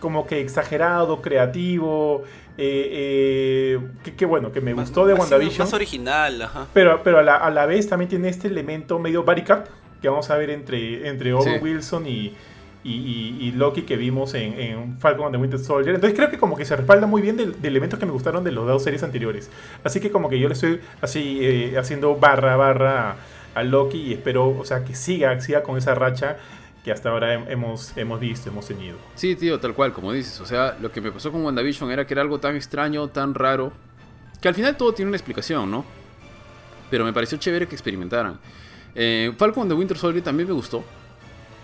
como 0.00 0.26
que 0.26 0.40
exagerado, 0.40 1.20
creativo, 1.20 2.24
eh, 2.56 3.78
eh, 3.78 4.12
que, 4.16 4.26
bueno, 4.26 4.52
que 4.52 4.60
me 4.60 4.74
gustó 4.74 5.06
de 5.06 5.14
WandaVision. 5.14 5.58
Más 5.58 5.72
original, 5.72 6.42
ajá. 6.42 6.66
Pero, 6.72 7.02
pero 7.02 7.18
a, 7.18 7.22
la, 7.22 7.36
a 7.36 7.50
la 7.50 7.66
vez 7.66 7.88
también 7.88 8.08
tiene 8.08 8.28
este 8.28 8.48
elemento 8.48 8.98
medio 8.98 9.24
body 9.24 9.44
que 10.00 10.08
vamos 10.08 10.30
a 10.30 10.36
ver 10.36 10.50
entre, 10.50 11.08
entre 11.08 11.32
Owen 11.32 11.62
Wilson 11.62 12.06
y, 12.06 12.34
y, 12.82 13.52
Loki 13.52 13.82
que 13.82 13.96
vimos 13.96 14.34
en, 14.34 14.98
Falcon 14.98 15.26
and 15.26 15.34
the 15.34 15.40
Winter 15.40 15.58
Soldier. 15.58 15.94
Entonces 15.94 16.16
creo 16.16 16.30
que 16.30 16.38
como 16.38 16.56
que 16.56 16.64
se 16.64 16.76
respalda 16.76 17.06
muy 17.06 17.22
bien 17.22 17.36
de, 17.36 17.54
elementos 17.62 17.98
que 17.98 18.06
me 18.06 18.12
gustaron 18.12 18.44
de 18.44 18.52
las 18.52 18.64
dos 18.64 18.82
series 18.82 19.02
anteriores. 19.02 19.50
Así 19.84 20.00
que 20.00 20.10
como 20.10 20.28
que 20.28 20.38
yo 20.38 20.48
le 20.48 20.54
estoy 20.54 20.80
así 21.00 21.38
eh, 21.42 21.78
haciendo 21.78 22.16
barra 22.16 22.56
barra 22.56 23.16
a, 23.54 23.62
Loki 23.62 23.98
y 23.98 24.12
espero, 24.12 24.48
o 24.48 24.64
sea, 24.64 24.84
que 24.84 24.94
siga, 24.94 25.38
siga 25.40 25.62
con 25.62 25.76
esa 25.76 25.94
racha 25.94 26.38
que 26.84 26.90
hasta 26.90 27.10
ahora 27.10 27.34
hemos, 27.50 27.94
hemos 27.96 28.18
visto, 28.18 28.48
hemos 28.48 28.66
tenido. 28.66 28.96
Sí, 29.14 29.36
tío, 29.36 29.60
tal 29.60 29.74
cual, 29.74 29.92
como 29.92 30.12
dices. 30.12 30.40
O 30.40 30.46
sea, 30.46 30.78
lo 30.80 30.90
que 30.90 31.02
me 31.02 31.12
pasó 31.12 31.30
con 31.30 31.44
WandaVision 31.44 31.90
era 31.90 32.06
que 32.06 32.14
era 32.14 32.22
algo 32.22 32.40
tan 32.40 32.56
extraño, 32.56 33.08
tan 33.08 33.34
raro, 33.34 33.72
que 34.40 34.48
al 34.48 34.54
final 34.54 34.76
todo 34.78 34.94
tiene 34.94 35.10
una 35.10 35.16
explicación, 35.18 35.70
¿no? 35.70 35.84
Pero 36.90 37.04
me 37.04 37.12
pareció 37.12 37.36
chévere 37.36 37.68
que 37.68 37.74
experimentaran. 37.74 38.38
Eh, 38.94 39.32
Falcon 39.36 39.64
and 39.64 39.72
the 39.72 39.76
Winter 39.76 39.98
Soldier 39.98 40.24
también 40.24 40.48
me 40.48 40.54
gustó 40.54 40.82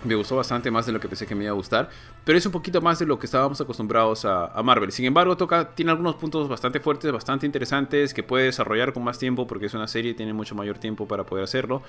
me 0.03 0.15
gustó 0.15 0.35
bastante 0.35 0.71
más 0.71 0.85
de 0.85 0.91
lo 0.91 0.99
que 0.99 1.07
pensé 1.07 1.25
que 1.25 1.35
me 1.35 1.43
iba 1.43 1.51
a 1.51 1.55
gustar, 1.55 1.89
pero 2.23 2.37
es 2.37 2.45
un 2.45 2.51
poquito 2.51 2.81
más 2.81 2.99
de 2.99 3.05
lo 3.05 3.17
que 3.19 3.25
estábamos 3.25 3.59
acostumbrados 3.61 4.25
a, 4.25 4.61
Marvel. 4.63 4.91
Sin 4.91 5.05
embargo, 5.05 5.37
toca, 5.37 5.75
tiene 5.75 5.91
algunos 5.91 6.15
puntos 6.15 6.47
bastante 6.47 6.79
fuertes, 6.79 7.11
bastante 7.11 7.45
interesantes, 7.45 8.13
que 8.13 8.23
puede 8.23 8.45
desarrollar 8.45 8.93
con 8.93 9.03
más 9.03 9.17
tiempo, 9.17 9.47
porque 9.47 9.67
es 9.67 9.73
una 9.73 9.87
serie 9.87 10.13
tiene 10.13 10.33
mucho 10.33 10.55
mayor 10.55 10.77
tiempo 10.77 11.07
para 11.07 11.25
poder 11.25 11.43
hacerlo. 11.43 11.81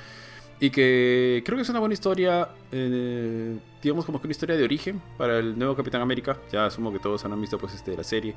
Y 0.61 0.71
que 0.71 1.43
creo 1.45 1.57
que 1.57 1.63
es 1.63 1.69
una 1.69 1.79
buena 1.79 1.93
historia, 1.93 2.49
eh, 2.73 3.57
digamos 3.81 4.05
como 4.05 4.21
que 4.21 4.27
una 4.27 4.33
historia 4.33 4.57
de 4.57 4.65
origen 4.65 5.01
para 5.17 5.39
el 5.39 5.57
nuevo 5.57 5.77
Capitán 5.77 6.01
América. 6.01 6.37
Ya 6.53 6.67
asumo 6.67 6.93
que 6.93 6.99
todos 6.99 7.25
han 7.25 7.41
visto 7.41 7.59
pues 7.59 7.75
este, 7.75 7.97
la 7.97 8.03
serie. 8.03 8.35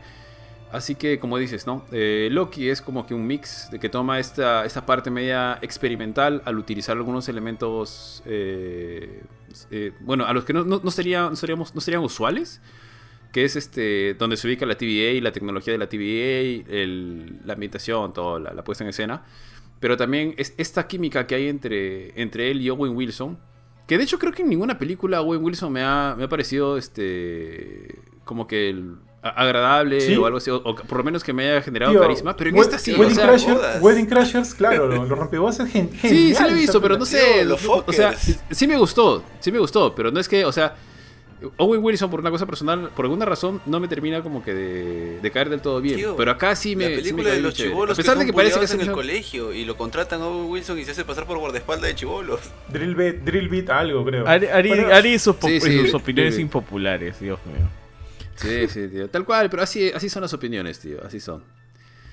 Así 0.72 0.95
que, 0.95 1.19
como 1.19 1.38
dices, 1.38 1.67
¿no? 1.67 1.86
Eh, 1.91 2.30
Loki 2.32 2.69
es 2.69 2.82
como 2.82 3.05
que 3.05 3.13
un 3.13 3.28
mix 3.28 3.69
de 3.72 3.80
que 3.80 3.89
toma 3.89 4.19
esta, 4.19 4.65
esta 4.65 4.86
parte 4.86 5.11
media 5.11 5.59
experimental 5.61 6.41
al 6.45 6.57
utilizar 6.57 6.95
algunos 6.95 7.28
elementos, 7.28 8.24
eh, 8.26 9.22
eh, 9.69 9.91
bueno, 9.99 10.26
a 10.26 10.34
los 10.34 10.45
que 10.45 10.53
no, 10.53 10.63
no, 10.63 10.91
serían, 10.91 11.36
seríamos, 11.36 11.76
no 11.76 11.82
serían 11.82 12.03
usuales, 12.03 12.61
que 13.34 13.43
es 13.43 13.57
este 13.57 14.13
donde 14.13 14.38
se 14.38 14.47
ubica 14.47 14.65
la 14.65 14.76
TVA, 14.76 15.22
la 15.22 15.34
tecnología 15.34 15.74
de 15.74 15.80
la 15.80 15.89
TVA, 15.89 16.63
la 17.45 17.53
ambientación, 17.53 18.13
toda 18.13 18.39
la, 18.39 18.63
puesta 18.63 18.86
en 18.86 18.91
escena. 18.91 19.26
Pero 19.82 19.97
también 19.97 20.36
es 20.38 20.53
esta 20.57 20.88
química 20.88 21.28
que 21.28 21.36
hay 21.36 21.47
entre, 21.49 22.22
entre 22.22 22.49
él 22.49 22.61
y 22.61 22.69
Owen 22.69 22.95
Wilson, 22.95 23.38
que 23.88 23.97
de 23.97 24.05
hecho 24.05 24.19
creo 24.19 24.32
que 24.32 24.43
en 24.43 24.49
ninguna 24.49 24.80
película 24.80 25.22
Owen 25.22 25.43
Wilson 25.43 25.74
me 25.74 25.82
ha, 25.84 26.15
me 26.17 26.24
ha 26.24 26.30
parecido 26.30 26.78
este 26.78 27.99
como 28.24 28.47
que 28.47 28.69
el 28.69 28.95
agradable 29.22 30.17
o 30.17 30.26
algo 30.26 30.38
así, 30.39 30.49
o, 30.49 30.63
por 30.63 30.97
lo 30.97 31.03
menos 31.03 31.24
que 31.24 31.32
me 31.32 31.49
haya 31.49 31.61
generado 31.61 31.99
carisma, 31.99 32.36
pero 32.36 32.49
en 32.49 32.57
esta 32.57 32.80
sí. 32.80 32.93
Wedding, 32.93 33.15
Crashers, 33.15 33.82
Wedding 33.82 34.05
Crashers, 34.07 34.53
claro, 34.53 34.88
lo, 34.88 35.05
lo 35.05 35.15
rompevoces 35.15 35.72
genial. 35.72 35.95
Sí, 36.01 36.34
sí 36.34 36.43
lo 36.43 36.49
he 36.49 36.53
visto, 36.53 36.82
pero 36.82 36.97
no 36.97 37.05
sé, 37.05 37.45
o 37.47 37.93
sea, 37.93 38.13
sí 38.15 38.67
me 38.67 38.78
gustó, 38.78 39.24
sí 39.39 39.51
me 39.51 39.59
gustó, 39.59 39.93
pero 39.93 40.11
no 40.11 40.19
es 40.19 40.28
que, 40.28 40.43
o 40.45 40.51
sea, 40.51 40.76
Owen 41.57 41.84
Wilson 41.84 42.09
por 42.09 42.19
una 42.19 42.30
cosa 42.30 42.45
personal, 42.45 42.91
por 42.95 43.05
alguna 43.05 43.26
razón, 43.26 43.61
no 43.65 43.80
me 43.80 43.88
termina 43.88 44.22
como 44.22 44.43
que 44.43 44.53
de, 44.53 45.32
caer 45.32 45.49
del 45.49 45.61
todo 45.61 45.82
bien. 45.82 45.99
pero 46.15 46.32
acá 46.32 46.55
sí 46.55 46.76
me. 46.76 46.89
La 46.89 46.95
película 46.95 47.30
de 47.32 47.41
los 47.41 47.53
chivolos. 47.53 47.97
A 47.97 48.01
pesar 48.01 48.17
de 48.17 48.26
que 48.26 48.34
parece 48.34 48.59
que 48.59 48.65
es 48.65 48.74
en 48.74 48.82
el 48.82 48.91
colegio 48.91 49.53
y 49.53 49.65
lo 49.65 49.76
contratan 49.76 50.22
a 50.22 50.28
Owen 50.28 50.49
Wilson 50.49 50.80
y 50.80 50.86
se 50.86 50.91
hace 50.91 51.03
pasar 51.03 51.26
por 51.26 51.38
guardaespaldas 51.39 51.89
de 51.89 51.95
chivolos. 51.95 52.41
Drill 52.69 52.95
beat, 52.95 53.15
drill 53.24 53.49
beat 53.49 53.69
algo, 53.69 54.05
creo. 54.05 54.28
Ari, 54.28 54.47
Ari, 54.47 55.19
sus, 55.19 55.36
opiniones 55.93 56.38
impopulares, 56.38 57.19
Dios 57.19 57.39
mío. 57.45 57.80
Sí, 58.41 58.67
sí, 58.67 58.87
tío. 58.87 59.09
Tal 59.09 59.25
cual, 59.25 59.49
pero 59.49 59.63
así, 59.63 59.91
así 59.91 60.09
son 60.09 60.23
las 60.23 60.33
opiniones, 60.33 60.79
tío. 60.79 61.03
Así 61.05 61.19
son. 61.19 61.43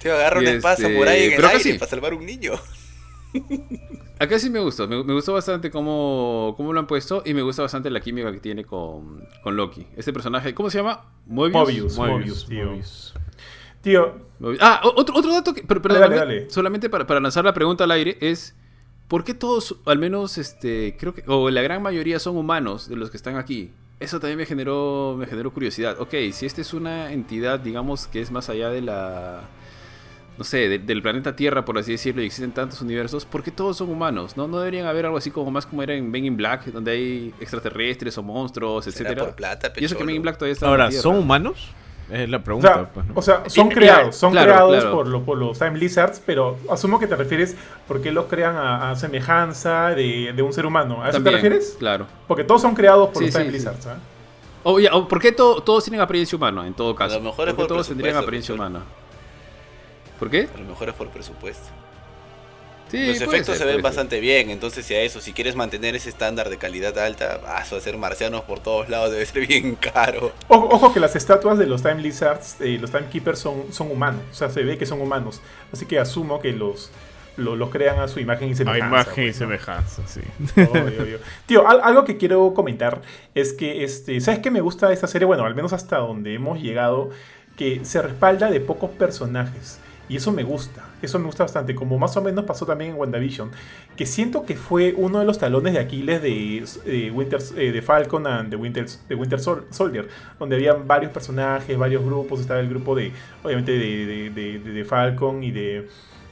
Tío, 0.01 0.15
agarra 0.15 0.41
una 0.41 0.51
este... 0.51 0.97
por 0.97 1.09
ahí 1.09 1.25
en 1.25 1.33
el 1.33 1.45
aire 1.45 1.79
para 1.79 1.91
salvar 1.91 2.15
un 2.15 2.25
niño. 2.25 2.53
Acá 4.19 4.39
sí 4.39 4.51
me 4.51 4.61
gustó. 4.61 4.89
Me, 4.89 5.01
gustó 5.03 5.33
bastante 5.33 5.71
cómo, 5.71 6.55
cómo, 6.57 6.73
lo 6.73 6.81
han 6.81 6.87
puesto 6.87 7.23
y 7.25 7.35
me 7.35 7.43
gusta 7.43 7.63
bastante 7.63 7.91
la 7.91 8.01
química 8.01 8.33
que 8.33 8.41
tiene 8.41 8.65
con, 8.65 9.27
con 9.43 9.57
Loki. 9.57 9.87
Este 9.97 10.13
personaje, 10.13 10.55
¿cómo 10.55 10.71
se 10.71 10.79
llama? 10.79 11.05
Mobius. 11.27 11.97
Mobius, 11.97 12.49
Mobius, 12.49 13.15
tío. 13.83 14.29
Ah, 14.61 14.81
otro, 14.85 15.17
otro 15.17 15.33
dato 15.33 15.55
que. 15.55 15.63
Pero, 15.63 16.51
Solamente 16.51 16.91
para, 16.91 17.07
para 17.07 17.21
lanzar 17.21 17.45
la 17.45 17.55
pregunta 17.55 17.85
al 17.85 17.91
aire 17.93 18.19
es. 18.21 18.55
¿Por 19.07 19.25
qué 19.25 19.33
todos, 19.33 19.77
al 19.87 19.99
menos, 19.99 20.37
este, 20.37 20.95
creo 20.99 21.15
que, 21.15 21.25
o 21.27 21.49
la 21.49 21.63
gran 21.63 21.81
mayoría 21.81 22.19
son 22.19 22.37
humanos 22.37 22.91
de 22.91 22.97
los 22.97 23.11
que 23.11 23.17
están 23.17 23.37
aquí? 23.37 23.73
Eso 24.01 24.21
también 24.21 24.39
me 24.39 24.47
generó, 24.47 25.17
me 25.19 25.27
generó 25.27 25.53
curiosidad. 25.53 26.01
Ok, 26.01 26.15
si 26.33 26.47
esta 26.47 26.61
es 26.61 26.73
una 26.73 27.13
entidad, 27.13 27.59
digamos, 27.59 28.07
que 28.07 28.21
es 28.21 28.31
más 28.31 28.49
allá 28.49 28.71
de 28.71 28.83
la... 28.83 29.43
No 30.37 30.45
sé, 30.45 30.79
del 30.79 31.03
planeta 31.03 31.35
Tierra, 31.35 31.65
por 31.65 31.79
así 31.79 31.91
decirlo, 31.91 32.23
y 32.23 32.27
existen 32.27 32.53
tantos 32.53 32.81
universos, 32.81 33.25
¿por 33.25 33.43
qué 33.43 33.51
todos 33.51 33.77
son 33.77 33.91
humanos? 33.91 34.37
¿No, 34.37 34.47
no 34.47 34.59
deberían 34.61 34.87
haber 34.87 35.07
algo 35.07 35.19
así 35.19 35.33
como 35.33 35.51
más 35.51 35.67
como 35.67 35.83
era 35.83 35.95
en 35.95 36.09
Men 36.09 36.27
in 36.27 36.37
Black, 36.37 36.67
donde 36.67 36.93
hay 36.93 37.35
extraterrestres 37.41 38.17
o 38.19 38.23
monstruos, 38.23 38.87
etcétera? 38.87 39.35
y 39.79 39.85
eso 39.85 39.97
que 39.97 40.05
Men 40.05 40.15
in 40.15 40.23
Black 40.23 40.37
todavía 40.39 40.53
está 40.53 40.69
Ahora, 40.69 40.93
¿son 40.93 41.17
humanos? 41.17 41.71
Es 42.11 42.29
la 42.29 42.43
pregunta. 42.43 42.71
O 42.71 42.75
sea, 42.75 42.89
pues, 42.89 43.07
o 43.15 43.23
sea 43.23 43.43
son 43.51 43.69
creados, 43.69 44.17
son 44.17 44.33
creados 44.33 44.85
Por, 44.87 45.25
por, 45.25 45.37
los 45.37 45.59
Time 45.59 45.77
Lizards, 45.79 46.23
pero 46.25 46.57
asumo 46.71 46.99
que 46.99 47.07
te 47.07 47.17
refieres 47.17 47.55
porque 47.87 48.13
los 48.13 48.27
crean 48.27 48.57
a, 48.57 48.95
semejanza 48.97 49.91
de, 49.91 50.33
de, 50.35 50.43
un 50.43 50.53
ser 50.53 50.65
humano. 50.65 51.03
¿A 51.03 51.11
eso 51.11 51.23
te 51.23 51.31
refieres? 51.31 51.77
Claro. 51.79 52.07
Porque 52.27 52.45
todos 52.45 52.63
son 52.63 52.75
creados 52.75 53.11
por 53.11 53.23
los 53.23 53.33
Time 53.33 53.51
Lizards. 53.51 53.87
¿eh? 53.87 53.91
O, 54.65 54.81
ya, 54.81 54.91
¿Por 54.91 55.21
qué 55.21 55.33
todos 55.33 55.85
tienen 55.85 56.01
apariencia 56.01 56.37
humana 56.37 56.67
en 56.67 56.75
todo 56.75 56.95
caso? 56.95 57.17
A 57.17 57.19
lo 57.19 57.25
mejor 57.25 57.49
es 57.49 57.55
por 57.55 57.67
todos 57.67 57.89
tendrían 57.89 58.17
apariencia 58.17 58.55
humana. 58.55 58.81
¿Por 60.19 60.31
qué? 60.31 60.49
A 60.55 60.59
lo 60.59 60.65
mejor 60.65 60.89
es 60.89 60.95
por 60.95 61.09
presupuesto 61.09 61.69
los 62.93 63.21
efectos 63.21 63.59
se 63.59 63.65
ven 63.65 63.83
bastante 63.83 64.21
bien, 64.21 64.51
entonces 64.51 64.87
si 64.87 64.95
a 64.95 65.03
eso, 65.03 65.21
si 65.21 65.33
quieres 65.33 65.57
mantener 65.57 65.95
ese 65.97 66.09
estándar 66.09 66.51
de 66.51 66.59
calidad 66.59 66.99
alta, 66.99 67.39
vas 67.39 67.73
a 67.73 67.77
hacer 67.77 67.97
marcianos 67.97 68.43
por 68.43 68.61
todos 68.61 68.89
lados, 68.89 69.11
debe 69.13 69.27
ser 69.27 69.47
bien 69.47 69.75
caro. 69.81 70.33
Ojo, 70.49 70.93
que 70.93 71.01
las 71.01 71.17
estatuas 71.17 71.59
de 71.59 71.67
los 71.67 71.83
Time 71.83 72.03
Lizards 72.03 72.57
y 72.61 72.77
eh, 72.77 72.79
los 72.79 72.91
Time 72.91 73.09
Keepers 73.11 73.39
son, 73.39 73.73
son 73.73 73.91
humanos, 73.91 74.23
o 74.31 74.35
sea, 74.35 74.51
se 74.51 74.63
ve 74.63 74.79
que 74.79 74.87
son 74.87 75.01
humanos, 75.01 75.41
así 75.73 75.87
que 75.87 75.99
asumo 75.99 76.41
que 76.41 76.53
los, 76.53 76.91
los 77.37 77.71
crean 77.71 77.99
a 78.01 78.09
su 78.09 78.21
imagen 78.21 78.51
y 78.51 78.55
semejanza. 78.55 78.85
A 78.85 78.89
imagen 78.89 79.25
y 79.25 79.27
pues, 79.29 79.37
semejanza, 79.37 80.03
sí. 80.07 80.21
Tío, 81.47 81.69
algo 81.69 82.05
que 82.05 82.17
quiero 82.17 82.53
comentar 82.55 83.03
es 83.35 83.53
que, 83.53 83.85
este, 83.85 84.21
¿sabes 84.21 84.41
qué 84.41 84.51
me 84.51 84.61
gusta 84.61 84.89
de 84.89 84.95
esta 84.95 85.07
serie? 85.07 85.27
Bueno, 85.27 85.45
al 85.45 85.55
menos 85.55 85.73
hasta 85.73 85.99
donde 85.99 86.35
hemos 86.35 86.61
llegado, 86.61 87.11
que 87.57 87.85
se 87.85 88.01
respalda 88.01 88.51
de 88.51 88.61
pocos 88.61 88.91
personajes. 88.91 89.81
Y 90.09 90.17
eso 90.17 90.33
me 90.33 90.43
gusta, 90.43 90.87
eso 91.03 91.19
me 91.19 91.27
gusta 91.27 91.45
bastante, 91.45 91.75
como 91.75 91.99
más 91.99 92.17
o 92.17 92.23
menos 92.23 92.45
pasó 92.45 92.65
también 92.65 92.93
en 92.93 92.97
WandaVision, 92.97 93.51
que 93.97 94.07
siento 94.07 94.47
que 94.47 94.57
fue 94.57 94.95
uno 94.97 95.19
de 95.19 95.25
los 95.25 95.39
talones 95.39 95.75
de 95.75 95.81
Aquiles 95.81 96.23
de, 96.23 97.11
Winter, 97.15 97.41
eh, 97.57 97.73
de 97.73 97.83
Falcon 97.83 98.27
and 98.27 98.51
de 98.51 98.57
Winter, 98.57 98.87
de 98.87 99.15
Winter 99.15 99.41
Soldier, 99.41 100.09
donde 100.39 100.57
había 100.57 100.73
varios 100.75 101.13
personajes, 101.13 101.77
varios 101.77 102.05
grupos, 102.05 102.41
estaba 102.41 102.61
el 102.61 102.69
grupo 102.69 102.95
de, 102.95 103.13
obviamente, 103.43 103.73
de, 103.73 104.31
de 104.59 104.85
Falcon 104.85 105.45
y 105.45 105.51
de, 105.51 105.89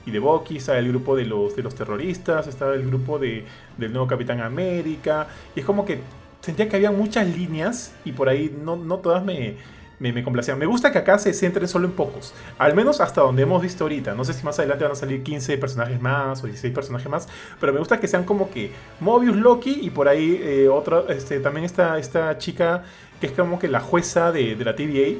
y 0.07 0.11
de 0.13 0.19
Bucky, 0.21 0.57
estaba 0.57 0.79
el 0.79 0.89
grupo 0.89 1.17
de 1.17 1.27
los, 1.27 1.57
de 1.57 1.63
los 1.63 1.75
terroristas, 1.75 2.47
estaba 2.47 2.75
el 2.75 2.87
grupo 2.87 3.19
de, 3.19 3.45
del 3.77 3.93
nuevo 3.93 4.07
Capitán 4.07 4.41
América, 4.41 5.27
y 5.55 5.61
es 5.61 5.67
como 5.67 5.85
que 5.85 6.01
sentía 6.41 6.69
que 6.69 6.77
había 6.77 6.93
muchas 6.93 7.27
líneas 7.27 7.93
y 8.05 8.13
por 8.13 8.29
ahí 8.29 8.57
no, 8.65 8.77
no 8.77 8.99
todas 8.99 9.25
me 9.25 9.57
me, 9.99 10.13
me 10.13 10.23
complacía. 10.23 10.57
Me 10.57 10.67
gusta 10.67 10.93
que 10.93 10.99
acá 10.99 11.19
se 11.19 11.33
centren 11.33 11.69
solo 11.69 11.87
en 11.87 11.93
pocos. 11.93 12.35
Al 12.59 12.75
menos 12.75 13.01
hasta 13.01 13.21
donde 13.21 13.43
hemos 13.43 13.63
visto 13.63 13.85
ahorita. 13.85 14.15
No 14.15 14.25
sé 14.25 14.33
si 14.33 14.45
más 14.45 14.59
adelante 14.59 14.85
van 14.85 14.93
a 14.93 14.97
salir 14.97 15.23
15 15.23 15.59
personajes 15.59 16.01
más 16.01 16.43
o 16.43 16.47
16 16.47 16.75
personajes 16.75 17.09
más. 17.09 17.29
Pero 17.61 17.73
me 17.73 17.79
gusta 17.79 17.99
que 18.01 18.09
sean 18.09 18.25
como 18.25 18.51
que 18.51 18.73
Mobius, 19.01 19.37
Loki 19.37 19.79
y 19.83 19.91
por 19.91 20.09
ahí 20.09 20.41
eh, 20.43 20.69
otro, 20.69 21.09
este, 21.09 21.41
también 21.41 21.65
esta, 21.65 21.99
esta 21.99 22.37
chica 22.39 22.85
que 23.21 23.29
es 23.29 23.33
como 23.33 23.59
que 23.59 23.69
la 23.69 23.81
jueza 23.81 24.33
de, 24.33 24.55
de 24.55 24.65
la 24.65 24.77
TVA. 24.77 25.19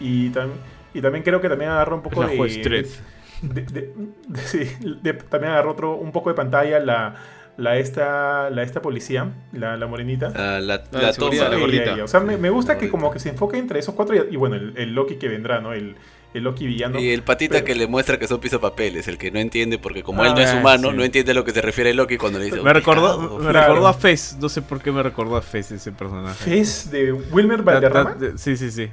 Y, 0.00 0.32
y 0.94 1.00
también 1.00 1.22
creo 1.22 1.40
que 1.40 1.48
también 1.48 1.70
agarró 1.70 1.96
un 1.96 2.02
poco 2.02 2.22
la 2.22 2.28
de, 2.28 2.36
juez 2.36 3.02
de, 3.42 5.12
también 5.28 5.52
agarró 5.52 5.72
otro, 5.72 5.96
un 5.96 6.12
poco 6.12 6.30
de 6.30 6.34
pantalla 6.34 6.80
la 6.80 7.16
la 7.56 7.78
esta, 7.78 8.50
la 8.50 8.62
esta 8.62 8.82
policía, 8.82 9.32
la, 9.52 9.76
la 9.76 9.86
morenita. 9.86 10.30
la, 10.30 10.60
la, 10.60 10.84
la, 10.92 11.58
gordita. 11.58 12.04
O 12.04 12.08
sea, 12.08 12.20
me, 12.20 12.50
gusta 12.50 12.76
que 12.76 12.90
como 12.90 13.10
que 13.10 13.18
se 13.18 13.30
enfoque 13.30 13.58
entre 13.58 13.78
esos 13.78 13.94
cuatro 13.94 14.14
y, 14.30 14.36
bueno, 14.36 14.56
el, 14.56 14.94
Loki 14.94 15.16
que 15.16 15.28
vendrá, 15.28 15.60
¿no? 15.60 15.72
El, 15.72 15.96
el 16.34 16.44
Loki 16.44 16.66
villano. 16.66 16.98
Y 16.98 17.10
el 17.10 17.22
patita 17.22 17.64
que 17.64 17.74
le 17.74 17.86
muestra 17.86 18.18
que 18.18 18.28
son 18.28 18.40
pisopapeles, 18.40 19.08
el 19.08 19.16
que 19.16 19.30
no 19.30 19.38
entiende, 19.38 19.78
porque 19.78 20.02
como 20.02 20.24
él 20.24 20.34
no 20.34 20.40
es 20.40 20.50
ah, 20.50 20.58
humano, 20.58 20.92
no 20.92 21.02
entiende 21.02 21.32
a 21.32 21.34
lo 21.34 21.44
que 21.44 21.52
se 21.52 21.62
refiere 21.62 21.90
el 21.90 21.96
Loki 21.96 22.18
cuando 22.18 22.38
le 22.38 22.46
dice. 22.46 22.60
Me 22.60 22.72
recordó, 22.72 23.38
me 23.38 23.52
recordó 23.52 23.88
a 23.88 23.94
Fez, 23.94 24.36
no 24.38 24.48
sé 24.48 24.60
por 24.60 24.82
qué 24.82 24.92
me 24.92 25.02
recordó 25.02 25.36
a 25.36 25.42
Fez 25.42 25.72
ese 25.72 25.92
personaje. 25.92 26.44
¿Fez 26.44 26.90
de 26.90 27.12
Wilmer 27.12 27.62
Valderrama? 27.62 28.16
Sí, 28.36 28.56
sí, 28.56 28.70
sí. 28.70 28.90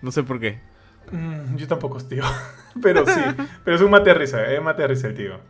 No 0.00 0.10
sé 0.10 0.22
por 0.22 0.40
qué. 0.40 0.60
Mm, 1.10 1.56
yo 1.56 1.68
tampoco, 1.68 1.98
tío. 2.02 2.24
pero 2.82 3.04
sí, 3.06 3.20
pero 3.64 3.76
es 3.76 3.82
un 3.82 3.90
mate 3.90 4.14
risa, 4.14 4.50
es 4.50 4.62
mate 4.62 4.86
risa 4.86 5.08
el 5.08 5.14
tío. 5.14 5.40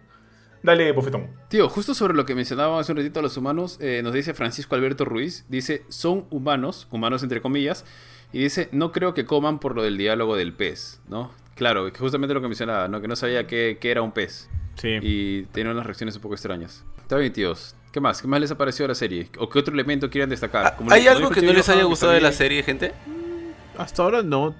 Dale, 0.62 0.92
bofetón. 0.92 1.28
Tío, 1.48 1.68
justo 1.68 1.94
sobre 1.94 2.14
lo 2.14 2.24
que 2.24 2.34
mencionaba 2.34 2.78
hace 2.78 2.92
un 2.92 2.98
ratito 2.98 3.18
a 3.18 3.22
los 3.22 3.36
humanos, 3.36 3.78
eh, 3.80 4.00
nos 4.02 4.12
dice 4.12 4.32
Francisco 4.32 4.74
Alberto 4.74 5.04
Ruiz, 5.04 5.44
dice, 5.48 5.84
son 5.88 6.26
humanos, 6.30 6.86
humanos 6.90 7.22
entre 7.22 7.42
comillas, 7.42 7.84
y 8.32 8.38
dice, 8.38 8.68
no 8.72 8.92
creo 8.92 9.12
que 9.12 9.26
coman 9.26 9.58
por 9.58 9.74
lo 9.74 9.82
del 9.82 9.98
diálogo 9.98 10.36
del 10.36 10.52
pez, 10.52 11.00
¿no? 11.08 11.32
Claro, 11.56 11.90
justamente 11.98 12.32
lo 12.32 12.40
que 12.40 12.48
mencionaba, 12.48 12.88
¿no? 12.88 13.00
Que 13.00 13.08
no 13.08 13.16
sabía 13.16 13.46
qué, 13.46 13.78
era 13.82 14.02
un 14.02 14.12
pez. 14.12 14.48
Sí. 14.76 14.98
Y 15.02 15.42
tenía 15.52 15.72
unas 15.72 15.84
reacciones 15.84 16.16
un 16.16 16.22
poco 16.22 16.34
extrañas. 16.34 16.84
Está 16.98 17.16
bien, 17.16 17.32
tíos. 17.32 17.74
¿Qué 17.92 18.00
más? 18.00 18.22
¿Qué 18.22 18.28
más 18.28 18.40
les 18.40 18.50
ha 18.50 18.56
parecido 18.56 18.88
la 18.88 18.94
serie? 18.94 19.28
¿O 19.38 19.50
qué 19.50 19.58
otro 19.58 19.74
elemento 19.74 20.08
quieren 20.08 20.30
destacar? 20.30 20.78
¿Hay 20.88 21.06
algo 21.08 21.28
que 21.28 21.42
no 21.42 21.52
les 21.52 21.68
haya 21.68 21.82
gustado 21.82 22.12
de 22.12 22.22
la 22.22 22.32
serie, 22.32 22.62
gente? 22.62 22.92
Hasta 23.76 24.02
ahora 24.02 24.22
no. 24.22 24.54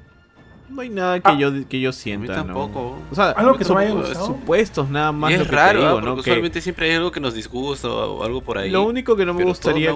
No 0.73 0.81
hay 0.81 0.89
nada 0.89 1.21
que, 1.21 1.29
ah, 1.29 1.39
yo, 1.39 1.69
que 1.69 1.81
yo 1.81 1.93
sienta. 1.93 2.35
tampoco. 2.35 2.99
O 3.11 3.15
sea, 3.15 3.31
algo 3.31 3.57
que 3.57 3.65
supuestos 3.65 4.89
nada 4.89 5.13
más. 5.13 5.31
Y 5.31 5.35
es 5.35 5.49
raro, 5.49 6.01
¿no? 6.01 6.15
usualmente 6.15 6.61
siempre 6.61 6.91
hay 6.91 6.97
algo 6.97 7.11
que 7.13 7.21
nos 7.21 7.35
disgusta 7.35 7.89
o 7.89 8.25
algo 8.25 8.41
por 8.41 8.59
ahí. 8.59 8.71
Lo 8.71 8.85
único 8.85 9.15
que 9.17 9.27
no 9.27 9.35
me 9.35 9.45
gustaría, 9.45 9.93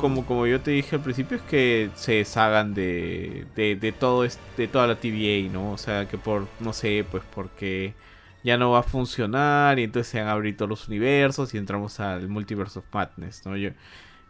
como, 0.00 0.24
como 0.24 0.46
yo 0.46 0.60
te 0.60 0.70
dije 0.70 0.96
al 0.96 1.02
principio, 1.02 1.36
es 1.36 1.42
que 1.42 1.90
se 1.94 2.14
deshagan 2.14 2.74
de, 2.74 3.46
de, 3.56 3.76
de, 3.76 3.92
todo 3.92 4.22
de 4.22 4.68
toda 4.68 4.86
la 4.86 4.94
TVA, 4.96 5.50
¿no? 5.52 5.72
O 5.72 5.78
sea, 5.78 6.06
que 6.06 6.16
por, 6.16 6.46
no 6.60 6.72
sé, 6.72 7.04
pues 7.10 7.22
porque 7.34 7.94
ya 8.42 8.56
no 8.56 8.70
va 8.70 8.80
a 8.80 8.82
funcionar 8.82 9.78
y 9.78 9.84
entonces 9.84 10.10
se 10.10 10.20
han 10.20 10.28
abierto 10.28 10.66
los 10.66 10.88
universos 10.88 11.52
y 11.54 11.58
entramos 11.58 12.00
al 12.00 12.28
Multiverse 12.28 12.78
of 12.78 12.84
Madness, 12.92 13.44
¿no? 13.44 13.56
Yo, 13.56 13.70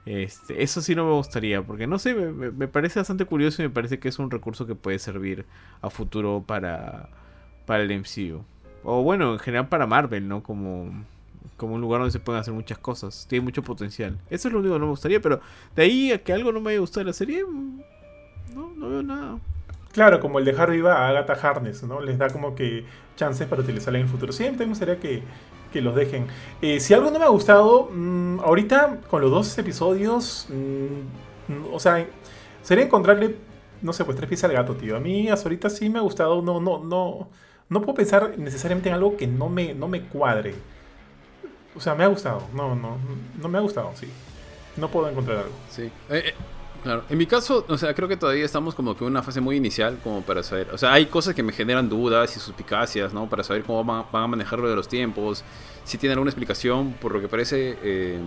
este, 0.07 0.63
eso 0.63 0.81
sí 0.81 0.95
no 0.95 1.05
me 1.05 1.13
gustaría, 1.13 1.63
porque 1.63 1.87
no 1.87 1.99
sé, 1.99 2.15
me, 2.15 2.69
parece 2.69 3.01
bastante 3.01 3.25
curioso 3.25 3.63
y 3.63 3.67
me 3.67 3.71
parece 3.71 3.99
que 3.99 4.09
es 4.09 4.19
un 4.19 4.31
recurso 4.31 4.67
que 4.67 4.75
puede 4.75 4.99
servir 4.99 5.45
a 5.83 5.91
futuro 5.91 6.43
para, 6.47 7.09
para 7.67 7.83
el 7.83 8.01
MCU. 8.01 8.43
O 8.83 9.03
bueno, 9.03 9.35
en 9.35 9.39
general 9.39 9.69
para 9.69 9.87
Marvel, 9.87 10.27
¿no? 10.27 10.43
Como, 10.43 11.05
como 11.57 11.75
un 11.75 11.81
lugar 11.81 12.01
donde 12.01 12.13
se 12.13 12.21
pueden 12.21 12.41
hacer 12.41 12.55
muchas 12.55 12.79
cosas. 12.79 13.27
Tiene 13.29 13.45
mucho 13.45 13.63
potencial. 13.63 14.19
Eso 14.31 14.49
es 14.49 14.55
lo 14.55 14.61
único 14.61 14.75
que 14.75 14.81
no 14.81 14.87
me 14.87 14.93
gustaría, 14.93 15.21
pero 15.21 15.41
de 15.77 15.83
ahí 15.83 16.13
a 16.13 16.23
que 16.23 16.33
algo 16.33 16.51
no 16.51 16.61
me 16.61 16.71
haya 16.71 16.81
gustado 16.81 17.01
de 17.01 17.11
la 17.11 17.13
serie, 17.13 17.45
no, 18.55 18.73
no 18.75 18.89
veo 18.89 19.03
nada. 19.03 19.39
Claro, 19.93 20.21
como 20.21 20.39
el 20.39 20.45
dejar 20.45 20.71
viva 20.71 20.95
a 20.95 21.09
Agatha 21.09 21.35
Harness, 21.35 21.83
¿no? 21.83 22.01
Les 22.01 22.17
da 22.17 22.31
como 22.31 22.55
que 22.55 22.85
chances 23.17 23.47
para 23.49 23.63
utilizarla 23.63 23.99
en 23.99 24.07
el 24.07 24.11
futuro. 24.11 24.33
Siempre 24.33 24.65
me 24.65 24.71
gustaría 24.71 24.99
que, 24.99 25.23
que 25.73 25.81
los 25.81 25.95
dejen. 25.95 26.27
Eh, 26.63 26.81
si 26.81 26.95
algo 26.95 27.11
no 27.11 27.19
me 27.19 27.25
ha 27.25 27.29
gustado, 27.29 27.89
mm, 27.93 28.41
ahorita 28.41 29.01
con 29.09 29.23
los 29.23 29.31
dos 29.31 29.59
episodios, 29.59 30.47
mm, 30.51 31.73
o 31.73 31.81
sea, 31.81 32.07
sería 32.63 32.85
encontrarle, 32.85 33.37
no 33.83 33.93
sé, 33.93 34.05
pues 34.05 34.17
tres 34.17 34.29
piezas 34.29 34.51
al 34.51 34.57
gato, 34.57 34.75
tío. 34.77 34.97
A 34.97 35.01
mí 35.01 35.29
hasta 35.29 35.49
ahorita 35.49 35.71
sí 35.71 35.89
me 35.91 35.99
ha 35.99 36.03
gustado, 36.03 36.43
no, 36.43 36.61
no, 36.61 36.79
no, 36.85 37.29
no 37.69 37.81
puedo 37.81 37.95
pensar 37.95 38.35
necesariamente 38.39 38.89
en 38.89 38.95
algo 38.97 39.17
que 39.17 39.27
no 39.27 39.49
me, 39.49 39.75
no 39.75 39.89
me 39.89 40.03
cuadre. 40.03 40.55
O 41.75 41.81
sea, 41.81 41.95
me 41.95 42.05
ha 42.05 42.09
gustado, 42.09 42.43
no, 42.55 42.75
no, 42.75 42.99
no 43.41 43.49
me 43.49 43.59
ha 43.59 43.61
gustado, 43.61 43.93
sí. 43.95 44.09
No 44.77 44.89
puedo 44.89 45.09
encontrar 45.09 45.39
algo. 45.39 45.55
Sí. 45.69 45.85
Eh, 46.11 46.23
eh, 46.27 46.35
Claro, 46.83 47.05
en 47.11 47.19
mi 47.19 47.27
caso, 47.27 47.67
o 47.69 47.77
sea, 47.77 47.93
creo 47.93 48.09
que 48.09 48.17
todavía 48.17 48.45
estamos 48.45 48.75
como 48.75 48.97
que 48.97 49.05
en 49.05 49.11
una 49.11 49.23
fase 49.23 49.43
muy 49.43 49.57
inicial 49.57 49.99
como 50.03 50.23
para 50.23 50.43
saber, 50.43 50.69
o 50.73 50.79
sea, 50.79 50.95
hay 50.95 51.07
cosas 51.07 51.35
que 51.35 51.43
me 51.43 51.53
generan 51.53 51.91
dudas 51.91 52.35
y 52.35 52.41
suspicacias, 52.41 53.13
¿no? 53.13 53.29
Para 53.29 53.45
saber 53.45 53.65
cómo 53.65 53.85
van, 53.85 54.07
a 54.11 54.27
manejar 54.27 54.59
lo 54.61 54.69
de 54.69 54.77
los 54.77 54.89
tiempos, 54.89 55.45
si 55.85 55.99
tiene 55.99 56.15
alguna 56.15 56.31
explicación, 56.31 56.95
por 56.95 57.13
lo 57.13 57.21
que 57.21 57.29
parece, 57.29 57.77
eh, 57.83 58.19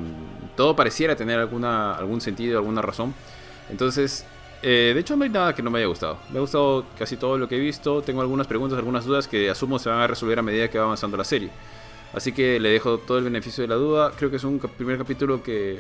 todo 0.56 0.76
pareciera 0.76 1.16
tener 1.16 1.40
alguna, 1.40 1.96
algún 1.96 2.22
sentido, 2.22 2.60
alguna 2.60 2.84
razón. 2.84 3.16
Entonces, 3.72 4.24
eh, 4.62 4.92
de 4.94 5.00
hecho 5.00 5.16
no 5.16 5.24
hay 5.24 5.32
nada 5.32 5.56
que 5.56 5.64
no 5.64 5.72
me 5.72 5.80
haya 5.80 5.88
gustado. 5.88 6.20
Me 6.30 6.38
ha 6.38 6.42
gustado 6.42 6.86
casi 7.00 7.18
todo 7.18 7.40
lo 7.40 7.48
que 7.48 7.56
he 7.56 7.60
visto, 7.60 8.04
tengo 8.04 8.22
algunas 8.22 8.46
preguntas, 8.46 8.78
algunas 8.78 9.04
dudas 9.04 9.28
que 9.28 9.50
asumo 9.50 9.80
se 9.80 9.90
van 9.90 10.00
a 10.00 10.06
resolver 10.06 10.38
a 10.38 10.44
medida 10.44 10.68
que 10.68 10.78
va 10.78 10.86
avanzando 10.86 11.18
la 11.18 11.24
serie. 11.24 11.50
Así 12.14 12.32
que 12.32 12.60
le 12.60 12.70
dejo 12.70 13.00
todo 13.00 13.18
el 13.18 13.24
beneficio 13.24 13.64
de 13.64 13.68
la 13.68 13.76
duda, 13.76 14.12
creo 14.16 14.30
que 14.30 14.36
es 14.36 14.44
un 14.44 14.60
primer 14.60 15.00
capítulo 15.00 15.42
que, 15.42 15.80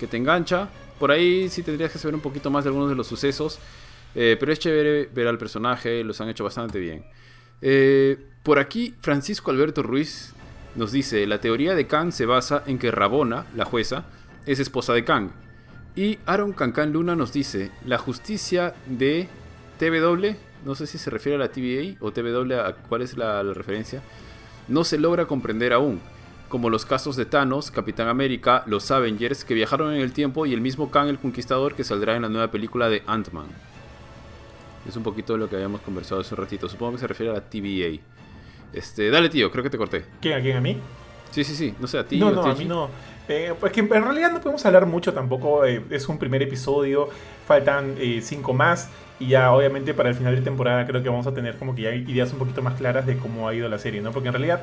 que 0.00 0.06
te 0.06 0.16
engancha 0.16 0.70
por 0.98 1.10
ahí 1.10 1.48
sí 1.48 1.62
tendrías 1.62 1.92
que 1.92 1.98
saber 1.98 2.14
un 2.14 2.20
poquito 2.20 2.50
más 2.50 2.64
de 2.64 2.68
algunos 2.68 2.88
de 2.88 2.96
los 2.96 3.06
sucesos. 3.06 3.58
Eh, 4.14 4.36
pero 4.38 4.52
es 4.52 4.58
chévere 4.58 5.06
ver 5.06 5.28
al 5.28 5.38
personaje, 5.38 6.02
los 6.02 6.20
han 6.20 6.28
hecho 6.28 6.44
bastante 6.44 6.78
bien. 6.78 7.04
Eh, 7.60 8.16
por 8.42 8.58
aquí, 8.58 8.94
Francisco 9.00 9.50
Alberto 9.50 9.82
Ruiz 9.82 10.32
nos 10.74 10.92
dice: 10.92 11.26
La 11.26 11.40
teoría 11.40 11.74
de 11.74 11.86
Kang 11.86 12.12
se 12.12 12.26
basa 12.26 12.62
en 12.66 12.78
que 12.78 12.90
Rabona, 12.90 13.46
la 13.54 13.64
jueza, 13.64 14.06
es 14.46 14.60
esposa 14.60 14.92
de 14.92 15.04
Kang. 15.04 15.30
Y 15.94 16.18
Aaron 16.26 16.52
Cancan 16.52 16.92
Luna 16.92 17.16
nos 17.16 17.32
dice: 17.32 17.70
La 17.84 17.98
justicia 17.98 18.74
de 18.86 19.28
TW, 19.78 20.36
no 20.64 20.74
sé 20.74 20.86
si 20.86 20.98
se 20.98 21.10
refiere 21.10 21.36
a 21.36 21.38
la 21.38 21.52
TVA 21.52 21.96
o 22.00 22.12
TW, 22.12 22.54
a 22.54 22.74
cuál 22.88 23.02
es 23.02 23.16
la 23.16 23.42
referencia, 23.42 24.02
no 24.68 24.84
se 24.84 24.98
logra 24.98 25.26
comprender 25.26 25.72
aún 25.72 26.00
como 26.48 26.70
los 26.70 26.84
casos 26.84 27.16
de 27.16 27.26
Thanos, 27.26 27.70
Capitán 27.70 28.08
América, 28.08 28.62
los 28.66 28.90
Avengers, 28.90 29.44
que 29.44 29.54
viajaron 29.54 29.92
en 29.94 30.00
el 30.00 30.12
tiempo, 30.12 30.46
y 30.46 30.54
el 30.54 30.60
mismo 30.60 30.90
Kang 30.90 31.08
el 31.08 31.18
Conquistador 31.18 31.74
que 31.74 31.84
saldrá 31.84 32.16
en 32.16 32.22
la 32.22 32.28
nueva 32.28 32.50
película 32.50 32.88
de 32.88 33.02
Ant-Man. 33.06 33.46
Es 34.88 34.96
un 34.96 35.02
poquito 35.02 35.34
de 35.34 35.40
lo 35.40 35.50
que 35.50 35.56
habíamos 35.56 35.82
conversado 35.82 36.22
hace 36.22 36.34
un 36.34 36.40
ratito. 36.40 36.68
Supongo 36.68 36.92
que 36.92 36.98
se 36.98 37.06
refiere 37.06 37.30
a 37.30 37.34
la 37.34 37.40
TVA. 37.42 38.00
Este, 38.72 39.10
dale, 39.10 39.28
tío, 39.28 39.50
creo 39.50 39.62
que 39.62 39.70
te 39.70 39.76
corté. 39.76 40.04
¿Quién? 40.20 40.38
¿A 40.38 40.40
quién? 40.40 40.56
¿A 40.56 40.60
mí? 40.60 40.78
Sí, 41.30 41.44
sí, 41.44 41.54
sí. 41.54 41.74
No 41.78 41.86
sé, 41.86 41.98
a 41.98 42.06
ti. 42.06 42.18
No, 42.18 42.30
no, 42.30 42.42
a, 42.42 42.54
mí 42.54 42.64
no. 42.64 42.88
Eh, 43.28 43.52
pues 43.60 43.72
que 43.72 43.80
en 43.80 43.88
realidad 43.88 44.32
no 44.32 44.40
podemos 44.40 44.64
hablar 44.64 44.86
mucho 44.86 45.12
tampoco. 45.12 45.64
Eh, 45.66 45.84
es 45.90 46.08
un 46.08 46.18
primer 46.18 46.42
episodio. 46.42 47.08
Faltan 47.46 47.96
eh, 47.98 48.20
cinco 48.22 48.54
más. 48.54 48.88
Y 49.20 49.28
ya, 49.28 49.52
obviamente, 49.52 49.94
para 49.94 50.08
el 50.08 50.14
final 50.14 50.34
de 50.34 50.42
temporada 50.42 50.86
creo 50.86 51.02
que 51.02 51.08
vamos 51.08 51.26
a 51.26 51.34
tener 51.34 51.56
como 51.56 51.74
que 51.74 51.82
ya 51.82 51.94
ideas 51.94 52.32
un 52.32 52.38
poquito 52.38 52.62
más 52.62 52.74
claras 52.74 53.04
de 53.04 53.18
cómo 53.18 53.48
ha 53.48 53.54
ido 53.54 53.68
la 53.68 53.78
serie, 53.78 54.00
¿no? 54.00 54.12
Porque 54.12 54.28
en 54.28 54.34
realidad 54.34 54.62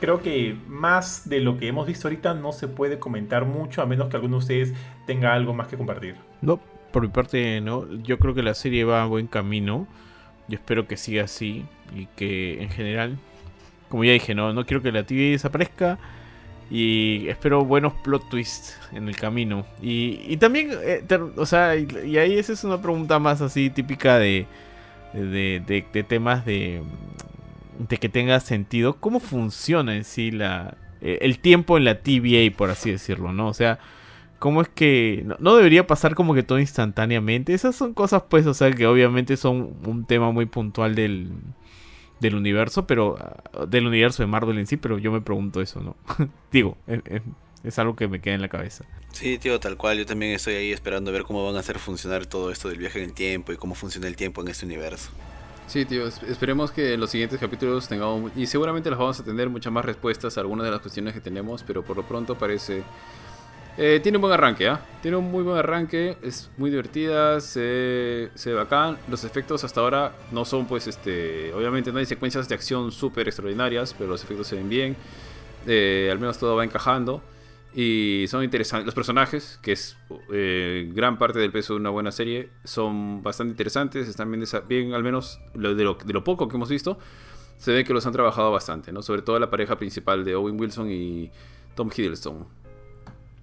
creo 0.00 0.22
que 0.22 0.56
más 0.68 1.28
de 1.28 1.40
lo 1.40 1.58
que 1.58 1.68
hemos 1.68 1.86
visto 1.86 2.08
ahorita 2.08 2.34
no 2.34 2.52
se 2.52 2.68
puede 2.68 2.98
comentar 2.98 3.44
mucho 3.44 3.82
a 3.82 3.86
menos 3.86 4.08
que 4.08 4.16
alguno 4.16 4.36
de 4.36 4.38
ustedes 4.38 4.74
tenga 5.06 5.34
algo 5.34 5.54
más 5.54 5.68
que 5.68 5.76
compartir. 5.76 6.16
No, 6.40 6.60
por 6.92 7.02
mi 7.02 7.08
parte 7.08 7.60
no. 7.60 7.86
Yo 8.02 8.18
creo 8.18 8.34
que 8.34 8.42
la 8.42 8.54
serie 8.54 8.84
va 8.84 9.02
a 9.02 9.06
buen 9.06 9.26
camino. 9.26 9.86
Yo 10.48 10.56
espero 10.56 10.86
que 10.86 10.96
siga 10.96 11.24
así 11.24 11.66
y 11.94 12.06
que 12.16 12.62
en 12.62 12.70
general, 12.70 13.18
como 13.88 14.04
ya 14.04 14.12
dije, 14.12 14.34
no, 14.34 14.52
no 14.52 14.64
quiero 14.64 14.82
que 14.82 14.92
la 14.92 15.04
TV 15.04 15.30
desaparezca. 15.30 15.98
Y 16.70 17.26
espero 17.28 17.64
buenos 17.64 17.94
plot 17.94 18.28
twists 18.28 18.78
en 18.92 19.08
el 19.08 19.16
camino. 19.16 19.64
Y, 19.80 20.36
también, 20.36 20.70
eh, 20.82 21.02
o 21.36 21.46
sea, 21.46 21.74
y, 21.76 22.18
ahí 22.18 22.38
esa 22.38 22.52
es 22.52 22.62
una 22.62 22.80
pregunta 22.82 23.18
más 23.18 23.40
así 23.40 23.70
típica 23.70 24.18
de, 24.18 24.46
de 25.14 26.04
temas 26.06 26.44
de 26.44 26.82
de 27.78 27.96
que 27.98 28.08
tenga 28.08 28.40
sentido, 28.40 28.96
¿cómo 29.00 29.20
funciona 29.20 29.96
en 29.96 30.04
sí 30.04 30.30
la, 30.30 30.76
eh, 31.00 31.18
el 31.22 31.38
tiempo 31.38 31.76
en 31.76 31.84
la 31.84 32.00
TVA, 32.02 32.54
por 32.56 32.70
así 32.70 32.90
decirlo, 32.90 33.32
¿no? 33.32 33.48
O 33.48 33.54
sea, 33.54 33.78
¿cómo 34.38 34.62
es 34.62 34.68
que 34.68 35.24
no, 35.38 35.56
debería 35.56 35.86
pasar 35.86 36.14
como 36.14 36.34
que 36.34 36.42
todo 36.42 36.58
instantáneamente? 36.58 37.54
Esas 37.54 37.76
son 37.76 37.94
cosas, 37.94 38.24
pues, 38.28 38.46
o 38.46 38.54
sea, 38.54 38.70
que 38.72 38.86
obviamente 38.86 39.36
son 39.36 39.76
un 39.86 40.06
tema 40.06 40.32
muy 40.32 40.46
puntual 40.46 40.94
del, 40.94 41.30
del 42.20 42.34
universo, 42.34 42.86
pero 42.86 43.16
ah, 43.18 43.66
del 43.66 43.86
universo 43.86 44.22
de 44.22 44.26
Marvel 44.26 44.58
en 44.58 44.66
sí, 44.66 44.76
pero 44.76 44.98
yo 44.98 45.12
me 45.12 45.20
pregunto 45.20 45.60
eso, 45.60 45.80
¿no? 45.80 45.96
Digo, 46.52 46.76
es 47.62 47.78
algo 47.78 47.94
que 47.94 48.08
me 48.08 48.20
queda 48.20 48.34
en 48.34 48.42
la 48.42 48.48
cabeza. 48.48 48.84
Sí, 49.12 49.38
tío, 49.38 49.58
tal 49.60 49.76
cual. 49.76 49.98
Yo 49.98 50.06
también 50.06 50.32
estoy 50.32 50.54
ahí 50.54 50.72
esperando 50.72 51.10
a 51.10 51.12
ver 51.12 51.22
cómo 51.22 51.44
van 51.44 51.56
a 51.56 51.60
hacer 51.60 51.78
funcionar 51.78 52.26
todo 52.26 52.50
esto 52.50 52.68
del 52.68 52.78
viaje 52.78 52.98
en 52.98 53.06
el 53.06 53.14
tiempo 53.14 53.52
y 53.52 53.56
cómo 53.56 53.74
funciona 53.74 54.06
el 54.06 54.16
tiempo 54.16 54.42
en 54.42 54.48
este 54.48 54.66
universo. 54.66 55.10
Sí, 55.68 55.84
tío, 55.84 56.06
esperemos 56.06 56.72
que 56.72 56.94
en 56.94 57.00
los 57.00 57.10
siguientes 57.10 57.38
capítulos 57.38 57.86
tengamos, 57.88 58.32
y 58.34 58.46
seguramente 58.46 58.88
las 58.88 58.98
vamos 58.98 59.20
a 59.20 59.22
tener 59.22 59.50
muchas 59.50 59.70
más 59.70 59.84
respuestas 59.84 60.38
a 60.38 60.40
algunas 60.40 60.64
de 60.64 60.70
las 60.70 60.80
cuestiones 60.80 61.12
que 61.12 61.20
tenemos, 61.20 61.62
pero 61.62 61.84
por 61.84 61.94
lo 61.94 62.04
pronto 62.04 62.36
parece... 62.36 62.82
Eh, 63.76 64.00
tiene 64.02 64.16
un 64.16 64.22
buen 64.22 64.32
arranque, 64.32 64.66
¿ah? 64.66 64.80
Tiene 65.02 65.18
un 65.18 65.30
muy 65.30 65.42
buen 65.44 65.58
arranque, 65.58 66.16
es 66.22 66.50
muy 66.56 66.70
divertida, 66.70 67.40
se, 67.42 68.30
se 68.34 68.50
ve 68.50 68.56
bacán. 68.56 68.96
Los 69.08 69.24
efectos 69.24 69.62
hasta 69.62 69.82
ahora 69.82 70.16
no 70.32 70.46
son, 70.46 70.66
pues, 70.66 70.86
este... 70.86 71.52
Obviamente 71.52 71.92
no 71.92 71.98
hay 71.98 72.06
secuencias 72.06 72.48
de 72.48 72.54
acción 72.54 72.90
súper 72.90 73.28
extraordinarias, 73.28 73.94
pero 73.96 74.08
los 74.08 74.24
efectos 74.24 74.46
se 74.46 74.56
ven 74.56 74.70
bien. 74.70 74.96
Eh, 75.66 76.08
al 76.10 76.18
menos 76.18 76.38
todo 76.38 76.56
va 76.56 76.64
encajando. 76.64 77.22
Y 77.80 78.26
son 78.26 78.42
interesantes. 78.42 78.86
Los 78.86 78.94
personajes, 78.96 79.60
que 79.62 79.70
es 79.70 79.96
eh, 80.32 80.90
gran 80.92 81.16
parte 81.16 81.38
del 81.38 81.52
peso 81.52 81.74
de 81.74 81.78
una 81.78 81.90
buena 81.90 82.10
serie, 82.10 82.50
son 82.64 83.22
bastante 83.22 83.52
interesantes. 83.52 84.08
Están 84.08 84.32
bien, 84.32 84.42
bien 84.66 84.94
al 84.94 85.04
menos 85.04 85.40
de 85.54 85.84
lo, 85.84 86.24
poco 86.24 86.48
que 86.48 86.56
hemos 86.56 86.70
visto, 86.70 86.98
se 87.56 87.70
ve 87.70 87.84
que 87.84 87.94
los 87.94 88.04
han 88.04 88.12
trabajado 88.12 88.50
bastante, 88.50 88.90
¿no? 88.90 89.00
Sobre 89.00 89.22
todo 89.22 89.38
la 89.38 89.48
pareja 89.48 89.78
principal 89.78 90.24
de 90.24 90.34
Owen 90.34 90.58
Wilson 90.58 90.90
y 90.90 91.30
Tom 91.76 91.88
Hiddleston. 91.96 92.48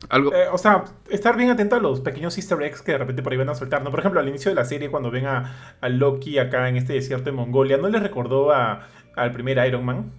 Algo... 0.09 0.33
Eh, 0.33 0.49
o 0.51 0.57
sea, 0.57 0.83
estar 1.09 1.38
bien 1.38 1.49
atento 1.49 1.77
a 1.77 1.79
los 1.79 2.01
pequeños 2.01 2.38
easter 2.38 2.61
eggs 2.61 2.81
que 2.81 2.91
de 2.91 2.97
repente 2.97 3.23
por 3.23 3.31
ahí 3.31 3.38
van 3.38 3.47
a 3.47 3.55
soltar, 3.55 3.83
¿no? 3.86 3.89
Por 3.89 4.01
ejemplo, 4.01 4.19
al 4.19 4.27
inicio 4.27 4.51
de 4.51 4.55
la 4.55 4.65
serie, 4.65 4.91
cuando 4.91 5.11
ven 5.11 5.27
a, 5.27 5.79
Loki 5.88 6.39
acá 6.39 6.67
en 6.67 6.75
este 6.75 6.91
desierto 6.91 7.23
de 7.23 7.31
Mongolia, 7.31 7.77
¿no 7.77 7.88
les 7.88 8.03
recordó 8.03 8.51
a, 8.51 8.86
al 9.15 9.31
primer 9.31 9.65
Iron 9.65 9.86
Man? 9.86 10.11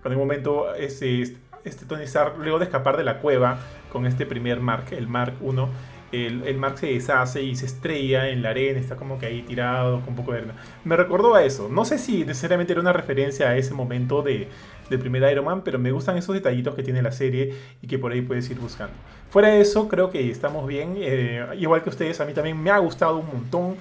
Cuando 0.00 0.14
en 0.14 0.22
un 0.22 0.28
momento 0.28 0.72
ese, 0.76 1.38
este 1.64 1.86
Tony 1.86 2.04
Stark, 2.04 2.34
luego 2.38 2.58
de 2.58 2.64
escapar 2.64 2.96
de 2.96 3.04
la 3.04 3.18
cueva 3.18 3.58
con 3.90 4.06
este 4.06 4.26
primer 4.26 4.60
Mark, 4.60 4.86
el 4.90 5.08
Mark 5.08 5.34
1, 5.40 5.68
el, 6.12 6.46
el, 6.46 6.56
Mark 6.58 6.78
se 6.78 6.86
deshace 6.86 7.42
y 7.42 7.56
se 7.56 7.66
estrella 7.66 8.28
en 8.28 8.42
la 8.42 8.50
arena, 8.50 8.78
está 8.78 8.96
como 8.96 9.18
que 9.18 9.26
ahí 9.26 9.42
tirado 9.42 10.00
con 10.00 10.10
un 10.10 10.16
poco 10.16 10.32
de 10.32 10.38
arena. 10.38 10.54
Me 10.84 10.96
recordó 10.96 11.34
a 11.34 11.42
eso. 11.42 11.68
No 11.68 11.84
sé 11.84 11.98
si 11.98 12.24
necesariamente 12.24 12.72
era 12.72 12.80
una 12.80 12.92
referencia 12.92 13.48
a 13.48 13.56
ese 13.56 13.74
momento 13.74 14.22
de, 14.22 14.48
del 14.90 14.98
primer 14.98 15.30
Iron 15.30 15.44
Man, 15.44 15.62
pero 15.64 15.78
me 15.78 15.90
gustan 15.90 16.16
esos 16.16 16.34
detallitos 16.34 16.74
que 16.74 16.82
tiene 16.82 17.02
la 17.02 17.12
serie 17.12 17.54
y 17.82 17.86
que 17.86 17.98
por 17.98 18.12
ahí 18.12 18.22
puedes 18.22 18.48
ir 18.50 18.58
buscando. 18.58 18.94
Fuera 19.30 19.48
de 19.48 19.60
eso, 19.60 19.88
creo 19.88 20.10
que 20.10 20.30
estamos 20.30 20.66
bien. 20.66 20.94
Eh, 20.98 21.44
igual 21.58 21.82
que 21.82 21.90
ustedes, 21.90 22.20
a 22.20 22.24
mí 22.24 22.32
también 22.32 22.62
me 22.62 22.70
ha 22.70 22.78
gustado 22.78 23.16
un 23.16 23.26
montón. 23.26 23.76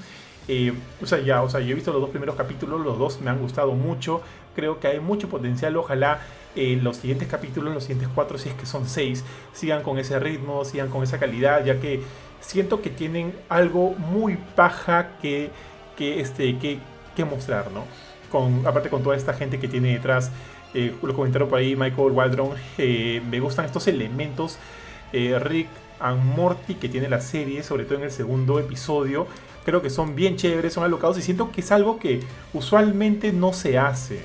Eh, 0.48 0.74
o 1.02 1.06
sea, 1.06 1.20
ya, 1.20 1.42
o 1.42 1.50
sea, 1.50 1.60
yo 1.62 1.72
he 1.72 1.76
visto 1.76 1.92
los 1.94 2.02
dos 2.02 2.10
primeros 2.10 2.36
capítulos, 2.36 2.82
los 2.82 2.98
dos 2.98 3.22
me 3.22 3.30
han 3.30 3.40
gustado 3.40 3.74
mucho. 3.74 4.22
Creo 4.56 4.80
que 4.80 4.88
hay 4.88 5.00
mucho 5.00 5.30
potencial. 5.30 5.76
Ojalá 5.78 6.20
eh, 6.56 6.80
los 6.82 6.98
siguientes 6.98 7.28
capítulos, 7.28 7.74
los 7.74 7.84
siguientes 7.84 8.10
cuatro, 8.14 8.38
si 8.38 8.50
es 8.50 8.56
que 8.56 8.66
son 8.66 8.88
seis, 8.88 9.24
sigan 9.54 9.84
con 9.84 9.98
ese 9.98 10.20
ritmo, 10.20 10.66
sigan 10.66 10.90
con 10.90 11.04
esa 11.04 11.20
calidad, 11.20 11.66
ya 11.66 11.80
que 11.80 12.02
siento 12.44 12.82
que 12.82 12.90
tienen 12.90 13.34
algo 13.50 13.92
muy 13.92 14.38
paja 14.56 15.18
que, 15.22 15.50
que, 15.98 16.20
este, 16.20 16.58
que, 16.60 16.80
que 17.16 17.26
mostrar, 17.26 17.72
¿no? 17.72 17.86
Con, 18.32 18.66
aparte 18.66 18.90
con 18.90 19.04
toda 19.04 19.16
esta 19.16 19.34
gente 19.34 19.60
que 19.60 19.68
tiene 19.68 19.94
detrás, 19.94 20.32
eh, 20.74 20.94
lo 21.02 21.14
comentaron 21.14 21.50
por 21.50 21.60
ahí 21.60 21.76
Michael 21.76 22.12
Waldron, 22.12 22.58
eh, 22.78 23.22
me 23.30 23.40
gustan 23.40 23.66
estos 23.66 23.88
elementos, 23.88 24.58
eh, 25.12 25.38
Rick 25.40 25.70
and 26.00 26.36
Morty 26.36 26.76
que 26.76 26.90
tiene 26.90 27.08
la 27.08 27.22
serie, 27.22 27.64
sobre 27.64 27.86
todo 27.86 28.00
en 28.00 28.06
el 28.06 28.12
segundo 28.12 28.60
episodio, 28.60 29.28
creo 29.66 29.82
que 29.82 29.90
son 29.90 30.16
bien 30.16 30.36
chéveres, 30.36 30.74
son 30.74 30.84
alocados 30.84 31.18
y 31.20 31.22
siento 31.22 31.52
que 31.52 31.62
es 31.62 31.72
algo 31.72 32.00
que 32.00 32.22
usualmente 32.54 33.32
no 33.32 33.54
se 33.54 33.78
hace. 33.78 34.24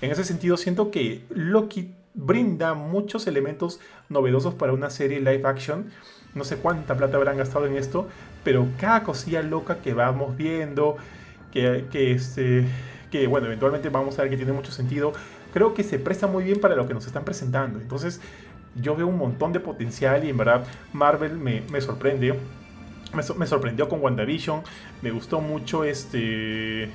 En 0.00 0.10
ese 0.10 0.24
sentido, 0.24 0.56
siento 0.56 0.90
que 0.90 1.24
Loki 1.30 1.94
brinda 2.14 2.74
muchos 2.74 3.26
elementos 3.26 3.80
novedosos 4.08 4.54
para 4.54 4.72
una 4.72 4.90
serie 4.90 5.18
live 5.20 5.42
action. 5.44 5.90
No 6.34 6.44
sé 6.44 6.56
cuánta 6.56 6.96
plata 6.96 7.16
habrán 7.16 7.36
gastado 7.36 7.66
en 7.66 7.76
esto, 7.76 8.08
pero 8.44 8.66
cada 8.78 9.02
cosilla 9.02 9.42
loca 9.42 9.78
que 9.78 9.94
vamos 9.94 10.36
viendo, 10.36 10.96
que, 11.52 11.86
que, 11.90 12.12
este, 12.12 12.66
que 13.10 13.26
bueno, 13.26 13.46
eventualmente 13.46 13.88
vamos 13.88 14.18
a 14.18 14.22
ver 14.22 14.30
que 14.30 14.36
tiene 14.36 14.52
mucho 14.52 14.70
sentido, 14.70 15.12
creo 15.52 15.74
que 15.74 15.82
se 15.82 15.98
presta 15.98 16.26
muy 16.26 16.44
bien 16.44 16.60
para 16.60 16.76
lo 16.76 16.86
que 16.86 16.94
nos 16.94 17.06
están 17.06 17.24
presentando. 17.24 17.80
Entonces, 17.80 18.20
yo 18.74 18.94
veo 18.94 19.06
un 19.06 19.16
montón 19.16 19.52
de 19.52 19.60
potencial 19.60 20.24
y 20.24 20.30
en 20.30 20.36
verdad 20.36 20.64
Marvel 20.92 21.36
me, 21.36 21.62
me 21.70 21.80
sorprende. 21.80 22.34
Me, 23.14 23.22
me, 23.36 23.46
sorprendió 23.46 23.88
con 23.88 24.02
WandaVision. 24.02 24.62
Me 25.02 25.10
gustó 25.10 25.40
mucho 25.40 25.82
este 25.84 26.90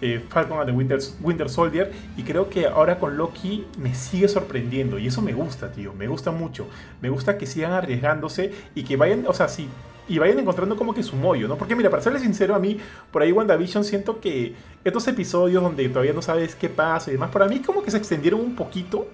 eh, 0.00 0.24
Falcon 0.28 0.58
and 0.58 0.66
the 0.66 1.06
Winter, 1.20 1.48
Soldier. 1.48 1.92
Y 2.16 2.22
creo 2.22 2.48
que 2.48 2.66
ahora 2.66 2.98
con 2.98 3.16
Loki 3.16 3.66
me 3.78 3.94
sigue 3.94 4.28
sorprendiendo. 4.28 4.98
Y 4.98 5.06
eso 5.06 5.22
me 5.22 5.32
gusta, 5.32 5.72
tío. 5.72 5.92
Me 5.92 6.06
gusta 6.06 6.30
mucho. 6.30 6.66
Me 7.00 7.10
gusta 7.10 7.38
que 7.38 7.46
sigan 7.46 7.72
arriesgándose 7.72 8.52
y 8.74 8.84
que 8.84 8.96
vayan, 8.96 9.24
o 9.26 9.32
sea, 9.32 9.48
sí. 9.48 9.68
Y 10.08 10.18
vayan 10.18 10.40
encontrando 10.40 10.76
como 10.76 10.92
que 10.92 11.02
su 11.02 11.14
mollo, 11.14 11.46
¿no? 11.46 11.56
Porque 11.56 11.76
mira, 11.76 11.88
para 11.88 12.02
serles 12.02 12.22
sincero, 12.22 12.54
a 12.54 12.58
mí, 12.58 12.78
por 13.12 13.22
ahí 13.22 13.30
WandaVision 13.30 13.84
siento 13.84 14.20
que 14.20 14.54
estos 14.82 15.06
episodios 15.06 15.62
donde 15.62 15.88
todavía 15.88 16.12
no 16.12 16.22
sabes 16.22 16.56
qué 16.56 16.68
pasa 16.68 17.10
y 17.10 17.12
demás, 17.12 17.30
para 17.30 17.46
mí 17.46 17.60
como 17.60 17.82
que 17.82 17.92
se 17.92 17.98
extendieron 17.98 18.40
un 18.40 18.56
poquito. 18.56 19.06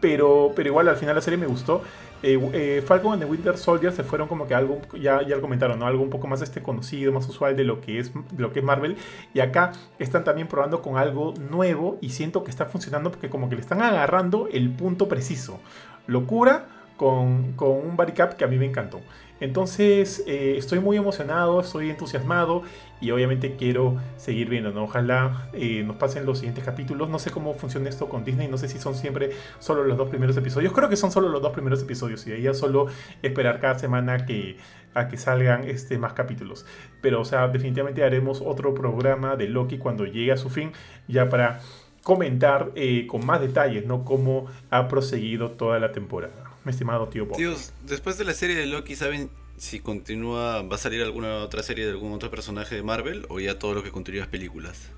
Pero, 0.00 0.52
pero 0.56 0.68
igual 0.68 0.88
al 0.88 0.96
final 0.96 1.14
la 1.14 1.20
serie 1.20 1.38
me 1.38 1.46
gustó. 1.46 1.82
Eh, 2.26 2.40
eh, 2.54 2.82
Falcon 2.86 3.12
and 3.12 3.22
the 3.22 3.28
Winter 3.28 3.58
Soldier 3.58 3.92
se 3.92 4.02
fueron 4.02 4.28
como 4.28 4.46
que 4.46 4.54
algo, 4.54 4.80
ya, 4.98 5.20
ya 5.20 5.36
lo 5.36 5.42
comentaron, 5.42 5.78
¿no? 5.78 5.86
Algo 5.86 6.02
un 6.02 6.08
poco 6.08 6.26
más 6.26 6.40
este 6.40 6.62
conocido, 6.62 7.12
más 7.12 7.28
usual 7.28 7.54
de 7.54 7.64
lo 7.64 7.82
que 7.82 7.98
es, 7.98 8.12
lo 8.38 8.50
que 8.50 8.60
es 8.60 8.64
Marvel. 8.64 8.96
Y 9.34 9.40
acá 9.40 9.72
están 9.98 10.24
también 10.24 10.48
probando 10.48 10.80
con 10.80 10.96
algo 10.96 11.34
nuevo 11.50 11.98
y 12.00 12.08
siento 12.08 12.42
que 12.42 12.50
está 12.50 12.64
funcionando 12.64 13.10
porque 13.10 13.28
como 13.28 13.50
que 13.50 13.56
le 13.56 13.60
están 13.60 13.82
agarrando 13.82 14.48
el 14.50 14.70
punto 14.70 15.06
preciso. 15.06 15.60
Locura 16.06 16.66
con, 16.96 17.52
con 17.52 17.72
un 17.72 17.94
body 17.94 18.12
cap 18.12 18.36
que 18.36 18.44
a 18.44 18.46
mí 18.46 18.56
me 18.56 18.64
encantó. 18.64 19.02
Entonces 19.40 20.22
eh, 20.26 20.54
estoy 20.56 20.78
muy 20.78 20.96
emocionado, 20.96 21.60
estoy 21.60 21.90
entusiasmado 21.90 22.62
y 23.00 23.10
obviamente 23.10 23.56
quiero 23.56 23.96
seguir 24.16 24.48
viendo, 24.48 24.70
¿no? 24.70 24.84
Ojalá 24.84 25.48
eh, 25.52 25.82
nos 25.84 25.96
pasen 25.96 26.24
los 26.24 26.38
siguientes 26.38 26.64
capítulos. 26.64 27.10
No 27.10 27.18
sé 27.18 27.30
cómo 27.30 27.54
funciona 27.54 27.88
esto 27.88 28.08
con 28.08 28.24
Disney, 28.24 28.48
no 28.48 28.56
sé 28.56 28.68
si 28.68 28.78
son 28.78 28.94
siempre 28.94 29.30
solo 29.58 29.84
los 29.84 29.98
dos 29.98 30.08
primeros 30.08 30.36
episodios. 30.36 30.72
Creo 30.72 30.88
que 30.88 30.96
son 30.96 31.10
solo 31.10 31.28
los 31.28 31.42
dos 31.42 31.52
primeros 31.52 31.82
episodios 31.82 32.26
y 32.26 32.32
ahí 32.32 32.42
ya 32.42 32.54
solo 32.54 32.86
esperar 33.22 33.60
cada 33.60 33.78
semana 33.78 34.24
que, 34.24 34.56
a 34.94 35.08
que 35.08 35.16
salgan 35.16 35.64
este, 35.64 35.98
más 35.98 36.12
capítulos. 36.12 36.64
Pero, 37.00 37.20
o 37.20 37.24
sea, 37.24 37.48
definitivamente 37.48 38.04
haremos 38.04 38.40
otro 38.40 38.72
programa 38.72 39.36
de 39.36 39.48
Loki 39.48 39.78
cuando 39.78 40.06
llegue 40.06 40.32
a 40.32 40.36
su 40.36 40.48
fin, 40.48 40.72
ya 41.08 41.28
para 41.28 41.60
comentar 42.02 42.70
eh, 42.76 43.06
con 43.06 43.26
más 43.26 43.40
detalles, 43.40 43.84
¿no? 43.86 44.04
Cómo 44.04 44.46
ha 44.70 44.88
proseguido 44.88 45.50
toda 45.52 45.78
la 45.80 45.90
temporada 45.90 46.43
mi 46.64 46.70
estimado 46.70 47.08
tío 47.08 47.26
Bob. 47.26 47.36
Tíos, 47.36 47.72
después 47.86 48.18
de 48.18 48.24
la 48.24 48.34
serie 48.34 48.56
de 48.56 48.66
Loki, 48.66 48.96
¿saben 48.96 49.30
si 49.56 49.80
continúa, 49.80 50.62
va 50.62 50.76
a 50.76 50.78
salir 50.78 51.02
alguna 51.02 51.36
otra 51.38 51.62
serie 51.62 51.84
de 51.84 51.92
algún 51.92 52.12
otro 52.12 52.30
personaje 52.30 52.74
de 52.74 52.82
Marvel 52.82 53.26
o 53.28 53.40
ya 53.40 53.58
todo 53.58 53.74
lo 53.74 53.82
que 53.82 53.90
continúa 53.90 54.22
es 54.22 54.28
películas? 54.28 54.90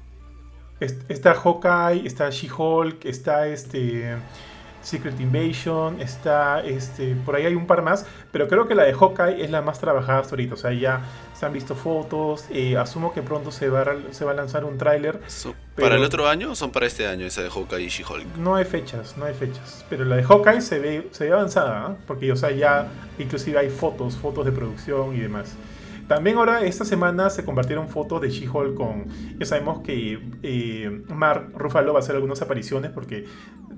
Está 0.81 1.35
Hawkeye, 1.35 2.07
está 2.07 2.29
She-Hulk, 2.31 3.07
está 3.07 3.49
este 3.49 4.17
Secret 4.87 5.19
Invasion, 5.21 6.01
está 6.01 6.61
este, 6.61 7.17
por 7.17 7.35
ahí 7.35 7.45
hay 7.45 7.57
un 7.57 7.67
par 7.67 7.83
más, 7.83 8.07
pero 8.31 8.47
creo 8.47 8.69
que 8.69 8.77
la 8.77 8.85
de 8.85 8.93
Hawkeye 8.93 9.43
es 9.43 9.51
la 9.51 9.61
más 9.61 9.81
trabajada 9.81 10.21
hasta 10.21 10.35
ahorita, 10.35 10.55
o 10.55 10.57
sea, 10.57 10.73
ya 10.73 11.03
se 11.35 11.45
han 11.45 11.53
visto 11.53 11.75
fotos, 11.75 12.45
eh, 12.51 12.77
asumo 12.77 13.13
que 13.13 13.21
pronto 13.21 13.51
se 13.51 13.69
va 13.69 13.83
a, 13.83 13.97
se 14.13 14.25
va 14.25 14.31
a 14.31 14.35
lanzar 14.35 14.65
un 14.65 14.79
tráiler. 14.79 15.21
¿Para 15.75 15.97
el 15.97 16.05
otro 16.05 16.29
año 16.29 16.53
o 16.53 16.55
son 16.55 16.71
para 16.71 16.87
este 16.87 17.05
año 17.09 17.27
esa 17.27 17.43
de 17.43 17.51
Hawkeye 17.51 17.83
y 17.83 17.89
She-Hulk? 17.89 18.37
No 18.37 18.55
hay 18.55 18.65
fechas, 18.65 19.17
no 19.17 19.25
hay 19.25 19.35
fechas, 19.35 19.85
pero 19.91 20.05
la 20.05 20.15
de 20.15 20.23
Hawkeye 20.23 20.61
se 20.61 20.79
ve, 20.79 21.09
se 21.11 21.25
ve 21.25 21.33
avanzada, 21.33 21.91
¿eh? 21.91 21.97
porque 22.07 22.31
o 22.31 22.37
sea, 22.37 22.53
ya 22.53 22.87
inclusive 23.19 23.59
hay 23.59 23.71
fotos, 23.71 24.17
fotos 24.17 24.45
de 24.45 24.53
producción 24.53 25.17
y 25.17 25.19
demás. 25.19 25.57
También 26.09 26.37
ahora 26.37 26.65
esta 26.65 26.85
semana 26.85 27.31
se 27.31 27.45
compartieron 27.45 27.89
fotos 27.89 28.21
de 28.21 28.31
She-Hulk 28.31 28.75
con... 28.77 29.07
Ya 29.39 29.47
sabemos 29.47 29.81
que 29.81 30.21
eh, 30.45 31.03
Mark 31.09 31.51
Ruffalo 31.57 31.93
va 31.93 31.99
a 31.99 32.03
hacer 32.03 32.15
algunas 32.15 32.41
apariciones 32.43 32.93
porque 32.93 33.25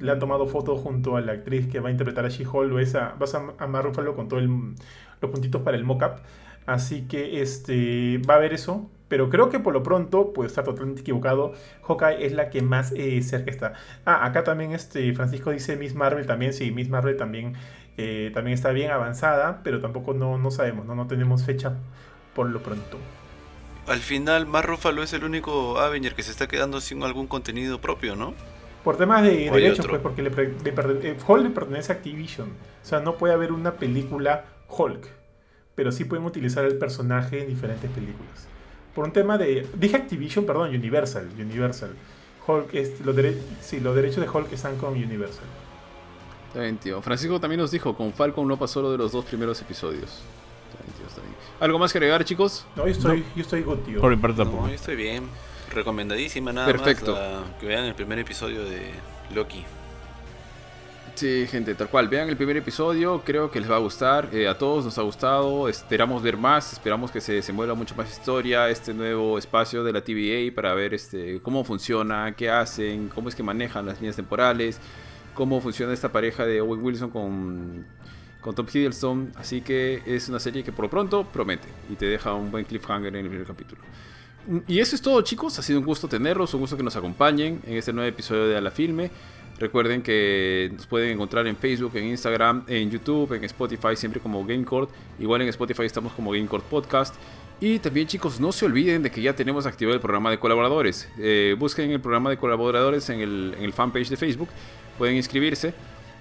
le 0.01 0.13
han 0.13 0.19
tomado 0.19 0.47
fotos 0.47 0.81
junto 0.81 1.17
a 1.17 1.21
la 1.21 1.33
actriz 1.33 1.69
que 1.69 1.81
va 1.81 1.89
a 1.89 1.93
interpretar 1.93 2.25
a 2.25 2.29
She-Hulk. 2.29 2.73
Vas 2.73 2.95
a, 2.95 3.15
vas 3.19 3.35
a 3.35 3.67
Mark 3.67 3.87
Ruffalo 3.87 4.15
con 4.15 4.29
todos 4.29 4.43
los 4.43 5.31
puntitos 5.31 5.63
para 5.63 5.77
el 5.77 5.85
mock-up. 5.85 6.21
Así 6.67 7.09
que 7.09 7.41
este, 7.41 8.19
va 8.29 8.35
a 8.35 8.37
haber 8.37 8.53
eso. 8.53 8.91
Pero 9.09 9.31
creo 9.31 9.49
que 9.49 9.59
por 9.59 9.73
lo 9.73 9.83
pronto, 9.83 10.33
puede 10.35 10.49
estar 10.49 10.65
totalmente 10.65 11.01
equivocado, 11.01 11.55
Hawkeye 11.87 12.27
es 12.27 12.33
la 12.33 12.51
que 12.51 12.61
más 12.61 12.93
eh, 12.93 13.23
cerca 13.23 13.51
está. 13.51 13.73
Ah, 14.05 14.27
acá 14.27 14.45
también 14.45 14.73
este, 14.73 15.13
Francisco 15.15 15.51
dice 15.51 15.77
Miss 15.77 15.95
Marvel 15.95 16.27
también. 16.27 16.53
Sí, 16.53 16.71
Miss 16.71 16.91
Marvel 16.91 17.17
también, 17.17 17.55
eh, 17.97 18.31
también 18.35 18.55
está 18.55 18.71
bien 18.71 18.91
avanzada, 18.91 19.63
pero 19.65 19.81
tampoco 19.81 20.13
no, 20.13 20.37
no 20.37 20.51
sabemos, 20.51 20.85
¿no? 20.85 20.95
no 20.95 21.07
tenemos 21.07 21.45
fecha 21.45 21.73
por 22.35 22.51
lo 22.51 22.63
pronto. 22.63 22.99
Al 23.87 24.01
final, 24.01 24.45
Mar 24.45 24.67
Ruffalo 24.67 25.03
es 25.03 25.15
el 25.15 25.25
único 25.25 25.79
Avenger 25.79 26.15
que 26.15 26.23
se 26.23 26.31
está 26.31 26.47
quedando 26.47 26.83
sin 26.83 27.03
algún 27.03 27.27
contenido 27.27 27.81
propio, 27.81 28.15
¿no? 28.15 28.35
Por 28.85 28.97
temas 28.97 29.23
de 29.23 29.51
derechos, 29.51 29.87
pues, 29.87 30.01
porque 30.01 30.23
le, 30.23 30.31
eh, 30.31 31.17
Hulk 31.27 31.43
le 31.43 31.51
pertenece 31.51 31.93
a 31.93 31.97
Activision. 31.97 32.49
O 32.49 32.87
sea, 32.87 33.01
no 33.01 33.17
puede 33.17 33.35
haber 33.35 33.53
una 33.53 33.73
película 33.75 34.45
Hulk. 34.69 35.07
Pero 35.75 35.93
sí 35.93 36.05
pueden 36.05 36.25
utilizar 36.25 36.65
el 36.65 36.79
personaje 36.79 37.43
en 37.43 37.49
diferentes 37.49 37.91
películas. 37.91 38.49
Por 38.95 39.05
un 39.05 39.13
tema 39.13 39.39
de. 39.39 39.67
Dije 39.75 39.97
Activision, 39.97 40.47
perdón, 40.47 40.71
Universal. 40.71 41.29
Universal. 41.39 41.91
Hulk 42.47 42.75
es, 42.75 43.01
los, 43.01 43.15
sí, 43.61 43.81
los 43.81 43.95
derechos 43.95 44.25
de 44.25 44.29
Hulk 44.29 44.53
están 44.53 44.77
con 44.77 44.95
Universal. 44.95 45.45
Está 46.49 46.61
bien, 46.61 46.79
tío. 46.79 47.03
Francisco 47.03 47.39
también 47.39 47.61
nos 47.61 47.71
dijo: 47.71 47.95
con 47.95 48.13
Falcon 48.13 48.49
no 48.49 48.57
pasó 48.57 48.81
lo 48.81 48.91
de 48.91 48.99
los 48.99 49.13
dos 49.13 49.25
primeros 49.25 49.61
episodios. 49.61 50.23
¿Algo 51.61 51.79
más 51.79 51.93
que 51.93 51.99
agregar, 51.99 52.25
chicos? 52.25 52.67
No, 52.77 52.85
yo 52.85 52.93
estoy, 52.93 53.25
yo 53.35 53.43
estoy 53.43 53.63
contigo. 53.63 54.01
Por 54.01 54.11
mi 54.11 54.17
parte 54.17 54.39
tampoco. 54.39 54.69
yo 54.69 54.75
estoy 54.75 54.97
bien. 54.97 55.25
Recomendadísima 55.73 56.53
nada 56.53 56.67
Perfecto. 56.67 57.13
más 57.13 57.61
que 57.61 57.67
vean 57.67 57.85
el 57.85 57.95
primer 57.95 58.19
episodio 58.19 58.65
de 58.65 58.91
Loki. 59.35 59.65
Sí, 61.15 61.47
gente, 61.51 61.75
tal 61.75 61.89
cual. 61.89 62.07
Vean 62.09 62.29
el 62.29 62.37
primer 62.37 62.57
episodio, 62.59 63.23
creo 63.25 63.51
que 63.51 63.59
les 63.59 63.69
va 63.69 63.75
a 63.75 63.81
gustar. 63.81 64.29
Eh, 64.33 64.47
a 64.47 64.57
todos 64.57 64.85
nos 64.85 64.99
ha 64.99 65.03
gustado. 65.03 65.69
Esperamos 65.69 66.23
ver 66.23 66.37
más. 66.37 66.73
Esperamos 66.73 67.11
que 67.11 67.21
se 67.21 67.33
desenvuelva 67.33 67.75
mucho 67.75 67.97
más 67.97 68.09
historia. 68.09 68.69
Este 68.71 68.95
nuevo 68.95 69.37
espacio 69.37 69.83
de 69.83 69.93
la 69.93 70.01
TVA 70.01 70.55
para 70.55 70.75
ver 70.75 70.95
este, 70.95 71.41
cómo 71.43 71.65
funciona, 71.65 72.35
qué 72.37 72.49
hacen, 72.51 73.09
cómo 73.09 73.29
es 73.29 73.35
que 73.35 73.43
manejan 73.43 73.85
las 73.85 73.97
líneas 73.97 74.15
temporales, 74.15 74.79
cómo 75.35 75.61
funciona 75.61 75.93
esta 75.93 76.13
pareja 76.13 76.47
de 76.47 76.61
Owen 76.61 76.85
Wilson 76.85 77.11
con 77.11 77.85
con 78.41 78.55
Tom 78.55 78.67
Hiddleston. 78.73 79.33
Así 79.37 79.61
que 79.61 80.03
es 80.07 80.29
una 80.29 80.39
serie 80.39 80.63
que 80.63 80.73
por 80.73 80.85
lo 80.85 80.91
pronto 80.91 81.25
promete 81.25 81.69
y 81.91 81.97
te 81.97 82.07
deja 82.07 82.33
un 82.35 82.51
buen 82.51 82.65
cliffhanger 82.65 83.15
en 83.17 83.25
el 83.25 83.29
primer 83.29 83.47
capítulo. 83.47 83.83
Y 84.67 84.81
eso 84.81 84.97
es 84.97 85.03
todo, 85.03 85.21
chicos. 85.23 85.59
Ha 85.59 85.63
sido 85.63 85.79
un 85.79 85.85
gusto 85.85 86.09
tenerlos, 86.09 86.55
un 86.55 86.61
gusto 86.61 86.77
que 86.77 86.83
nos 86.83 86.97
acompañen 86.97 87.61
en 87.67 87.77
este 87.77 87.93
nuevo 87.93 88.09
episodio 88.09 88.47
de 88.47 88.57
A 88.57 88.61
la 88.61 88.71
Filme. 88.71 89.11
Recuerden 89.59 90.03
que 90.03 90.71
nos 90.73 90.87
pueden 90.87 91.11
encontrar 91.11 91.47
en 91.47 91.57
Facebook, 91.57 91.93
en 91.97 92.07
Instagram, 92.07 92.65
en 92.69 92.91
YouTube, 92.91 93.33
en 93.33 93.45
Spotify, 93.45 93.97
siempre 93.97 94.21
como 94.21 94.45
GameCourt. 94.47 94.91
Igual 95.19 95.43
en 95.43 95.49
Spotify 95.49 95.83
estamos 95.83 96.13
como 96.13 96.31
GameCourt 96.31 96.65
Podcast. 96.65 97.15
Y 97.61 97.81
también 97.81 98.07
chicos, 98.07 98.39
no 98.39 98.53
se 98.53 98.67
olviden 98.67 99.03
de 99.03 99.11
que 99.11 99.21
ya 99.21 99.35
tenemos 99.35 99.67
activado 99.67 99.95
el 99.97 100.01
programa 100.01 100.31
de 100.31 100.39
colaboradores. 100.39 101.09
Eh, 101.19 101.57
busquen 101.59 101.91
el 101.91 102.01
programa 102.01 102.31
de 102.31 102.37
colaboradores 102.37 103.11
en 103.11 103.21
el, 103.21 103.55
en 103.59 103.65
el 103.65 103.73
fanpage 103.73 104.09
de 104.09 104.17
Facebook. 104.17 104.49
Pueden 104.97 105.17
inscribirse. 105.17 105.75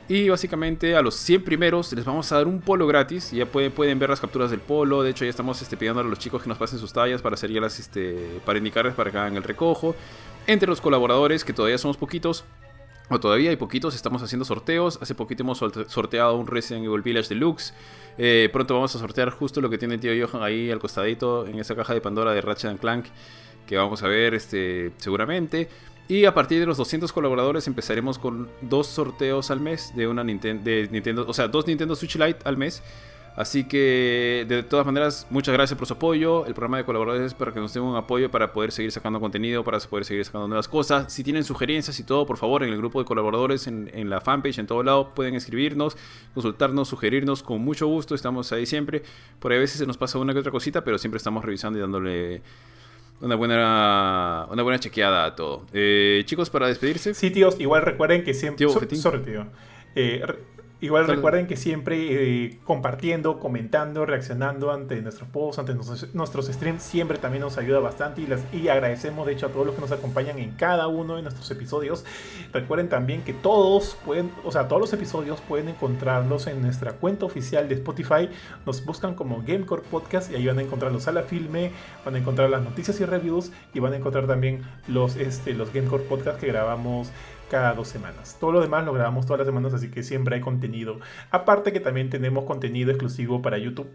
Y 0.09 0.29
básicamente 0.29 0.95
a 0.95 1.01
los 1.01 1.15
100 1.15 1.43
primeros 1.43 1.91
les 1.91 2.05
vamos 2.05 2.31
a 2.31 2.37
dar 2.37 2.47
un 2.47 2.61
polo 2.61 2.87
gratis. 2.87 3.31
Ya 3.31 3.45
pueden, 3.45 3.71
pueden 3.71 3.99
ver 3.99 4.09
las 4.09 4.21
capturas 4.21 4.49
del 4.49 4.61
polo. 4.61 5.03
De 5.03 5.09
hecho, 5.09 5.25
ya 5.25 5.29
estamos 5.29 5.61
este, 5.61 5.75
pidiendo 5.75 5.99
a 5.99 6.03
los 6.03 6.17
chicos 6.17 6.41
que 6.43 6.49
nos 6.49 6.57
pasen 6.57 6.79
sus 6.79 6.93
tallas 6.93 7.21
para 7.21 7.33
hacer 7.33 7.51
ya 7.51 7.59
las, 7.59 7.77
este, 7.79 8.39
para 8.45 8.57
indicarles 8.57 8.93
para 8.93 9.11
que 9.11 9.17
hagan 9.17 9.35
el 9.35 9.43
recojo. 9.43 9.95
Entre 10.45 10.67
los 10.67 10.79
colaboradores, 10.79 11.43
que 11.43 11.51
todavía 11.51 11.77
somos 11.77 11.97
poquitos, 11.97 12.45
o 13.09 13.19
todavía 13.19 13.49
hay 13.49 13.55
poquitos, 13.55 13.95
estamos 13.95 14.21
haciendo 14.21 14.45
sorteos. 14.45 14.99
Hace 15.01 15.15
poquito 15.15 15.43
hemos 15.43 15.57
sorteado 15.57 16.35
un 16.35 16.47
Resident 16.47 16.85
Evil 16.85 17.01
Village 17.01 17.29
Deluxe. 17.29 17.73
Eh, 18.17 18.49
pronto 18.51 18.73
vamos 18.73 18.95
a 18.95 18.99
sortear 18.99 19.29
justo 19.29 19.61
lo 19.61 19.69
que 19.69 19.77
tiene 19.77 19.95
el 19.95 19.99
tío 19.99 20.27
Johan 20.27 20.43
ahí 20.43 20.71
al 20.71 20.79
costadito 20.79 21.45
en 21.45 21.59
esa 21.59 21.75
caja 21.75 21.93
de 21.93 22.01
Pandora 22.01 22.31
de 22.31 22.41
Ratchet 22.41 22.79
Clank. 22.79 23.05
Que 23.65 23.77
vamos 23.77 24.03
a 24.03 24.07
ver 24.07 24.33
este, 24.33 24.91
seguramente. 24.97 25.69
Y 26.09 26.25
a 26.25 26.33
partir 26.33 26.59
de 26.59 26.65
los 26.65 26.77
200 26.77 27.11
colaboradores 27.11 27.67
empezaremos 27.67 28.17
con 28.17 28.49
dos 28.61 28.87
sorteos 28.87 29.51
al 29.51 29.59
mes 29.59 29.93
de 29.95 30.07
una 30.07 30.23
Nintendo, 30.23 31.25
o 31.27 31.33
sea, 31.33 31.49
dos 31.49 31.67
Nintendo 31.67 31.95
Switch 31.95 32.15
Lite 32.15 32.39
al 32.45 32.57
mes. 32.57 32.81
Así 33.35 33.65
que 33.65 34.45
de 34.47 34.63
todas 34.63 34.83
maneras, 34.83 35.27
muchas 35.29 35.53
gracias 35.53 35.77
por 35.77 35.87
su 35.87 35.93
apoyo. 35.93 36.47
El 36.47 36.55
programa 36.55 36.77
de 36.77 36.85
colaboradores 36.85 37.27
es 37.27 37.33
para 37.35 37.53
que 37.53 37.59
nos 37.59 37.71
den 37.71 37.83
un 37.83 37.95
apoyo 37.95 38.31
para 38.31 38.51
poder 38.51 38.71
seguir 38.71 38.91
sacando 38.91 39.19
contenido, 39.19 39.63
para 39.63 39.79
poder 39.79 40.05
seguir 40.05 40.25
sacando 40.25 40.47
nuevas 40.47 40.67
cosas. 40.67 41.13
Si 41.13 41.23
tienen 41.23 41.43
sugerencias 41.43 41.99
y 41.99 42.03
todo, 42.03 42.25
por 42.25 42.37
favor, 42.37 42.63
en 42.63 42.69
el 42.69 42.77
grupo 42.77 42.97
de 42.97 43.05
colaboradores, 43.05 43.67
en, 43.67 43.91
en 43.93 44.09
la 44.09 44.21
fanpage, 44.21 44.57
en 44.57 44.65
todo 44.65 44.81
lado, 44.81 45.13
pueden 45.13 45.35
escribirnos, 45.35 45.97
consultarnos, 46.33 46.87
sugerirnos 46.87 47.43
con 47.43 47.61
mucho 47.61 47.85
gusto. 47.85 48.15
Estamos 48.15 48.51
ahí 48.53 48.65
siempre. 48.65 49.03
Por 49.39 49.51
ahí 49.51 49.59
a 49.59 49.61
veces 49.61 49.77
se 49.77 49.85
nos 49.85 49.97
pasa 49.97 50.17
una 50.17 50.33
que 50.33 50.39
otra 50.39 50.51
cosita, 50.51 50.83
pero 50.83 50.97
siempre 50.97 51.17
estamos 51.17 51.45
revisando 51.45 51.77
y 51.77 51.81
dándole 51.83 52.41
una 53.21 53.35
buena, 53.35 54.47
una 54.49 54.63
buena 54.63 54.79
chequeada 54.79 55.25
a 55.25 55.35
todo. 55.35 55.65
Eh, 55.73 56.23
chicos, 56.25 56.49
para 56.49 56.67
despedirse. 56.67 57.13
Sí, 57.13 57.31
tíos, 57.31 57.59
igual 57.59 57.81
recuerden 57.81 58.23
que 58.23 58.33
siempre. 58.33 58.65
Tío, 58.65 58.69
sorry, 58.95 59.21
tío. 59.21 59.47
Eh, 59.95 60.21
Igual 60.79 61.07
recuerden 61.07 61.47
que 61.47 61.57
siempre 61.57 62.45
eh, 62.45 62.59
compartiendo, 62.63 63.39
comentando, 63.39 64.05
reaccionando 64.05 64.71
ante 64.71 65.01
nuestros 65.01 65.27
posts, 65.29 65.57
ante 65.57 65.73
nuestros, 65.73 66.45
streams, 66.45 66.83
siempre 66.83 67.17
también 67.17 67.41
nos 67.41 67.57
ayuda 67.57 67.79
bastante 67.79 68.21
y, 68.21 68.27
las, 68.27 68.41
y 68.53 68.67
agradecemos 68.67 69.25
de 69.25 69.33
hecho 69.33 69.47
a 69.47 69.49
todos 69.49 69.65
los 69.65 69.73
que 69.73 69.81
nos 69.81 69.91
acompañan 69.91 70.37
en 70.37 70.51
cada 70.51 70.87
uno 70.87 71.15
de 71.15 71.23
nuestros 71.23 71.49
episodios. 71.49 72.05
Recuerden 72.53 72.89
también 72.89 73.23
que 73.23 73.33
todos 73.33 73.97
pueden, 74.05 74.29
o 74.43 74.51
sea, 74.51 74.67
todos 74.67 74.79
los 74.79 74.93
episodios 74.93 75.41
pueden 75.41 75.69
encontrarlos 75.69 76.45
en 76.45 76.61
nuestra 76.61 76.93
cuenta 76.93 77.25
oficial 77.25 77.67
de 77.67 77.73
Spotify. 77.75 78.29
Nos 78.67 78.85
buscan 78.85 79.15
como 79.15 79.41
Gamecore 79.41 79.81
Podcast 79.81 80.31
y 80.31 80.35
ahí 80.35 80.45
van 80.45 80.59
a 80.59 80.61
encontrar 80.61 80.91
los 80.91 81.03
sala 81.03 81.23
filme, 81.23 81.71
van 82.05 82.13
a 82.13 82.17
encontrar 82.19 82.51
las 82.51 82.61
noticias 82.61 82.99
y 82.99 83.05
reviews 83.05 83.51
y 83.73 83.79
van 83.79 83.93
a 83.93 83.95
encontrar 83.95 84.27
también 84.27 84.61
los, 84.87 85.15
este, 85.15 85.53
los 85.53 85.73
Gamecore 85.73 86.03
Podcast 86.03 86.39
que 86.39 86.47
grabamos 86.47 87.09
cada 87.49 87.73
dos 87.73 87.87
semanas. 87.87 88.37
Todo 88.39 88.51
lo 88.51 88.61
demás 88.61 88.85
lo 88.85 88.93
grabamos 88.93 89.25
todas 89.25 89.39
las 89.39 89.47
semanas, 89.47 89.73
así 89.73 89.89
que 89.89 90.03
siempre 90.03 90.35
hay 90.35 90.41
contenido. 90.41 90.99
Aparte 91.31 91.73
que 91.73 91.79
también 91.79 92.09
tenemos 92.09 92.45
contenido 92.45 92.91
exclusivo 92.91 93.41
para 93.41 93.57
YouTube 93.57 93.89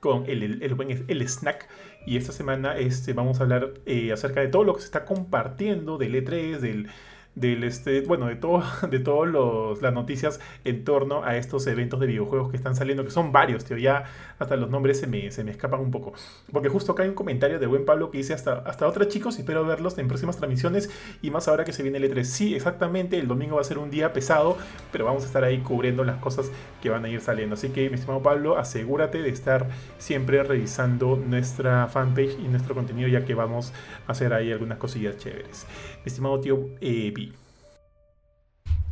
con 0.00 0.24
el, 0.26 0.42
el, 0.62 1.04
el, 1.08 1.28
snack. 1.28 1.68
Y 2.06 2.16
esta 2.16 2.32
semana 2.32 2.76
este, 2.76 3.12
vamos 3.12 3.38
a 3.38 3.44
hablar 3.44 3.74
eh, 3.86 4.12
acerca 4.12 4.40
de 4.40 4.48
todo 4.48 4.64
lo 4.64 4.74
que 4.74 4.80
se 4.80 4.86
está 4.86 5.04
compartiendo 5.04 5.96
del 5.96 6.14
E3, 6.14 6.58
del 6.58 6.88
del 7.34 7.64
este, 7.64 8.02
bueno, 8.02 8.26
de 8.26 8.36
todo, 8.36 8.62
de 8.90 8.98
todas 8.98 9.80
las 9.80 9.92
noticias 9.92 10.40
en 10.64 10.84
torno 10.84 11.24
a 11.24 11.36
estos 11.36 11.66
eventos 11.66 11.98
de 12.00 12.06
videojuegos 12.06 12.50
que 12.50 12.56
están 12.56 12.76
saliendo, 12.76 13.04
que 13.04 13.10
son 13.10 13.32
varios, 13.32 13.64
tío, 13.64 13.76
ya 13.76 14.04
hasta 14.38 14.56
los 14.56 14.70
nombres 14.70 15.00
se 15.00 15.06
me, 15.06 15.30
se 15.30 15.44
me 15.44 15.50
escapan 15.50 15.80
un 15.80 15.90
poco. 15.90 16.12
Porque 16.52 16.68
justo 16.68 16.92
acá 16.92 17.04
hay 17.04 17.08
un 17.08 17.14
comentario 17.14 17.58
de 17.58 17.66
buen 17.66 17.84
Pablo 17.84 18.10
que 18.10 18.18
dice 18.18 18.34
hasta, 18.34 18.58
hasta 18.58 18.86
otra 18.86 19.08
chicos, 19.08 19.38
espero 19.38 19.64
verlos 19.64 19.96
en 19.98 20.08
próximas 20.08 20.36
transmisiones 20.36 20.90
y 21.22 21.30
más 21.30 21.48
ahora 21.48 21.64
que 21.64 21.72
se 21.72 21.82
viene 21.82 21.98
el 21.98 22.12
E3. 22.12 22.24
Sí, 22.24 22.54
exactamente, 22.54 23.18
el 23.18 23.28
domingo 23.28 23.56
va 23.56 23.62
a 23.62 23.64
ser 23.64 23.78
un 23.78 23.90
día 23.90 24.12
pesado, 24.12 24.58
pero 24.90 25.04
vamos 25.04 25.22
a 25.22 25.26
estar 25.26 25.44
ahí 25.44 25.58
cubriendo 25.58 26.04
las 26.04 26.18
cosas 26.18 26.50
que 26.82 26.90
van 26.90 27.04
a 27.04 27.08
ir 27.08 27.20
saliendo. 27.20 27.54
Así 27.54 27.70
que, 27.70 27.88
mi 27.88 27.94
estimado 27.94 28.22
Pablo, 28.22 28.58
asegúrate 28.58 29.22
de 29.22 29.30
estar 29.30 29.68
siempre 29.98 30.42
revisando 30.42 31.16
nuestra 31.16 31.86
fanpage 31.88 32.38
y 32.38 32.48
nuestro 32.48 32.74
contenido, 32.74 33.08
ya 33.08 33.24
que 33.24 33.34
vamos 33.34 33.72
a 34.06 34.12
hacer 34.12 34.32
ahí 34.34 34.52
algunas 34.52 34.78
cosillas 34.78 35.16
chéveres. 35.16 35.66
Mi 36.04 36.10
estimado 36.10 36.40
tío 36.40 36.68
eh, 36.80 37.12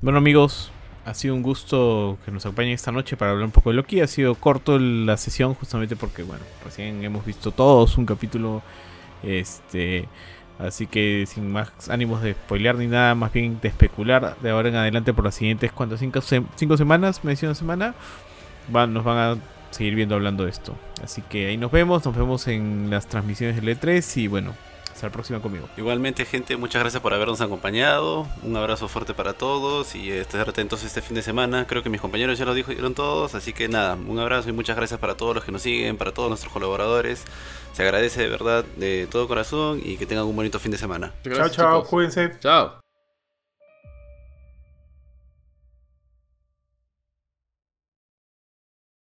bueno 0.02 0.18
amigos, 0.18 0.70
ha 1.05 1.14
sido 1.14 1.35
un 1.35 1.43
gusto 1.43 2.18
que 2.24 2.31
nos 2.31 2.44
acompañen 2.44 2.72
esta 2.72 2.93
noche 2.93 3.16
para 3.16 3.32
hablar 3.32 3.47
un 3.47 3.52
poco 3.52 3.70
de 3.70 3.77
Loki. 3.77 4.01
Ha 4.01 4.06
sido 4.06 4.35
corto 4.35 4.78
la 4.78 5.16
sesión 5.16 5.55
justamente 5.55 5.97
porque, 5.97 6.22
bueno, 6.22 6.43
recién 6.64 7.02
hemos 7.05 7.24
visto 7.24 7.51
todos 7.51 7.98
un 7.98 8.06
capítulo. 8.06 8.62
Este, 9.22 10.09
así 10.59 10.86
que 10.86 11.24
sin 11.27 11.51
más 11.51 11.70
ánimos 11.90 12.22
de 12.22 12.32
spoilear 12.32 12.77
ni 12.77 12.86
nada, 12.86 13.14
más 13.14 13.32
bien 13.32 13.59
de 13.60 13.68
especular 13.68 14.36
de 14.40 14.51
ahora 14.51 14.68
en 14.68 14.77
adelante 14.77 15.12
por 15.12 15.24
las 15.24 15.35
siguientes, 15.35 15.72
¿cuántas? 15.72 16.01
Cinco, 16.01 16.20
cinco 16.56 16.77
semanas, 16.77 17.24
me 17.24 17.32
decía 17.32 17.48
una 17.48 17.55
semana, 17.55 17.94
van, 18.68 18.94
nos 18.94 19.05
van 19.05 19.18
a 19.18 19.36
seguir 19.70 19.94
viendo 19.94 20.14
hablando 20.14 20.44
de 20.44 20.51
esto. 20.51 20.74
Así 21.02 21.22
que 21.22 21.48
ahí 21.48 21.56
nos 21.56 21.70
vemos, 21.70 22.05
nos 22.05 22.16
vemos 22.16 22.47
en 22.48 22.89
las 22.90 23.06
transmisiones 23.06 23.56
del 23.56 23.78
E3 23.78 24.16
y 24.22 24.28
bueno, 24.28 24.55
hasta 25.01 25.06
la 25.06 25.12
próxima 25.12 25.40
conmigo. 25.40 25.66
Igualmente, 25.78 26.27
gente, 26.27 26.59
muchas 26.59 26.82
gracias 26.82 27.02
por 27.02 27.14
habernos 27.14 27.40
acompañado. 27.40 28.27
Un 28.43 28.55
abrazo 28.56 28.86
fuerte 28.86 29.14
para 29.14 29.32
todos 29.32 29.94
y 29.94 30.10
estar 30.10 30.47
atentos 30.47 30.85
este 30.85 31.01
fin 31.01 31.14
de 31.14 31.22
semana. 31.22 31.66
Creo 31.66 31.82
que 31.82 31.89
mis 31.89 32.02
compañeros 32.02 32.39
ya 32.39 32.44
lo 32.44 32.52
dijeron 32.52 32.94
todos, 32.94 33.35
así 33.35 33.55
que 33.55 33.68
nada, 33.68 33.94
un 33.94 34.18
abrazo 34.18 34.51
y 34.51 34.52
muchas 34.52 34.77
gracias 34.77 35.01
para 35.01 35.16
todos 35.16 35.35
los 35.35 35.44
que 35.44 35.52
nos 35.52 35.62
siguen, 35.62 35.97
para 35.97 36.12
todos 36.12 36.28
nuestros 36.28 36.52
colaboradores. 36.52 37.24
Se 37.72 37.82
agradece 37.82 38.20
de 38.20 38.28
verdad 38.28 38.64
de 38.77 39.09
todo 39.10 39.27
corazón 39.27 39.81
y 39.82 39.97
que 39.97 40.05
tengan 40.05 40.27
un 40.27 40.36
bonito 40.36 40.59
fin 40.59 40.70
de 40.70 40.78
semana. 40.78 41.14
chao, 41.24 41.48
chao, 41.48 41.85
cuídense. 41.85 42.32
Chao. 42.40 42.80